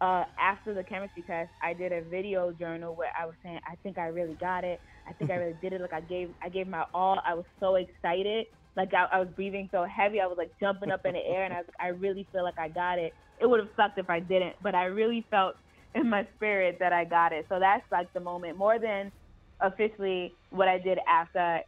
uh, 0.00 0.24
after 0.38 0.74
the 0.74 0.82
chemistry 0.82 1.22
test, 1.22 1.50
I 1.62 1.74
did 1.74 1.92
a 1.92 2.02
video 2.02 2.52
journal 2.52 2.96
where 2.96 3.10
I 3.20 3.26
was 3.26 3.34
saying, 3.42 3.60
I 3.66 3.76
think 3.82 3.98
I 3.98 4.06
really 4.06 4.36
got 4.40 4.64
it. 4.64 4.80
I 5.06 5.12
think 5.12 5.30
I 5.30 5.34
really 5.34 5.58
did 5.60 5.72
it. 5.74 5.80
Like 5.80 5.92
I 5.92 6.00
gave, 6.00 6.30
I 6.42 6.48
gave 6.48 6.66
my 6.66 6.84
all. 6.94 7.20
I 7.26 7.34
was 7.34 7.44
so 7.60 7.76
excited. 7.76 8.46
Like 8.76 8.90
I, 8.94 9.16
I 9.16 9.20
was 9.20 9.28
breathing 9.36 9.68
so 9.72 9.84
heavy. 9.84 10.20
I 10.20 10.26
was 10.26 10.38
like 10.38 10.52
jumping 10.60 10.90
up 10.90 11.02
in 11.04 11.14
the 11.14 11.20
air, 11.20 11.44
and 11.44 11.52
I 11.52 11.58
was 11.58 11.66
I 11.80 11.88
really 11.88 12.28
feel 12.32 12.44
like 12.44 12.58
I 12.58 12.68
got 12.68 12.98
it. 12.98 13.12
It 13.40 13.46
would 13.46 13.60
have 13.60 13.68
sucked 13.76 13.98
if 13.98 14.08
I 14.08 14.20
didn't, 14.20 14.56
but 14.62 14.74
I 14.74 14.84
really 14.84 15.26
felt 15.30 15.54
in 15.94 16.08
my 16.08 16.26
spirit 16.36 16.76
that 16.80 16.92
I 16.92 17.04
got 17.04 17.32
it. 17.32 17.46
So 17.48 17.58
that's 17.58 17.84
like 17.90 18.12
the 18.14 18.20
moment 18.20 18.56
more 18.56 18.78
than 18.78 19.10
officially 19.60 20.34
what 20.50 20.68
I 20.68 20.78
did 20.78 20.98
after 21.08 21.60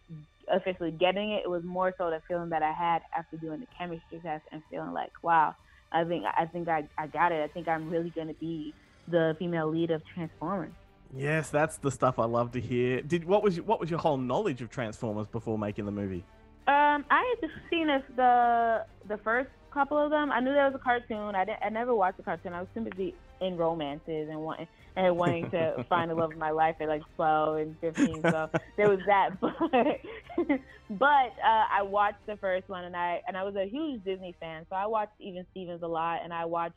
officially 0.50 0.90
getting 0.90 1.32
it. 1.32 1.42
It 1.44 1.50
was 1.50 1.62
more 1.64 1.94
so 1.96 2.10
the 2.10 2.20
feeling 2.26 2.50
that 2.50 2.62
I 2.62 2.72
had 2.72 3.02
after 3.16 3.36
doing 3.36 3.60
the 3.60 3.66
chemistry 3.78 4.20
test 4.22 4.44
and 4.52 4.62
feeling 4.70 4.92
like, 4.92 5.12
wow, 5.22 5.54
I 5.92 6.04
think 6.04 6.24
I 6.24 6.46
think 6.46 6.68
I, 6.68 6.88
I 6.98 7.06
got 7.06 7.32
it. 7.32 7.42
I 7.42 7.48
think 7.48 7.68
I'm 7.68 7.88
really 7.90 8.10
gonna 8.10 8.34
be 8.34 8.74
the 9.08 9.36
female 9.38 9.68
lead 9.68 9.90
of 9.90 10.02
Transformers. 10.14 10.72
Yes, 11.14 11.50
that's 11.50 11.76
the 11.76 11.90
stuff 11.90 12.18
I 12.18 12.24
love 12.24 12.52
to 12.52 12.60
hear. 12.60 13.02
Did 13.02 13.24
what 13.24 13.42
was 13.42 13.56
your, 13.56 13.64
what 13.66 13.80
was 13.80 13.90
your 13.90 13.98
whole 13.98 14.16
knowledge 14.16 14.62
of 14.62 14.70
Transformers 14.70 15.26
before 15.26 15.58
making 15.58 15.84
the 15.84 15.92
movie? 15.92 16.24
Um, 16.66 17.04
I 17.10 17.34
had 17.40 17.48
just 17.48 17.60
seen 17.70 17.88
this, 17.88 18.02
the 18.16 18.84
the 19.08 19.18
first 19.18 19.50
couple 19.72 19.98
of 19.98 20.10
them. 20.10 20.30
I 20.30 20.40
knew 20.40 20.52
there 20.52 20.66
was 20.66 20.74
a 20.74 20.78
cartoon. 20.78 21.34
I 21.34 21.44
didn't. 21.44 21.62
I 21.62 21.68
never 21.68 21.94
watched 21.94 22.16
the 22.16 22.22
cartoon. 22.22 22.52
I 22.52 22.60
was 22.60 22.68
too 22.74 22.82
busy 22.82 23.14
in 23.42 23.56
romances 23.56 24.28
and 24.30 24.40
wanting 24.40 24.68
and 24.96 25.16
wanting 25.16 25.50
to 25.50 25.84
find 25.88 26.10
the 26.10 26.14
love 26.14 26.32
of 26.32 26.38
my 26.38 26.50
life 26.50 26.76
at 26.80 26.88
like 26.88 27.02
twelve 27.16 27.56
and 27.58 27.76
fifteen. 27.80 28.22
So 28.22 28.48
there 28.76 28.88
was 28.88 29.00
that. 29.06 29.30
But 30.38 30.58
but 30.98 31.06
uh, 31.44 31.64
I 31.72 31.82
watched 31.82 32.26
the 32.26 32.36
first 32.36 32.68
one 32.68 32.84
and 32.84 32.96
I 32.96 33.20
and 33.26 33.36
I 33.36 33.44
was 33.44 33.54
a 33.56 33.68
huge 33.68 34.04
Disney 34.04 34.34
fan. 34.40 34.66
So 34.70 34.76
I 34.76 34.86
watched 34.86 35.12
Even 35.20 35.46
Stevens 35.50 35.82
a 35.82 35.86
lot 35.86 36.20
and 36.24 36.32
I 36.32 36.44
watched 36.44 36.74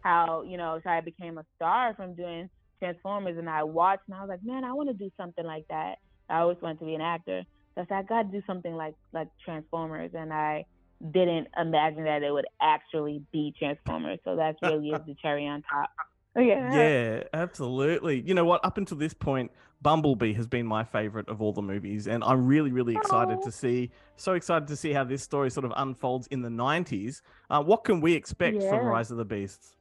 how 0.00 0.42
you 0.46 0.56
know 0.56 0.80
so 0.82 0.90
I 0.90 1.00
became 1.00 1.38
a 1.38 1.44
star 1.56 1.94
from 1.94 2.14
doing 2.14 2.48
Transformers 2.80 3.38
and 3.38 3.48
I 3.48 3.62
watched 3.62 4.02
and 4.06 4.16
I 4.16 4.20
was 4.20 4.28
like, 4.28 4.44
man, 4.44 4.64
I 4.64 4.72
want 4.72 4.88
to 4.88 4.94
do 4.94 5.10
something 5.16 5.44
like 5.44 5.66
that. 5.68 5.96
I 6.28 6.40
always 6.40 6.58
wanted 6.60 6.80
to 6.80 6.84
be 6.84 6.94
an 6.94 7.00
actor. 7.00 7.42
So 7.74 7.82
I 7.82 7.86
said, 7.86 7.96
I 7.98 8.02
got 8.02 8.22
to 8.22 8.40
do 8.40 8.42
something 8.46 8.74
like 8.74 8.94
like 9.12 9.28
Transformers, 9.44 10.12
and 10.14 10.32
I 10.32 10.64
didn't 11.12 11.48
imagine 11.58 12.04
that 12.04 12.22
it 12.22 12.32
would 12.32 12.46
actually 12.60 13.22
be 13.32 13.54
Transformers. 13.58 14.18
So 14.24 14.36
that's 14.36 14.58
really 14.62 14.90
is 14.90 15.00
the 15.06 15.14
cherry 15.20 15.46
on 15.46 15.62
top. 15.62 15.90
Yeah. 16.36 16.70
Yeah, 16.72 17.22
absolutely. 17.32 18.20
You 18.20 18.34
know 18.34 18.44
what? 18.44 18.64
Up 18.64 18.78
until 18.78 18.96
this 18.96 19.14
point, 19.14 19.50
Bumblebee 19.82 20.32
has 20.34 20.46
been 20.46 20.66
my 20.66 20.84
favorite 20.84 21.28
of 21.28 21.40
all 21.40 21.52
the 21.52 21.62
movies, 21.62 22.06
and 22.08 22.22
I'm 22.24 22.46
really, 22.46 22.72
really 22.72 22.94
excited 22.94 23.40
to 23.42 23.52
see. 23.52 23.90
So 24.16 24.32
excited 24.32 24.68
to 24.68 24.76
see 24.76 24.92
how 24.92 25.04
this 25.04 25.22
story 25.22 25.50
sort 25.50 25.64
of 25.64 25.72
unfolds 25.76 26.26
in 26.28 26.42
the 26.42 26.48
'90s. 26.50 27.22
Uh, 27.50 27.62
what 27.62 27.84
can 27.84 28.00
we 28.00 28.14
expect 28.14 28.62
Yeah. 28.62 28.68
from 28.68 28.84
Rise 28.86 29.10
of 29.10 29.16
the 29.16 29.24
Beasts? 29.24 29.76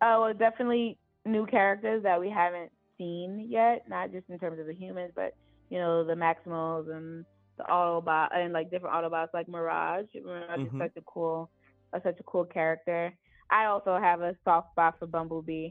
Oh, 0.00 0.22
well, 0.22 0.34
definitely 0.34 0.98
new 1.24 1.46
characters 1.46 2.02
that 2.04 2.20
we 2.20 2.30
haven't 2.30 2.70
seen 2.96 3.46
yet, 3.50 3.84
not 3.88 4.12
just 4.12 4.28
in 4.28 4.38
terms 4.38 4.58
of 4.60 4.66
the 4.66 4.74
humans, 4.74 5.12
but 5.14 5.32
you 5.70 5.78
know 5.78 6.04
the 6.04 6.14
Maximals 6.14 6.88
and 6.94 7.24
the 7.58 7.64
Autobot 7.64 8.28
and 8.34 8.52
like 8.52 8.70
different 8.70 8.94
Autobots 8.94 9.28
like 9.34 9.48
Mirage. 9.48 10.06
Mirage 10.14 10.60
Mhm. 10.60 10.66
is 10.66 10.72
such 10.78 10.96
a 10.96 11.02
cool, 11.02 11.50
uh, 11.92 12.00
such 12.02 12.18
a 12.20 12.22
cool 12.24 12.44
character. 12.44 13.12
I 13.50 13.64
also 13.66 13.98
have 13.98 14.20
a 14.20 14.36
soft 14.44 14.70
spot 14.72 14.98
for 14.98 15.06
Bumblebee, 15.06 15.70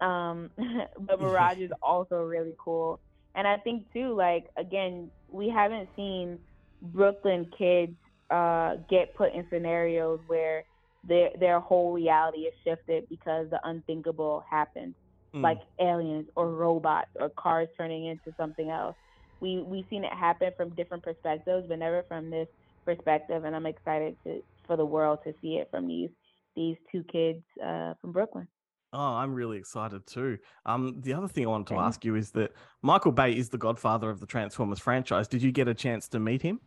um, 0.00 0.50
but 1.00 1.20
Mirage 1.20 1.58
is 1.58 1.70
also 1.82 2.16
really 2.22 2.54
cool. 2.62 3.00
And 3.34 3.46
I 3.46 3.56
think 3.58 3.92
too, 3.92 4.14
like 4.14 4.44
again, 4.58 5.10
we 5.28 5.48
haven't 5.48 5.88
seen 5.96 6.38
Brooklyn 6.82 7.50
kids 7.58 7.96
uh, 8.30 8.76
get 8.88 9.14
put 9.16 9.32
in 9.34 9.46
scenarios 9.50 10.20
where 10.26 10.64
their 11.04 11.30
their 11.38 11.60
whole 11.60 11.92
reality 11.92 12.40
is 12.40 12.54
shifted 12.66 13.04
because 13.08 13.48
the 13.50 13.60
unthinkable 13.64 14.44
happened, 14.50 14.94
Mm. 15.34 15.42
like 15.42 15.58
aliens 15.80 16.26
or 16.36 16.50
robots 16.52 17.10
or 17.20 17.30
cars 17.38 17.68
turning 17.76 18.06
into 18.06 18.32
something 18.36 18.70
else. 18.70 18.96
We 19.40 19.62
we've 19.62 19.84
seen 19.90 20.04
it 20.04 20.12
happen 20.12 20.50
from 20.56 20.74
different 20.74 21.02
perspectives, 21.04 21.66
but 21.68 21.78
never 21.78 22.04
from 22.08 22.30
this 22.30 22.48
perspective. 22.86 23.44
And 23.44 23.54
I'm 23.54 23.66
excited 23.66 24.16
to 24.24 24.40
for 24.66 24.76
the 24.76 24.84
world 24.84 25.18
to 25.24 25.34
see 25.40 25.56
it 25.56 25.68
from 25.70 25.86
these 25.86 26.10
these 26.56 26.76
two 26.90 27.04
kids 27.04 27.42
uh, 27.64 27.94
from 28.00 28.12
Brooklyn. 28.12 28.48
Oh, 28.92 29.14
I'm 29.14 29.34
really 29.34 29.58
excited 29.58 30.06
too. 30.06 30.38
Um, 30.64 31.00
the 31.02 31.12
other 31.12 31.28
thing 31.28 31.44
I 31.44 31.48
wanted 31.48 31.66
to 31.68 31.74
Same. 31.74 31.80
ask 31.80 32.04
you 32.04 32.14
is 32.14 32.30
that 32.32 32.52
Michael 32.82 33.12
Bay 33.12 33.32
is 33.32 33.48
the 33.48 33.58
godfather 33.58 34.10
of 34.10 34.20
the 34.20 34.26
Transformers 34.26 34.78
franchise. 34.78 35.28
Did 35.28 35.42
you 35.42 35.52
get 35.52 35.68
a 35.68 35.74
chance 35.74 36.08
to 36.08 36.20
meet 36.20 36.42
him? 36.42 36.60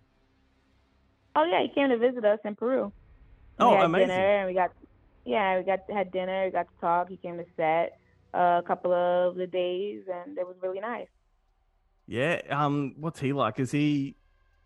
Oh 1.36 1.46
yeah, 1.46 1.62
he 1.62 1.70
came 1.70 1.90
to 1.90 1.98
visit 1.98 2.26
us 2.26 2.40
in 2.44 2.56
Peru. 2.56 2.92
Oh, 3.58 3.70
we 3.72 3.76
had 3.76 3.86
amazing. 3.86 4.08
dinner 4.10 4.38
and 4.38 4.48
we 4.48 4.54
got 4.54 4.72
yeah, 5.26 5.58
we 5.58 5.64
got 5.64 5.80
had 5.92 6.12
dinner, 6.12 6.46
we 6.46 6.52
got 6.52 6.68
to 6.68 6.82
talk. 6.82 7.10
He 7.10 7.18
came 7.18 7.38
to 7.38 7.46
set. 7.56 8.00
a 8.34 8.62
couple 8.66 8.94
of 8.94 9.36
the 9.36 9.48
days, 9.48 10.04
and 10.12 10.38
it 10.38 10.46
was 10.46 10.56
really 10.62 10.80
nice. 10.80 11.08
Yeah. 12.08 12.42
Um. 12.50 12.96
What's 12.98 13.20
he 13.20 13.34
like? 13.34 13.60
Is 13.60 13.72
he 13.72 14.16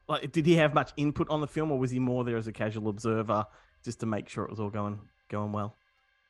like? 0.07 0.31
Did 0.31 0.45
he 0.45 0.55
have 0.55 0.73
much 0.73 0.91
input 0.97 1.29
on 1.29 1.41
the 1.41 1.47
film, 1.47 1.71
or 1.71 1.79
was 1.79 1.91
he 1.91 1.99
more 1.99 2.23
there 2.23 2.37
as 2.37 2.47
a 2.47 2.53
casual 2.53 2.89
observer, 2.89 3.45
just 3.83 3.99
to 3.99 4.05
make 4.05 4.29
sure 4.29 4.43
it 4.45 4.49
was 4.49 4.59
all 4.59 4.69
going 4.69 4.99
going 5.29 5.51
well? 5.51 5.75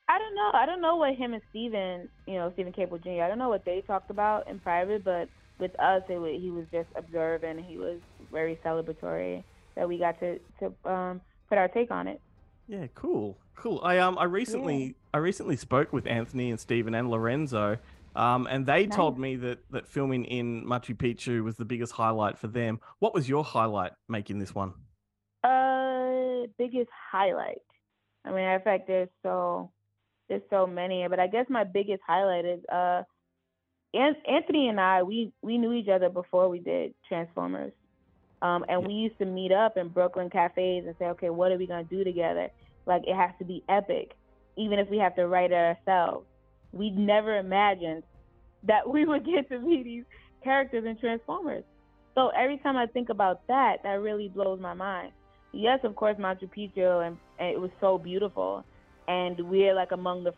I 0.10 0.20
don't 0.20 0.36
know. 0.36 0.52
I 0.54 0.66
don't 0.66 0.82
know 0.82 0.96
what 0.98 1.16
him 1.16 1.34
and 1.34 1.42
Steven, 1.50 2.10
you 2.28 2.36
know, 2.36 2.52
Steven 2.54 2.74
Caple 2.74 3.02
Jr. 3.02 3.24
I 3.24 3.28
don't 3.28 3.40
know 3.40 3.50
what 3.50 3.66
they 3.66 3.82
talked 3.82 4.10
about 4.10 4.48
in 4.50 4.60
private, 4.60 5.04
but 5.04 5.30
with 5.60 5.78
us, 5.80 6.04
it 6.10 6.18
wa 6.20 6.28
he 6.28 6.52
was 6.52 6.66
just 6.72 6.90
observing. 6.96 7.60
He 7.64 7.78
was 7.78 8.00
very 8.32 8.60
celebratory 8.66 9.44
that 9.76 9.88
we 9.88 9.98
got 9.98 10.20
to 10.20 10.40
to 10.60 10.90
um, 10.90 11.22
put 11.48 11.58
our 11.58 11.68
take 11.70 11.90
on 11.90 12.08
it. 12.08 12.22
Yeah, 12.68 12.88
cool, 12.96 13.38
cool. 13.56 13.80
I 13.84 14.00
um 14.00 14.18
I 14.18 14.26
recently 14.26 14.96
I 15.14 15.20
recently 15.20 15.56
spoke 15.56 15.94
with 15.94 16.06
Anthony 16.06 16.50
and 16.52 16.60
Stephen 16.60 16.94
and 16.96 17.10
Lorenzo, 17.10 17.78
um, 18.16 18.48
and 18.50 18.66
they 18.66 18.86
Nice. 18.86 18.96
told 18.96 19.18
me 19.18 19.38
that 19.38 19.60
that 19.72 19.88
filming 19.88 20.26
in 20.26 20.66
Machu 20.66 20.96
Picchu 20.96 21.44
was 21.44 21.56
the 21.56 21.66
biggest 21.66 21.94
highlight 21.94 22.38
for 22.38 22.48
them. 22.48 22.80
What 23.00 23.14
was 23.14 23.30
your 23.30 23.44
highlight 23.44 23.94
making 24.10 24.40
this 24.40 24.54
one? 24.54 24.74
Uh, 25.44 26.48
biggest 26.58 26.90
highlight. 27.12 27.62
I 28.26 28.32
mean, 28.32 28.40
in 28.46 28.62
fact, 28.62 28.88
there's 28.88 29.10
so 29.22 29.72
there's 30.34 30.50
so 30.50 30.66
many, 30.66 31.06
but 31.08 31.20
I 31.20 31.28
guess 31.28 31.46
my 31.50 31.64
biggest 31.64 32.02
highlight 32.06 32.46
is 32.46 32.60
uh, 32.72 33.04
An- 33.94 34.16
Anthony 34.28 34.68
and 34.70 34.80
I 34.80 35.04
we 35.04 35.32
we 35.42 35.58
knew 35.58 35.74
each 35.74 35.90
other 35.90 36.10
before 36.10 36.50
we 36.50 36.60
did 36.60 36.94
Transformers, 37.08 37.72
um, 38.42 38.66
and 38.68 38.86
we 38.86 38.94
used 38.94 39.18
to 39.20 39.26
meet 39.26 39.52
up 39.52 39.78
in 39.78 39.90
Brooklyn 39.90 40.30
cafes 40.30 40.86
and 40.88 40.96
say, 40.98 41.06
okay, 41.06 41.30
what 41.30 41.52
are 41.52 41.58
we 41.58 41.68
gonna 41.68 41.84
do 41.84 42.04
together? 42.04 42.50
Like 42.88 43.04
it 43.06 43.16
has 43.16 43.32
to 43.40 43.46
be 43.46 43.64
epic, 43.70 44.12
even 44.58 44.80
if 44.80 44.90
we 44.90 44.98
have 44.98 45.16
to 45.16 45.28
write 45.28 45.52
it 45.52 45.78
ourselves. 45.88 46.26
We 46.72 46.90
never 46.90 47.38
imagined 47.38 48.04
that 48.64 48.90
we 48.90 49.06
would 49.06 49.26
get 49.26 49.48
to 49.50 49.60
be 49.60 49.84
these 49.84 50.04
characters 50.44 50.86
in 50.86 50.98
Transformers. 50.98 51.64
So 52.16 52.30
every 52.30 52.58
time 52.58 52.78
I 52.78 52.88
think 52.88 53.10
about 53.10 53.42
that, 53.48 53.78
that 53.84 54.02
really 54.02 54.30
blows 54.30 54.60
my 54.60 54.74
mind. 54.74 55.12
Yes, 55.52 55.80
of 55.84 55.96
course, 55.96 56.18
Machu 56.18 56.50
Picchu, 56.50 57.06
and, 57.06 57.18
and 57.40 57.50
it 57.50 57.60
was 57.62 57.70
so 57.80 58.00
beautiful, 58.00 58.64
and 59.08 59.40
we're 59.50 59.74
like 59.74 59.92
among 59.92 60.24
the 60.24 60.34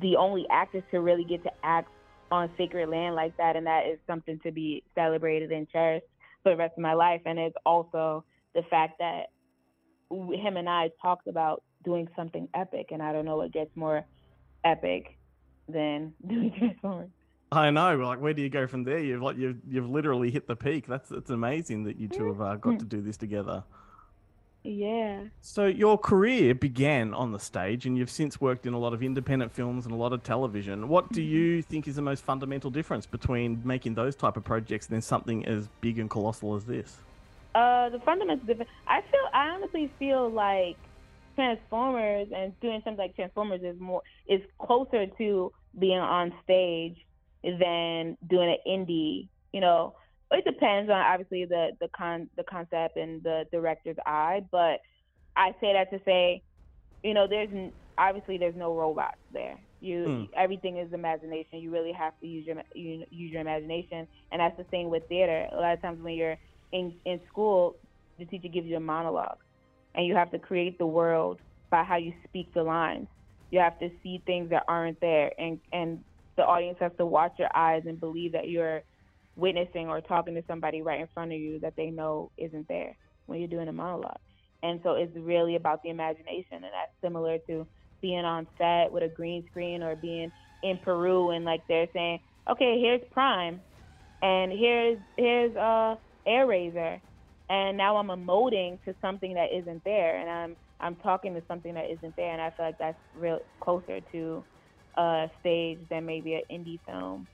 the 0.00 0.16
only 0.16 0.46
actors 0.50 0.84
to 0.90 1.00
really 1.00 1.24
get 1.24 1.42
to 1.42 1.50
act 1.62 1.90
on 2.30 2.50
sacred 2.56 2.88
land 2.88 3.14
like 3.14 3.36
that, 3.36 3.56
and 3.56 3.66
that 3.66 3.86
is 3.86 3.98
something 4.06 4.38
to 4.40 4.52
be 4.52 4.82
celebrated 4.94 5.50
and 5.50 5.68
cherished 5.70 6.06
for 6.42 6.52
the 6.52 6.56
rest 6.56 6.74
of 6.76 6.82
my 6.82 6.94
life. 6.94 7.20
And 7.24 7.38
it's 7.38 7.56
also 7.64 8.24
the 8.54 8.62
fact 8.70 8.98
that 8.98 9.30
him 10.10 10.56
and 10.56 10.68
I 10.68 10.90
talked 11.02 11.26
about 11.26 11.62
doing 11.84 12.08
something 12.16 12.48
epic, 12.54 12.88
and 12.90 13.02
I 13.02 13.12
don't 13.12 13.24
know 13.24 13.36
what 13.36 13.52
gets 13.52 13.74
more 13.76 14.04
epic 14.64 15.16
than 15.68 16.12
doing 16.26 16.52
Transformers. 16.56 17.10
I 17.50 17.70
know, 17.70 17.96
like 17.96 18.20
where 18.20 18.34
do 18.34 18.42
you 18.42 18.50
go 18.50 18.66
from 18.66 18.84
there? 18.84 18.98
You've 18.98 19.22
like 19.22 19.38
you've 19.38 19.56
you've 19.66 19.88
literally 19.88 20.30
hit 20.30 20.46
the 20.46 20.56
peak. 20.56 20.86
That's 20.86 21.10
it's 21.10 21.30
amazing 21.30 21.84
that 21.84 21.96
you 21.96 22.06
two 22.06 22.26
have 22.26 22.42
uh, 22.42 22.56
got 22.56 22.78
to 22.78 22.84
do 22.84 23.00
this 23.00 23.16
together. 23.16 23.64
Yeah. 24.64 25.24
So 25.40 25.66
your 25.66 25.96
career 25.96 26.54
began 26.54 27.14
on 27.14 27.32
the 27.32 27.38
stage, 27.38 27.86
and 27.86 27.96
you've 27.96 28.10
since 28.10 28.40
worked 28.40 28.66
in 28.66 28.74
a 28.74 28.78
lot 28.78 28.92
of 28.92 29.02
independent 29.02 29.52
films 29.52 29.84
and 29.86 29.94
a 29.94 29.96
lot 29.96 30.12
of 30.12 30.22
television. 30.22 30.88
What 30.88 31.10
do 31.12 31.22
you 31.22 31.62
think 31.62 31.88
is 31.88 31.96
the 31.96 32.02
most 32.02 32.24
fundamental 32.24 32.70
difference 32.70 33.06
between 33.06 33.62
making 33.64 33.94
those 33.94 34.14
type 34.14 34.36
of 34.36 34.44
projects 34.44 34.86
and 34.86 34.94
then 34.94 35.02
something 35.02 35.46
as 35.46 35.68
big 35.80 35.98
and 35.98 36.10
colossal 36.10 36.54
as 36.54 36.64
this? 36.64 36.98
Uh, 37.54 37.88
the 37.88 38.00
fundamental 38.00 38.44
difference. 38.46 38.70
I 38.86 39.00
feel. 39.00 39.20
I 39.32 39.48
honestly 39.48 39.90
feel 39.98 40.30
like 40.30 40.76
Transformers 41.34 42.28
and 42.34 42.58
doing 42.60 42.82
something 42.84 42.98
like 42.98 43.16
Transformers 43.16 43.62
is 43.62 43.80
more 43.80 44.02
is 44.26 44.40
closer 44.58 45.06
to 45.06 45.52
being 45.78 45.98
on 45.98 46.34
stage 46.44 46.96
than 47.42 48.18
doing 48.28 48.50
an 48.50 48.58
indie. 48.66 49.28
You 49.52 49.60
know, 49.60 49.94
it 50.36 50.44
depends 50.44 50.90
on 50.90 50.96
obviously 50.96 51.44
the 51.44 51.70
the 51.80 51.88
con 51.96 52.28
the 52.36 52.44
concept 52.44 52.96
and 52.96 53.22
the 53.22 53.44
director's 53.52 53.96
eye, 54.06 54.40
but 54.50 54.80
I 55.36 55.52
say 55.60 55.72
that 55.72 55.90
to 55.90 56.00
say, 56.04 56.42
you 57.02 57.14
know, 57.14 57.26
there's 57.28 57.48
n- 57.52 57.72
obviously 57.98 58.38
there's 58.38 58.56
no 58.56 58.74
robots 58.76 59.18
there. 59.30 59.56
You 59.80 60.10
Mm. 60.10 60.28
everything 60.36 60.78
is 60.78 60.92
imagination. 60.92 61.58
You 61.60 61.70
really 61.70 61.92
have 61.92 62.12
to 62.20 62.26
use 62.26 62.46
your 62.46 62.56
you 62.74 63.04
use 63.10 63.32
your 63.32 63.40
imagination, 63.40 64.06
and 64.30 64.40
that's 64.40 64.56
the 64.56 64.64
thing 64.64 64.88
with 64.90 65.02
theater. 65.08 65.46
A 65.52 65.56
lot 65.56 65.74
of 65.74 65.82
times 65.82 66.00
when 66.02 66.14
you're 66.14 66.36
in 66.72 66.98
in 67.04 67.20
school, 67.28 67.74
the 68.18 68.26
teacher 68.26 68.48
gives 68.52 68.66
you 68.66 68.76
a 68.76 68.80
monologue, 68.80 69.38
and 69.94 70.06
you 70.06 70.14
have 70.14 70.30
to 70.32 70.38
create 70.38 70.78
the 70.78 70.86
world 70.86 71.40
by 71.70 71.82
how 71.84 71.96
you 71.96 72.12
speak 72.26 72.48
the 72.54 72.62
lines. 72.62 73.08
You 73.50 73.60
have 73.60 73.78
to 73.80 73.88
see 74.02 74.22
things 74.26 74.50
that 74.50 74.64
aren't 74.68 75.00
there, 75.00 75.30
and 75.38 75.58
and 75.72 76.00
the 76.36 76.44
audience 76.44 76.78
has 76.80 76.92
to 76.98 77.06
watch 77.06 77.32
your 77.38 77.48
eyes 77.54 77.82
and 77.86 78.00
believe 78.00 78.32
that 78.32 78.48
you're 78.48 78.82
witnessing 79.38 79.88
or 79.88 80.02
talking 80.02 80.36
to 80.36 80.44
somebody 80.48 80.82
right 80.82 81.00
in 81.00 81.08
front 81.14 81.32
of 81.32 81.40
you 81.40 81.60
that 81.62 81.74
they 81.78 81.90
know 81.90 82.32
isn't 82.38 82.68
there 82.68 82.98
when 83.26 83.40
you're 83.40 83.48
doing 83.48 83.68
a 83.68 83.74
monologue. 83.74 84.18
And 84.64 84.80
so 84.84 84.94
it's 84.94 85.16
really 85.16 85.56
about 85.56 85.80
the 85.84 85.90
imagination, 85.90 86.54
and 86.56 86.64
that's 86.64 86.92
similar 87.04 87.38
to 87.50 87.68
being 88.02 88.26
on 88.26 88.48
set 88.58 88.92
with 88.92 89.04
a 89.04 89.10
green 89.10 89.44
screen 89.48 89.82
or 89.84 89.96
being 89.96 90.32
in 90.62 90.78
Peru 90.84 91.30
and 91.32 91.46
like 91.46 91.62
they're 91.68 91.88
saying, 91.94 92.20
okay, 92.50 92.80
here's 92.80 93.02
Prime, 93.12 93.62
and 94.22 94.52
here's 94.52 94.98
here's 95.18 95.56
uh 95.56 95.96
Airazor, 96.28 97.00
and 97.50 97.78
now 97.78 97.98
I'm 97.98 98.08
emoting 98.08 98.82
to 98.84 98.94
something 99.02 99.34
that 99.34 99.50
isn't 99.56 99.82
there, 99.84 100.18
and 100.18 100.30
I'm 100.30 100.56
I'm 100.80 100.96
talking 100.96 101.34
to 101.34 101.42
something 101.48 101.74
that 101.74 101.90
isn't 101.92 102.16
there, 102.16 102.32
and 102.32 102.42
I 102.42 102.50
feel 102.56 102.66
like 102.66 102.76
that's 102.80 102.98
real 103.14 103.40
closer 103.62 104.00
to 104.12 104.46
a 104.98 105.28
stage 105.40 105.80
than 105.90 106.06
maybe 106.06 106.34
an 106.34 106.42
indie 106.52 106.80
film 106.88 107.28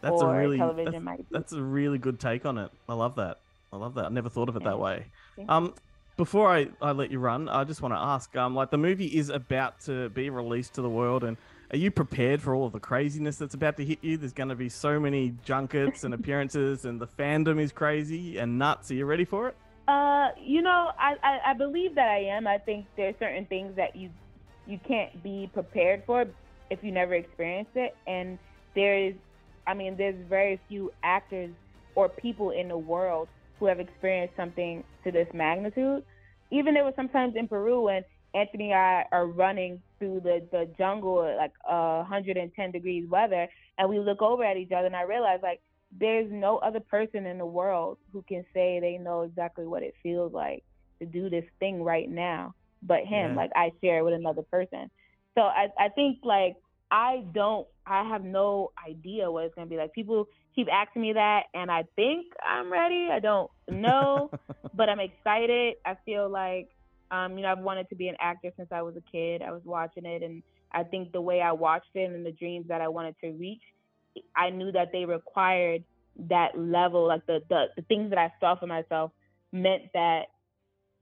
That's 0.00 0.22
or 0.22 0.34
a 0.34 0.38
really 0.38 0.58
television 0.58 1.04
that's, 1.04 1.22
that's 1.30 1.52
a 1.52 1.62
really 1.62 1.98
good 1.98 2.20
take 2.20 2.44
on 2.44 2.58
it. 2.58 2.70
I 2.88 2.94
love 2.94 3.16
that. 3.16 3.38
I 3.72 3.76
love 3.76 3.94
that. 3.94 4.06
I 4.06 4.08
never 4.08 4.28
thought 4.28 4.48
of 4.48 4.56
it 4.56 4.64
that 4.64 4.78
way. 4.78 5.06
Thank 5.36 5.50
Um, 5.50 5.74
before 6.16 6.50
I, 6.50 6.68
I 6.80 6.92
let 6.92 7.10
you 7.10 7.18
run, 7.18 7.48
I 7.48 7.64
just 7.64 7.82
want 7.82 7.92
to 7.92 7.98
ask, 7.98 8.34
um, 8.36 8.54
like 8.54 8.70
the 8.70 8.78
movie 8.78 9.06
is 9.06 9.28
about 9.28 9.80
to 9.82 10.08
be 10.10 10.30
released 10.30 10.74
to 10.74 10.82
the 10.82 10.88
world, 10.88 11.24
and 11.24 11.36
are 11.70 11.76
you 11.76 11.90
prepared 11.90 12.40
for 12.40 12.54
all 12.54 12.66
of 12.66 12.72
the 12.72 12.80
craziness 12.80 13.36
that's 13.36 13.54
about 13.54 13.76
to 13.76 13.84
hit 13.84 13.98
you? 14.00 14.16
There's 14.16 14.32
going 14.32 14.48
to 14.48 14.54
be 14.54 14.68
so 14.68 15.00
many 15.00 15.34
junkets 15.44 16.04
and 16.04 16.14
appearances, 16.18 16.84
and 16.84 17.00
the 17.00 17.06
fandom 17.06 17.60
is 17.60 17.72
crazy 17.72 18.38
and 18.38 18.58
nuts. 18.58 18.90
Are 18.90 18.94
you 18.94 19.04
ready 19.04 19.24
for 19.24 19.48
it? 19.48 19.56
Uh, 19.88 20.28
you 20.40 20.62
know, 20.62 20.90
I, 20.98 21.16
I, 21.22 21.50
I 21.50 21.54
believe 21.54 21.94
that 21.96 22.08
I 22.08 22.24
am. 22.24 22.46
I 22.46 22.58
think 22.58 22.86
there's 22.96 23.14
certain 23.18 23.44
things 23.46 23.76
that 23.76 23.94
you 23.94 24.10
you 24.66 24.80
can't 24.86 25.22
be 25.22 25.48
prepared 25.52 26.02
for 26.04 26.26
if 26.70 26.82
you 26.82 26.90
never 26.90 27.14
experienced 27.14 27.76
it. 27.76 27.96
And 28.06 28.38
there's, 28.74 29.14
I 29.66 29.74
mean, 29.74 29.96
there's 29.96 30.16
very 30.28 30.60
few 30.68 30.90
actors 31.02 31.54
or 31.94 32.08
people 32.08 32.50
in 32.50 32.68
the 32.68 32.78
world 32.78 33.28
who 33.58 33.66
have 33.66 33.80
experienced 33.80 34.36
something 34.36 34.84
to 35.04 35.10
this 35.12 35.28
magnitude. 35.34 36.02
Even 36.50 36.74
there 36.74 36.84
was 36.84 36.94
sometimes 36.96 37.34
in 37.36 37.48
Peru 37.48 37.82
when 37.82 38.02
Anthony 38.34 38.72
and 38.72 38.80
I 38.80 39.04
are 39.12 39.26
running 39.26 39.82
through 39.98 40.20
the, 40.20 40.46
the 40.52 40.68
jungle 40.78 41.22
at 41.24 41.36
like 41.36 41.52
uh, 41.68 42.04
110 42.08 42.70
degrees 42.70 43.08
weather, 43.08 43.48
and 43.78 43.88
we 43.88 43.98
look 43.98 44.22
over 44.22 44.44
at 44.44 44.56
each 44.56 44.72
other, 44.72 44.86
and 44.86 44.96
I 44.96 45.02
realize 45.02 45.40
like 45.42 45.60
there's 45.98 46.30
no 46.30 46.58
other 46.58 46.80
person 46.80 47.26
in 47.26 47.38
the 47.38 47.46
world 47.46 47.98
who 48.12 48.22
can 48.28 48.44
say 48.52 48.78
they 48.80 48.98
know 48.98 49.22
exactly 49.22 49.66
what 49.66 49.82
it 49.82 49.94
feels 50.02 50.32
like 50.32 50.64
to 51.00 51.06
do 51.06 51.30
this 51.30 51.44
thing 51.60 51.82
right 51.82 52.08
now 52.10 52.54
but 52.82 53.00
him 53.04 53.34
Yeah. 53.34 53.34
like 53.34 53.50
i 53.54 53.70
share 53.82 53.98
it 53.98 54.02
with 54.04 54.14
another 54.14 54.42
person 54.50 54.90
so 55.34 55.42
i 55.42 55.68
i 55.78 55.88
think 55.90 56.18
like 56.24 56.56
i 56.90 57.24
don't 57.32 57.66
i 57.86 58.08
have 58.08 58.24
no 58.24 58.72
idea 58.88 59.30
what 59.30 59.44
it's 59.44 59.54
going 59.54 59.66
to 59.66 59.70
be 59.70 59.76
like. 59.76 59.92
People 59.92 60.26
keep 60.54 60.68
asking 60.72 61.02
me 61.02 61.12
that 61.12 61.44
and 61.54 61.70
i 61.70 61.84
think 61.96 62.26
i'm 62.46 62.72
ready. 62.72 63.08
I 63.10 63.20
don't 63.20 63.50
know 63.68 64.30
but 64.74 64.88
i'm 64.88 65.00
excited. 65.00 65.74
I 65.84 65.96
feel 66.04 66.28
like 66.28 66.68
um 67.10 67.36
you 67.36 67.42
know 67.42 67.52
i've 67.52 67.58
wanted 67.58 67.88
to 67.90 67.94
be 67.94 68.08
an 68.08 68.16
actor 68.20 68.50
since 68.56 68.68
i 68.72 68.82
was 68.82 68.96
a 68.96 69.02
kid. 69.12 69.42
I 69.42 69.52
was 69.52 69.62
watching 69.64 70.04
it 70.06 70.22
and 70.22 70.42
i 70.72 70.82
think 70.82 71.12
the 71.12 71.20
way 71.20 71.40
i 71.40 71.52
watched 71.52 71.94
it 71.94 72.10
and 72.10 72.24
the 72.26 72.32
dreams 72.32 72.66
that 72.68 72.80
i 72.80 72.88
wanted 72.88 73.14
to 73.22 73.30
reach 73.32 73.62
I 74.34 74.50
knew 74.50 74.72
that 74.72 74.88
they 74.92 75.04
required 75.04 75.84
that 76.28 76.58
level, 76.58 77.06
like 77.06 77.26
the, 77.26 77.40
the, 77.48 77.66
the 77.76 77.82
things 77.82 78.10
that 78.10 78.18
I 78.18 78.32
saw 78.40 78.58
for 78.58 78.66
myself 78.66 79.12
meant 79.52 79.82
that 79.94 80.22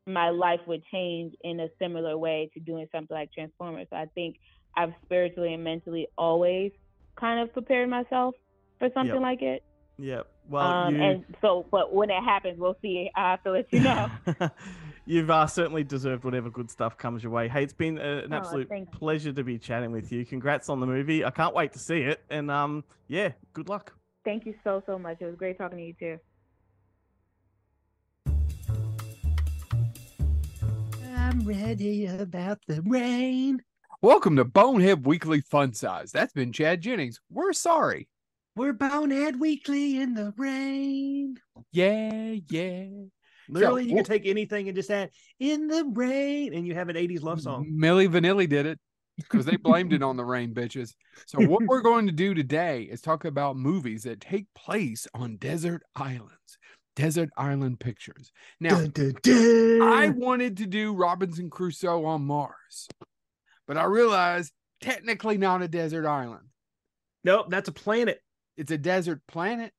my 0.06 0.30
life 0.30 0.60
would 0.66 0.82
change 0.92 1.34
in 1.42 1.60
a 1.60 1.68
similar 1.80 2.18
way 2.18 2.50
to 2.54 2.60
doing 2.60 2.86
something 2.92 3.14
like 3.14 3.32
Transformers. 3.32 3.86
So 3.90 3.96
I 3.96 4.06
think 4.14 4.36
I've 4.76 4.92
spiritually 5.04 5.54
and 5.54 5.62
mentally 5.64 6.08
always 6.18 6.72
kind 7.16 7.40
of 7.40 7.52
prepared 7.52 7.88
myself 7.88 8.34
for 8.78 8.88
something 8.94 9.14
Yep. 9.14 9.22
like 9.22 9.42
it. 9.42 9.62
Yeah. 9.98 10.22
Well, 10.48 10.62
um, 10.64 10.96
you, 10.96 11.02
and 11.02 11.24
so, 11.40 11.64
but 11.70 11.94
when 11.94 12.10
it 12.10 12.22
happens, 12.22 12.58
we'll 12.58 12.76
see. 12.82 13.10
I 13.14 13.30
have 13.30 13.42
to 13.44 13.52
let 13.52 13.72
you 13.72 13.80
know. 13.80 14.08
you've 15.06 15.30
uh, 15.30 15.46
certainly 15.46 15.84
deserved 15.84 16.24
whatever 16.24 16.50
good 16.50 16.70
stuff 16.70 16.98
comes 16.98 17.22
your 17.22 17.32
way. 17.32 17.48
Hey, 17.48 17.62
it's 17.62 17.72
been 17.72 17.98
uh, 17.98 18.22
an 18.24 18.32
Oh, 18.32 18.36
absolute 18.36 18.68
pleasure 18.90 19.32
to 19.32 19.44
be 19.44 19.58
chatting 19.58 19.92
with 19.92 20.10
you. 20.12 20.24
Congrats 20.26 20.68
on 20.68 20.80
the 20.80 20.86
movie. 20.86 21.24
I 21.24 21.30
can't 21.30 21.54
wait 21.54 21.72
to 21.74 21.78
see 21.78 22.00
it. 22.00 22.20
And 22.28 22.50
um, 22.50 22.84
yeah, 23.08 23.32
good 23.52 23.68
luck. 23.68 23.94
Thank 24.24 24.44
you 24.46 24.54
so, 24.64 24.82
so 24.86 24.98
much. 24.98 25.18
It 25.20 25.26
was 25.26 25.36
great 25.36 25.56
talking 25.58 25.78
to 25.78 25.84
you 25.84 25.94
too. 25.98 26.18
I'm 31.16 31.40
ready 31.46 32.06
about 32.06 32.58
the 32.66 32.82
rain. 32.82 33.62
Welcome 34.04 34.36
to 34.36 34.44
Bonehead 34.44 35.06
Weekly 35.06 35.40
Fun 35.40 35.72
Size. 35.72 36.12
That's 36.12 36.34
been 36.34 36.52
Chad 36.52 36.82
Jennings. 36.82 37.20
We're 37.30 37.54
sorry. 37.54 38.06
We're 38.54 38.74
Bonehead 38.74 39.40
Weekly 39.40 39.96
in 39.96 40.12
the 40.12 40.34
rain. 40.36 41.38
Yeah, 41.72 42.34
yeah. 42.50 42.84
Literally, 43.48 43.84
So, 43.84 43.88
you 43.88 43.94
can 43.94 44.04
take 44.04 44.26
anything 44.26 44.68
and 44.68 44.76
just 44.76 44.90
add 44.90 45.08
"in 45.40 45.68
the 45.68 45.90
rain," 45.94 46.52
and 46.52 46.66
you 46.66 46.74
have 46.74 46.90
an 46.90 46.96
'80s 46.96 47.22
love 47.22 47.40
song. 47.40 47.64
Milli 47.74 48.06
Vanilli 48.06 48.46
did 48.46 48.66
it 48.66 48.78
because 49.16 49.46
they 49.46 49.56
blamed 49.56 49.94
it 49.94 50.02
on 50.02 50.18
the 50.18 50.24
rain, 50.26 50.52
bitches. 50.52 50.92
So 51.24 51.42
what 51.46 51.62
we're 51.66 51.80
going 51.80 52.04
to 52.04 52.12
do 52.12 52.34
today 52.34 52.82
is 52.82 53.00
talk 53.00 53.24
about 53.24 53.56
movies 53.56 54.02
that 54.02 54.20
take 54.20 54.44
place 54.54 55.06
on 55.14 55.38
desert 55.38 55.82
islands, 55.96 56.58
desert 56.94 57.30
island 57.38 57.80
pictures. 57.80 58.32
Now, 58.60 58.80
Dun, 58.80 58.90
dun, 58.90 59.14
dun. 59.22 59.80
I 59.80 60.10
wanted 60.10 60.58
to 60.58 60.66
do 60.66 60.92
Robinson 60.92 61.48
Crusoe 61.48 62.04
on 62.04 62.26
Mars, 62.26 62.86
but 63.66 63.76
I 63.76 63.84
realized 63.84 64.52
technically 64.80 65.38
not 65.38 65.62
a 65.62 65.68
desert 65.68 66.06
island. 66.06 66.46
Nope, 67.24 67.46
that's 67.48 67.68
a 67.68 67.72
planet. 67.72 68.20
It's 68.56 68.70
a 68.70 68.78
desert 68.78 69.20
planet. 69.26 69.72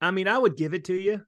I 0.00 0.10
mean, 0.10 0.28
I 0.28 0.38
would 0.38 0.56
give 0.56 0.74
it 0.74 0.84
to 0.86 0.94
you, 0.94 1.22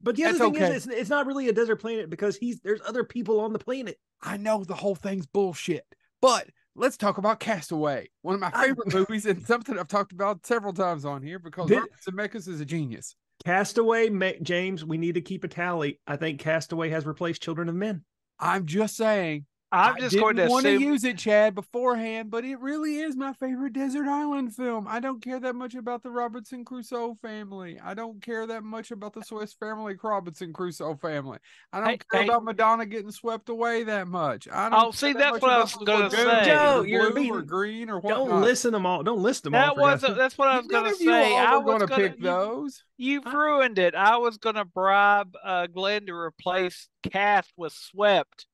but 0.00 0.16
the 0.16 0.24
other 0.24 0.38
That's 0.38 0.52
thing 0.52 0.62
okay. 0.62 0.76
is, 0.76 0.86
it's, 0.86 0.96
it's 0.96 1.10
not 1.10 1.26
really 1.26 1.48
a 1.48 1.52
desert 1.52 1.76
planet 1.76 2.10
because 2.10 2.36
he's 2.36 2.60
there's 2.60 2.80
other 2.86 3.04
people 3.04 3.40
on 3.40 3.52
the 3.52 3.58
planet. 3.58 3.98
I 4.22 4.36
know 4.36 4.64
the 4.64 4.74
whole 4.74 4.94
thing's 4.94 5.26
bullshit, 5.26 5.84
but 6.20 6.48
let's 6.76 6.96
talk 6.96 7.18
about 7.18 7.40
Castaway, 7.40 8.08
one 8.22 8.34
of 8.34 8.40
my 8.40 8.50
favorite 8.50 8.92
movies 8.92 9.26
and 9.26 9.44
something 9.44 9.78
I've 9.78 9.88
talked 9.88 10.12
about 10.12 10.46
several 10.46 10.72
times 10.72 11.04
on 11.04 11.22
here 11.22 11.38
because 11.38 11.68
Did- 11.68 11.78
Robert 11.78 12.32
Zemeckis 12.32 12.48
is 12.48 12.60
a 12.60 12.64
genius. 12.64 13.14
Castaway, 13.44 14.08
James, 14.42 14.84
we 14.84 14.98
need 14.98 15.14
to 15.14 15.20
keep 15.20 15.42
a 15.42 15.48
tally. 15.48 15.98
I 16.06 16.16
think 16.16 16.38
Castaway 16.38 16.90
has 16.90 17.04
replaced 17.04 17.42
Children 17.42 17.68
of 17.68 17.74
Men. 17.74 18.04
I'm 18.38 18.66
just 18.66 18.96
saying. 18.96 19.46
I'm 19.72 19.98
just 19.98 20.14
going 20.16 20.36
didn't 20.36 20.48
to 20.48 20.52
want 20.52 20.64
to 20.66 20.78
use 20.78 21.02
it, 21.04 21.16
Chad, 21.18 21.54
beforehand, 21.54 22.30
but 22.30 22.44
it 22.44 22.60
really 22.60 22.98
is 22.98 23.16
my 23.16 23.32
favorite 23.32 23.72
desert 23.72 24.06
island 24.06 24.54
film. 24.54 24.86
I 24.86 25.00
don't 25.00 25.22
care 25.22 25.40
that 25.40 25.54
much 25.54 25.74
about 25.74 26.02
the 26.02 26.10
Robinson 26.10 26.64
Crusoe 26.64 27.14
family. 27.14 27.78
I 27.82 27.94
don't 27.94 28.20
care 28.20 28.46
that 28.46 28.62
much 28.64 28.90
about 28.90 29.14
the 29.14 29.22
Swiss 29.22 29.52
family 29.54 29.96
Robinson 30.02 30.52
Crusoe 30.52 30.94
family. 30.96 31.38
I 31.72 31.78
don't 31.80 31.88
Hey, 31.88 31.98
care 32.10 32.20
hey. 32.22 32.28
about 32.28 32.44
Madonna 32.44 32.84
getting 32.86 33.10
swept 33.10 33.48
away 33.48 33.84
that 33.84 34.08
much. 34.08 34.46
I 34.52 34.68
don't 34.68 34.84
Oh, 34.88 34.90
see, 34.90 35.12
that 35.14 35.18
that's 35.18 35.32
much 35.34 35.42
what 35.42 35.50
I 35.50 35.58
was 35.60 35.74
gonna 35.74 36.10
say. 36.10 36.44
Joe, 36.44 36.80
or 36.80 36.86
you're 36.86 37.10
blue 37.12 37.30
or 37.30 37.36
being- 37.38 37.46
green 37.46 37.88
or 37.90 38.00
Don't 38.00 38.20
whatnot. 38.28 38.42
listen 38.42 38.72
them 38.72 38.84
all. 38.84 39.02
Don't 39.02 39.22
list 39.22 39.44
them 39.44 39.54
all. 39.54 39.60
That 39.60 39.74
for 39.76 39.80
wasn't. 39.80 40.16
That's 40.16 40.36
what 40.36 40.48
I 40.48 40.58
was 40.58 40.66
going 40.66 40.86
of 40.86 40.98
to 40.98 41.04
you 41.04 41.10
say. 41.10 41.32
all 41.32 41.38
I 41.38 41.56
were 41.56 41.62
was 41.64 41.72
gonna 41.72 41.86
gonna 41.86 42.08
pick 42.10 42.16
you- 42.18 42.24
those. 42.24 42.84
You've 42.98 43.24
ruined 43.26 43.78
it. 43.78 43.94
I 43.96 44.16
was 44.18 44.36
going 44.36 44.54
to 44.54 44.64
bribe 44.64 45.34
uh, 45.42 45.66
Glenn 45.66 46.06
to 46.06 46.14
replace 46.14 46.88
Cast 47.10 47.52
with 47.56 47.72
Swept, 47.72 48.46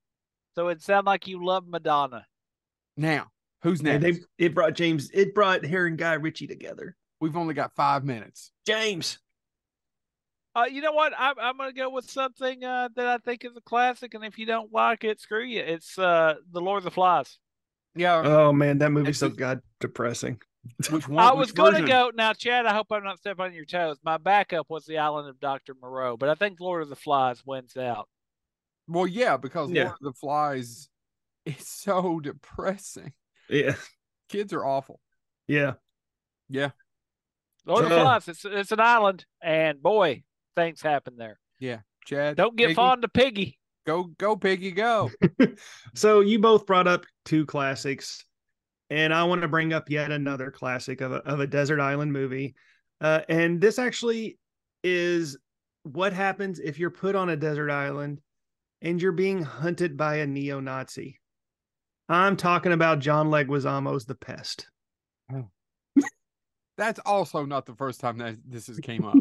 so 0.59 0.67
it 0.67 0.83
sounded 0.83 1.09
like 1.09 1.29
you 1.29 1.45
love 1.45 1.69
Madonna. 1.69 2.27
Now, 2.97 3.29
who's 3.63 3.81
Yeah, 3.81 3.99
next? 3.99 4.27
they, 4.39 4.47
it 4.47 4.57
brought 4.57 4.75
James. 4.75 5.09
It 5.15 5.33
brought 5.33 5.65
her 5.65 5.87
and 5.87 5.97
Guy 5.97 6.15
Ritchie 6.15 6.49
together. 6.49 6.97
We've 7.21 7.37
only 7.37 7.55
got 7.55 7.77
five 7.77 8.05
minutes. 8.05 8.51
James. 8.67 9.21
Uh, 10.57 10.65
you 10.65 10.83
know 10.83 10.91
what? 10.91 11.13
I'm 11.17 11.39
I'm 11.39 11.57
going 11.57 11.71
to 11.71 11.77
go 11.77 11.91
with 11.91 12.11
something 12.11 12.65
uh, 12.65 12.89
that 12.97 13.07
I 13.07 13.19
think 13.19 13.45
is 13.45 13.57
a 13.57 13.61
classic, 13.61 14.15
and 14.15 14.25
if 14.25 14.37
you 14.37 14.47
don't 14.47 14.73
like 14.73 15.05
it, 15.05 15.21
screw 15.21 15.45
you. 15.45 15.61
It's 15.61 15.97
uh, 15.97 16.35
The 16.51 16.61
Lord 16.61 16.79
of 16.79 16.85
the 16.85 16.91
Flies. 16.91 17.39
Yeah. 17.95 18.21
Oh 18.25 18.53
man, 18.53 18.79
that 18.79 18.91
movie's 18.91 19.19
so 19.19 19.29
god 19.29 19.61
depressing. 19.79 20.41
Which 20.91 21.09
I 21.09 21.35
was 21.35 21.53
going 21.53 21.75
to 21.75 21.87
go 21.87 22.11
now, 22.13 22.33
Chad. 22.33 22.67
I 22.67 22.75
hope 22.75 22.89
I'm 22.91 23.05
not 23.05 23.19
stepping 23.19 23.45
on 23.45 23.55
your 23.55 23.65
toes. 23.65 23.99
My 24.03 24.19
backup 24.19 24.69
was 24.69 24.87
the 24.87 24.99
Island 24.99 25.29
of 25.29 25.39
Doctor 25.39 25.77
Moreau, 25.81 26.17
but 26.17 26.29
I 26.29 26.35
think 26.35 26.59
Lord 26.59 26.83
of 26.83 26.89
the 26.89 26.97
Flies 26.97 27.47
wins 27.47 27.77
out. 27.77 28.09
Well, 28.89 29.07
yeah, 29.07 29.37
because 29.37 29.71
Yeah. 29.71 29.85
Lord 29.85 29.95
of 29.95 30.01
the 30.01 30.13
Flies 30.15 30.89
is 31.47 31.67
so 31.69 32.21
depressing. 32.21 33.13
Yeah, 33.49 33.75
Kids 34.29 34.53
are 34.53 34.65
awful. 34.65 35.01
yeah. 35.47 35.75
Yeah. 36.49 36.71
Lord 37.67 37.85
of 37.85 37.91
the 37.91 37.97
Flies. 38.01 38.29
It's 38.29 38.45
it's 38.45 38.73
an 38.73 38.81
island, 38.81 39.25
and 39.43 39.83
boy, 39.83 40.23
things 40.57 40.81
happen 40.81 41.17
there. 41.19 41.39
Yeah. 41.61 41.81
Chad. 42.07 42.37
Don't 42.37 42.57
get 42.57 42.69
Piggy, 42.69 42.75
fond 42.75 43.05
of 43.05 43.13
Piggy. 43.13 43.59
Go, 43.87 44.05
go, 44.05 44.37
Piggy, 44.37 44.71
go. 44.73 45.11
So 45.95 46.21
you 46.21 46.39
both 46.39 46.67
brought 46.67 46.87
up 46.87 47.05
two 47.25 47.45
classics, 47.45 48.25
and 48.91 49.13
I 49.13 49.25
want 49.25 49.43
to 49.43 49.49
bring 49.49 49.73
up 49.75 49.91
yet 49.91 50.11
another 50.11 50.51
classic 50.51 51.01
of 51.03 51.13
a, 51.13 51.17
of 51.17 51.41
a 51.41 51.47
desert 51.47 51.81
island 51.81 52.13
movie. 52.13 52.55
Uh, 53.01 53.21
and 53.29 53.61
this 53.61 53.79
actually 53.79 54.39
is 54.85 55.37
what 55.83 56.13
happens 56.13 56.61
if 56.61 56.79
you're 56.79 56.91
put 56.91 57.15
on 57.17 57.29
a 57.31 57.37
desert 57.37 57.71
island 57.71 58.21
and 58.83 59.01
you're 59.01 59.13
being 59.13 59.43
hunted 59.43 59.97
by 59.97 60.17
a 60.17 60.27
neo-Nazi. 60.27 61.19
I'm 62.09 62.37
talking 62.37 62.73
about 62.73 63.01
John 63.01 63.29
Leguizamo's 63.29 64.07
The 64.07 64.15
Pest. 64.15 64.69
Oh. 65.33 65.49
That's 66.79 67.01
also 67.01 67.45
not 67.45 67.67
the 67.67 67.75
first 67.75 68.01
time 68.01 68.19
that 68.19 68.37
this 68.47 68.69
has 68.69 68.79
came 68.79 69.05
up. 69.05 69.17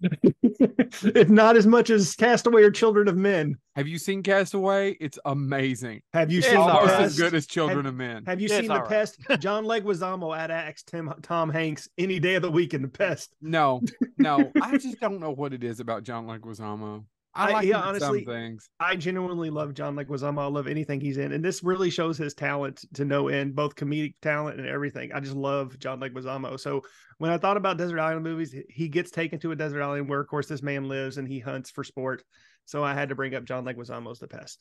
if 0.02 1.28
not 1.28 1.56
as 1.56 1.66
much 1.66 1.90
as 1.90 2.14
Castaway 2.14 2.62
or 2.62 2.70
Children 2.70 3.06
of 3.06 3.16
Men. 3.16 3.56
Have 3.76 3.86
you 3.86 3.98
seen 3.98 4.22
Castaway? 4.22 4.96
It's 4.98 5.18
amazing. 5.26 6.02
Have 6.12 6.32
you 6.32 6.38
It's 6.38 6.48
seen 6.48 6.56
The 6.56 6.62
almost 6.62 6.94
Pest? 6.94 7.02
as 7.02 7.18
good 7.18 7.34
as 7.34 7.46
Children 7.46 7.84
have, 7.84 7.94
of 7.94 7.94
Men. 7.94 8.24
Have 8.26 8.40
you 8.40 8.46
It's 8.46 8.54
seen 8.54 8.66
The 8.66 8.72
all 8.74 8.80
right. 8.80 8.88
Pest? 8.88 9.18
John 9.38 9.64
Leguizamo 9.64 10.36
at 10.36 10.50
acts 10.50 10.82
Tim, 10.82 11.12
Tom 11.22 11.50
Hanks 11.50 11.88
any 11.98 12.18
day 12.18 12.34
of 12.34 12.42
the 12.42 12.50
week 12.50 12.74
in 12.74 12.82
The 12.82 12.88
Pest. 12.88 13.34
No, 13.40 13.82
no, 14.18 14.50
I 14.60 14.78
just 14.78 14.98
don't 14.98 15.20
know 15.20 15.30
what 15.30 15.52
it 15.52 15.62
is 15.62 15.80
about 15.80 16.02
John 16.02 16.26
Leguizamo. 16.26 17.04
I, 17.34 17.48
I- 17.48 17.52
like 17.52 17.66
yeah, 17.66 17.78
honestly, 17.80 18.24
some 18.24 18.34
things. 18.34 18.68
I 18.78 18.96
genuinely 18.96 19.50
love 19.50 19.74
John 19.74 19.96
Leguizamo. 19.96 20.38
I 20.38 20.46
love 20.46 20.66
anything 20.66 21.00
he's 21.00 21.16
in, 21.18 21.32
and 21.32 21.44
this 21.44 21.62
really 21.62 21.90
shows 21.90 22.18
his 22.18 22.34
talent 22.34 22.84
to 22.94 23.04
no 23.04 23.28
end, 23.28 23.54
both 23.54 23.74
comedic 23.74 24.14
talent 24.20 24.58
and 24.58 24.68
everything. 24.68 25.12
I 25.12 25.20
just 25.20 25.34
love 25.36 25.78
John 25.78 26.00
Leguizamo. 26.00 26.60
So 26.60 26.82
when 27.18 27.30
I 27.30 27.38
thought 27.38 27.56
about 27.56 27.78
desert 27.78 28.00
island 28.00 28.24
movies, 28.24 28.54
he 28.68 28.88
gets 28.88 29.10
taken 29.10 29.38
to 29.40 29.52
a 29.52 29.56
desert 29.56 29.82
island 29.82 30.08
where, 30.08 30.20
of 30.20 30.26
course, 30.26 30.46
this 30.46 30.62
man 30.62 30.88
lives 30.88 31.18
and 31.18 31.26
he 31.26 31.38
hunts 31.38 31.70
for 31.70 31.84
sport. 31.84 32.22
So 32.64 32.84
I 32.84 32.94
had 32.94 33.08
to 33.08 33.14
bring 33.14 33.34
up 33.34 33.44
John 33.44 33.64
Leguizamo's 33.64 34.18
The 34.18 34.28
Pest. 34.28 34.58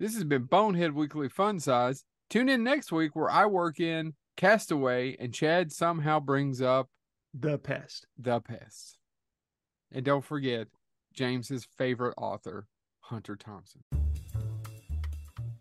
This 0.00 0.14
has 0.14 0.24
been 0.24 0.44
Bonehead 0.44 0.92
Weekly 0.94 1.28
Fun 1.28 1.60
Size. 1.60 2.04
Tune 2.30 2.48
in 2.48 2.64
next 2.64 2.90
week 2.90 3.14
where 3.14 3.30
I 3.30 3.46
work 3.46 3.78
in 3.78 4.14
Castaway 4.36 5.16
and 5.20 5.34
Chad 5.34 5.70
somehow 5.70 6.18
brings 6.18 6.62
up 6.62 6.88
The 7.38 7.58
Pest. 7.58 8.06
The 8.18 8.40
Pest. 8.40 8.96
And 9.92 10.04
don't 10.04 10.24
forget 10.24 10.68
James's 11.12 11.64
favorite 11.64 12.14
author, 12.16 12.66
Hunter 13.00 13.36
Thompson. 13.36 13.82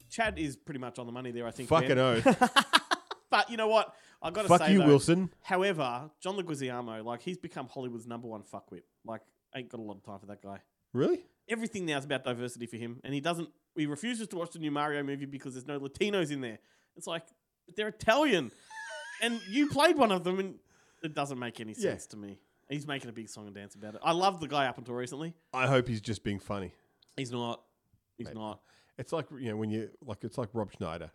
Chad 0.10 0.38
is 0.38 0.58
pretty 0.58 0.80
much 0.80 1.00
on 1.00 1.06
the 1.06 1.12
money 1.12 1.32
there, 1.32 1.48
I 1.48 1.52
think. 1.52 1.70
Fucking 1.70 1.90
Ben. 1.90 1.98
oath. 2.00 2.54
but 3.30 3.50
you 3.50 3.58
know 3.58 3.68
what? 3.68 3.94
I've 4.22 4.34
got 4.34 4.44
to 4.44 4.48
Fuck 4.50 4.62
say, 4.62 4.74
you, 4.74 4.80
though, 4.80 4.88
Wilson. 4.88 5.34
However, 5.42 6.12
John 6.22 6.36
Leguizamo, 6.38 7.04
like 7.04 7.22
he's 7.22 7.38
become 7.38 7.68
Hollywood's 7.68 8.06
number 8.06 8.28
one 8.28 8.44
fuckwit. 8.44 8.82
Like, 9.06 9.22
ain't 9.56 9.70
got 9.70 9.80
a 9.80 9.84
lot 9.84 9.96
of 9.98 10.04
time 10.04 10.20
for 10.20 10.28
that 10.28 10.42
guy. 10.44 10.60
Really? 10.94 11.26
Everything 11.50 11.86
now 11.86 11.98
is 11.98 12.06
about 12.06 12.24
diversity 12.24 12.66
for 12.66 12.78
him, 12.78 13.00
and 13.04 13.14
he 13.14 13.22
doesn't. 13.22 13.50
He 13.76 13.86
refuses 13.86 14.28
to 14.30 14.36
watch 14.36 14.52
the 14.52 14.60
new 14.60 14.70
Mario 14.72 15.02
movie 15.04 15.26
because 15.26 15.54
there's 15.54 15.66
no 15.68 15.80
Latinos 15.80 16.30
in 16.32 16.42
there. 16.42 16.60
It's 16.98 17.08
like 17.08 17.24
they're 17.76 17.88
Italian, 17.88 18.52
and 19.22 19.40
you 19.50 19.70
played 19.70 19.98
one 19.98 20.12
of 20.12 20.24
them, 20.26 20.40
and 20.40 20.56
it 21.04 21.16
doesn't 21.16 21.40
make 21.40 21.60
any 21.62 21.72
Yeah. 21.78 21.92
sense 21.92 22.08
to 22.08 22.18
me. 22.18 22.40
He's 22.72 22.88
making 22.88 23.10
a 23.10 23.14
big 23.14 23.30
song 23.30 23.46
and 23.48 23.54
dance 23.56 23.76
about 23.76 23.96
it. 23.96 24.02
I 24.04 24.14
love 24.14 24.40
the 24.40 24.48
guy 24.48 24.66
up 24.68 24.78
until 24.78 24.96
recently. 24.96 25.34
I 25.54 25.68
hope 25.68 25.88
he's 25.88 26.02
just 26.02 26.24
being 26.24 26.40
funny. 26.40 26.74
He's 27.18 27.32
not. 27.32 27.62
He's 28.18 28.28
Mate. 28.28 28.36
not. 28.38 28.62
It's 28.98 29.12
like 29.12 29.26
you 29.40 29.50
know 29.50 29.58
when 29.58 29.70
you 29.70 29.90
like 30.06 30.24
it's 30.24 30.38
like 30.38 30.50
Rob 30.54 30.72
Schneider. 30.72 31.12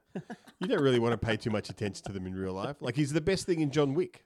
you 0.60 0.68
don't 0.68 0.82
really 0.82 0.98
want 0.98 1.12
to 1.12 1.18
pay 1.26 1.36
too 1.36 1.50
much 1.50 1.70
attention 1.70 2.04
to 2.06 2.12
them 2.12 2.26
in 2.26 2.34
real 2.34 2.52
life. 2.52 2.76
Like 2.80 2.96
he's 2.96 3.12
the 3.12 3.20
best 3.20 3.46
thing 3.46 3.60
in 3.60 3.70
John 3.70 3.94
Wick, 3.94 4.24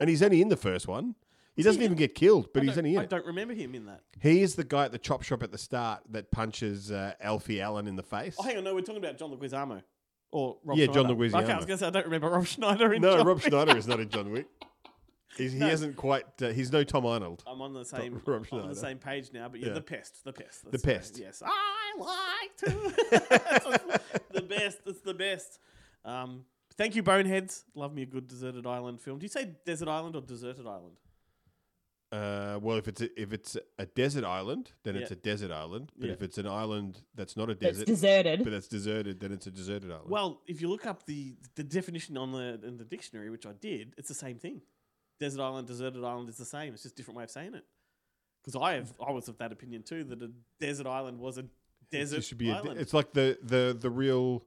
and 0.00 0.08
he's 0.10 0.22
only 0.22 0.40
in 0.42 0.48
the 0.48 0.56
first 0.56 0.88
one. 0.88 1.14
He 1.56 1.62
doesn't 1.62 1.82
even 1.82 1.96
get 1.96 2.14
killed, 2.16 2.48
but 2.52 2.62
I 2.62 2.66
he's 2.66 2.74
don't- 2.74 2.78
only 2.84 2.94
in 2.94 3.00
I 3.00 3.04
it. 3.04 3.10
don't 3.10 3.26
remember 3.26 3.54
him 3.54 3.74
in 3.74 3.86
that. 3.86 4.00
He 4.20 4.42
is 4.42 4.54
the 4.56 4.64
guy 4.64 4.84
at 4.86 4.92
the 4.92 4.98
chop 4.98 5.22
shop 5.22 5.42
at 5.42 5.52
the 5.52 5.58
start 5.58 6.02
that 6.10 6.30
punches 6.32 6.90
uh, 6.90 7.12
Alfie 7.20 7.60
Allen 7.60 7.86
in 7.86 7.94
the 7.96 8.02
face. 8.02 8.36
Oh, 8.38 8.42
hang 8.42 8.56
on. 8.58 8.64
No, 8.64 8.74
we're 8.74 8.80
talking 8.80 8.96
about 9.04 9.18
John 9.18 9.30
Leguizamo. 9.30 9.82
Or 10.32 10.56
Rob 10.64 10.76
Yeah, 10.78 10.86
Schneider. 10.86 11.00
John 11.02 11.10
Okay, 11.12 11.22
I 11.22 11.28
Leguizamo. 11.28 11.56
was 11.58 11.66
going 11.66 11.66
to 11.66 11.78
say, 11.78 11.86
I 11.86 11.90
don't 11.90 12.04
remember 12.06 12.28
Rob 12.30 12.46
Schneider 12.46 12.92
in 12.92 13.02
no, 13.02 13.16
John 13.18 13.26
Rob 13.26 13.36
Wick. 13.36 13.46
Schneider 13.46 13.76
is 13.76 13.86
not 13.86 14.00
in 14.00 14.08
John 14.10 14.30
Wick. 14.32 14.46
He's, 15.36 15.52
he 15.52 15.58
No. 15.58 15.68
hasn't 15.68 15.96
quite. 15.96 16.24
Uh, 16.40 16.48
he's 16.50 16.70
no 16.72 16.84
Tom 16.84 17.06
Arnold. 17.06 17.42
I'm 17.46 17.60
on 17.60 17.72
the 17.72 17.84
same 17.84 18.20
Rob 18.24 18.46
I'm 18.52 18.60
on 18.60 18.68
the 18.68 18.74
same 18.76 18.98
page 18.98 19.32
now, 19.32 19.48
but 19.48 19.60
yeah, 19.60 19.68
Yeah. 19.68 19.74
the 19.74 19.80
pest, 19.82 20.24
the 20.24 20.32
pest, 20.32 20.64
The 20.64 20.70
that's 20.70 20.84
Pest. 20.84 21.18
Yes, 21.18 21.42
I 21.44 21.94
like 21.98 22.56
to. 22.58 22.70
the 24.32 24.42
best. 24.42 24.78
It's 24.86 25.00
the 25.00 25.14
best. 25.14 25.58
Um, 26.04 26.44
thank 26.76 26.94
you, 26.94 27.02
Boneheads. 27.02 27.64
Love 27.74 27.94
me 27.94 28.02
a 28.02 28.06
good 28.06 28.28
deserted 28.28 28.66
island 28.66 29.00
film. 29.00 29.18
Do 29.18 29.24
you 29.24 29.28
say 29.28 29.50
desert 29.64 29.88
island 29.88 30.14
or 30.16 30.22
deserted 30.22 30.66
island? 30.66 30.96
Uh, 32.12 32.60
well, 32.62 32.76
if 32.76 32.86
it's 32.86 33.00
a, 33.00 33.20
if 33.20 33.32
it's 33.32 33.56
a 33.76 33.86
desert 33.86 34.22
island, 34.24 34.70
then 34.84 34.94
it's 34.94 35.10
a 35.10 35.16
desert 35.16 35.50
island. 35.50 35.90
But 35.98 36.06
Yeah. 36.08 36.12
if 36.12 36.22
it's 36.22 36.38
an 36.38 36.46
island 36.46 37.02
that's 37.16 37.36
not 37.36 37.50
a 37.50 37.54
That's 37.56 37.78
desert, 37.78 37.86
deserted. 37.86 38.44
but 38.44 38.50
that's 38.50 38.68
deserted, 38.68 39.18
then 39.18 39.32
it's 39.32 39.48
a 39.48 39.50
deserted 39.50 39.90
island. 39.90 40.10
Well, 40.10 40.40
if 40.46 40.60
you 40.60 40.68
look 40.68 40.86
up 40.86 41.06
the 41.06 41.34
the 41.56 41.64
definition 41.64 42.16
on 42.16 42.30
the 42.30 42.60
in 42.64 42.76
the 42.76 42.84
dictionary, 42.84 43.30
which 43.30 43.46
I 43.46 43.52
did, 43.52 43.94
it's 43.98 44.06
the 44.06 44.14
same 44.14 44.38
thing. 44.38 44.60
Desert 45.20 45.42
island, 45.42 45.66
deserted 45.66 46.02
island 46.04 46.28
is 46.28 46.36
the 46.36 46.44
same. 46.44 46.74
It's 46.74 46.82
just 46.82 46.94
a 46.94 46.96
different 46.96 47.18
way 47.18 47.24
of 47.24 47.30
saying 47.30 47.54
it. 47.54 47.64
Because 48.42 48.60
I 48.60 48.74
have, 48.74 48.92
I 49.06 49.10
was 49.12 49.28
of 49.28 49.38
that 49.38 49.52
opinion 49.52 49.82
too 49.82 50.04
that 50.04 50.20
a 50.22 50.30
desert 50.60 50.86
island 50.86 51.18
was 51.18 51.38
a 51.38 51.44
desert 51.90 52.18
it 52.18 52.24
should 52.24 52.38
be. 52.38 52.50
A, 52.50 52.54
de- 52.54 52.58
island. 52.58 52.80
it's 52.80 52.92
like 52.92 53.12
the 53.12 53.38
the 53.42 53.76
the 53.78 53.88
real 53.90 54.44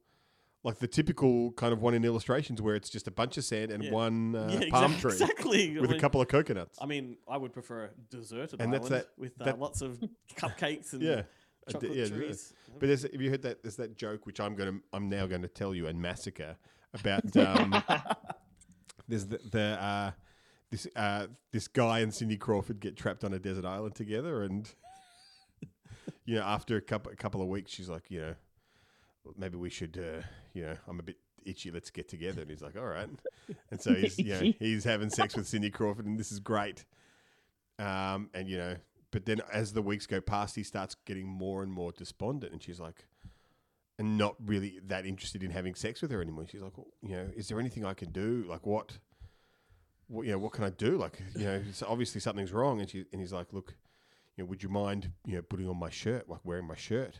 like 0.63 0.79
the 0.79 0.87
typical 0.87 1.51
kind 1.53 1.71
of 1.71 1.81
one 1.81 1.93
in 1.93 2.03
illustrations 2.03 2.61
where 2.61 2.75
it's 2.75 2.89
just 2.89 3.07
a 3.07 3.11
bunch 3.11 3.37
of 3.37 3.45
sand 3.45 3.71
and 3.71 3.83
Yeah. 3.83 3.91
one 3.91 4.35
uh, 4.35 4.49
Yeah, 4.51 4.69
palm 4.69 4.93
tree 4.97 5.11
exactly. 5.13 5.77
I 5.77 5.81
with 5.81 5.91
a 5.91 5.99
couple 6.05 6.19
of 6.21 6.27
coconuts. 6.27 6.77
I 6.81 6.85
mean, 6.85 7.17
I 7.27 7.37
would 7.37 7.53
prefer 7.53 7.85
a 7.85 7.89
deserted 8.09 8.59
And 8.61 8.73
island 8.75 8.91
that- 8.93 9.07
with 9.17 9.39
uh, 9.41 9.45
that- 9.45 9.59
lots 9.59 9.81
of 9.81 9.99
cupcakes 10.35 10.93
and 10.93 11.01
yeah. 11.01 11.21
Chocolate 11.69 11.93
d- 11.93 11.99
yeah, 11.99 12.07
trees. 12.07 12.53
But 12.79 12.87
there's, 12.87 13.01
have 13.03 13.19
you 13.21 13.29
heard 13.29 13.41
that? 13.41 13.61
There's 13.61 13.75
that 13.75 13.97
joke 13.97 14.25
which 14.25 14.39
I'm 14.39 14.55
going 14.55 14.71
to, 14.75 14.79
I'm 14.93 15.09
now 15.09 15.25
going 15.27 15.41
to 15.41 15.49
tell 15.49 15.75
you 15.75 15.87
and 15.87 16.01
massacre 16.01 16.55
about. 16.93 17.35
Um, 17.35 17.83
there's 19.07 19.25
the, 19.25 19.39
the 19.51 19.61
uh, 19.83 20.11
this 20.71 20.87
uh, 20.95 21.27
this 21.51 21.67
guy 21.67 21.99
and 21.99 22.13
Cindy 22.13 22.37
Crawford 22.37 22.79
get 22.79 22.95
trapped 22.97 23.23
on 23.23 23.33
a 23.33 23.39
desert 23.39 23.65
island 23.65 23.95
together, 23.95 24.43
and 24.43 24.69
you 26.25 26.35
know, 26.35 26.43
after 26.43 26.75
a 26.77 26.81
couple 26.81 27.11
a 27.11 27.15
couple 27.15 27.41
of 27.41 27.47
weeks, 27.47 27.71
she's 27.71 27.89
like, 27.89 28.09
you 28.09 28.21
know, 28.21 28.35
maybe 29.37 29.57
we 29.57 29.69
should, 29.69 29.97
uh, 29.97 30.21
you 30.53 30.63
know, 30.63 30.75
I'm 30.87 30.99
a 30.99 31.03
bit 31.03 31.17
itchy. 31.45 31.71
Let's 31.71 31.89
get 31.89 32.07
together. 32.09 32.41
And 32.41 32.49
he's 32.49 32.61
like, 32.61 32.77
all 32.77 32.85
right. 32.85 33.09
And 33.71 33.81
so 33.81 33.93
he's, 33.93 34.19
you 34.19 34.33
know, 34.33 34.53
he's 34.59 34.83
having 34.83 35.09
sex 35.09 35.35
with 35.35 35.47
Cindy 35.47 35.69
Crawford, 35.69 36.05
and 36.05 36.19
this 36.19 36.31
is 36.31 36.39
great. 36.39 36.85
Um, 37.79 38.29
and 38.33 38.49
you 38.49 38.57
know, 38.57 38.75
but 39.11 39.25
then 39.25 39.41
as 39.51 39.73
the 39.73 39.81
weeks 39.81 40.05
go 40.05 40.19
past, 40.19 40.55
he 40.55 40.63
starts 40.63 40.95
getting 41.05 41.27
more 41.27 41.63
and 41.63 41.71
more 41.71 41.91
despondent, 41.91 42.51
and 42.51 42.61
she's 42.61 42.79
like, 42.79 43.05
and 43.99 44.17
not 44.17 44.35
really 44.45 44.79
that 44.87 45.05
interested 45.05 45.43
in 45.43 45.51
having 45.51 45.75
sex 45.75 46.01
with 46.01 46.11
her 46.11 46.21
anymore. 46.21 46.45
She's 46.49 46.61
like, 46.61 46.77
well, 46.77 46.87
you 47.01 47.15
know, 47.15 47.27
is 47.35 47.47
there 47.47 47.59
anything 47.59 47.85
I 47.85 47.93
can 47.93 48.11
do? 48.11 48.45
Like, 48.47 48.65
what, 48.65 48.97
what, 50.07 50.25
you 50.25 50.31
know, 50.31 50.37
what 50.37 50.53
can 50.53 50.63
I 50.63 50.69
do? 50.69 50.97
Like, 50.97 51.21
you 51.35 51.45
know, 51.45 51.61
obviously 51.87 52.21
something's 52.21 52.51
wrong. 52.51 52.79
And 52.79 52.89
she, 52.89 53.05
and 53.11 53.21
he's 53.21 53.33
like, 53.33 53.53
look, 53.53 53.75
you 54.35 54.43
know, 54.43 54.49
would 54.49 54.63
you 54.63 54.69
mind, 54.69 55.11
you 55.25 55.35
know, 55.35 55.41
putting 55.41 55.67
on 55.67 55.77
my 55.77 55.89
shirt, 55.89 56.29
like 56.29 56.39
wearing 56.43 56.67
my 56.67 56.75
shirt? 56.75 57.19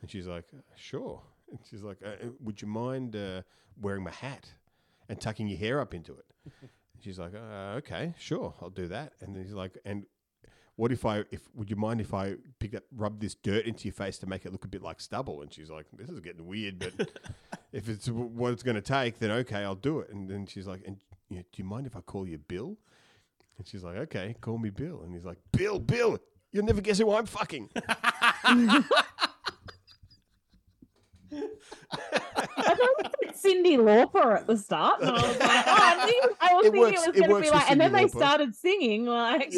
And 0.00 0.10
she's 0.10 0.26
like, 0.26 0.44
sure. 0.76 1.22
And 1.50 1.58
she's 1.68 1.82
like, 1.82 1.98
uh, 2.04 2.08
uh, 2.08 2.30
would 2.40 2.62
you 2.62 2.68
mind 2.68 3.16
uh, 3.16 3.42
wearing 3.80 4.04
my 4.04 4.10
hat 4.10 4.52
and 5.08 5.20
tucking 5.20 5.48
your 5.48 5.58
hair 5.58 5.80
up 5.80 5.94
into 5.94 6.12
it? 6.12 6.24
And 6.44 7.02
she's 7.02 7.18
like, 7.18 7.34
uh, 7.34 7.74
okay, 7.78 8.14
sure, 8.18 8.54
I'll 8.62 8.70
do 8.70 8.88
that. 8.88 9.12
And 9.20 9.34
then 9.34 9.44
he's 9.44 9.52
like, 9.52 9.76
and 9.84 10.04
what 10.76 10.92
if 10.92 11.04
I, 11.04 11.24
if 11.30 11.42
would 11.54 11.68
you 11.68 11.76
mind 11.76 12.00
if 12.00 12.14
I 12.14 12.36
picked 12.58 12.74
up, 12.74 12.84
rub 12.96 13.20
this 13.20 13.34
dirt 13.34 13.66
into 13.66 13.84
your 13.84 13.92
face 13.92 14.16
to 14.18 14.26
make 14.26 14.46
it 14.46 14.52
look 14.52 14.64
a 14.64 14.68
bit 14.68 14.82
like 14.82 15.00
stubble? 15.00 15.42
And 15.42 15.52
she's 15.52 15.70
like, 15.70 15.86
this 15.92 16.08
is 16.08 16.20
getting 16.20 16.46
weird, 16.46 16.78
but 16.78 17.10
if 17.72 17.88
it's 17.88 18.06
w- 18.06 18.26
what 18.26 18.52
it's 18.52 18.62
going 18.62 18.76
to 18.76 18.80
take, 18.80 19.18
then 19.18 19.30
okay, 19.30 19.62
I'll 19.62 19.74
do 19.74 20.00
it. 20.00 20.10
And 20.10 20.30
then 20.30 20.46
she's 20.46 20.66
like, 20.66 20.82
and 20.86 20.96
you 21.32 21.38
know, 21.38 21.44
do 21.52 21.62
you 21.62 21.64
mind 21.64 21.86
if 21.86 21.96
I 21.96 22.00
call 22.00 22.28
you 22.28 22.38
Bill? 22.38 22.76
And 23.58 23.66
she's 23.66 23.82
like, 23.82 23.96
okay, 23.96 24.34
call 24.40 24.58
me 24.58 24.70
Bill. 24.70 25.02
And 25.02 25.14
he's 25.14 25.24
like, 25.24 25.38
Bill, 25.52 25.78
Bill, 25.78 26.18
you'll 26.52 26.64
never 26.64 26.80
guess 26.80 26.98
who 26.98 27.12
I'm 27.12 27.26
fucking. 27.26 27.70
I 27.76 28.84
thought 32.74 33.14
it 33.22 33.28
was 33.30 33.40
Cindy 33.40 33.76
Lauper 33.76 34.36
at 34.36 34.46
the 34.46 34.56
start. 34.56 35.00
And 35.00 35.10
I 35.10 35.12
was 35.14 35.22
like, 35.38 35.40
oh, 35.40 35.76
I, 35.78 36.06
think, 36.06 36.24
I 36.40 36.54
was 36.54 36.66
It 36.66 36.72
thinking 36.72 36.80
works- 36.92 37.06
it 37.06 37.10
was 37.12 37.20
going 37.20 37.30
to 37.30 37.40
be 37.50 37.50
like, 37.50 37.70
and 37.70 37.80
then 37.80 37.92
Cyndi 37.92 38.02
they 38.02 38.08
started 38.08 38.54
singing 38.54 39.06
like, 39.06 39.52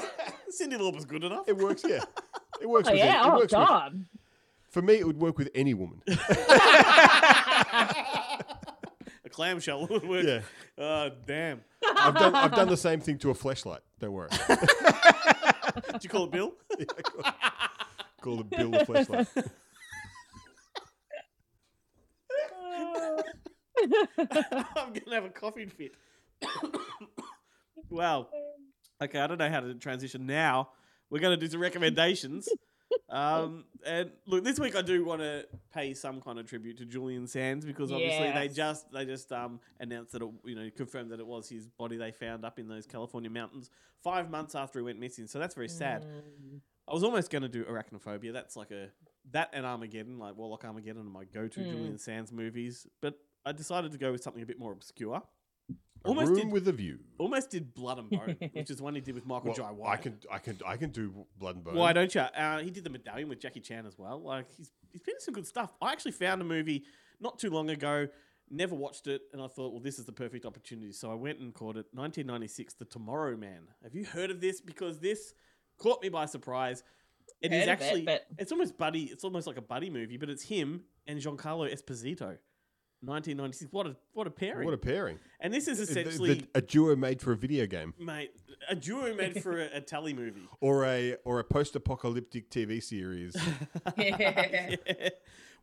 Cindy 0.50 0.76
Lauper's 0.76 1.04
good 1.04 1.24
enough. 1.24 1.48
It 1.48 1.56
works, 1.56 1.82
yeah. 1.86 2.02
It 2.60 2.68
works. 2.68 2.88
Oh, 2.88 2.92
with 2.92 2.98
yeah? 2.98 3.04
any- 3.06 3.18
it 3.18 3.22
Oh, 3.26 3.30
works 3.36 3.42
with- 3.42 3.50
God. 3.68 4.04
for 4.70 4.82
me, 4.82 4.94
it 4.94 5.06
would 5.06 5.18
work 5.18 5.38
with 5.38 5.50
any 5.54 5.74
woman. 5.74 6.02
A 9.30 9.32
clamshell 9.32 9.86
would 9.90 10.08
work. 10.08 10.24
Yeah. 10.24 10.40
Oh, 10.78 11.10
damn. 11.26 11.60
I've 11.96 12.14
done. 12.14 12.34
I've 12.34 12.54
done 12.54 12.68
the 12.68 12.76
same 12.76 13.00
thing 13.00 13.18
to 13.18 13.30
a 13.30 13.34
flashlight. 13.34 13.80
Don't 14.00 14.12
worry. 14.12 14.28
Did 15.92 16.04
you 16.04 16.10
call 16.10 16.24
it 16.24 16.32
Bill? 16.32 16.52
Yeah, 16.78 16.86
I 16.96 17.02
call, 17.02 17.32
call 18.22 18.40
it 18.40 18.50
Bill 18.50 18.70
the 18.70 18.84
flashlight. 18.84 19.28
I'm 24.76 24.92
gonna 24.92 25.14
have 25.14 25.24
a 25.24 25.30
coffee 25.30 25.66
fit. 25.66 25.92
wow. 27.90 28.28
Okay, 29.02 29.18
I 29.18 29.26
don't 29.26 29.38
know 29.38 29.48
how 29.48 29.60
to 29.60 29.74
transition 29.74 30.26
now. 30.26 30.70
We're 31.10 31.20
gonna 31.20 31.36
do 31.36 31.48
some 31.48 31.60
recommendations. 31.60 32.48
Um, 33.08 33.64
and 33.84 34.10
look, 34.26 34.44
this 34.44 34.60
week 34.60 34.76
I 34.76 34.82
do 34.82 35.04
want 35.04 35.20
to 35.20 35.46
pay 35.74 35.94
some 35.94 36.20
kind 36.20 36.38
of 36.38 36.46
tribute 36.46 36.78
to 36.78 36.84
Julian 36.84 37.26
Sands 37.26 37.64
because 37.64 37.90
obviously 37.90 38.30
they 38.32 38.48
just 38.48 38.90
they 38.92 39.04
just 39.04 39.32
um 39.32 39.58
announced 39.80 40.12
that 40.12 40.22
it, 40.22 40.30
you 40.44 40.54
know 40.54 40.70
confirmed 40.76 41.10
that 41.10 41.18
it 41.18 41.26
was 41.26 41.48
his 41.48 41.66
body 41.66 41.96
they 41.96 42.12
found 42.12 42.44
up 42.44 42.58
in 42.58 42.68
those 42.68 42.86
California 42.86 43.28
mountains 43.30 43.70
five 44.02 44.30
months 44.30 44.54
after 44.54 44.78
he 44.78 44.84
went 44.84 44.98
missing. 45.00 45.26
So 45.26 45.38
that's 45.40 45.54
very 45.54 45.68
sad. 45.68 46.06
I 46.88 46.92
was 46.94 47.02
almost 47.04 47.30
going 47.30 47.42
to 47.42 47.48
do 47.48 47.64
Arachnophobia. 47.64 48.32
That's 48.32 48.56
like 48.56 48.70
a 48.70 48.90
that 49.32 49.50
and 49.52 49.66
Armageddon, 49.66 50.18
like 50.18 50.36
Warlock 50.36 50.64
Armageddon, 50.64 51.02
are 51.02 51.10
my 51.10 51.24
go-to 51.24 51.60
Mm. 51.60 51.70
Julian 51.70 51.98
Sands 51.98 52.32
movies. 52.32 52.86
But 53.00 53.18
I 53.44 53.52
decided 53.52 53.92
to 53.92 53.98
go 53.98 54.12
with 54.12 54.22
something 54.22 54.42
a 54.42 54.46
bit 54.46 54.58
more 54.58 54.72
obscure. 54.72 55.22
A 56.04 56.12
room 56.14 56.50
with 56.50 56.66
a 56.68 56.72
view. 56.72 56.98
Almost 57.18 57.50
did 57.50 57.74
Blood 57.74 57.98
and 57.98 58.10
Bone, 58.10 58.36
which 58.52 58.70
is 58.70 58.80
one 58.80 58.94
he 58.94 59.00
did 59.00 59.14
with 59.14 59.26
Michael 59.26 59.48
Well, 59.56 59.74
Jai 59.76 59.90
I 59.90 59.96
can. 59.96 60.18
I 60.30 60.38
can. 60.38 60.58
I 60.66 60.76
can 60.76 60.90
do 60.90 61.26
blood 61.38 61.56
and 61.56 61.64
bone. 61.64 61.74
Why 61.74 61.92
don't 61.92 62.14
you? 62.14 62.20
Uh, 62.22 62.60
he 62.60 62.70
did 62.70 62.84
the 62.84 62.90
Medallion 62.90 63.28
with 63.28 63.40
Jackie 63.40 63.60
Chan 63.60 63.86
as 63.86 63.98
well. 63.98 64.20
Like 64.22 64.46
he's 64.56 64.70
he's 64.90 65.02
been 65.02 65.16
in 65.16 65.20
some 65.20 65.34
good 65.34 65.46
stuff. 65.46 65.74
I 65.82 65.92
actually 65.92 66.12
found 66.12 66.40
a 66.40 66.44
movie 66.44 66.84
not 67.20 67.38
too 67.38 67.50
long 67.50 67.68
ago. 67.70 68.08
Never 68.52 68.74
watched 68.74 69.06
it, 69.06 69.22
and 69.32 69.40
I 69.40 69.46
thought, 69.46 69.72
well, 69.72 69.80
this 69.82 69.98
is 70.00 70.06
the 70.06 70.12
perfect 70.12 70.44
opportunity. 70.44 70.90
So 70.92 71.12
I 71.12 71.14
went 71.14 71.38
and 71.38 71.54
caught 71.54 71.76
it. 71.76 71.86
1996, 71.92 72.74
The 72.74 72.84
Tomorrow 72.84 73.36
Man. 73.36 73.68
Have 73.84 73.94
you 73.94 74.04
heard 74.04 74.30
of 74.32 74.40
this? 74.40 74.60
Because 74.60 74.98
this 74.98 75.34
caught 75.78 76.02
me 76.02 76.08
by 76.08 76.26
surprise. 76.26 76.82
It 77.40 77.52
is 77.52 77.64
Heard 77.66 77.74
of 77.74 77.80
it, 77.80 77.84
actually. 77.84 78.02
but- 78.02 78.26
It's 78.38 78.50
almost 78.50 78.76
buddy. 78.76 79.04
It's 79.04 79.22
almost 79.22 79.46
like 79.46 79.56
a 79.56 79.62
buddy 79.62 79.88
movie, 79.88 80.16
but 80.16 80.28
it's 80.28 80.42
him 80.42 80.82
and 81.06 81.20
Giancarlo 81.20 81.72
Esposito. 81.72 82.38
1996. 83.02 83.72
What 83.72 83.86
a 83.86 83.96
what 84.12 84.26
a 84.26 84.30
pairing. 84.30 84.64
What 84.66 84.74
a 84.74 84.78
pairing. 84.78 85.18
And 85.40 85.52
this 85.54 85.68
is 85.68 85.78
The- 85.78 85.86
the- 85.94 86.00
essentially, 86.00 86.46
a 86.54 86.60
duo 86.60 86.96
made 86.96 87.20
for 87.20 87.32
a 87.32 87.36
video 87.36 87.66
game, 87.66 87.94
mate, 87.98 88.32
a 88.68 88.74
duo 88.74 89.14
made 89.14 89.42
for 89.42 89.58
a, 89.60 89.68
a 89.76 89.80
telly 89.80 90.12
movie. 90.12 90.46
or 90.60 90.84
a 90.84 91.16
or 91.24 91.38
a 91.40 91.44
post-apocalyptic 91.44 92.50
TV 92.50 92.82
series. 92.82 93.36
Yeah. 93.96 94.76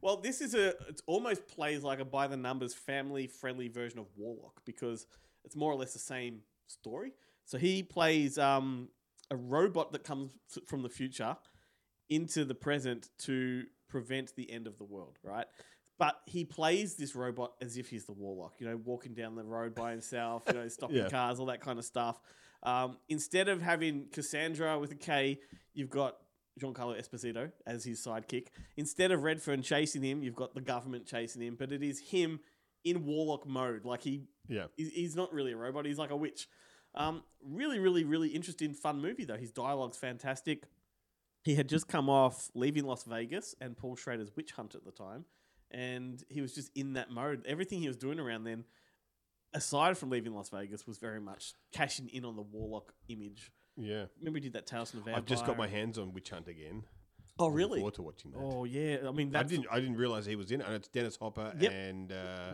Well, 0.02 0.18
this 0.18 0.42
is 0.42 0.54
a. 0.54 0.70
It 0.90 1.02
almost 1.08 1.48
plays 1.48 1.84
like 1.84 2.00
a 2.00 2.06
by 2.06 2.28
the 2.28 2.38
numbers, 2.38 2.74
family 2.74 3.26
friendly 3.28 3.68
version 3.68 3.98
of 4.00 4.06
Warlock 4.16 4.62
because 4.66 5.08
it's 5.44 5.56
more 5.56 5.72
or 5.72 5.76
less 5.76 5.94
the 5.94 6.00
same 6.00 6.42
story. 6.68 7.14
So 7.46 7.58
he 7.58 7.82
plays 7.82 8.38
um, 8.38 8.90
a 9.32 9.36
robot 9.36 9.92
that 9.94 10.04
comes 10.04 10.38
from 10.68 10.84
the 10.84 10.90
future 10.90 11.36
into 12.10 12.46
the 12.46 12.54
present 12.54 13.10
to 13.20 13.64
prevent 13.90 14.36
the 14.36 14.52
end 14.52 14.68
of 14.68 14.78
the 14.78 14.84
world, 14.84 15.18
right? 15.24 15.48
But 16.00 16.20
he 16.28 16.46
plays 16.46 16.96
this 16.96 17.16
robot 17.16 17.54
as 17.62 17.78
if 17.78 17.90
he's 17.90 18.06
the 18.06 18.12
warlock, 18.14 18.56
you 18.60 18.68
know, 18.68 18.78
walking 18.78 19.14
down 19.16 19.36
the 19.36 19.44
road 19.44 19.74
by 19.74 19.92
himself, 19.92 20.44
you 20.48 20.54
know, 20.54 20.68
stopping 20.68 20.98
Yeah. 20.98 21.10
cars, 21.10 21.40
all 21.40 21.48
that 21.48 21.62
kind 21.62 21.80
of 21.80 21.86
stuff. 21.86 22.22
Um, 22.64 22.98
instead 23.10 23.48
of 23.48 23.62
having 23.62 24.08
Cassandra 24.12 24.78
with 24.80 24.92
a 24.92 24.96
K, 24.96 25.40
you've 25.74 25.90
got 25.90 26.18
Giancarlo 26.60 27.00
Esposito 27.00 27.52
as 27.66 27.84
his 27.84 28.00
sidekick. 28.06 28.48
Instead 28.78 29.12
of 29.12 29.22
Redferne 29.22 29.64
chasing 29.64 30.04
him, 30.04 30.22
you've 30.22 30.36
got 30.36 30.54
the 30.54 30.62
government 30.62 31.06
chasing 31.08 31.42
him, 31.42 31.56
but 31.58 31.72
it 31.72 31.82
is 31.84 32.00
him 32.00 32.40
in 32.84 33.06
warlock 33.06 33.48
mode. 33.48 33.84
Like 33.86 34.02
he, 34.04 34.28
Yeah. 34.48 34.66
he's, 34.76 34.90
he's 34.92 35.16
not 35.16 35.34
really 35.34 35.52
a 35.54 35.58
robot; 35.58 35.86
he's 35.86 35.98
like 36.00 36.12
a 36.12 36.16
witch. 36.16 36.48
Um, 36.96 37.24
really, 37.44 37.78
really, 37.80 38.04
really 38.06 38.30
interesting, 38.30 38.74
fun 38.74 39.02
movie 39.02 39.26
though. 39.26 39.38
His 39.38 39.52
dialogue's 39.52 39.98
fantastic. 39.98 40.64
He 41.44 41.56
had 41.56 41.70
just 41.70 41.88
come 41.88 42.10
off 42.10 42.50
leaving 42.56 42.86
Las 42.86 43.04
Vegas 43.04 43.54
and 43.62 43.78
Paul 43.78 43.96
Schrader's 43.96 44.32
Witch 44.36 44.52
Hunt 44.54 44.74
at 44.76 44.84
the 44.84 44.92
time, 44.92 45.26
and 45.72 46.24
he 46.30 46.42
was 46.42 46.54
just 46.54 46.72
in 46.76 46.94
that 46.94 47.10
mode. 47.12 47.46
Everything 47.48 47.80
he 47.80 47.88
was 47.88 47.98
doing 47.98 48.20
around 48.20 48.44
then, 48.44 48.64
aside 49.54 49.98
from 49.98 50.10
leaving 50.10 50.34
Las 50.34 50.50
Vegas, 50.50 50.86
was 50.88 50.98
very 50.98 51.20
much 51.20 51.54
cashing 51.72 52.10
in 52.10 52.26
on 52.26 52.36
the 52.36 52.42
warlock 52.42 52.94
image. 53.08 53.52
Yeah. 53.76 54.06
Remember 54.20 54.38
he 54.38 54.42
did 54.44 54.54
that 54.54 54.66
Tales 54.66 54.92
from 54.92 55.00
the 55.02 55.06
Vampire? 55.06 55.20
I've 55.22 55.26
just 55.28 55.46
got 55.46 55.58
my 55.58 55.68
hands 55.68 55.98
on 55.98 56.14
Witch 56.14 56.30
Hunt 56.32 56.48
again. 56.48 56.84
Oh, 57.40 57.50
really? 57.50 57.80
Forward 57.80 57.94
to 57.96 58.02
watching 58.02 58.32
that. 58.32 58.40
Oh 58.40 58.64
yeah, 58.64 58.98
I 59.08 59.12
mean 59.12 59.36
I 59.36 59.44
didn't. 59.44 59.68
I 59.72 59.80
didn't 59.80 59.98
realize 59.98 60.26
he 60.26 60.36
was 60.36 60.52
in 60.52 60.62
it. 60.62 60.66
And 60.66 60.76
it's 60.76 60.88
Dennis 60.88 61.18
Hopper 61.18 61.54
Yep. 61.60 61.72
and 61.72 62.12
uh, 62.12 62.54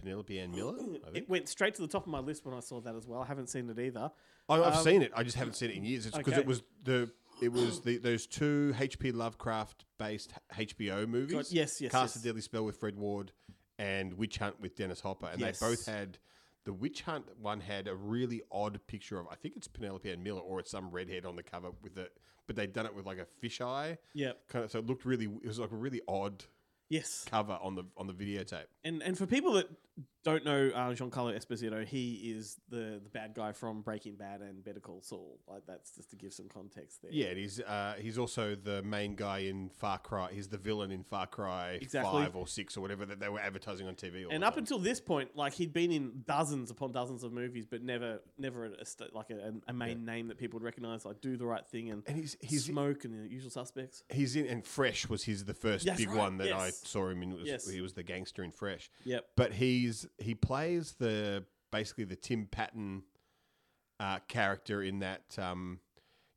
Penelope 0.00 0.38
Ann 0.38 0.52
Miller. 0.52 0.74
It 1.14 1.28
went 1.28 1.48
straight 1.50 1.74
to 1.74 1.82
the 1.82 1.88
top 1.88 2.04
of 2.04 2.08
my 2.08 2.20
list 2.20 2.46
when 2.46 2.54
I 2.54 2.60
saw 2.60 2.80
that 2.80 2.94
as 2.94 3.06
well. 3.06 3.20
I 3.20 3.26
haven't 3.26 3.48
seen 3.50 3.68
it 3.68 3.78
either. 3.78 4.10
I, 4.48 4.54
I've 4.54 4.76
Um, 4.76 4.84
seen 4.84 5.02
it. 5.02 5.12
I 5.14 5.22
just 5.22 5.36
haven't 5.36 5.54
seen 5.54 5.70
it 5.70 5.76
in 5.76 5.84
years. 5.84 6.06
It's 6.06 6.16
because 6.16 6.32
okay. 6.32 6.40
it 6.40 6.46
was 6.46 6.62
the 6.82 7.10
it 7.42 7.52
was 7.52 7.80
the 7.80 7.98
those 7.98 8.26
two 8.26 8.74
H.P. 8.78 9.12
Lovecraft 9.12 9.84
based 9.98 10.32
HBO 10.54 11.06
movies. 11.08 11.52
yes, 11.52 11.80
yes, 11.80 11.92
Cast 11.92 12.16
yes. 12.16 12.22
a 12.22 12.26
Deadly 12.26 12.40
Spell 12.40 12.64
with 12.64 12.76
Fred 12.78 12.96
Ward 12.96 13.32
and 13.78 14.14
Witch 14.14 14.38
Hunt 14.38 14.60
with 14.60 14.74
Dennis 14.76 15.00
Hopper, 15.00 15.26
and 15.26 15.40
Yes. 15.40 15.58
they 15.60 15.66
both 15.66 15.86
had. 15.86 16.18
The 16.64 16.72
Witch 16.72 17.02
Hunt 17.02 17.26
one 17.40 17.60
had 17.60 17.86
a 17.86 17.94
really 17.94 18.42
odd 18.50 18.80
picture 18.88 19.20
of 19.20 19.28
I 19.30 19.36
think 19.36 19.54
it's 19.56 19.68
Penelope 19.68 20.10
Ann 20.10 20.24
Miller 20.24 20.40
or 20.40 20.58
it's 20.58 20.70
some 20.72 20.90
redhead 20.90 21.24
on 21.24 21.36
the 21.36 21.44
cover 21.44 21.68
with 21.80 21.96
it, 21.96 22.10
but 22.48 22.56
they'd 22.56 22.72
done 22.72 22.86
it 22.86 22.94
with 22.94 23.06
like 23.06 23.18
a 23.18 23.26
fisheye. 23.46 23.98
Yep. 24.14 24.48
Kind 24.48 24.64
of 24.64 24.70
so 24.72 24.80
it 24.80 24.86
looked 24.86 25.04
really. 25.04 25.26
It 25.26 25.46
was 25.46 25.60
like 25.60 25.70
a 25.70 25.76
really 25.76 26.00
odd. 26.08 26.44
Yes. 26.88 27.24
Cover 27.30 27.56
on 27.62 27.76
the 27.76 27.84
on 27.96 28.08
the 28.08 28.12
videotape. 28.12 28.64
And 28.82 29.00
and 29.00 29.16
for 29.16 29.26
people 29.26 29.52
that 29.52 29.68
don't 30.24 30.44
know 30.44 30.70
uh, 30.74 30.90
Giancarlo 30.92 31.36
Esposito, 31.38 31.86
he 31.86 32.32
is 32.36 32.56
the 32.68 33.00
the 33.02 33.08
bad 33.12 33.32
guy 33.34 33.52
from 33.52 33.82
Breaking 33.82 34.16
Bad 34.16 34.40
and 34.40 34.64
Better 34.64 34.80
Call 34.80 35.00
Saul. 35.00 35.38
Like 35.48 35.62
that's 35.68 35.92
just 35.92 36.10
to 36.10 36.16
give 36.16 36.32
some 36.32 36.48
context 36.48 37.00
there. 37.02 37.12
Yeah, 37.12 37.26
and 37.26 37.38
he's 37.38 37.60
uh, 37.60 37.94
he's 38.00 38.18
also 38.18 38.56
the 38.56 38.82
main 38.82 39.14
guy 39.14 39.38
in 39.38 39.68
Far 39.68 39.98
Cry. 39.98 40.30
He's 40.32 40.48
the 40.48 40.58
villain 40.58 40.90
in 40.90 41.04
Far 41.04 41.26
Cry 41.28 41.78
Exactly. 41.80 42.24
five 42.24 42.34
or 42.34 42.48
six 42.48 42.76
or 42.76 42.80
whatever 42.80 43.06
that 43.06 43.20
they 43.20 43.28
were 43.28 43.38
advertising 43.38 43.86
on 43.86 43.94
TV. 43.94 44.24
All 44.26 44.32
And 44.32 44.42
the 44.42 44.46
up 44.48 44.54
time. 44.54 44.62
until 44.64 44.78
this 44.78 45.00
point, 45.00 45.36
like 45.36 45.52
he'd 45.54 45.72
been 45.72 45.92
in 45.92 46.24
dozens 46.26 46.72
upon 46.72 46.90
dozens 46.90 47.22
of 47.22 47.32
movies, 47.32 47.64
but 47.64 47.82
never, 47.82 48.20
never 48.36 48.64
a, 48.64 48.84
st- 48.84 49.14
like 49.14 49.30
a, 49.30 49.52
a 49.68 49.72
main 49.72 50.04
name 50.04 50.26
that 50.28 50.38
people 50.38 50.58
would 50.58 50.64
recognize. 50.64 51.04
Like 51.04 51.20
Do 51.20 51.36
the 51.36 51.46
Right 51.46 51.64
Thing 51.66 51.90
and, 51.90 52.02
And 52.08 52.16
he's- 52.16 52.36
he's- 52.40 52.64
Smoke 52.64 53.04
and 53.04 53.14
the 53.14 53.32
Usual 53.32 53.50
Suspects. 53.50 54.02
He's 54.10 54.34
in, 54.34 54.46
and 54.46 54.64
Fresh 54.66 55.08
was 55.08 55.22
his 55.22 55.44
the 55.44 55.54
first 55.54 55.86
That's 55.86 55.98
big 56.00 56.08
right, 56.08 56.18
one 56.18 56.38
that 56.38 56.52
I 56.52 56.66
yes. 56.66 56.82
saw 56.84 57.08
him 57.08 57.22
in. 57.22 57.30
Was, 57.34 57.42
Yes. 57.46 57.70
He 57.70 57.80
was 57.80 57.92
the 57.92 58.02
gangster 58.02 58.42
in 58.42 58.50
Fresh. 58.50 58.90
Yep. 59.04 59.24
But 59.36 59.52
he's 59.86 60.06
he 60.18 60.34
plays 60.34 60.94
the 60.98 61.44
basically 61.72 62.04
the 62.04 62.16
Tim 62.16 62.46
Patton 62.50 63.02
uh, 64.00 64.18
character 64.28 64.82
in 64.82 65.00
that. 65.00 65.38
Um, 65.38 65.80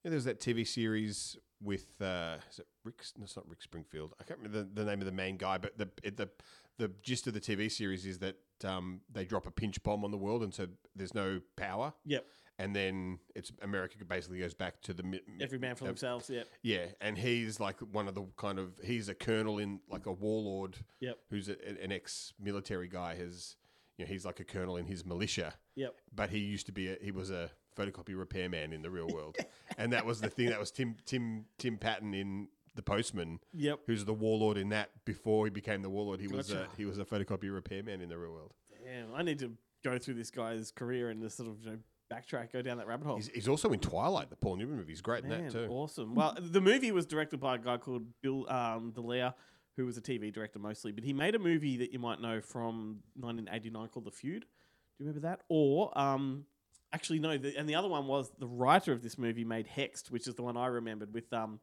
you 0.04 0.10
know, 0.10 0.12
there's 0.12 0.26
that 0.26 0.40
TV 0.40 0.66
series 0.66 1.38
with 1.62 2.02
uh, 2.02 2.38
is 2.52 2.60
it 2.60 2.68
Rick? 2.84 3.04
No, 3.18 3.24
it's 3.24 3.36
not 3.36 3.48
Rick 3.48 3.62
Springfield. 3.62 4.14
I 4.20 4.24
can't 4.24 4.40
remember 4.40 4.64
the, 4.64 4.82
the 4.82 4.90
name 4.90 5.00
of 5.00 5.06
the 5.06 5.12
main 5.12 5.38
guy, 5.38 5.58
but 5.58 5.78
the 5.78 5.90
the 6.04 6.30
the 6.78 6.92
gist 7.02 7.28
of 7.28 7.34
the 7.34 7.42
TV 7.42 7.72
series 7.72 8.06
is 8.06 8.20
that 8.20 8.38
um, 8.64 9.02
they 9.12 9.26
drop 9.26 9.46
a 9.46 9.52
pinch 9.52 9.82
bomb 9.84 10.06
on 10.06 10.12
the 10.12 10.18
world, 10.18 10.44
and 10.44 10.54
so 10.54 10.68
there's 10.96 11.14
no 11.14 11.42
power. 11.58 11.94
Yep. 12.06 12.26
And 12.60 12.76
then 12.76 13.19
it's 13.36 13.52
America 13.61 13.95
basically 14.06 14.40
goes 14.40 14.53
back 14.53 14.81
to 14.81 14.94
the 14.94 15.02
mi- 15.02 15.22
Every 15.40 15.57
man 15.57 15.76
for 15.76 15.86
uh, 15.86 15.88
themselves. 15.88 16.30
Yep. 16.30 16.45
yeah, 16.61 16.86
and 16.99 17.18
he's 17.18 17.60
like 17.60 17.80
one 17.80 18.07
of 18.10 18.15
the 18.15 18.26
kind 18.36 18.60
of 18.60 18.73
he's 18.84 19.07
a 19.07 19.15
colonel 19.15 19.60
in 19.60 19.80
like 19.90 20.06
a 20.06 20.11
warlord. 20.11 20.76
Yep. 20.99 21.18
Who's 21.30 21.48
a, 21.48 21.56
an 21.81 21.91
ex-military 21.94 22.90
guy. 22.90 23.15
Has 23.15 23.56
you 23.98 24.06
know 24.06 24.10
he's 24.11 24.26
like 24.26 24.41
a 24.41 24.44
colonel 24.44 24.76
in 24.76 24.86
his 24.86 25.06
militia. 25.06 25.53
Yep. 25.76 25.95
But 26.14 26.30
he 26.30 26.40
used 26.40 26.65
to 26.65 26.73
be 26.73 26.90
a, 26.90 26.98
he 27.02 27.11
was 27.11 27.31
a 27.31 27.49
photocopy 27.77 28.18
repairman 28.18 28.73
in 28.73 28.81
the 28.81 28.90
real 28.90 29.07
world, 29.07 29.38
and 29.77 29.94
that 29.94 30.06
was 30.06 30.19
the 30.19 30.30
thing. 30.30 30.49
That 30.49 30.60
was 30.60 30.69
Tim 30.69 30.98
Tim 31.06 31.45
Tim 31.57 31.77
Patton 31.77 32.14
in 32.14 32.49
The 32.76 32.81
Postman. 32.84 33.40
Yep. 33.53 33.80
Who's 33.88 34.03
the 34.03 34.14
warlord 34.14 34.57
in 34.57 34.68
that? 34.69 34.90
Before 35.06 35.45
he 35.45 35.49
became 35.49 35.81
the 35.81 35.90
warlord, 35.90 36.19
he 36.19 36.27
was 36.27 36.52
a, 36.52 36.68
he 36.76 36.84
was 36.84 36.99
a 36.99 37.06
photocopy 37.06 37.53
repairman 37.53 38.02
in 38.02 38.10
the 38.10 38.18
real 38.18 38.34
world. 38.34 38.53
Damn, 38.84 39.15
I 39.15 39.22
need 39.23 39.40
to 39.40 39.53
go 39.84 39.98
through 39.98 40.15
this 40.15 40.31
guy's 40.31 40.72
career 40.72 41.10
and 41.10 41.22
just 41.22 41.38
sort 41.38 41.49
of 41.49 41.64
you 41.64 41.72
know, 41.72 41.77
backtrack, 42.10 42.52
go 42.52 42.61
down 42.61 42.77
that 42.77 42.88
rabbit 42.88 43.07
hole. 43.07 43.15
He's, 43.15 43.30
he's 43.30 43.48
also 43.48 43.72
in 43.72 43.80
Twilight, 43.80 44.30
the 44.30 44.36
Paul 44.36 44.57
Newman 44.57 44.77
movie. 44.77 44.91
He's 44.91 45.02
great 45.02 45.23
in 45.23 45.30
that 45.30 45.52
too. 45.52 45.68
Awesome. 45.69 46.15
Well, 46.15 46.38
the 46.40 46.61
movie 46.61 46.91
was 46.91 47.06
directed 47.06 47.40
by 47.40 47.56
a 47.56 47.57
guy 47.57 47.77
called 47.77 48.03
Bill 48.22 48.49
um, 48.49 48.94
Dallaire, 48.95 49.34
who 49.77 49.86
was 49.86 49.98
a 49.98 50.02
TV 50.02 50.34
director 50.34 50.60
mostly, 50.60 50.91
but 50.91 51.03
he 51.03 51.14
made 51.14 51.36
a 51.36 51.40
movie 51.40 51.77
that 51.77 51.94
you 51.94 51.99
might 51.99 52.22
know 52.22 52.41
from 52.41 52.99
1989 53.15 53.88
called 53.90 54.06
The 54.06 54.11
Feud. 54.11 54.41
Do 54.41 55.03
you 55.03 55.07
remember 55.07 55.27
that? 55.27 55.41
Or 55.48 55.98
um, 55.98 56.45
actually, 56.91 57.19
no. 57.19 57.38
The, 57.38 57.56
and 57.57 57.69
the 57.69 57.76
other 57.76 57.88
one 57.88 58.07
was 58.07 58.31
the 58.40 58.48
writer 58.48 58.91
of 58.91 59.02
this 59.02 59.18
movie 59.18 59.45
made 59.45 59.68
Hexed, 59.68 60.11
which 60.11 60.27
is 60.27 60.36
the 60.36 60.44
one 60.44 60.57
I 60.57 60.68
remembered 60.68 61.14
with 61.14 61.31
um, 61.31 61.60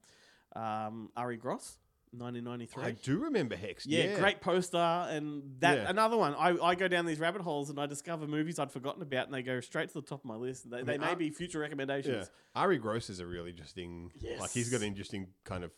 um, 0.54 1.10
Arye 1.16 1.38
Gross. 1.38 1.76
1993. 2.12 2.82
I 2.84 2.90
do 2.92 3.18
remember 3.18 3.56
Hex. 3.56 3.86
Yeah, 3.86 4.04
Yeah, 4.04 4.18
great 4.18 4.40
poster, 4.40 4.76
and 4.78 5.42
that 5.60 5.78
Yeah. 5.78 5.90
another 5.90 6.16
one. 6.16 6.34
I, 6.34 6.56
I 6.62 6.74
go 6.74 6.88
down 6.88 7.06
these 7.06 7.18
rabbit 7.20 7.42
holes 7.42 7.70
and 7.70 7.78
I 7.78 7.86
discover 7.86 8.26
movies 8.26 8.58
I'd 8.58 8.70
forgotten 8.72 9.02
about, 9.02 9.26
and 9.26 9.34
they 9.34 9.42
go 9.42 9.60
straight 9.60 9.88
to 9.88 9.94
the 9.94 10.02
top 10.06 10.20
of 10.20 10.24
my 10.24 10.36
list. 10.36 10.70
They, 10.70 10.82
they 10.82 10.92
mean, 10.92 11.00
may 11.02 11.08
Ar- 11.08 11.16
be 11.16 11.30
future 11.30 11.58
recommendations. 11.58 12.30
Yeah. 12.54 12.62
Arye 12.62 12.80
Gross 12.80 13.10
is 13.10 13.20
a 13.20 13.26
really 13.26 13.50
interesting. 13.50 14.10
Yes. 14.20 14.40
Like 14.40 14.50
he's 14.50 14.70
got 14.70 14.80
an 14.80 14.86
interesting 14.86 15.28
kind 15.44 15.64
of 15.64 15.70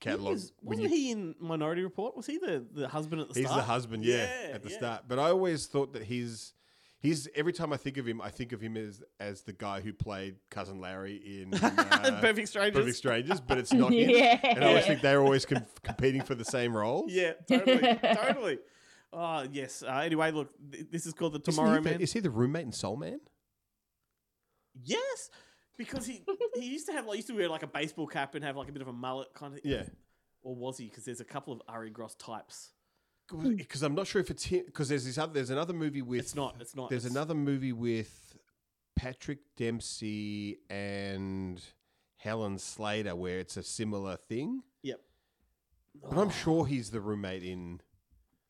catalog. 0.00 0.32
Was, 0.34 0.52
wasn't 0.62 0.90
you- 0.90 0.96
he 0.96 1.10
in 1.10 1.34
Minority 1.40 1.82
Report? 1.82 2.16
Was 2.16 2.26
he 2.26 2.38
the, 2.38 2.64
the 2.72 2.88
husband 2.88 3.20
at 3.20 3.28
the 3.28 3.34
He's 3.40 3.46
start? 3.46 3.60
He's 3.60 3.66
the 3.66 3.72
husband, 3.72 4.04
yeah, 4.04 4.28
at 4.52 4.62
the 4.62 4.70
yeah. 4.70 4.76
start. 4.76 5.02
But 5.08 5.18
I 5.18 5.30
always 5.30 5.66
thought 5.66 5.92
that 5.94 6.02
he's 6.04 6.52
he's 6.98 7.28
every 7.34 7.52
time 7.52 7.72
I 7.72 7.76
think 7.76 7.96
of 7.98 8.06
him, 8.06 8.20
I 8.20 8.30
think 8.30 8.52
of 8.52 8.60
him 8.60 8.76
as 8.76 9.02
as 9.20 9.42
the 9.42 9.52
guy 9.52 9.80
who 9.80 9.92
played 9.92 10.36
cousin 10.50 10.80
Larry 10.80 11.16
in 11.42 11.54
uh, 11.62 12.18
Perfect 12.20 12.48
Strangers. 12.48 12.80
Perfect 12.80 12.96
Strangers, 12.96 13.40
but 13.40 13.58
it's 13.58 13.72
not 13.72 13.92
him. 13.92 14.10
Yeah. 14.10 14.38
And 14.42 14.64
I 14.64 14.68
always 14.68 14.86
think 14.86 15.00
they're 15.02 15.20
always 15.22 15.44
com- 15.46 15.66
competing 15.82 16.22
for 16.22 16.34
the 16.34 16.44
same 16.44 16.76
role. 16.76 17.06
Yeah, 17.08 17.32
totally, 17.48 17.78
totally. 18.14 18.58
Oh 19.12 19.46
yes. 19.50 19.82
Uh, 19.86 19.92
anyway, 19.98 20.30
look, 20.32 20.50
th- 20.70 20.86
this 20.90 21.06
is 21.06 21.12
called 21.12 21.32
the 21.34 21.40
Isn't 21.40 21.54
Tomorrow 21.54 21.78
he 21.78 21.84
Man. 21.84 22.00
is 22.00 22.12
he 22.12 22.20
the 22.20 22.30
roommate 22.30 22.64
in 22.66 22.72
Soul 22.72 22.96
Man? 22.96 23.20
Yes, 24.84 25.30
because 25.78 26.06
he 26.06 26.22
he 26.54 26.66
used 26.66 26.86
to 26.86 26.92
have 26.92 27.06
like 27.06 27.16
used 27.16 27.28
to 27.28 27.34
wear 27.34 27.48
like 27.48 27.62
a 27.62 27.66
baseball 27.68 28.06
cap 28.06 28.34
and 28.34 28.44
have 28.44 28.56
like 28.56 28.68
a 28.68 28.72
bit 28.72 28.82
of 28.82 28.88
a 28.88 28.92
mullet 28.92 29.28
kind 29.34 29.54
of. 29.54 29.60
Yeah. 29.64 29.84
Or 30.42 30.54
was 30.54 30.78
he? 30.78 30.84
Because 30.86 31.04
there's 31.04 31.20
a 31.20 31.24
couple 31.24 31.52
of 31.52 31.60
Arye 31.68 31.90
Gross 31.90 32.14
types. 32.14 32.70
Because 33.28 33.80
hmm. 33.80 33.86
I'm 33.86 33.94
not 33.94 34.06
sure 34.06 34.20
if 34.20 34.30
it's 34.30 34.44
him. 34.44 34.64
Because 34.66 34.88
there's 34.88 35.04
this 35.04 35.18
other. 35.18 35.32
There's 35.32 35.50
another 35.50 35.72
movie 35.72 36.02
with. 36.02 36.20
It's 36.20 36.34
not. 36.34 36.56
It's 36.60 36.76
not. 36.76 36.90
There's 36.90 37.04
It's- 37.04 37.14
another 37.14 37.34
movie 37.34 37.72
with 37.72 38.36
Patrick 38.94 39.38
Dempsey 39.56 40.58
and 40.70 41.62
Helen 42.16 42.58
Slater 42.58 43.14
where 43.14 43.38
it's 43.38 43.56
a 43.56 43.62
similar 43.62 44.16
thing. 44.16 44.62
Yep. 44.82 45.00
But 46.02 46.18
I'm 46.18 46.28
oh. 46.28 46.30
sure 46.30 46.66
he's 46.66 46.90
the 46.90 47.00
roommate 47.00 47.42
in 47.42 47.80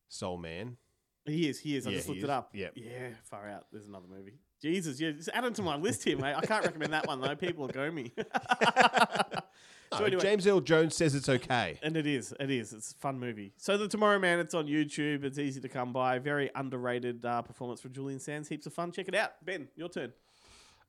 Soul 0.08 0.38
Man. 0.38 0.76
He 1.24 1.48
is. 1.48 1.58
He 1.58 1.76
is. 1.76 1.86
I 1.86 1.90
Yeah, 1.90 1.96
just 1.96 2.08
looked 2.08 2.18
is. 2.18 2.24
it 2.24 2.30
up. 2.30 2.50
Yep. 2.54 2.72
Yeah. 2.76 3.08
Far 3.24 3.48
out. 3.48 3.66
There's 3.72 3.88
another 3.88 4.06
movie. 4.08 4.38
Jesus. 4.62 5.00
Yeah. 5.00 5.10
Just 5.10 5.30
add 5.32 5.44
it 5.44 5.54
to 5.56 5.62
my 5.62 5.76
list 5.76 6.04
here, 6.04 6.16
mate. 6.16 6.34
I 6.36 6.46
can't 6.46 6.64
recommend 6.64 6.92
that 6.92 7.06
one 7.06 7.20
though. 7.20 7.34
People 7.34 7.62
will 7.62 7.72
go 7.72 7.90
me. 7.90 8.12
No, 9.92 9.98
So 9.98 10.04
anyway- 10.04 10.22
James 10.22 10.46
Earl 10.46 10.60
Jones 10.60 10.96
says 10.96 11.14
it's 11.14 11.28
okay. 11.28 11.78
And 11.82 11.96
it 11.96 12.06
is. 12.06 12.34
It 12.40 12.50
is. 12.50 12.72
It's 12.72 12.92
a 12.92 12.94
fun 12.96 13.18
movie. 13.18 13.52
So 13.56 13.76
the 13.78 13.88
Tomorrow 13.88 14.18
Man, 14.18 14.38
it's 14.40 14.54
on 14.54 14.66
YouTube. 14.66 15.24
It's 15.24 15.38
easy 15.38 15.60
to 15.60 15.68
come 15.68 15.92
by. 15.92 16.18
Very 16.18 16.50
underrated 16.54 17.24
uh, 17.24 17.42
performance 17.42 17.80
from 17.80 17.92
Julian 17.92 18.18
Sands. 18.18 18.48
Heaps 18.48 18.66
of 18.66 18.72
fun. 18.74 18.90
Check 18.92 19.08
it 19.08 19.14
out. 19.14 19.32
Ben, 19.44 19.68
your 19.76 19.88
turn. 19.88 20.12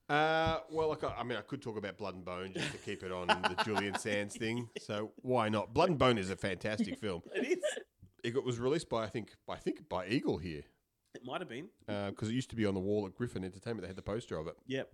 Uh, 0.09 0.59
well, 0.71 0.87
like, 0.89 1.03
I 1.03 1.15
I 1.19 1.23
mean, 1.23 1.37
I 1.37 1.41
could 1.41 1.61
talk 1.61 1.77
about 1.77 1.97
Blood 1.97 2.15
and 2.15 2.23
Bone 2.23 2.53
just 2.53 2.71
to 2.71 2.77
keep 2.77 3.03
it 3.03 3.11
on 3.11 3.27
the 3.27 3.61
Julian 3.65 3.95
Sands 3.99 4.35
thing. 4.37 4.69
So 4.79 5.11
why 5.17 5.49
not? 5.49 5.73
Blood 5.73 5.89
and 5.89 5.99
Bone 5.99 6.17
is 6.17 6.29
a 6.29 6.35
fantastic 6.37 6.97
film. 7.01 7.21
It 7.35 7.45
is. 7.59 7.63
It 8.23 8.43
was 8.43 8.57
released 8.57 8.89
by 8.89 9.03
I 9.03 9.07
think 9.07 9.31
I 9.49 9.55
think 9.57 9.87
by 9.89 10.07
Eagle 10.07 10.37
here 10.37 10.63
It 11.13 11.23
might 11.25 11.39
have 11.41 11.49
been. 11.49 11.67
because 11.85 12.29
it 12.29 12.33
used 12.33 12.49
to 12.51 12.55
be 12.55 12.65
on 12.65 12.73
the 12.73 12.79
wall 12.79 13.05
at 13.05 13.15
Griffin 13.15 13.43
Entertainment. 13.43 13.81
They 13.83 13.87
had 13.87 13.95
the 13.97 14.01
poster 14.01 14.37
of 14.37 14.47
it. 14.47 14.55
Yep. 14.67 14.89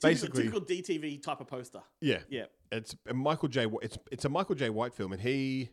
Basically, 0.00 0.44
typical, 0.44 0.60
typical 0.66 0.98
DTV 1.00 1.22
type 1.22 1.40
of 1.40 1.46
poster. 1.46 1.80
Yeah, 2.00 2.18
Yeah. 2.28 2.44
It's 2.72 2.96
a 3.06 3.14
Michael 3.14 3.48
J. 3.48 3.66
It's 3.82 3.98
it's 4.10 4.24
a 4.24 4.28
Michael 4.28 4.54
J. 4.54 4.70
White 4.70 4.94
film, 4.94 5.12
and 5.12 5.20
he 5.20 5.70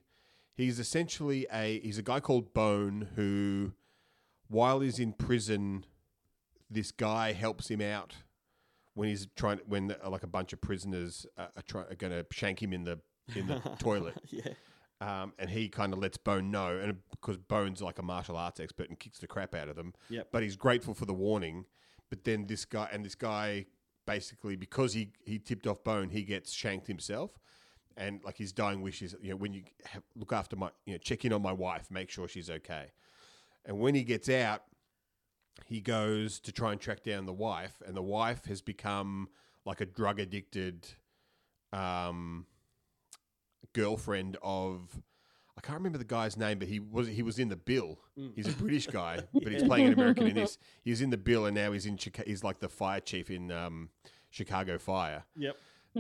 he's 0.56 0.80
essentially 0.80 1.48
a 1.52 1.80
he's 1.80 1.98
a 1.98 2.04
guy 2.04 2.20
called 2.20 2.54
Bone 2.54 3.08
who, 3.16 3.72
while 4.50 4.82
he's 4.82 5.00
in 5.00 5.14
prison, 5.14 5.86
this 6.70 6.92
guy 6.92 7.32
helps 7.32 7.70
him 7.70 7.82
out 7.82 8.16
when 8.94 9.08
he's 9.08 9.28
trying 9.36 9.60
when 9.66 9.88
the, 9.88 9.98
like 10.10 10.24
a 10.24 10.28
bunch 10.28 10.52
of 10.52 10.60
prisoners 10.60 11.26
are, 11.38 11.50
are, 11.56 11.62
try, 11.62 11.82
are 11.84 11.96
going 11.96 12.12
to 12.12 12.26
shank 12.32 12.62
him 12.62 12.74
in 12.74 12.84
the 12.84 13.00
in 13.34 13.48
the 13.48 13.60
toilet. 13.80 14.16
Yeah. 14.30 14.54
Um, 15.02 15.32
and 15.40 15.50
he 15.50 15.70
kind 15.70 15.94
of 15.94 16.00
lets 16.00 16.18
Bone 16.18 16.52
know, 16.52 16.78
and 16.78 16.98
because 17.10 17.38
Bone's 17.38 17.82
like 17.82 18.00
a 18.00 18.04
martial 18.04 18.36
arts 18.36 18.60
expert 18.60 18.90
and 18.90 19.00
kicks 19.00 19.18
the 19.18 19.28
crap 19.28 19.56
out 19.56 19.70
of 19.70 19.78
them. 19.78 19.94
Yep. 20.10 20.28
But 20.30 20.44
he's 20.44 20.58
grateful 20.58 20.94
for 20.94 21.06
the 21.06 21.14
warning. 21.14 21.64
But 22.10 22.26
then 22.26 22.48
this 22.48 22.66
guy 22.66 22.90
and 22.92 23.06
this 23.06 23.16
guy 23.16 23.68
basically 24.10 24.56
because 24.56 24.94
he 24.94 25.11
he 25.23 25.38
tipped 25.38 25.68
off 25.68 25.84
Bone, 25.84 26.10
he 26.10 26.23
gets 26.23 26.52
shanked 26.52 26.88
himself. 26.88 27.31
And 27.95 28.22
like 28.23 28.38
his 28.38 28.53
dying 28.53 28.81
wish 28.81 29.02
is, 29.02 29.15
you 29.22 29.31
know, 29.31 29.36
when 29.36 29.53
you 29.53 29.64
have, 29.84 30.03
look 30.15 30.31
after 30.31 30.56
my, 30.56 30.69
you 30.86 30.94
know, 30.94 30.98
check 30.99 31.26
in 31.26 31.34
on 31.34 31.41
my 31.41 31.52
wife, 31.52 31.91
make 31.91 32.10
sure 32.10 32.27
she's 32.30 32.49
okay. 32.49 32.86
And 33.65 33.77
when 33.80 33.94
he 33.94 34.03
gets 34.03 34.30
out, 34.30 34.64
he 35.65 35.81
goes 35.81 36.40
to 36.41 36.53
try 36.53 36.72
and 36.72 36.80
track 36.80 37.03
down 37.03 37.26
the 37.26 37.34
wife, 37.34 37.81
and 37.86 37.95
the 37.95 38.02
wife 38.02 38.45
has 38.45 38.61
become 38.61 39.27
like 39.65 39.81
a 39.81 39.86
drug 39.86 40.19
addicted 40.19 40.88
um, 41.73 42.45
girlfriend 43.73 44.38
of 44.41 45.02
I 45.60 45.61
can't 45.61 45.77
remember 45.77 45.98
the 45.98 46.06
guy's 46.06 46.38
name, 46.38 46.57
but 46.57 46.69
he 46.69 46.80
was 46.80 47.10
he 47.10 47.22
was 47.22 47.38
in 47.38 47.49
the 47.49 47.57
bill. 47.57 47.99
Mm. 48.18 48.31
He's 48.34 48.48
a 48.48 48.53
British 48.53 48.88
guy, 49.02 49.19
but 49.34 49.52
he's 49.52 49.64
playing 49.64 49.88
an 49.88 49.94
American 49.94 50.27
in 50.27 50.36
this. 50.36 50.57
He's 50.86 51.02
in 51.02 51.10
the 51.10 51.18
bill, 51.18 51.48
and 51.48 51.53
now 51.53 51.73
he's 51.73 51.86
in 51.86 51.98
Chica- 51.98 52.23
he's 52.26 52.45
like 52.45 52.60
the 52.60 52.69
fire 52.69 53.02
chief 53.02 53.30
in 53.30 53.52
um, 53.52 53.90
Chicago 54.30 54.77
Fire. 54.77 55.26
Yep. 55.36 55.57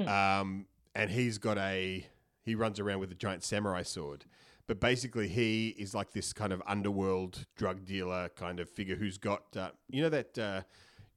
Um, 0.07 0.65
and 0.95 1.09
he's 1.11 1.37
got 1.37 1.57
a 1.57 2.07
he 2.41 2.55
runs 2.55 2.79
around 2.79 2.99
with 2.99 3.11
a 3.11 3.15
giant 3.15 3.43
samurai 3.43 3.83
sword. 3.83 4.23
But 4.65 4.79
basically, 4.79 5.27
he 5.27 5.75
is 5.77 5.93
like 5.93 6.13
this 6.13 6.31
kind 6.31 6.53
of 6.53 6.61
underworld 6.65 7.45
drug 7.57 7.85
dealer 7.85 8.29
kind 8.29 8.61
of 8.61 8.69
figure 8.69 8.95
who's 8.95 9.17
got 9.17 9.57
uh, 9.57 9.71
you 9.89 10.01
know 10.01 10.09
that 10.09 10.37
uh, 10.37 10.61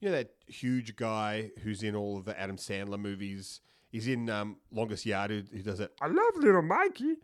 you 0.00 0.08
know 0.08 0.16
that 0.16 0.32
huge 0.48 0.96
guy 0.96 1.52
who's 1.62 1.84
in 1.84 1.94
all 1.94 2.18
of 2.18 2.24
the 2.24 2.38
Adam 2.38 2.56
Sandler 2.56 2.98
movies. 2.98 3.60
He's 3.88 4.08
in 4.08 4.28
um, 4.28 4.56
Longest 4.72 5.06
Yard. 5.06 5.30
Who, 5.30 5.42
who 5.52 5.62
does 5.62 5.78
it? 5.78 5.92
I 6.00 6.08
love 6.08 6.36
little 6.38 6.62
Mikey. 6.62 7.18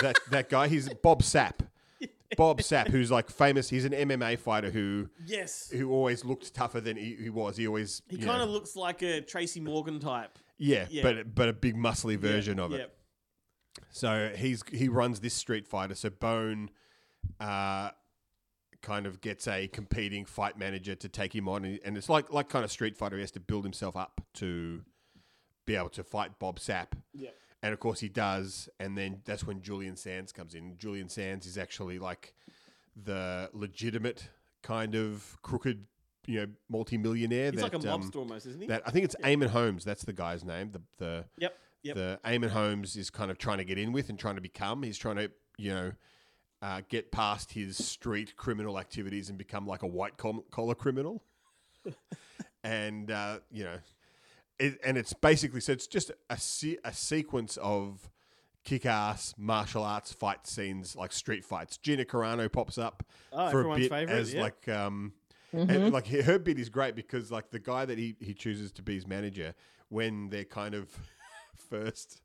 That 0.00 0.18
that 0.30 0.48
guy. 0.48 0.68
He's 0.68 0.88
Bob 0.94 1.22
Sapp. 1.22 1.60
Bob 2.36 2.58
Sapp, 2.60 2.88
who's 2.88 3.10
like 3.10 3.30
famous. 3.30 3.70
He's 3.70 3.84
an 3.86 3.92
MMA 3.92 4.38
fighter 4.38 4.70
who 4.70 5.08
Yes. 5.24 5.70
who 5.70 5.90
always 5.90 6.24
looked 6.26 6.52
tougher 6.54 6.80
than 6.80 6.96
he, 6.96 7.14
he 7.14 7.30
was. 7.30 7.56
He 7.56 7.66
always 7.66 8.02
He 8.08 8.18
kind 8.18 8.42
of 8.42 8.50
looks 8.50 8.76
like 8.76 9.00
a 9.02 9.22
Tracy 9.22 9.60
Morgan 9.60 9.98
type. 9.98 10.38
yeah, 10.58 10.86
Yeah. 10.90 11.02
but 11.02 11.34
but 11.34 11.48
a 11.48 11.52
big 11.54 11.74
muscly 11.74 12.12
Yeah, 12.12 12.30
version 12.32 12.58
of 12.60 12.72
it. 12.72 12.78
yep. 12.80 12.94
So 13.90 14.32
he's 14.36 14.62
he 14.70 14.88
runs 14.88 15.20
this 15.20 15.32
Street 15.34 15.66
Fighter. 15.66 15.94
So 15.94 16.10
Bone, 16.10 16.68
uh, 17.40 17.90
kind 18.82 19.06
of 19.06 19.20
gets 19.20 19.48
a 19.48 19.66
competing 19.68 20.24
fight 20.24 20.58
manager 20.58 20.94
to 20.94 21.08
take 21.08 21.34
him 21.34 21.48
on, 21.48 21.64
and- 21.64 21.80
and 21.84 21.96
it's 21.96 22.08
like 22.10 22.30
like 22.32 22.48
kind 22.50 22.64
of 22.64 22.70
Street 22.70 22.96
Fighter. 22.96 23.16
He 23.16 23.22
has 23.22 23.30
to 23.32 23.40
build 23.40 23.64
himself 23.64 23.96
up 23.96 24.20
to 24.34 24.84
be 25.64 25.74
able 25.76 25.88
to 25.90 26.04
fight 26.04 26.38
Bob 26.38 26.58
Sapp. 26.60 26.88
Yep. 27.14 27.34
And 27.62 27.72
of 27.72 27.80
course 27.80 28.00
he 28.00 28.08
does, 28.08 28.68
and 28.78 28.96
then 28.96 29.20
that's 29.24 29.44
when 29.44 29.62
Julian 29.62 29.96
Sands 29.96 30.30
comes 30.30 30.54
in. 30.54 30.76
Julian 30.78 31.08
Sands 31.08 31.44
is 31.44 31.58
actually 31.58 31.98
like 31.98 32.34
the 33.04 33.50
legitimate 33.52 34.28
kind 34.62 34.94
of 34.94 35.38
crooked, 35.42 35.84
you 36.26 36.40
know, 36.40 36.46
multi-millionaire. 36.68 37.50
He's 37.50 37.62
like 37.62 37.72
that, 37.72 37.84
a 37.84 37.92
um, 37.92 38.02
mobster 38.02 38.16
almost, 38.16 38.46
isn't 38.46 38.60
he? 38.60 38.68
That 38.68 38.82
I 38.86 38.90
think 38.90 39.04
it's 39.04 39.16
Eamon 39.24 39.48
Holmes. 39.48 39.84
That's 39.84 40.04
the 40.04 40.12
guy's 40.12 40.44
name. 40.44 40.70
The 40.70 40.82
the 40.98 41.24
Yep, 41.38 41.58
yep. 41.82 41.96
the 41.96 42.20
Eamon 42.24 42.50
Holmes 42.50 42.96
is 42.96 43.10
kind 43.10 43.30
of 43.30 43.38
trying 43.38 43.58
to 43.58 43.64
get 43.64 43.78
in 43.78 43.92
with 43.92 44.08
and 44.08 44.18
trying 44.18 44.36
to 44.36 44.40
become. 44.40 44.82
He's 44.82 44.98
trying 44.98 45.16
to 45.16 45.30
you 45.56 45.74
know. 45.74 45.92
Uh, 46.60 46.80
get 46.88 47.12
past 47.12 47.52
his 47.52 47.76
street 47.76 48.34
criminal 48.36 48.80
activities 48.80 49.28
and 49.28 49.38
become 49.38 49.64
like 49.64 49.84
a 49.84 49.86
white 49.86 50.14
collar 50.16 50.74
criminal, 50.74 51.22
and 52.64 53.12
uh, 53.12 53.38
you 53.48 53.62
know, 53.62 53.76
it, 54.58 54.78
and 54.84 54.96
it's 54.98 55.12
basically 55.12 55.60
so 55.60 55.72
it's 55.72 55.86
just 55.86 56.10
a 56.30 56.36
se- 56.38 56.78
a 56.84 56.92
sequence 56.92 57.56
of 57.62 58.10
kick-ass 58.64 59.34
martial 59.38 59.82
arts 59.82 60.12
fight 60.12 60.46
scenes 60.46 60.94
like 60.96 61.12
street 61.12 61.44
fights. 61.44 61.78
Gina 61.78 62.04
Carano 62.04 62.50
pops 62.52 62.76
up 62.78 63.02
Oh, 63.32 63.50
for 63.50 63.62
a 63.62 63.76
bit 63.76 63.90
favourite, 63.90 64.10
as 64.18 64.34
yeah. 64.34 64.42
like 64.42 64.68
um 64.68 65.12
Mhm. 65.54 65.70
and, 65.70 65.92
like 65.94 66.06
her 66.08 66.22
her 66.22 66.38
bit 66.38 66.58
is 66.58 66.68
great 66.68 66.94
because 66.94 67.30
like 67.30 67.50
the 67.50 67.58
guy 67.58 67.86
that 67.86 67.96
he 67.98 68.16
he 68.20 68.34
chooses 68.34 68.70
to 68.72 68.82
be 68.82 68.94
his 68.96 69.06
manager 69.06 69.54
when 69.88 70.28
they're 70.28 70.44
kind 70.44 70.74
of 70.74 70.90
first 71.70 72.20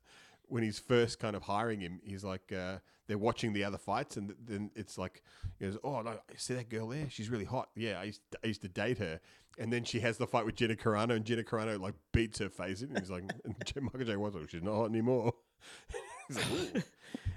when 0.46 0.62
he's 0.62 0.78
first 0.78 1.18
kind 1.18 1.34
of 1.34 1.42
hiring 1.44 1.80
him 1.80 2.00
he's 2.04 2.22
like 2.24 2.52
uh 2.52 2.76
they're 3.06 3.18
watching 3.18 3.52
the 3.52 3.64
other 3.64 3.78
fights 3.78 4.16
and 4.16 4.34
then 4.44 4.70
it's 4.74 4.96
like 4.98 5.22
he 5.58 5.64
goes 5.66 5.76
oh 5.84 6.00
no 6.02 6.12
you 6.12 6.36
see 6.36 6.54
that 6.54 6.68
girl 6.68 6.88
there 6.88 7.06
she's 7.10 7.28
really 7.30 7.44
hot 7.44 7.68
yeah 7.76 8.00
I 8.00 8.04
used 8.04 8.20
to, 8.32 8.38
I 8.42 8.46
used 8.46 8.62
to 8.62 8.68
date 8.68 8.98
her 8.98 9.20
and 9.58 9.72
then 9.72 9.84
she 9.84 10.00
has 10.00 10.18
the 10.18 10.26
fight 10.26 10.44
with 10.46 10.56
Jenna 10.56 10.74
Carano 10.74 11.10
and 11.10 11.24
Jenna 11.24 11.42
Carano 11.42 11.78
like 11.78 11.94
beats 12.12 12.38
her 12.38 12.48
face 12.48 12.82
in 12.82 12.88
and 12.90 12.98
he's 12.98 13.10
like 13.10 13.22
and 13.44 13.54
Michael 13.82 14.04
J 14.04 14.16
like 14.16 14.50
she's 14.50 14.62
not 14.62 14.74
hot 14.74 14.86
anymore 14.86 15.32
like, 16.34 16.84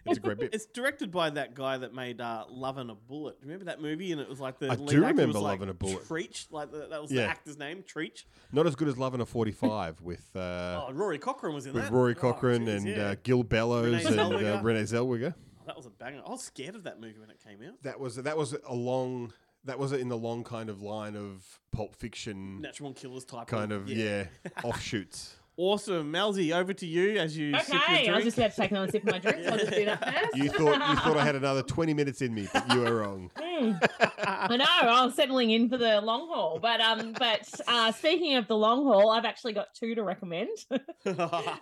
it's 0.05 0.17
a 0.17 0.21
great 0.21 0.39
bit 0.39 0.53
It's 0.53 0.65
directed 0.65 1.11
by 1.11 1.29
that 1.31 1.53
guy 1.53 1.77
that 1.77 1.93
made 1.93 2.21
uh, 2.21 2.45
"Love 2.49 2.77
and 2.77 2.89
a 2.89 2.95
Bullet." 2.95 3.41
Do 3.41 3.45
you 3.47 3.51
remember 3.51 3.65
that 3.71 3.81
movie? 3.81 4.11
And 4.13 4.21
it 4.21 4.29
was 4.29 4.39
like 4.39 4.57
the 4.59 4.67
I 4.67 4.75
lead 4.75 4.87
do 4.89 5.03
actor 5.03 5.07
remember 5.07 5.33
was 5.33 5.35
like 5.43 5.51
Love 5.59 5.61
and 5.63 5.71
a 5.71 5.73
Bullet. 5.73 6.03
Treach, 6.05 6.47
like 6.51 6.71
the, 6.71 6.87
that 6.89 7.01
was 7.01 7.11
Yeah. 7.11 7.23
the 7.23 7.29
actor's 7.29 7.57
name, 7.57 7.83
Treach. 7.83 8.23
not 8.53 8.65
as 8.67 8.75
good 8.75 8.87
as 8.87 8.97
Love 8.97 9.13
and 9.13 9.21
a 9.21 9.25
45 9.25 10.01
with 10.01 10.25
uh 10.35 10.85
Oh, 10.87 10.93
Rory 10.93 11.19
Cochrane 11.19 11.53
was 11.53 11.65
in 11.65 11.73
with 11.73 11.83
that. 11.83 11.91
Rory 11.91 12.15
Oh, 12.17 12.19
Cochrane 12.19 12.65
jeez, 12.65 12.77
and 12.77 12.87
yeah. 12.87 13.03
uh, 13.09 13.15
Gil 13.23 13.43
Bellows 13.43 14.05
Renee 14.05 14.05
and 14.05 14.19
uh, 14.19 14.23
Zellweger. 14.23 14.63
Renee 14.63 14.83
Zellweger. 14.83 15.33
That 15.67 15.75
was 15.75 15.85
a 15.85 15.89
banger. 15.89 16.21
I 16.25 16.29
was 16.29 16.43
scared 16.43 16.75
of 16.75 16.83
that 16.85 16.99
movie 16.99 17.19
when 17.19 17.29
it 17.29 17.43
came 17.43 17.59
out. 17.61 17.83
That 17.83 17.99
was 17.99 18.15
that 18.15 18.37
was 18.37 18.55
a 18.65 18.73
long 18.73 19.33
that 19.65 19.77
was 19.77 19.91
in 19.91 20.07
the 20.07 20.17
long 20.17 20.45
kind 20.45 20.69
of 20.69 20.81
line 20.81 21.15
of 21.15 21.45
Pulp 21.71 21.93
Fiction 21.93 22.61
Natural 22.61 22.93
Killers 22.93 23.25
type 23.25 23.47
kind 23.47 23.73
of 23.73 23.89
yeah, 23.89 24.27
offshoots. 24.63 25.35
Awesome, 25.59 26.13
Melzy. 26.13 26.55
Over 26.55 26.71
to 26.71 26.85
you 26.85 27.17
as 27.17 27.35
you 27.35 27.51
sip 27.57 27.67
your 27.69 27.81
Okay, 27.81 28.07
I 28.09 28.15
was 28.15 28.23
just 28.23 28.37
about 28.37 28.51
to 28.51 28.61
take 28.61 28.71
another 28.71 28.91
sip 28.91 29.03
of 29.03 29.11
my 29.11 29.19
drink. 29.19 29.43
So 29.43 29.49
I'll 29.49 29.57
just 29.57 29.71
do 29.71 29.85
that 29.85 30.21
first. 30.21 30.37
You 30.37 30.49
thought 30.49 30.89
you 30.89 30.95
thought 30.97 31.17
I 31.17 31.25
had 31.25 31.35
another 31.35 31.63
twenty 31.63 31.93
minutes 31.93 32.21
in 32.21 32.33
me, 32.33 32.47
but 32.53 32.71
you 32.73 32.81
were 32.81 32.95
wrong. 33.01 33.29
Mm. 33.57 33.79
I 34.19 34.55
know. 34.55 34.65
I 34.67 35.03
was 35.03 35.15
settling 35.15 35.49
in 35.49 35.67
for 35.67 35.77
the 35.77 35.99
long 35.99 36.27
haul, 36.27 36.59
but 36.59 36.79
um, 36.79 37.13
but 37.17 37.49
uh, 37.67 37.91
speaking 37.91 38.35
of 38.35 38.47
the 38.47 38.55
long 38.55 38.83
haul, 38.85 39.09
I've 39.09 39.25
actually 39.25 39.53
got 39.53 39.73
two 39.73 39.95
to 39.95 40.03
recommend. 40.03 40.49
a 40.69 41.59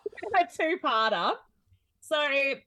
two-parter. 0.53 1.35
So, 2.07 2.23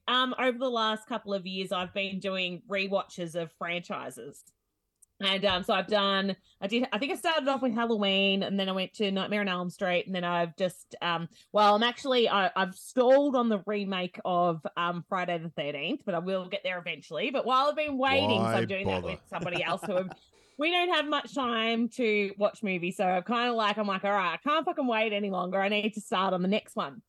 um, 0.09 0.35
over 0.37 0.57
the 0.57 0.69
last 0.69 1.07
couple 1.07 1.33
of 1.33 1.47
years, 1.47 1.71
I've 1.71 1.93
been 1.93 2.19
doing 2.19 2.61
rewatches 2.69 3.35
of 3.35 3.49
franchises, 3.53 4.43
and 5.21 5.45
um, 5.45 5.63
so 5.63 5.73
I've 5.73 5.87
done. 5.87 6.35
I 6.59 6.67
did. 6.67 6.87
I 6.91 6.97
think 6.97 7.13
I 7.13 7.15
started 7.15 7.47
off 7.47 7.61
with 7.61 7.73
Halloween, 7.73 8.43
and 8.43 8.59
then 8.59 8.67
I 8.67 8.73
went 8.73 8.93
to 8.95 9.09
Nightmare 9.09 9.39
on 9.39 9.47
Elm 9.47 9.69
Street, 9.69 10.07
and 10.07 10.13
then 10.13 10.25
I've 10.25 10.57
just 10.57 10.93
um. 11.01 11.29
Well, 11.53 11.73
I'm 11.73 11.83
actually 11.83 12.27
I, 12.27 12.51
I've 12.53 12.75
stalled 12.75 13.37
on 13.37 13.47
the 13.47 13.63
remake 13.65 14.19
of 14.25 14.61
um 14.75 15.05
Friday 15.07 15.37
the 15.37 15.47
Thirteenth, 15.47 16.01
but 16.05 16.15
I 16.15 16.19
will 16.19 16.49
get 16.49 16.63
there 16.65 16.77
eventually. 16.77 17.31
But 17.31 17.45
while 17.45 17.69
I've 17.69 17.77
been 17.77 17.97
waiting, 17.97 18.41
so 18.41 18.47
I'm 18.47 18.67
doing 18.67 18.87
that 18.87 19.03
with 19.03 19.19
somebody 19.29 19.63
else 19.63 19.81
who 19.85 19.95
have 19.95 20.09
we 20.57 20.69
don't 20.69 20.93
have 20.93 21.07
much 21.07 21.33
time 21.33 21.87
to 21.95 22.33
watch 22.37 22.61
movies. 22.61 22.97
So 22.97 23.05
I'm 23.05 23.23
kind 23.23 23.49
of 23.49 23.55
like, 23.55 23.77
I'm 23.77 23.87
like, 23.87 24.03
all 24.03 24.11
right, 24.11 24.33
I 24.33 24.37
can't 24.37 24.65
fucking 24.65 24.85
wait 24.85 25.13
any 25.13 25.29
longer. 25.29 25.61
I 25.61 25.69
need 25.69 25.93
to 25.93 26.01
start 26.01 26.33
on 26.33 26.41
the 26.41 26.49
next 26.49 26.75
one. 26.75 27.01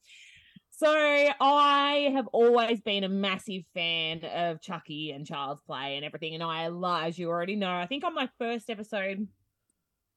So 0.80 0.88
I 0.94 2.10
have 2.14 2.26
always 2.28 2.80
been 2.80 3.04
a 3.04 3.08
massive 3.10 3.64
fan 3.74 4.24
of 4.24 4.62
Chucky 4.62 5.10
and 5.10 5.26
Child's 5.26 5.60
Play 5.60 5.96
and 5.96 6.06
everything. 6.06 6.32
And 6.32 6.42
I, 6.42 6.70
as 7.06 7.18
you 7.18 7.28
already 7.28 7.54
know, 7.54 7.70
I 7.70 7.86
think 7.86 8.02
on 8.02 8.14
my 8.14 8.30
first 8.38 8.70
episode, 8.70 9.28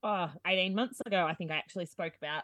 oh, 0.04 0.32
18 0.48 0.74
months 0.74 1.02
ago, 1.06 1.26
I 1.26 1.34
think 1.34 1.52
I 1.52 1.56
actually 1.56 1.88
spoke 1.88 2.14
about 2.18 2.44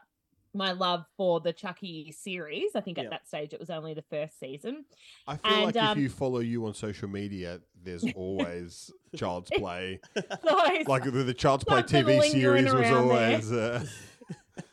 my 0.53 0.73
love 0.73 1.05
for 1.15 1.39
the 1.39 1.53
Chucky 1.53 2.11
series. 2.11 2.71
I 2.75 2.81
think 2.81 2.97
at 2.97 3.09
that 3.09 3.25
stage 3.25 3.53
it 3.53 3.59
was 3.59 3.69
only 3.69 3.93
the 3.93 4.03
first 4.09 4.37
season. 4.37 4.83
I 5.25 5.37
feel 5.37 5.53
And, 5.53 5.65
like 5.67 5.77
um, 5.77 5.97
if 5.97 6.03
you 6.03 6.09
follow 6.09 6.39
you 6.39 6.65
on 6.65 6.73
social 6.73 7.07
media, 7.07 7.61
there's 7.81 8.03
always 8.17 8.91
Child's 9.15 9.49
Play. 9.55 10.01
Always 10.45 10.87
like 10.87 11.05
the, 11.05 11.11
the 11.11 11.33
Child's 11.33 11.63
Play 11.63 11.83
TV 11.83 12.21
series 12.29 12.73
was 12.73 12.91
always. 12.91 13.49
Uh, 13.49 13.85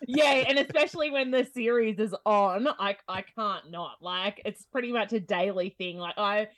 yeah, 0.07 0.45
and 0.49 0.59
especially 0.59 1.11
when 1.11 1.31
the 1.31 1.47
series 1.55 1.99
is 1.99 2.15
on, 2.25 2.67
I 2.69 2.97
I 3.09 3.23
can't 3.23 3.71
not. 3.71 3.97
Like 4.01 4.41
it's 4.45 4.65
pretty 4.73 4.93
much 4.93 5.13
a 5.13 5.21
daily 5.21 5.75
thing. 5.79 5.99
Like 5.99 6.17
I 6.19 6.49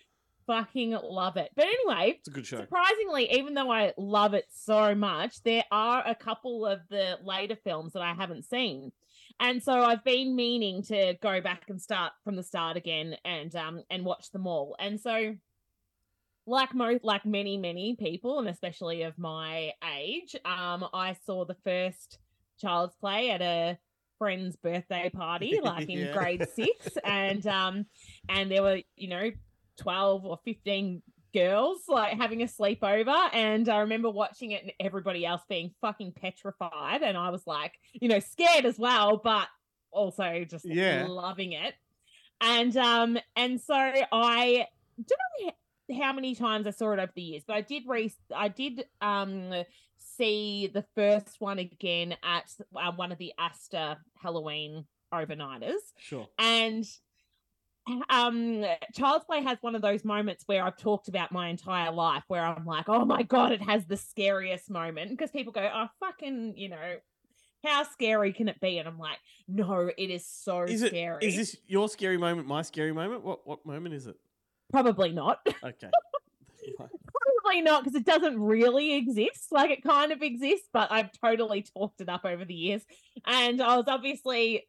fucking 0.46 0.96
love 1.02 1.36
it. 1.36 1.50
But 1.54 1.66
anyway, 1.66 2.14
It's 2.18 2.28
a 2.28 2.30
good 2.30 2.46
show. 2.46 2.60
surprisingly, 2.60 3.30
even 3.32 3.54
though 3.54 3.70
I 3.70 3.92
love 3.98 4.34
it 4.34 4.46
so 4.50 4.94
much, 4.94 5.42
there 5.42 5.64
are 5.70 6.02
a 6.06 6.14
couple 6.14 6.64
of 6.66 6.80
the 6.88 7.18
later 7.22 7.56
films 7.64 7.92
that 7.92 8.02
I 8.02 8.14
haven't 8.14 8.44
seen. 8.46 8.92
And 9.40 9.62
so 9.62 9.72
I've 9.72 10.02
been 10.04 10.34
meaning 10.34 10.82
to 10.84 11.14
go 11.22 11.40
back 11.40 11.64
and 11.68 11.80
start 11.80 12.12
from 12.24 12.34
the 12.36 12.42
start 12.42 12.76
again 12.76 13.16
and 13.24 13.54
um 13.54 13.82
and 13.90 14.04
watch 14.04 14.30
them 14.32 14.46
all. 14.46 14.74
And 14.78 15.00
so 15.00 15.34
like 16.46 16.74
most 16.74 17.04
like 17.04 17.26
many 17.26 17.58
many 17.58 17.94
people 17.96 18.38
and 18.38 18.48
especially 18.48 19.02
of 19.02 19.18
my 19.18 19.70
age 19.94 20.34
um 20.46 20.82
i 20.94 21.14
saw 21.26 21.44
the 21.44 21.56
first 21.62 22.18
child's 22.59 22.94
play 22.97 23.30
at 23.30 23.40
a 23.43 23.78
friend's 24.18 24.56
birthday 24.56 25.09
party 25.10 25.60
like 25.62 25.89
in 25.89 26.01
Yeah. 26.06 26.12
grade 26.12 26.47
six 26.55 26.97
and 27.05 27.47
um 27.47 27.86
and 28.28 28.51
there 28.51 28.62
were 28.62 28.80
you 28.97 29.09
know 29.09 29.30
12 29.78 30.24
or 30.24 30.39
15 30.44 31.02
girls 31.35 31.82
like 31.89 32.16
having 32.16 32.43
a 32.43 32.47
sleepover 32.47 33.28
and 33.32 33.68
i 33.68 33.78
remember 33.80 34.10
watching 34.10 34.51
it 34.52 34.62
and 34.62 34.72
everybody 34.80 35.24
else 35.26 35.43
being 35.48 35.70
fucking 35.80 36.12
petrified 36.12 37.02
and 37.02 37.16
i 37.16 37.28
was 37.30 37.47
like 37.47 37.74
you 37.93 38.09
know 38.09 38.18
scared 38.18 38.64
as 38.64 38.78
well 38.78 39.20
but 39.22 39.47
also 39.93 40.44
just 40.48 40.64
Yeah. 40.64 41.06
loving 41.06 41.52
it 41.52 41.74
and 42.40 42.76
um 42.76 43.18
and 43.36 43.60
so 43.60 43.74
i 43.74 44.66
don't 44.98 45.47
know 45.47 45.52
how 46.02 46.12
many 46.12 46.35
times 46.35 46.66
I 46.66 46.70
saw 46.70 46.90
it 46.93 46.98
over 46.98 47.12
the 47.14 47.22
years, 47.22 47.44
but 47.47 47.56
I 47.56 47.62
did 47.62 47.85
re- 47.86 48.12
I 48.35 48.48
did 48.48 48.85
um 49.01 49.55
see 50.18 50.70
the 50.72 50.84
first 50.94 51.36
one 51.40 51.58
again 51.58 52.16
at 52.22 52.44
uh, 52.76 52.92
one 52.92 53.12
of 53.12 53.18
the 53.18 53.32
Astor 53.38 53.96
Halloween 54.20 54.84
overnighters, 55.14 55.78
Sure. 55.98 56.28
and 56.38 56.84
um 58.10 58.64
Child's 58.94 59.24
Play 59.24 59.42
has 59.42 59.56
one 59.62 59.74
of 59.74 59.80
those 59.80 60.04
moments 60.04 60.42
where 60.46 60.62
I've 60.62 60.76
talked 60.76 61.08
about 61.08 61.32
my 61.32 61.48
entire 61.48 61.90
life 61.90 62.22
where 62.28 62.44
I'm 62.44 62.66
like, 62.66 62.88
oh 62.88 63.06
my 63.06 63.22
god, 63.22 63.52
it 63.52 63.62
has 63.62 63.86
the 63.86 63.96
scariest 63.96 64.68
moment 64.68 65.10
because 65.10 65.30
people 65.30 65.52
go, 65.52 65.70
oh 65.72 65.86
fucking, 66.00 66.54
you 66.56 66.68
know. 66.68 66.96
How 67.64 67.82
scary 67.82 68.32
can 68.32 68.48
it 68.48 68.60
be? 68.60 68.78
And 68.78 68.86
I'm 68.86 69.00
like, 69.00 69.18
no, 69.48 69.90
it 69.98 70.10
is 70.10 70.24
so 70.24 70.62
Is 70.62 70.82
it? 70.82 70.90
scary. 70.90 71.26
Is 71.26 71.34
this 71.34 71.56
your 71.66 71.88
scary 71.88 72.16
moment? 72.16 72.46
My 72.46 72.62
scary 72.62 72.92
moment? 72.92 73.24
What? 73.24 73.44
What 73.48 73.66
moment 73.66 73.96
is 73.96 74.06
it? 74.06 74.14
Probably 74.70 75.10
not. 75.10 75.40
Okay. 75.64 75.90
Probably 77.42 77.62
not 77.62 77.84
because 77.84 77.94
it 77.94 78.06
doesn't 78.06 78.40
really 78.40 78.94
exist. 78.94 79.48
Like 79.50 79.70
it 79.70 79.82
kind 79.82 80.12
of 80.12 80.22
exists, 80.22 80.68
but 80.72 80.90
I've 80.90 81.10
totally 81.20 81.62
talked 81.62 82.00
it 82.00 82.09
up 82.09 82.24
over 82.24 82.44
the 82.44 82.55
years. 82.55 82.82
And 83.26 83.60
I 83.60 83.76
was 83.76 83.86
obviously 83.88 84.66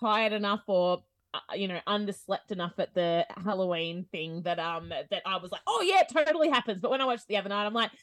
tired 0.00 0.32
enough 0.32 0.62
or 0.66 1.02
uh, 1.34 1.54
you 1.54 1.68
know 1.68 1.80
underslept 1.86 2.50
enough 2.50 2.74
at 2.78 2.94
the 2.94 3.26
Halloween 3.44 4.06
thing 4.12 4.42
that 4.42 4.58
um 4.58 4.88
that 4.88 5.22
I 5.26 5.36
was 5.36 5.50
like, 5.50 5.62
oh 5.66 5.82
yeah, 5.82 6.00
it 6.00 6.08
totally 6.12 6.48
happens. 6.48 6.80
But 6.80 6.90
when 6.90 7.00
I 7.00 7.04
watched 7.04 7.28
the 7.28 7.36
other 7.36 7.48
night, 7.48 7.66
I'm 7.66 7.74
like, 7.74 7.90
that 7.90 7.98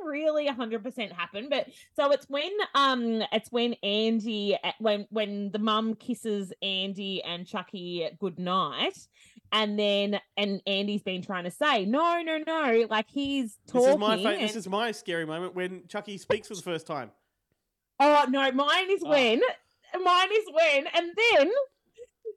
doesn't 0.00 0.10
really 0.10 0.48
100% 0.48 1.12
happen. 1.12 1.48
But 1.48 1.68
so 1.94 2.10
it's 2.12 2.28
when 2.28 2.50
um 2.74 3.22
it's 3.32 3.50
when 3.52 3.74
Andy 3.82 4.56
uh, 4.62 4.72
when 4.78 5.06
when 5.10 5.50
the 5.50 5.58
mum 5.58 5.94
kisses 5.94 6.52
Andy 6.62 7.22
and 7.22 7.46
Chucky 7.46 8.08
goodnight. 8.18 8.98
And 9.54 9.78
then, 9.78 10.18
and 10.36 10.62
Andy's 10.66 11.02
been 11.02 11.22
trying 11.22 11.44
to 11.44 11.50
say, 11.50 11.84
no, 11.84 12.22
no, 12.22 12.38
no, 12.46 12.86
like 12.88 13.06
he's 13.10 13.58
talking. 13.66 13.82
This 13.86 13.92
is 13.94 13.98
my 13.98 14.22
fa- 14.22 14.28
and- 14.30 14.42
this 14.42 14.56
is 14.56 14.68
my 14.68 14.92
scary 14.92 15.26
moment 15.26 15.54
when 15.54 15.82
Chucky 15.88 16.16
speaks 16.18 16.48
for 16.48 16.54
the 16.54 16.62
first 16.62 16.86
time. 16.86 17.10
Oh 18.00 18.24
no, 18.30 18.50
mine 18.52 18.90
is 18.90 19.02
Oh. 19.04 19.10
when, 19.10 19.40
mine 20.02 20.28
is 20.32 20.44
when, 20.52 20.86
and 20.94 21.12
then 21.38 21.50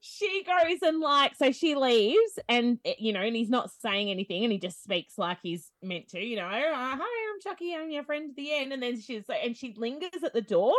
she 0.02 0.44
goes 0.46 0.80
and 0.84 1.00
like 1.00 1.36
so 1.36 1.52
she 1.52 1.74
leaves 1.74 2.38
and 2.50 2.80
eh, 2.86 2.94
you 3.00 3.14
know 3.14 3.22
and 3.22 3.36
he's 3.36 3.50
not 3.50 3.72
saying 3.72 4.12
anything 4.12 4.44
and 4.44 4.52
he 4.52 4.60
just 4.60 4.84
speaks 4.84 5.18
like 5.18 5.38
he's 5.42 5.72
meant 5.82 6.08
to 6.10 6.20
you 6.20 6.36
know 6.36 6.46
"Oh, 6.46 6.74
hi 6.76 6.94
i'm 7.00 7.42
chucky 7.42 7.74
i'm 7.74 7.90
your 7.90 8.04
friend 8.04 8.30
at 8.32 8.36
the 8.36 8.54
end 8.54 8.74
and 8.74 8.84
then 8.84 9.00
she's 9.00 9.24
like 9.30 9.40
and 9.44 9.56
she 9.56 9.74
lingers 9.78 10.22
at 10.24 10.34
the 10.34 10.42
door 10.42 10.74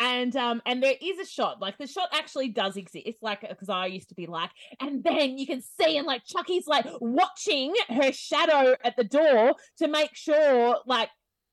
and 0.00 0.34
um 0.36 0.60
and 0.66 0.82
there 0.82 0.94
is 1.00 1.18
a 1.18 1.24
shot 1.24 1.60
like 1.60 1.78
the 1.78 1.86
shot 1.86 2.08
actually 2.12 2.48
does 2.48 2.76
exist 2.76 3.06
it's 3.06 3.22
like 3.22 3.40
because 3.42 3.68
i 3.68 3.86
used 3.86 4.08
to 4.08 4.14
be 4.14 4.26
like 4.26 4.50
and 4.80 5.04
then 5.04 5.38
you 5.38 5.46
can 5.46 5.60
see 5.60 5.96
and 5.96 6.06
like 6.06 6.24
chucky's 6.24 6.66
like 6.66 6.86
watching 7.00 7.72
her 7.88 8.10
shadow 8.12 8.74
at 8.84 8.96
the 8.96 9.04
door 9.04 9.54
to 9.78 9.88
make 9.88 10.14
sure 10.14 10.78
like 10.86 11.08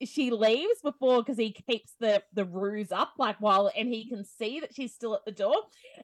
she 0.05 0.31
leaves 0.31 0.81
before 0.83 1.21
because 1.21 1.37
he 1.37 1.51
keeps 1.51 1.93
the 1.99 2.23
the 2.33 2.45
ruse 2.45 2.91
up 2.91 3.13
like 3.17 3.35
while 3.39 3.71
and 3.75 3.87
he 3.87 4.07
can 4.07 4.23
see 4.23 4.59
that 4.59 4.73
she's 4.73 4.93
still 4.93 5.13
at 5.15 5.25
the 5.25 5.31
door. 5.31 5.55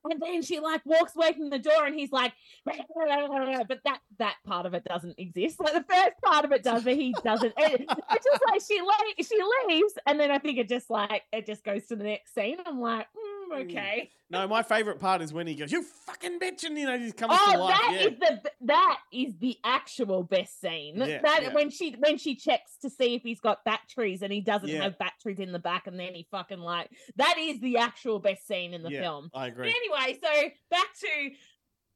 And 0.09 0.21
then 0.21 0.41
she 0.41 0.59
like 0.59 0.85
walks 0.85 1.15
away 1.15 1.33
from 1.33 1.49
the 1.49 1.59
door 1.59 1.85
and 1.85 1.95
he's 1.95 2.11
like 2.11 2.33
but 2.65 3.79
that 3.83 3.99
that 4.19 4.35
part 4.45 4.65
of 4.65 4.73
it 4.73 4.83
doesn't 4.83 5.17
exist. 5.17 5.59
Like 5.59 5.73
the 5.73 5.85
first 5.89 6.21
part 6.23 6.45
of 6.45 6.51
it 6.51 6.63
does 6.63 6.83
but 6.83 6.95
he 6.95 7.13
doesn't. 7.23 7.53
It, 7.57 7.85
it's 8.11 8.25
just 8.25 8.43
like 8.51 8.61
she 8.67 8.81
le- 8.81 9.23
she 9.23 9.39
leaves 9.67 9.93
and 10.05 10.19
then 10.19 10.31
i 10.31 10.37
think 10.37 10.57
it 10.57 10.69
just 10.69 10.89
like 10.89 11.23
it 11.31 11.45
just 11.45 11.63
goes 11.63 11.85
to 11.87 11.95
the 11.95 12.03
next 12.03 12.33
scene. 12.33 12.57
I'm 12.65 12.79
like 12.79 13.07
mm, 13.07 13.36
okay 13.53 14.09
No, 14.29 14.47
my 14.47 14.61
favorite 14.61 14.99
part 14.99 15.21
is 15.21 15.31
when 15.31 15.47
he 15.47 15.55
goes, 15.55 15.71
"You 15.71 15.83
fucking 15.83 16.39
bitch," 16.39 16.63
and 16.65 16.77
you 16.77 16.85
know 16.85 16.97
he 16.97 17.11
comes 17.11 17.33
to 17.33 17.39
Oh, 17.55 17.59
life. 17.63 17.77
that 17.79 17.91
yeah. 17.93 18.07
is 18.07 18.19
the 18.19 18.51
that 18.61 18.99
is 19.13 19.33
the 19.39 19.57
actual 19.63 20.23
best 20.23 20.59
scene. 20.59 20.97
Yeah, 20.97 21.21
that 21.21 21.43
yeah. 21.43 21.53
when 21.53 21.69
she 21.69 21.95
when 21.99 22.17
she 22.17 22.35
checks 22.35 22.77
to 22.81 22.89
see 22.89 23.15
if 23.15 23.21
he's 23.23 23.39
got 23.39 23.63
batteries 23.63 24.21
and 24.21 24.33
he 24.33 24.41
doesn't 24.41 24.69
have 24.69 24.97
batteries 24.97 25.39
in 25.39 25.51
the 25.53 25.59
back, 25.59 25.87
and 25.87 25.97
then 25.99 26.13
he 26.13 26.27
fucking 26.29 26.59
like 26.59 26.89
that 27.15 27.35
is 27.39 27.59
the 27.61 27.77
actual 27.77 28.19
best 28.19 28.45
scene 28.47 28.73
in 28.73 28.83
the 28.83 28.89
film. 28.89 29.29
I 29.33 29.47
agree. 29.47 29.67
But 29.69 29.75
anyway, 30.01 30.19
so 30.21 30.49
back 30.69 30.87
to 30.99 31.31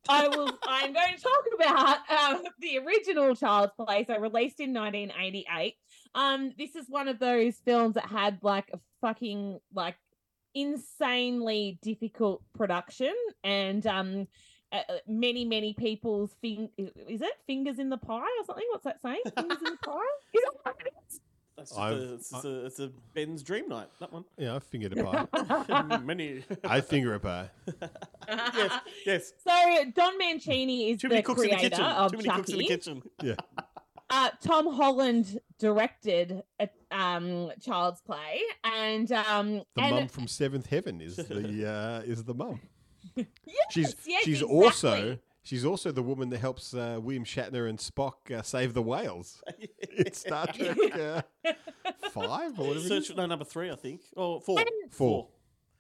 I 0.10 0.28
will 0.30 0.58
I'm 0.68 0.94
going 0.94 1.16
to 1.16 1.22
talk 1.22 1.46
about 1.54 1.98
um, 2.38 2.44
the 2.60 2.80
original 2.80 3.36
Child's 3.36 3.74
Play, 3.78 4.06
so 4.06 4.18
released 4.18 4.60
in 4.60 4.74
1988. 4.74 5.76
Um, 6.16 6.54
this 6.58 6.76
is 6.76 6.86
one 6.90 7.08
of 7.08 7.20
those 7.20 7.58
films 7.64 7.96
that 7.96 8.06
had 8.06 8.40
like 8.42 8.70
a 8.74 8.80
fucking 9.02 9.60
like 9.74 9.96
insanely 10.54 11.80
difficult 11.82 12.42
production 12.54 13.14
and 13.44 13.88
um 13.88 14.28
uh, 14.72 14.80
uh, 14.88 14.94
many 15.08 15.44
many 15.46 15.74
people's 15.74 16.36
fing- 16.42 16.70
is 16.78 17.22
it 17.22 17.34
fingers 17.46 17.80
in 17.80 17.90
the 17.90 17.98
pie 17.98 18.20
or 18.20 18.46
something 18.46 18.66
what's 18.72 18.86
that 18.86 19.02
saying 19.02 19.22
fingers 19.36 19.58
in 19.58 19.72
the 19.72 19.78
pie 19.84 20.00
is 20.34 20.42
that 20.44 20.54
what 20.64 20.76
it 20.86 20.94
is? 21.10 21.20
That's 21.58 21.76
just 21.76 21.80
a, 21.80 22.14
it's, 22.14 22.30
just 22.32 22.46
a, 22.46 22.66
it's 22.66 22.80
a 22.80 22.92
Ben's 23.14 23.44
dream 23.44 23.68
night. 23.68 23.88
That 24.00 24.12
one. 24.12 24.24
Yeah, 24.36 24.56
I 24.56 24.60
fingered 24.60 24.98
a 24.98 25.28
pie. 25.28 25.98
Many. 26.04 26.44
I 26.64 26.82
finger 26.82 27.14
a 27.14 27.20
pie. 27.20 27.52
yes, 28.28 28.80
yes. 29.06 29.34
so 29.44 29.52
don 29.94 30.18
mancini 30.18 30.90
is 30.92 31.02
Too 31.02 31.10
the 31.10 31.16
many 31.16 31.22
cooks 31.22 31.44
in 31.44 31.50
the 31.50 31.56
kitchen. 31.58 31.84
of 31.84 32.12
Too 32.12 32.18
many 32.18 32.30
chucky 32.30 32.38
cooks 32.40 32.50
in 32.50 32.58
the 32.58 32.68
kitchen. 32.68 33.02
Yeah. 33.22 33.36
uh, 34.10 34.30
Tom 34.42 34.74
Holland 34.74 35.40
directed 35.60 36.42
a, 36.60 36.70
um, 36.92 37.52
Child's 37.62 38.02
Play, 38.02 38.42
and 38.64 39.12
um, 39.12 39.62
The 39.76 39.82
and 39.82 39.96
mum 39.96 40.08
from 40.08 40.28
Seventh 40.28 40.68
Heaven 40.68 41.02
is 41.02 41.16
the 41.16 41.70
uh, 42.06 42.10
is 42.10 42.24
the 42.24 42.34
mum. 42.34 42.60
yes, 43.16 43.28
She's 43.72 43.96
yes, 44.06 44.24
she's 44.24 44.42
exactly. 44.42 44.64
also 44.64 45.18
she's 45.44 45.66
also 45.66 45.92
the 45.92 46.04
woman 46.04 46.30
that 46.30 46.40
helps 46.40 46.74
uh, 46.74 47.00
William 47.02 47.26
Shatner 47.26 47.68
and 47.68 47.80
Spock 47.80 48.30
uh, 48.32 48.42
save 48.44 48.74
the 48.74 48.82
whales 48.82 49.42
in 49.98 50.12
Star 50.14 50.48
Trek 50.48 50.78
uh, 50.96 51.22
Five 52.12 52.60
or 52.60 52.68
whatever. 52.68 52.72
it 52.74 52.76
is. 52.78 52.88
Search 52.88 53.16
no 53.16 53.26
number 53.26 53.46
three, 53.46 53.72
I 53.72 53.76
think. 53.76 54.02
Oh, 54.16 54.40
four. 54.40 54.60
Four. 54.92 55.28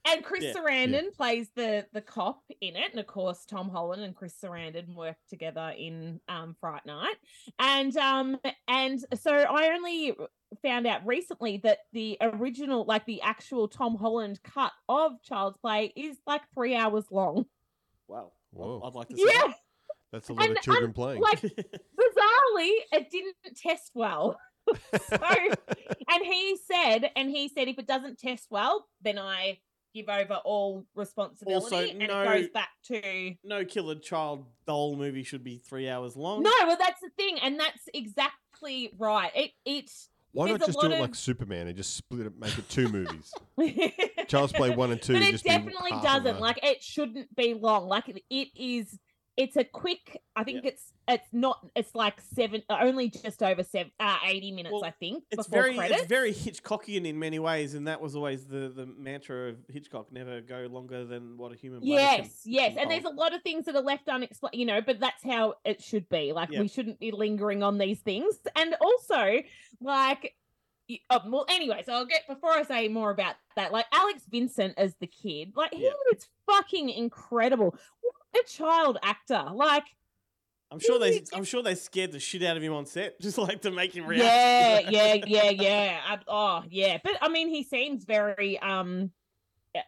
And 0.08 0.24
Chris 0.24 0.44
Yeah, 0.44 0.54
Sarandon 0.54 1.14
plays 1.14 1.50
the 1.56 1.86
the 1.94 2.02
cop 2.02 2.42
in 2.60 2.76
it, 2.76 2.92
and 2.92 3.00
of 3.00 3.06
course 3.08 3.46
Tom 3.46 3.70
Holland 3.70 4.02
and 4.04 4.16
Chris 4.16 4.34
Sarandon 4.44 4.96
work 4.96 5.18
together 5.30 5.74
in 5.78 6.20
um, 6.28 6.56
Fright 6.60 6.86
Night, 6.88 7.16
and 7.60 7.96
um 7.98 8.40
and 8.68 9.00
so 9.20 9.32
I 9.32 9.74
only 9.76 10.16
found 10.64 10.88
out 10.88 11.06
recently 11.06 11.58
that 11.64 11.80
the 11.94 12.18
original, 12.20 12.84
like 12.86 13.06
the 13.06 13.22
actual 13.22 13.68
Tom 13.68 13.96
Holland 13.96 14.42
cut 14.44 14.72
of 14.90 15.22
Child's 15.24 15.58
Play, 15.60 15.94
is 15.96 16.18
like 16.26 16.42
three 16.54 16.76
hours 16.76 17.06
long. 17.12 17.46
Wow. 18.08 18.32
Whoa. 18.52 18.82
I'd 18.84 18.94
like 18.96 19.08
to 19.10 19.16
see 19.16 19.24
Yeah, 19.26 19.48
that. 19.48 19.56
That's 20.12 20.28
a 20.30 20.34
lot 20.34 20.46
And 20.48 20.58
of 20.58 20.64
children 20.64 20.86
un- 20.88 20.94
playing. 20.94 21.22
like 21.22 21.40
bizarrely, 21.42 22.72
it 22.92 23.10
didn't 23.12 23.36
test 23.56 23.92
well. 23.94 24.38
so, 25.10 25.18
and 26.10 26.26
he 26.26 26.58
said, 26.70 27.12
and 27.16 27.30
he 27.30 27.48
said, 27.48 27.68
if 27.68 27.80
it 27.80 27.88
doesn't 27.88 28.20
test 28.20 28.48
well, 28.50 28.88
then 29.02 29.18
I 29.18 29.60
give 29.94 30.10
over 30.10 30.36
all 30.46 30.86
responsibility, 30.96 31.64
Also, 31.76 31.78
and 31.78 32.00
no- 32.08 32.22
it 32.22 32.26
goes 32.42 32.50
back 32.50 32.70
to 32.88 33.36
No 33.44 33.66
killer 33.66 33.96
child 33.96 34.46
doll 34.66 34.96
movie 34.96 35.24
should 35.24 35.44
be 35.44 35.58
three 35.58 35.90
hours 35.90 36.16
long. 36.16 36.44
no. 36.44 36.52
Well, 36.66 36.78
that's 36.80 37.02
the 37.02 37.10
thing, 37.18 37.38
and 37.42 37.60
that's 37.60 37.88
exactly 37.94 38.92
right. 38.98 39.32
It 39.36 39.52
it. 39.66 39.92
Why 40.34 40.50
not 40.50 40.62
just 40.62 40.80
do 40.80 40.88
lot 40.88 40.96
it 40.98 41.02
like 41.02 41.14
Superman 41.14 41.68
and 41.68 41.76
just 41.76 41.94
split 41.96 42.26
it, 42.26 42.40
make 42.40 42.58
it 42.58 42.70
two 42.70 42.88
movies? 42.92 43.34
Child's 44.28 44.54
Play 44.54 44.70
one 44.70 44.92
and 44.92 45.02
two. 45.02 45.14
but 45.14 45.22
it 45.24 45.32
just 45.32 45.44
be 45.44 45.50
definitely 45.50 45.92
doesn't. 46.02 46.40
Like 46.40 46.60
it 46.64 46.82
shouldn't 46.82 47.36
be 47.36 47.54
long. 47.54 47.88
Like 47.88 48.08
it, 48.08 48.24
it 48.30 48.48
is. 48.56 48.98
It's 49.42 49.56
a 49.58 49.64
quick. 49.64 50.22
I 50.36 50.44
think 50.44 50.66
it's 50.66 50.94
it's 51.08 51.28
not. 51.34 51.66
It's 51.76 51.96
like 51.96 52.22
seven. 52.22 52.62
Only 52.70 53.10
just 53.10 53.42
over 53.42 53.64
seven. 53.64 53.92
Uh, 54.00 54.18
Eighty 54.24 54.52
minutes, 54.52 54.76
I 54.84 54.92
think. 54.92 55.24
It's 55.32 55.48
before 55.48 55.64
very 55.64 55.76
credits. 55.76 56.02
it's 56.02 56.10
very 56.10 56.32
Hitchcockian 56.32 57.08
in 57.08 57.18
many 57.18 57.40
ways, 57.40 57.74
and 57.74 57.88
that 57.88 58.00
was 58.00 58.16
always 58.16 58.46
the, 58.46 58.70
the 58.70 58.86
mantra 58.86 59.50
of 59.50 59.56
Hitchcock: 59.68 60.12
never 60.12 60.42
go 60.42 60.68
longer 60.70 61.06
than 61.06 61.38
what 61.38 61.52
a 61.52 61.56
human. 61.56 61.80
Yes, 61.82 62.42
yes, 62.46 62.76
and 62.80 62.92
there's 62.92 63.06
a 63.06 63.10
lot 63.10 63.34
of 63.34 63.42
things 63.42 63.66
that 63.66 63.76
are 63.76 63.82
left 63.82 64.08
unexplained, 64.10 64.54
you 64.56 64.66
know, 64.68 64.80
but 64.80 65.00
that's 65.00 65.24
how 65.24 65.56
it 65.66 65.82
should 65.82 66.08
be. 66.10 66.34
Like 66.34 66.52
Yeah. 66.52 66.60
we 66.62 66.68
shouldn't 66.68 67.00
be 67.00 67.10
lingering 67.12 67.64
on 67.64 67.80
these 67.80 68.00
things, 68.00 68.36
and 68.56 68.76
also 68.80 69.40
like. 69.82 70.36
Oh, 71.10 71.22
well, 71.26 71.46
anyway, 71.50 71.84
so 71.86 71.94
I'll 71.94 72.06
get 72.06 72.28
before 72.28 72.52
I 72.52 72.64
say 72.64 72.90
more 72.90 73.12
about 73.12 73.36
that. 73.56 73.72
Like 73.72 73.86
Alex 73.94 74.24
Vincent 74.30 74.74
as 74.78 74.94
the 75.00 75.08
kid, 75.08 75.54
like 75.56 75.74
he 75.74 75.86
Yeah. 75.86 75.92
was 76.12 76.28
fucking 76.46 76.90
incredible. 76.90 77.74
What 78.02 78.16
a 78.40 78.48
child 78.48 78.98
actor! 79.04 79.46
Like, 79.54 79.84
I'm 80.72 80.80
sure 80.80 81.00
they 81.00 81.22
I'm 81.34 81.44
sure 81.44 81.62
they 81.64 81.76
scared 81.76 82.12
the 82.12 82.20
shit 82.20 82.44
out 82.44 82.58
of 82.58 82.64
him 82.64 82.74
on 82.74 82.86
set, 82.86 83.20
just 83.22 83.38
like 83.38 83.62
to 83.64 83.72
make 83.72 83.94
him 83.96 84.06
react. 84.06 84.90
yeah, 84.90 85.14
yeah, 85.26 85.26
yeah, 85.26 85.50
yeah. 85.50 86.00
I, 86.08 86.20
oh, 86.28 86.64
yeah. 86.70 86.98
But 87.04 87.14
I 87.22 87.30
mean, 87.30 87.50
he 87.50 87.64
seems 87.64 88.06
very 88.06 88.58
um 88.60 89.12
uh, 89.76 89.80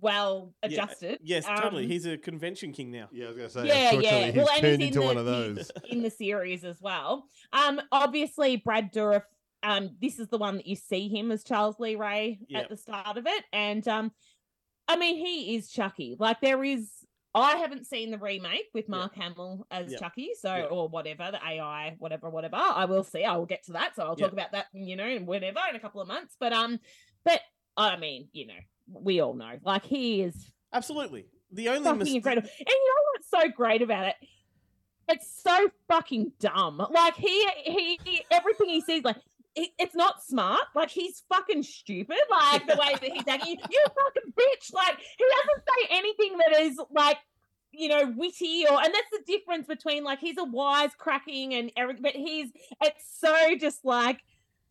well 0.00 0.54
Yeah, 0.62 0.68
adjusted. 0.68 1.18
Yes, 1.22 1.44
totally. 1.46 1.84
Um, 1.84 1.90
He's 1.90 2.06
a 2.06 2.16
convention 2.16 2.72
king 2.72 2.90
now. 2.90 3.08
Yeah, 3.12 3.26
I 3.26 3.28
was 3.28 3.36
gonna 3.36 3.50
say. 3.50 3.66
yeah, 3.66 3.92
yeah. 3.92 4.26
he's 4.26 4.34
Well, 4.36 4.48
and 4.52 4.60
turned 4.62 4.80
he's 4.82 4.88
into 4.96 5.00
in 5.00 5.06
one 5.06 5.14
the, 5.16 5.20
of 5.20 5.26
those. 5.26 5.70
in 5.90 6.02
the 6.02 6.10
series 6.10 6.64
as 6.64 6.80
well. 6.80 7.26
Um, 7.52 7.80
obviously 7.90 8.56
Brad 8.56 8.92
Dourif. 8.92 9.24
Um, 9.64 9.90
this 10.00 10.18
is 10.18 10.26
the 10.28 10.38
one 10.38 10.56
that 10.56 10.66
you 10.66 10.74
see 10.74 11.08
him 11.08 11.30
as 11.30 11.44
Charles 11.44 11.78
Lee 11.78 11.94
Ray 11.94 12.40
Yep. 12.48 12.62
at 12.64 12.68
the 12.68 12.76
start 12.76 13.16
of 13.16 13.26
it, 13.28 13.44
and 13.52 13.86
um, 13.86 14.10
I 14.88 14.96
mean 14.96 15.16
he 15.16 15.54
is 15.56 15.68
Chucky. 15.70 16.16
Like 16.18 16.40
there 16.40 16.64
is. 16.64 16.88
I 17.34 17.56
haven't 17.56 17.86
seen 17.86 18.10
the 18.10 18.18
remake 18.18 18.68
with 18.74 18.88
Mark 18.88 19.14
Hamill 19.14 19.66
as 19.70 19.90
Yep. 19.90 20.00
Chucky, 20.00 20.30
so 20.38 20.54
Yep. 20.54 20.68
or 20.70 20.88
whatever 20.88 21.30
the 21.32 21.38
AI, 21.42 21.96
whatever, 21.98 22.28
whatever. 22.28 22.56
I 22.56 22.84
will 22.84 23.04
see. 23.04 23.24
I 23.24 23.36
will 23.36 23.46
get 23.46 23.64
to 23.64 23.72
that, 23.72 23.96
so 23.96 24.02
I'll 24.02 24.16
talk 24.16 24.32
about 24.32 24.52
that, 24.52 24.66
you 24.74 24.96
know, 24.96 25.18
whenever 25.18 25.60
in 25.70 25.76
a 25.76 25.80
couple 25.80 26.00
of 26.02 26.08
months. 26.08 26.36
But 26.38 26.52
um, 26.52 26.78
but 27.24 27.40
I 27.76 27.96
mean, 27.96 28.28
you 28.32 28.46
know, 28.48 28.54
we 28.86 29.20
all 29.20 29.34
know, 29.34 29.58
like 29.64 29.84
he 29.84 30.22
is 30.22 30.34
Absolutely. 30.74 31.26
The 31.52 31.68
only 31.68 31.84
fucking 31.84 31.98
mis- 31.98 32.14
incredible. 32.14 32.48
And 32.58 32.68
you 32.68 32.74
know 32.94 33.02
what's 33.14 33.28
so 33.30 33.50
great 33.54 33.82
about 33.82 34.06
it? 34.08 34.14
It's 35.08 35.42
so 35.42 35.68
fucking 35.88 36.32
dumb. 36.40 36.86
Like 36.90 37.14
he, 37.16 37.46
he, 37.64 37.98
he 38.04 38.22
everything 38.30 38.68
he 38.68 38.80
sees, 38.80 39.04
like 39.04 39.16
it, 39.54 39.70
it's 39.78 39.94
not 39.94 40.22
smart. 40.22 40.62
Like 40.74 40.90
he's 40.90 41.22
fucking 41.28 41.62
stupid. 41.62 42.16
Like 42.30 42.66
the 42.66 42.76
way 42.76 42.92
that 42.92 43.10
he's 43.12 43.28
acting, 43.28 43.58
you, 43.70 43.84
fucking 43.86 44.32
bitch. 44.32 44.72
Like 44.72 44.98
he 44.98 45.24
doesn't 45.24 45.64
say 45.68 45.96
anything 45.96 46.38
that 46.38 46.60
is 46.60 46.80
like 46.90 47.18
you 47.72 47.88
know 47.88 48.12
witty 48.16 48.64
or, 48.70 48.78
and 48.82 48.92
that's 48.94 49.10
the 49.12 49.22
difference 49.26 49.66
between 49.66 50.04
like 50.04 50.18
he's 50.18 50.38
a 50.38 50.44
wise 50.44 50.90
cracking 50.96 51.54
and 51.54 51.70
Eric, 51.76 51.98
but 52.00 52.12
he's 52.12 52.48
it's 52.82 53.04
so 53.20 53.56
just 53.58 53.84
like. 53.84 54.20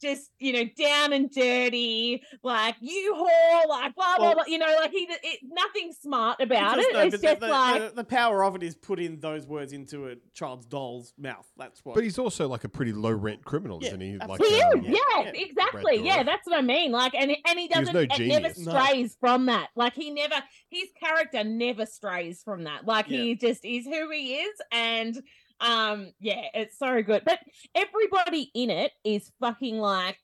Just 0.01 0.31
you 0.39 0.53
know, 0.53 0.63
down 0.77 1.13
and 1.13 1.29
dirty, 1.29 2.23
like 2.43 2.75
you 2.81 3.13
whore, 3.15 3.69
like 3.69 3.93
blah 3.95 4.17
blah 4.17 4.25
Well- 4.25 4.33
blah. 4.35 4.43
You 4.47 4.57
know, 4.57 4.75
like 4.79 4.91
he, 4.91 5.07
it, 5.09 5.39
nothing 5.43 5.93
smart 6.01 6.41
about 6.41 6.75
Because, 6.77 6.85
it. 6.89 6.93
no, 6.93 6.99
it's 7.01 7.15
the- 7.17 7.27
just 7.27 7.39
the, 7.39 7.47
like 7.47 7.89
the, 7.89 7.95
the 7.97 8.03
power 8.03 8.43
of 8.43 8.55
it 8.55 8.63
is 8.63 8.75
putting 8.75 9.19
those 9.19 9.45
words 9.45 9.73
into 9.73 10.07
a 10.09 10.15
child's 10.33 10.65
doll's 10.65 11.13
mouth. 11.17 11.47
That's 11.57 11.83
what. 11.85 11.95
But 11.95 12.03
he's 12.03 12.17
also 12.17 12.47
like 12.47 12.63
a 12.63 12.69
pretty 12.69 12.93
low 12.93 13.11
rent 13.11 13.45
criminal, 13.45 13.79
isn't 13.83 14.01
he? 14.01 14.17
Like, 14.17 14.41
He 14.43 14.61
um, 14.61 14.79
is, 14.85 14.87
yeah, 15.15 15.31
exactly. 15.33 15.97
Yeah, 16.03 16.23
that's 16.23 16.47
what 16.47 16.57
I 16.57 16.61
mean. 16.61 16.91
Like, 16.91 17.13
and 17.15 17.31
and 17.31 17.59
he 17.59 17.61
He 17.61 17.67
doesn't, 17.67 17.93
no 17.93 17.99
it 18.01 18.09
never 18.09 18.49
genius. 18.49 18.57
No. 18.59 18.71
strays 18.83 19.15
from 19.19 19.45
that. 19.45 19.69
Like, 19.75 19.93
he 19.93 20.09
never, 20.09 20.35
his 20.69 20.89
character 20.99 21.43
never 21.43 21.85
strays 21.85 22.41
from 22.43 22.63
that. 22.63 22.85
Like, 22.85 23.07
Yeah. 23.07 23.19
he 23.21 23.35
just 23.35 23.63
is 23.63 23.85
who 23.85 24.09
he 24.09 24.35
is, 24.37 24.59
and 24.71 25.21
um, 25.61 26.11
yeah, 26.19 26.43
it's 26.53 26.77
so 26.77 27.01
good. 27.03 27.23
But 27.25 27.39
everybody 27.75 28.51
in 28.53 28.69
it 28.69 28.91
is 29.03 29.31
fucking 29.39 29.77
like 29.77 30.17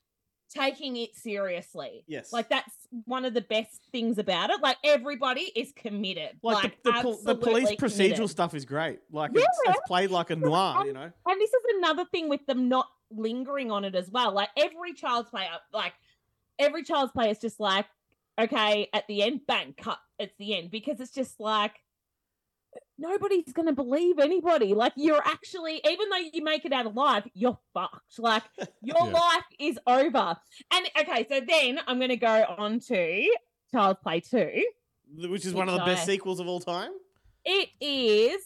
taking 0.49 0.95
it 0.95 1.15
seriously. 1.15 2.03
Yes. 2.07 2.31
Like 2.31 2.49
that's 2.49 2.73
one 3.05 3.25
of 3.25 3.33
the 3.33 3.41
best 3.41 3.81
things 3.91 4.17
about 4.17 4.49
it. 4.49 4.61
Like 4.61 4.77
everybody 4.83 5.41
is 5.41 5.71
committed. 5.75 6.37
Like, 6.41 6.63
Like, 6.63 6.83
the, 6.83 6.91
the, 6.91 7.33
the 7.33 7.35
police 7.35 7.71
procedural 7.71 7.95
committed. 8.07 8.29
stuff 8.29 8.53
is 8.53 8.65
great. 8.65 8.99
Like 9.11 9.31
Yeah. 9.33 9.41
it's, 9.41 9.59
it's 9.67 9.79
played 9.87 10.09
like 10.09 10.29
a 10.29 10.35
noir, 10.35 10.85
you 10.85 10.93
know. 10.93 11.01
And 11.27 11.41
this 11.41 11.49
is 11.49 11.63
another 11.77 12.05
thing 12.11 12.29
with 12.29 12.45
them 12.45 12.69
not 12.69 12.87
lingering 13.11 13.71
on 13.71 13.83
it 13.85 13.93
as 13.95 14.09
well. 14.09 14.31
Like 14.33 14.49
every 14.57 14.93
child's 14.93 15.29
play, 15.29 15.47
like 15.73 15.93
every 16.57 16.83
child's 16.83 17.11
play 17.11 17.29
is 17.29 17.39
just 17.39 17.59
like, 17.59 17.85
okay, 18.39 18.87
at 18.93 19.05
the 19.07 19.23
end, 19.23 19.41
bang, 19.47 19.75
cut. 19.77 19.99
It's 20.17 20.33
the 20.39 20.57
end 20.57 20.71
because 20.71 20.99
it's 21.01 21.11
just 21.11 21.39
like 21.39 21.73
nobody's 22.97 23.51
gonna 23.53 23.73
believe 23.73 24.19
anybody. 24.19 24.73
Like 24.73 24.93
you're 24.95 25.21
actually, 25.25 25.81
even 25.89 26.09
though 26.09 26.17
you 26.33 26.43
make 26.43 26.65
it 26.65 26.73
out 26.73 26.85
alive, 26.85 27.23
you're 27.33 27.57
fucked. 27.73 28.19
Like 28.19 28.43
your 28.81 28.97
Yeah. 28.97 29.03
life 29.13 29.43
is 29.59 29.79
over. 29.87 30.35
And 30.73 30.89
okay, 30.99 31.25
so 31.29 31.41
then 31.47 31.79
I'm 31.87 31.99
gonna 31.99 32.15
go 32.15 32.45
on 32.57 32.79
to 32.81 33.35
Child's 33.71 33.99
Play 34.01 34.19
Two. 34.21 34.63
Which 35.29 35.45
is 35.45 35.53
one 35.53 35.69
of 35.69 35.75
the 35.75 35.85
best 35.85 36.03
I- 36.03 36.13
sequels 36.13 36.39
of 36.39 36.47
all 36.47 36.59
time. 36.59 36.91
It 37.45 37.69
is 37.79 38.41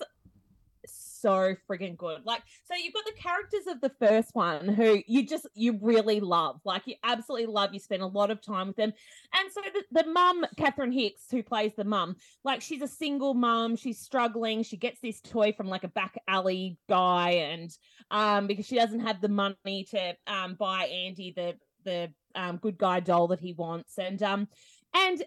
so 1.22 1.56
friggin' 1.69 1.98
good. 1.98 2.22
Like, 2.26 2.41
so 2.65 2.76
you've 2.76 2.93
got 2.93 3.06
the 3.06 3.22
characters 3.22 3.68
of 3.68 3.81
the 3.81 3.91
first 3.99 4.31
one 4.34 4.68
who 4.68 5.02
you 5.07 5.26
just 5.26 5.48
you 5.53 5.77
really 5.81 6.19
love. 6.19 6.60
Like 6.65 6.88
you 6.88 6.95
absolutely 7.03 7.48
love. 7.48 7.73
You 7.73 7.80
spend 7.80 8.02
a 8.02 8.07
lot 8.07 8.31
of 8.31 8.41
time 8.41 8.68
with 8.68 8.76
them. 8.76 8.93
And 9.34 9.52
so 9.52 9.61
the, 9.73 10.03
the 10.03 10.10
mum, 10.10 10.45
Catherine 10.57 10.91
Hicks, 10.91 11.26
who 11.30 11.43
plays 11.43 11.72
the 11.76 11.84
mum, 11.84 12.15
like 12.43 12.61
she's 12.61 12.81
a 12.81 12.88
single 12.88 13.34
mum, 13.34 13.76
she's 13.76 13.99
struggling. 13.99 14.64
She 14.64 14.77
gets 14.77 14.99
this 15.02 15.22
toy 15.22 15.53
from 15.53 15.68
like 15.68 15.84
a 15.84 15.89
back 15.89 16.18
alley 16.27 16.77
guy, 16.89 17.31
and 17.31 17.72
um, 18.10 18.48
because 18.48 18.65
she 18.65 18.76
doesn't 18.76 19.02
have 19.02 19.22
the 19.22 19.30
money 19.30 19.88
to 19.91 20.15
um 20.27 20.56
buy 20.56 20.85
Andy 20.85 21.34
the 21.35 21.56
the 21.84 22.11
um 22.35 22.57
good 22.57 22.77
guy 22.77 22.99
doll 22.99 23.27
that 23.27 23.39
he 23.39 23.53
wants. 23.53 23.98
And 23.98 24.22
um 24.23 24.48
and 24.95 25.22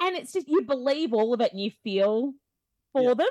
and 0.00 0.16
it's 0.16 0.32
just 0.32 0.48
you 0.48 0.62
believe 0.62 1.12
all 1.12 1.32
of 1.32 1.40
it 1.40 1.52
and 1.52 1.60
you 1.60 1.70
feel 1.82 2.32
for 2.92 3.14
them. 3.14 3.28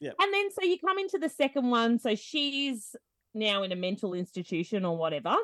Yep. 0.00 0.14
And 0.20 0.32
then 0.32 0.50
so 0.52 0.64
you 0.64 0.78
come 0.78 0.98
into 0.98 1.18
the 1.18 1.28
second 1.28 1.70
one. 1.70 1.98
So 1.98 2.14
she's 2.14 2.94
now 3.34 3.62
in 3.62 3.72
a 3.72 3.76
mental 3.76 4.14
institution 4.14 4.84
or 4.84 4.96
whatever. 4.96 5.36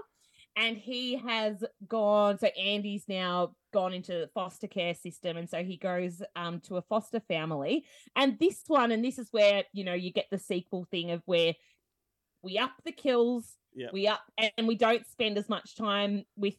And 0.56 0.76
he 0.76 1.16
has 1.16 1.64
gone, 1.88 2.38
so 2.38 2.46
Andy's 2.46 3.04
now 3.08 3.56
gone 3.72 3.92
into 3.92 4.12
the 4.12 4.30
foster 4.34 4.68
care 4.68 4.94
system. 4.94 5.36
And 5.36 5.50
so 5.50 5.64
he 5.64 5.76
goes 5.76 6.22
um, 6.36 6.60
to 6.68 6.76
a 6.76 6.82
foster 6.82 7.18
family. 7.18 7.84
And 8.14 8.38
this 8.38 8.62
one, 8.68 8.92
and 8.92 9.04
this 9.04 9.18
is 9.18 9.28
where, 9.32 9.64
you 9.72 9.82
know, 9.82 9.94
you 9.94 10.12
get 10.12 10.26
the 10.30 10.38
sequel 10.38 10.86
thing 10.92 11.10
of 11.10 11.22
where 11.26 11.54
we 12.42 12.58
up 12.58 12.72
the 12.84 12.92
kills, 12.92 13.56
Yep. 13.76 13.92
we 13.92 14.06
up, 14.06 14.20
and 14.56 14.68
we 14.68 14.76
don't 14.76 15.04
spend 15.04 15.36
as 15.36 15.48
much 15.48 15.74
time 15.74 16.24
with 16.36 16.54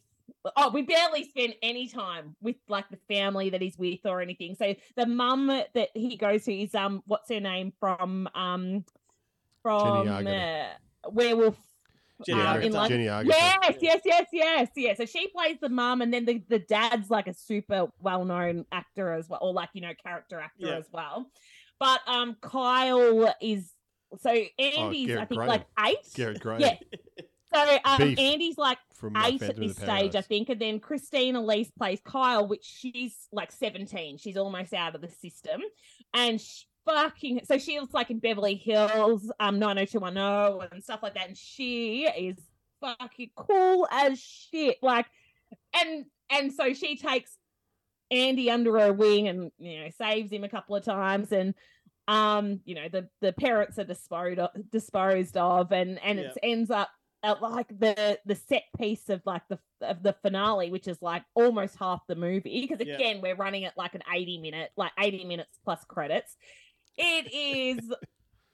oh 0.56 0.70
we 0.70 0.82
barely 0.82 1.24
spend 1.24 1.54
any 1.62 1.88
time 1.88 2.36
with 2.40 2.56
like 2.68 2.88
the 2.90 2.98
family 3.08 3.50
that 3.50 3.60
he's 3.60 3.76
with 3.78 4.00
or 4.04 4.20
anything 4.20 4.54
so 4.54 4.74
the 4.96 5.06
mum 5.06 5.46
that 5.48 5.88
he 5.94 6.16
goes 6.16 6.44
to 6.44 6.52
is 6.54 6.74
um 6.74 7.02
what's 7.06 7.28
her 7.30 7.40
name 7.40 7.72
from 7.80 8.28
um 8.34 8.84
from 9.62 10.08
Agnew. 10.08 10.30
uh, 10.30 10.68
werewolf 11.10 11.56
Jenny 12.24 12.40
um, 12.40 12.62
in 12.62 12.72
London. 12.72 13.04
Jenny 13.04 13.08
Agutter. 13.08 13.26
yes 13.28 13.76
yes 13.82 14.00
yes 14.04 14.26
yes 14.32 14.68
yes 14.74 14.96
so 14.96 15.04
she 15.04 15.28
plays 15.28 15.56
the 15.60 15.68
mum 15.68 16.00
and 16.00 16.14
then 16.14 16.24
the, 16.24 16.42
the 16.48 16.58
dad's 16.60 17.10
like 17.10 17.26
a 17.28 17.34
super 17.34 17.88
well-known 18.00 18.64
actor 18.72 19.12
as 19.12 19.28
well 19.28 19.40
or 19.42 19.52
like 19.52 19.68
you 19.74 19.82
know 19.82 19.92
character 20.02 20.40
actor 20.40 20.66
Yeah. 20.68 20.76
as 20.78 20.86
well 20.92 21.30
but 21.78 22.00
um 22.06 22.36
kyle 22.40 23.34
is 23.42 23.70
so 24.20 24.30
andy's 24.58 25.16
i 25.16 25.24
think 25.26 25.38
Graham. 25.40 25.48
like 25.48 25.66
eight 25.86 26.02
Gerrit 26.14 26.40
Graham. 26.40 26.60
yeah 26.60 26.76
so 27.52 27.78
um, 27.84 28.02
Andy's 28.18 28.58
like 28.58 28.78
from, 28.94 29.16
eight 29.16 29.42
at 29.42 29.56
this 29.56 29.74
the 29.74 29.84
stage, 29.84 30.16
I 30.16 30.20
think, 30.20 30.48
and 30.48 30.60
then 30.60 30.80
Christine 30.80 31.36
Elise 31.36 31.70
plays 31.70 32.00
Kyle, 32.04 32.46
which 32.46 32.64
she's 32.64 33.28
like 33.32 33.52
seventeen. 33.52 34.18
She's 34.18 34.36
almost 34.36 34.72
out 34.72 34.94
of 34.94 35.00
the 35.00 35.08
system, 35.08 35.60
and 36.14 36.40
she 36.40 36.64
fucking 36.86 37.40
so 37.44 37.58
she 37.58 37.78
was 37.78 37.92
like 37.92 38.10
in 38.10 38.18
Beverly 38.18 38.54
Hills, 38.54 39.30
um, 39.40 39.58
nine 39.58 39.76
hundred 39.76 39.90
two 39.90 40.00
one 40.00 40.14
zero 40.14 40.62
and 40.72 40.82
stuff 40.82 41.02
like 41.02 41.14
that, 41.14 41.28
and 41.28 41.36
she 41.36 42.06
is 42.06 42.36
fucking 42.80 43.30
cool 43.34 43.86
as 43.90 44.20
shit. 44.20 44.78
Like, 44.82 45.06
and 45.74 46.06
and 46.30 46.52
so 46.52 46.72
she 46.74 46.96
takes 46.96 47.36
Andy 48.10 48.50
under 48.50 48.78
her 48.78 48.92
wing 48.92 49.28
and 49.28 49.50
you 49.58 49.80
know 49.80 49.90
saves 49.98 50.30
him 50.30 50.44
a 50.44 50.48
couple 50.48 50.76
of 50.76 50.84
times 50.84 51.32
and 51.32 51.54
um 52.08 52.60
you 52.64 52.76
know 52.76 52.88
the 52.88 53.08
the 53.20 53.32
parents 53.32 53.78
are 53.80 53.84
disposed 53.84 54.38
of, 54.38 54.50
disposed 54.70 55.36
of 55.36 55.72
and 55.72 55.98
and 56.04 56.20
it 56.20 56.38
ends 56.42 56.70
up 56.70 56.88
at 57.26 57.42
like 57.42 57.68
the 57.78 58.18
the 58.24 58.34
set 58.34 58.62
piece 58.78 59.08
of 59.08 59.20
like 59.26 59.42
the 59.48 59.58
of 59.82 60.02
the 60.02 60.14
finale 60.22 60.70
which 60.70 60.86
is 60.88 61.02
like 61.02 61.22
almost 61.34 61.76
half 61.78 62.00
the 62.06 62.14
movie 62.14 62.66
because 62.68 62.86
Yeah. 62.86 62.94
again 62.94 63.20
we're 63.20 63.34
running 63.36 63.64
at 63.64 63.76
like 63.76 63.94
an 63.94 64.02
80 64.12 64.38
minute 64.38 64.70
like 64.76 64.92
80 64.98 65.24
minutes 65.24 65.58
plus 65.64 65.84
credits 65.88 66.36
it 66.96 67.26
is 67.32 67.92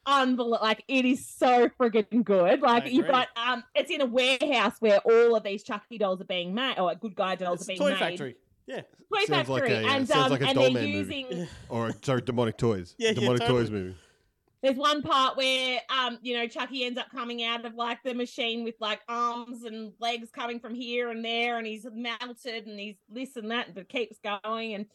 unbelievable 0.05 0.59
like 0.63 0.83
it 0.89 1.05
is 1.05 1.29
so 1.29 1.69
friggin' 1.81 2.25
good 2.25 2.61
like 2.61 2.91
you've 2.91 3.07
got 3.07 3.29
um 3.37 3.63
it's 3.75 3.91
in 3.91 4.01
a 4.01 4.07
warehouse 4.07 4.75
where 4.81 4.99
all 5.01 5.37
of 5.37 5.45
these 5.45 5.63
chucky 5.63 5.97
dolls 5.99 6.21
are 6.21 6.25
being 6.25 6.53
made 6.55 6.77
or 6.79 6.93
good 6.97 7.15
guy 7.15 7.37
dolls 7.37 7.61
It's 7.61 7.69
are 7.69 7.73
a 7.73 7.77
being 7.77 7.79
toy 7.79 7.91
made 7.91 7.99
factory. 7.99 8.37
Yeah. 8.67 8.81
Toy 9.13 9.25
Sounds 9.27 9.49
like 9.49 9.63
factory 9.65 9.77
a, 9.77 9.87
uh, 9.87 9.97
and 9.97 10.09
sounds 10.09 10.25
um 10.27 10.31
like 10.33 10.41
a 10.41 10.47
and 10.47 10.55
doll 10.55 10.65
they're 10.65 10.73
man 10.73 10.89
using 10.89 11.27
movie. 11.31 11.49
Or 11.69 11.91
sorry, 12.03 12.23
demonic 12.23 12.57
toys. 12.57 12.95
Yeah, 12.99 13.09
yeah, 13.09 13.15
demonic 13.15 13.41
totally. 13.43 13.61
toys 13.63 13.71
movie. 13.71 13.95
There's 14.63 14.77
one 14.77 15.03
part 15.03 15.37
where 15.37 15.81
um, 15.89 16.19
you 16.23 16.37
know, 16.37 16.47
Chucky 16.47 16.85
ends 16.85 16.99
up 16.99 17.11
coming 17.11 17.43
out 17.43 17.65
of 17.65 17.75
like 17.75 17.99
the 18.05 18.15
machine 18.15 18.63
with 18.63 18.77
like 18.81 19.01
arms 19.09 19.65
and 19.65 19.93
legs 19.99 20.31
coming 20.31 20.61
from 20.61 20.75
here 20.75 21.11
and 21.11 21.25
there, 21.25 21.59
and 21.59 21.67
he's 21.67 21.87
melted 21.93 22.67
and 22.67 22.79
he's 22.79 22.97
this 23.09 23.37
and 23.37 23.51
that, 23.51 23.75
but 23.75 23.89
keeps 23.89 24.19
going 24.19 24.75
and 24.75 24.87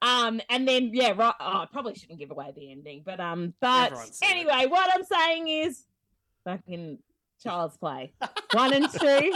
um 0.00 0.40
and 0.48 0.68
then 0.68 0.90
yeah, 0.92 1.12
right 1.16 1.34
oh, 1.40 1.62
I 1.62 1.66
probably 1.72 1.94
shouldn't 1.94 2.20
give 2.20 2.30
away 2.30 2.52
the 2.54 2.70
ending, 2.70 3.02
but 3.04 3.18
um 3.18 3.54
but 3.60 3.96
seen 3.98 4.30
it. 4.30 4.30
anyway, 4.30 4.66
what 4.66 4.88
I'm 4.94 5.04
saying 5.04 5.48
is 5.48 5.84
fucking 6.44 6.98
child's 7.42 7.76
play. 7.76 8.12
One 8.52 8.72
and 8.72 8.90
two. 8.90 9.32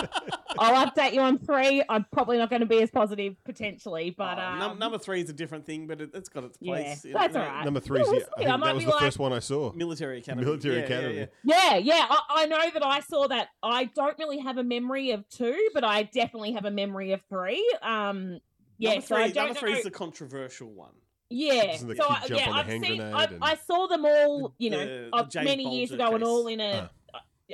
I'll 0.59 0.87
update 0.87 1.13
you 1.15 1.21
on 1.21 1.39
three. 1.39 1.83
I'm 1.89 2.05
probably 2.13 2.39
not 2.39 2.51
going 2.51 2.61
to 2.61 2.67
be 2.67 2.81
as 2.83 2.91
positive 2.91 3.37
potentially, 3.45 4.15
but 4.17 4.39
Oh, 4.39 4.43
um, 4.43 4.59
num- 4.59 4.79
number 4.79 4.99
three 4.99 5.21
is 5.21 5.31
a 5.31 5.33
different 5.33 5.65
thing, 5.67 5.87
but 5.87 6.01
it, 6.01 6.11
it's 6.15 6.29
got 6.29 6.45
its 6.45 6.59
Yeah, 6.61 6.73
place. 6.75 7.05
you 7.05 7.13
that's 7.13 7.37
all 7.37 7.43
right. 7.43 7.65
Number 7.65 7.81
three, 7.81 8.01
Yeah, 8.01 8.05
we'll 8.07 8.15
I 8.17 8.19
see. 8.19 8.25
I 8.37 8.45
think 8.45 8.49
might 8.61 8.67
that 8.67 8.75
was 8.75 8.83
be 8.83 8.87
the 8.87 8.91
like- 8.93 9.01
first 9.01 9.19
one 9.19 9.33
I 9.33 9.39
saw. 9.39 9.73
Military 9.73 10.19
Academy. 10.19 10.45
Military 10.45 10.75
Yeah, 10.77 10.81
yeah, 10.81 10.87
Academy. 10.87 11.15
yeah. 11.19 11.27
Yeah, 11.45 11.77
yeah. 11.77 12.07
I, 12.11 12.21
I 12.31 12.47
know 12.47 12.71
that 12.75 12.85
I 12.85 13.01
saw 13.01 13.29
that. 13.29 13.49
I 13.63 13.85
don't 13.85 14.19
really 14.19 14.39
have 14.39 14.59
a 14.59 14.65
memory 14.65 15.11
of 15.13 15.29
two, 15.29 15.69
but 15.75 15.85
I 15.85 16.05
definitely 16.05 16.53
have 16.53 16.65
a 16.65 16.71
memory 16.71 17.13
of 17.13 17.21
three. 17.29 17.65
Um, 17.83 18.41
yeah, 18.79 18.91
number 18.93 19.07
so 19.07 19.15
three, 19.17 19.25
I 19.25 19.29
don't 19.31 19.45
number 19.47 19.61
three 19.61 19.73
know. 19.73 19.79
is 19.79 19.85
the 19.85 19.91
controversial 19.91 20.69
one. 20.73 20.93
yeah, 21.31 21.67
Doesn't 21.73 21.89
the 21.89 21.97
so 21.97 22.07
kid 22.09 22.17
I, 22.17 22.27
jump 22.29 22.41
yeah, 22.41 22.47
on 22.47 22.53
the 22.53 22.59
I've 22.61 22.67
hand 22.67 22.85
seen. 22.85 22.97
grenade 22.99 23.15
I, 23.15 23.25
and- 23.25 23.39
I 23.45 23.57
saw 23.67 23.87
them 23.87 24.05
all. 24.05 24.55
You 24.59 24.71
know, 24.71 24.79
The- 24.81 25.09
the 25.11 25.17
uh, 25.17 25.25
James 25.25 25.45
many 25.45 25.77
years 25.79 25.91
Bulger 25.91 26.05
ago, 26.05 26.15
and 26.17 26.25
all 26.25 26.47
in 26.49 26.61
a. 26.61 26.91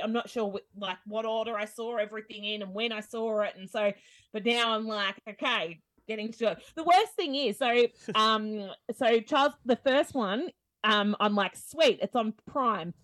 I'm 0.02 0.12
not 0.12 0.28
sure 0.28 0.52
wh- 0.52 0.80
like 0.80 0.98
what 1.06 1.24
order 1.24 1.56
I 1.56 1.64
saw 1.64 1.96
everything 1.96 2.44
in 2.44 2.62
and 2.62 2.74
when 2.74 2.92
I 2.92 3.00
saw 3.00 3.40
it, 3.40 3.54
and 3.56 3.68
so. 3.68 3.92
But 4.32 4.44
now 4.44 4.74
I'm 4.74 4.86
like, 4.86 5.16
okay, 5.28 5.80
getting 6.06 6.32
to 6.32 6.52
it. 6.52 6.58
The 6.74 6.84
worst 6.84 7.14
thing 7.16 7.34
is, 7.34 7.58
so 7.58 7.86
um, 8.14 8.70
so 8.96 9.20
Charles, 9.20 9.54
the 9.64 9.76
first 9.76 10.14
one, 10.14 10.48
um, 10.84 11.16
I'm 11.20 11.34
like, 11.34 11.56
sweet, 11.56 11.98
it's 12.02 12.16
on 12.16 12.34
Prime 12.46 12.94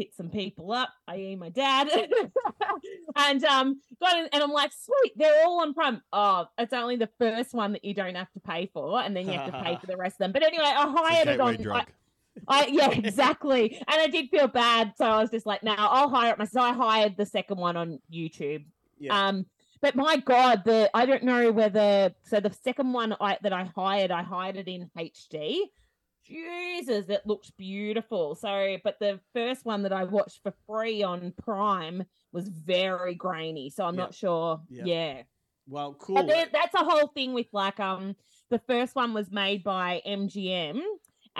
hit 0.00 0.14
some 0.14 0.30
people 0.30 0.72
up, 0.72 0.90
i.e. 1.08 1.36
my 1.36 1.50
dad. 1.50 1.88
and 3.16 3.44
um 3.44 3.80
got 4.00 4.18
in, 4.18 4.28
and 4.32 4.42
I'm 4.42 4.50
like, 4.50 4.72
sweet, 4.72 5.12
they're 5.16 5.44
all 5.44 5.60
on 5.60 5.74
Prime. 5.74 6.00
Oh, 6.12 6.46
it's 6.58 6.72
only 6.72 6.96
the 6.96 7.10
first 7.18 7.52
one 7.52 7.72
that 7.72 7.84
you 7.84 7.94
don't 7.94 8.14
have 8.14 8.32
to 8.32 8.40
pay 8.40 8.70
for, 8.72 9.00
and 9.00 9.14
then 9.14 9.26
you 9.26 9.32
have 9.32 9.52
to 9.52 9.62
pay 9.62 9.76
for 9.80 9.86
the 9.86 9.96
rest 9.96 10.14
of 10.14 10.18
them. 10.18 10.32
But 10.32 10.42
anyway, 10.42 10.64
I 10.64 10.90
hired 10.90 11.28
it 11.28 11.40
on. 11.40 11.70
I, 11.70 11.84
I 12.48 12.66
yeah, 12.66 12.90
exactly. 12.92 13.76
And 13.76 14.00
I 14.00 14.06
did 14.08 14.28
feel 14.30 14.48
bad, 14.48 14.92
so 14.96 15.04
I 15.04 15.20
was 15.20 15.30
just 15.30 15.46
like, 15.46 15.62
"No, 15.62 15.74
I'll 15.76 16.08
hire 16.10 16.32
it 16.32 16.38
myself." 16.38 16.64
I 16.64 16.72
hired 16.72 17.16
the 17.16 17.26
second 17.26 17.58
one 17.58 17.76
on 17.76 17.98
YouTube. 18.12 18.64
Yeah. 18.98 19.28
Um, 19.28 19.46
but 19.80 19.96
my 19.96 20.16
God, 20.18 20.62
the 20.64 20.90
I 20.94 21.06
don't 21.06 21.22
know 21.24 21.52
whether 21.52 22.14
so 22.22 22.40
the 22.40 22.52
second 22.62 22.92
one 22.92 23.16
I, 23.20 23.38
that 23.42 23.52
I 23.52 23.64
hired, 23.64 24.10
I 24.10 24.22
hired 24.22 24.56
it 24.56 24.68
in 24.68 24.90
HD. 24.96 25.60
Jesus, 26.24 27.08
it 27.08 27.22
looks 27.26 27.50
beautiful. 27.50 28.34
So, 28.34 28.76
but 28.84 28.98
the 29.00 29.18
first 29.34 29.64
one 29.64 29.82
that 29.82 29.92
I 29.92 30.04
watched 30.04 30.42
for 30.42 30.52
free 30.66 31.02
on 31.02 31.32
Prime 31.42 32.04
was 32.32 32.48
very 32.48 33.14
grainy. 33.14 33.70
So 33.70 33.84
I'm 33.84 33.94
Yeah. 33.94 34.02
not 34.02 34.14
sure. 34.14 34.60
Yeah. 34.68 34.84
Yeah. 34.84 35.22
Well, 35.66 35.94
cool. 35.94 36.16
But 36.22 36.50
that's 36.52 36.74
a 36.74 36.84
whole 36.84 37.08
thing 37.08 37.32
with 37.32 37.48
like 37.52 37.80
um 37.80 38.14
the 38.50 38.58
first 38.60 38.94
one 38.94 39.14
was 39.14 39.30
made 39.30 39.64
by 39.64 40.02
MGM 40.06 40.80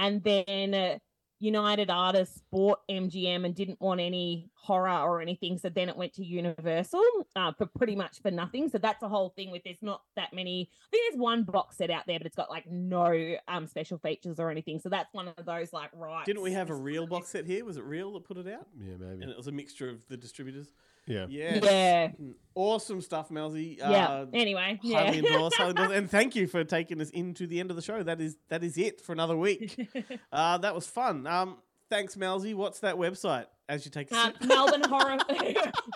and 0.01 0.24
then 0.24 0.74
uh, 0.74 0.98
United 1.40 1.90
Artists 1.90 2.43
bought 2.51 2.81
MGM 2.90 3.44
and 3.44 3.55
didn't 3.55 3.81
want 3.81 4.01
any 4.01 4.51
horror 4.55 4.90
or 4.90 5.20
anything. 5.20 5.59
So 5.59 5.68
then 5.68 5.89
it 5.89 5.97
went 5.97 6.14
to 6.14 6.24
Universal 6.24 7.02
uh, 7.36 7.52
for 7.52 7.66
pretty 7.66 7.94
much 7.94 8.20
for 8.22 8.31
nothing. 8.31 8.70
So 8.70 8.78
that's 8.78 9.02
a 9.02 9.09
whole 9.09 9.31
thing 9.36 9.51
with 9.51 9.62
there's 9.64 9.82
not 9.82 10.02
that 10.16 10.32
many. 10.32 10.70
I 10.70 10.89
think 10.90 11.12
there's 11.12 11.20
one 11.20 11.44
box 11.44 11.77
set 11.77 11.90
out 11.90 12.05
there, 12.06 12.18
but 12.18 12.27
it's 12.27 12.36
got 12.36 12.51
like 12.51 12.66
no 12.70 13.36
um 13.47 13.66
special 13.66 13.98
features 13.98 14.40
or 14.40 14.51
anything. 14.51 14.81
So 14.81 14.89
that's 14.89 15.12
one 15.12 15.28
of 15.28 15.47
those 15.47 15.72
like 15.72 15.90
right. 15.94 16.24
Didn't 16.24 16.43
we 16.43 16.52
have 16.52 16.70
a 16.70 16.74
real 16.74 17.06
box 17.06 17.28
set 17.28 17.44
here? 17.44 17.64
Was 17.64 17.77
it 17.77 17.85
real 17.85 18.12
that 18.14 18.24
put 18.24 18.39
it 18.39 18.48
out? 18.48 18.66
Yeah, 18.78 18.94
maybe. 18.98 19.22
And 19.22 19.31
it 19.31 19.36
was 19.36 19.47
a 19.47 19.52
mixture 19.52 19.89
of 19.89 20.06
the 20.09 20.16
distributors. 20.16 20.72
Yeah. 21.06 21.27
Yes. 21.28 21.60
Yeah. 21.64 22.09
Mm, 22.20 22.35
Awesome 22.55 23.01
stuff, 23.01 23.31
Melzy. 23.31 23.78
Yeah. 23.78 23.86
Uh, 24.09 24.27
Anyway, 24.35 24.78
highly 24.82 25.20
yeah. 25.20 25.32
endorsed, 25.32 25.56
highly 25.56 25.70
endorsed. 25.70 25.93
And 25.94 26.10
thank 26.10 26.35
you 26.36 26.47
for 26.47 26.62
taking 26.64 27.01
us 27.01 27.09
into 27.10 27.47
the 27.47 27.59
end 27.60 27.70
of 27.70 27.77
the 27.77 27.82
show. 27.82 28.02
That 28.02 28.20
is 28.20 28.36
that 28.48 28.62
is 28.64 28.77
it 28.77 29.01
for 29.01 29.12
another 29.12 29.36
week. 29.36 29.89
uh, 30.32 30.59
that 30.59 30.74
was 30.74 30.86
fun. 30.86 31.27
Um, 31.27 31.56
thanks, 31.89 32.16
Melzy. 32.16 32.55
What's 32.55 32.81
that 32.81 32.97
website? 32.97 33.47
As 33.68 33.85
you 33.85 33.90
take 33.93 34.10
a 34.10 34.16
Uh, 34.16 34.24
sip. 34.27 34.44
Melbourne 34.44 34.82
horror. 34.89 35.16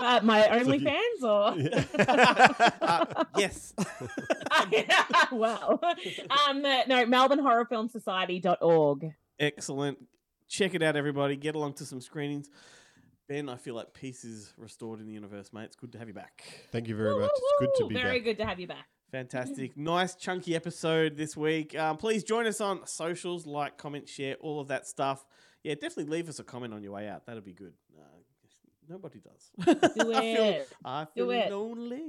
uh, 0.01 0.21
my 0.23 0.43
OnlyFans 0.43 1.23
or 1.23 1.57
Uh, 2.81 3.25
yes. 3.37 3.75
well, 5.33 5.81
um, 6.49 6.63
no, 6.63 7.05
Melbourne 7.07 7.41
Horror 7.41 7.67
Film 7.67 7.89
Society.org. 7.89 9.13
Excellent. 9.39 9.99
Check 10.49 10.75
it 10.75 10.83
out, 10.83 10.97
everybody. 10.97 11.37
Get 11.37 11.55
along 11.57 11.75
to 11.75 11.85
some 11.85 12.01
screenings. 12.01 12.49
Ben, 13.29 13.49
I 13.49 13.57
feel 13.57 13.75
like 13.75 13.95
peace 13.95 14.25
is 14.25 14.53
restored 14.59 15.01
in 15.01 15.07
the 15.07 15.13
universe, 15.13 15.51
mate. 15.53 15.65
It's 15.65 15.77
good 15.77 15.93
to 15.93 15.99
have 15.99 16.09
you 16.09 16.15
back. 16.15 16.45
Thank 16.73 16.89
you 16.89 16.97
very 16.97 17.19
much. 17.19 17.31
It's 17.35 17.53
good 17.59 17.71
to 17.79 17.87
be 17.89 17.95
Very 17.95 18.19
back. 18.19 18.25
good 18.25 18.39
to 18.39 18.47
have 18.47 18.61
you 18.61 18.67
back. 18.67 18.87
Fantastic. 19.11 19.77
nice, 19.77 20.15
chunky 20.15 20.55
episode 20.55 21.17
this 21.17 21.35
week. 21.37 21.75
Um, 21.79 21.97
please 21.97 22.23
join 22.23 22.47
us 22.47 22.61
on 22.61 22.87
socials, 22.87 23.47
like, 23.47 23.79
comment, 23.79 24.09
share, 24.09 24.35
all 24.41 24.61
of 24.61 24.69
that 24.69 24.87
stuff. 24.87 25.25
Yeah, 25.63 25.75
definitely 25.75 26.07
leave 26.07 26.29
us 26.29 26.39
a 26.39 26.45
comment 26.45 26.75
on 26.75 26.83
your 26.83 26.93
way 26.93 27.09
out. 27.09 27.25
That'd 27.25 27.45
be 27.45 27.55
good. 27.55 27.73
Uh, 27.99 28.03
nobody 28.89 29.21
does. 29.21 29.51
Do 29.95 30.13
I 30.15 30.21
feel, 30.21 30.43
it. 30.45 30.69
I 30.85 31.07
Do 31.17 31.31
it. 31.31 31.51
lonely. 31.51 32.03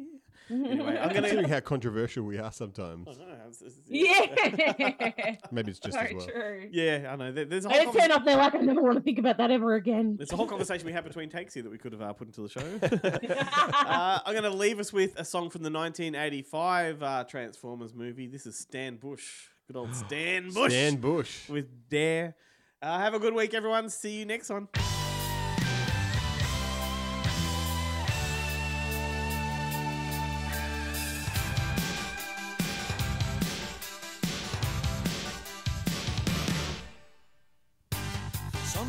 Anyway, 0.49 0.97
I'm 1.01 1.09
Considering 1.15 1.43
gonna. 1.43 1.53
how 1.55 1.59
controversial 1.61 2.23
we 2.23 2.37
are 2.37 2.51
sometimes. 2.51 3.07
I 3.07 3.11
know, 3.13 3.31
it's- 3.49 3.61
it's- 3.61 3.79
Yeah. 3.87 5.35
Maybe 5.51 5.71
it's 5.71 5.79
just 5.79 5.93
so 5.97 5.99
as 6.03 6.13
well. 6.13 6.27
true. 6.27 6.67
Yeah, 6.71 7.09
I 7.11 7.15
know. 7.15 7.31
There- 7.31 7.45
There's 7.45 7.65
a 7.65 7.69
I 7.69 7.73
whole 7.83 7.85
just 7.93 7.97
turn 7.97 8.11
up 8.11 8.25
there 8.25 8.37
like 8.37 8.53
I 8.53 8.59
never 8.59 8.81
want 8.81 8.97
to 8.97 9.01
think 9.01 9.17
about 9.19 9.37
that 9.37 9.49
ever 9.49 9.75
again. 9.75 10.17
There's 10.17 10.31
a 10.31 10.35
whole 10.35 10.45
conversation 10.47 10.85
we 10.85 10.93
had 10.93 11.03
between 11.03 11.29
takes 11.29 11.53
here 11.53 11.63
that 11.63 11.71
we 11.71 11.77
could 11.79 11.93
have 11.93 12.01
uh, 12.01 12.13
put 12.13 12.27
into 12.27 12.41
the 12.41 12.49
show. 12.49 12.61
uh, 12.61 14.19
I'm 14.25 14.33
going 14.33 14.43
to 14.43 14.49
leave 14.55 14.79
us 14.79 14.93
with 14.93 15.17
a 15.19 15.25
song 15.25 15.49
from 15.49 15.63
the 15.63 15.71
1985 15.71 17.01
uh, 17.03 17.23
Transformers 17.23 17.93
movie. 17.95 18.27
This 18.27 18.45
is 18.45 18.57
Stan 18.57 18.97
Bush. 18.97 19.47
Good 19.67 19.77
old 19.77 19.95
Stan 20.05 20.49
Bush. 20.51 20.71
Stan 20.71 20.97
Bush. 20.97 21.49
With 21.49 21.89
Dare. 21.89 22.35
Uh, 22.81 22.99
have 22.99 23.15
a 23.15 23.19
good 23.19 23.33
week, 23.33 23.53
everyone. 23.55 23.89
See 23.89 24.19
you 24.19 24.25
next 24.25 24.49
one. 24.51 24.67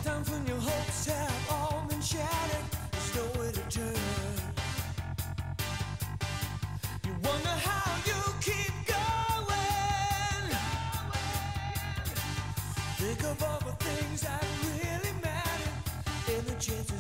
Sometimes 0.06 0.30
when 0.30 0.46
your 0.46 0.60
hopes 0.60 1.06
have 1.06 1.50
all 1.50 1.84
been 1.88 2.00
shattered, 2.00 2.66
there's 2.92 3.16
nowhere 3.16 3.50
to 3.50 3.62
turn. 3.68 3.96
You 7.04 7.12
wonder 7.24 7.54
how 7.68 7.90
you 8.06 8.20
keep 8.40 8.74
going. 8.86 10.46
Think 13.02 13.20
of 13.24 13.42
all 13.42 13.58
the 13.58 13.84
things 13.84 14.20
that 14.20 14.46
really 14.78 15.12
matter 15.20 15.70
and 16.34 16.46
the 16.46 16.54
chances 16.54 16.95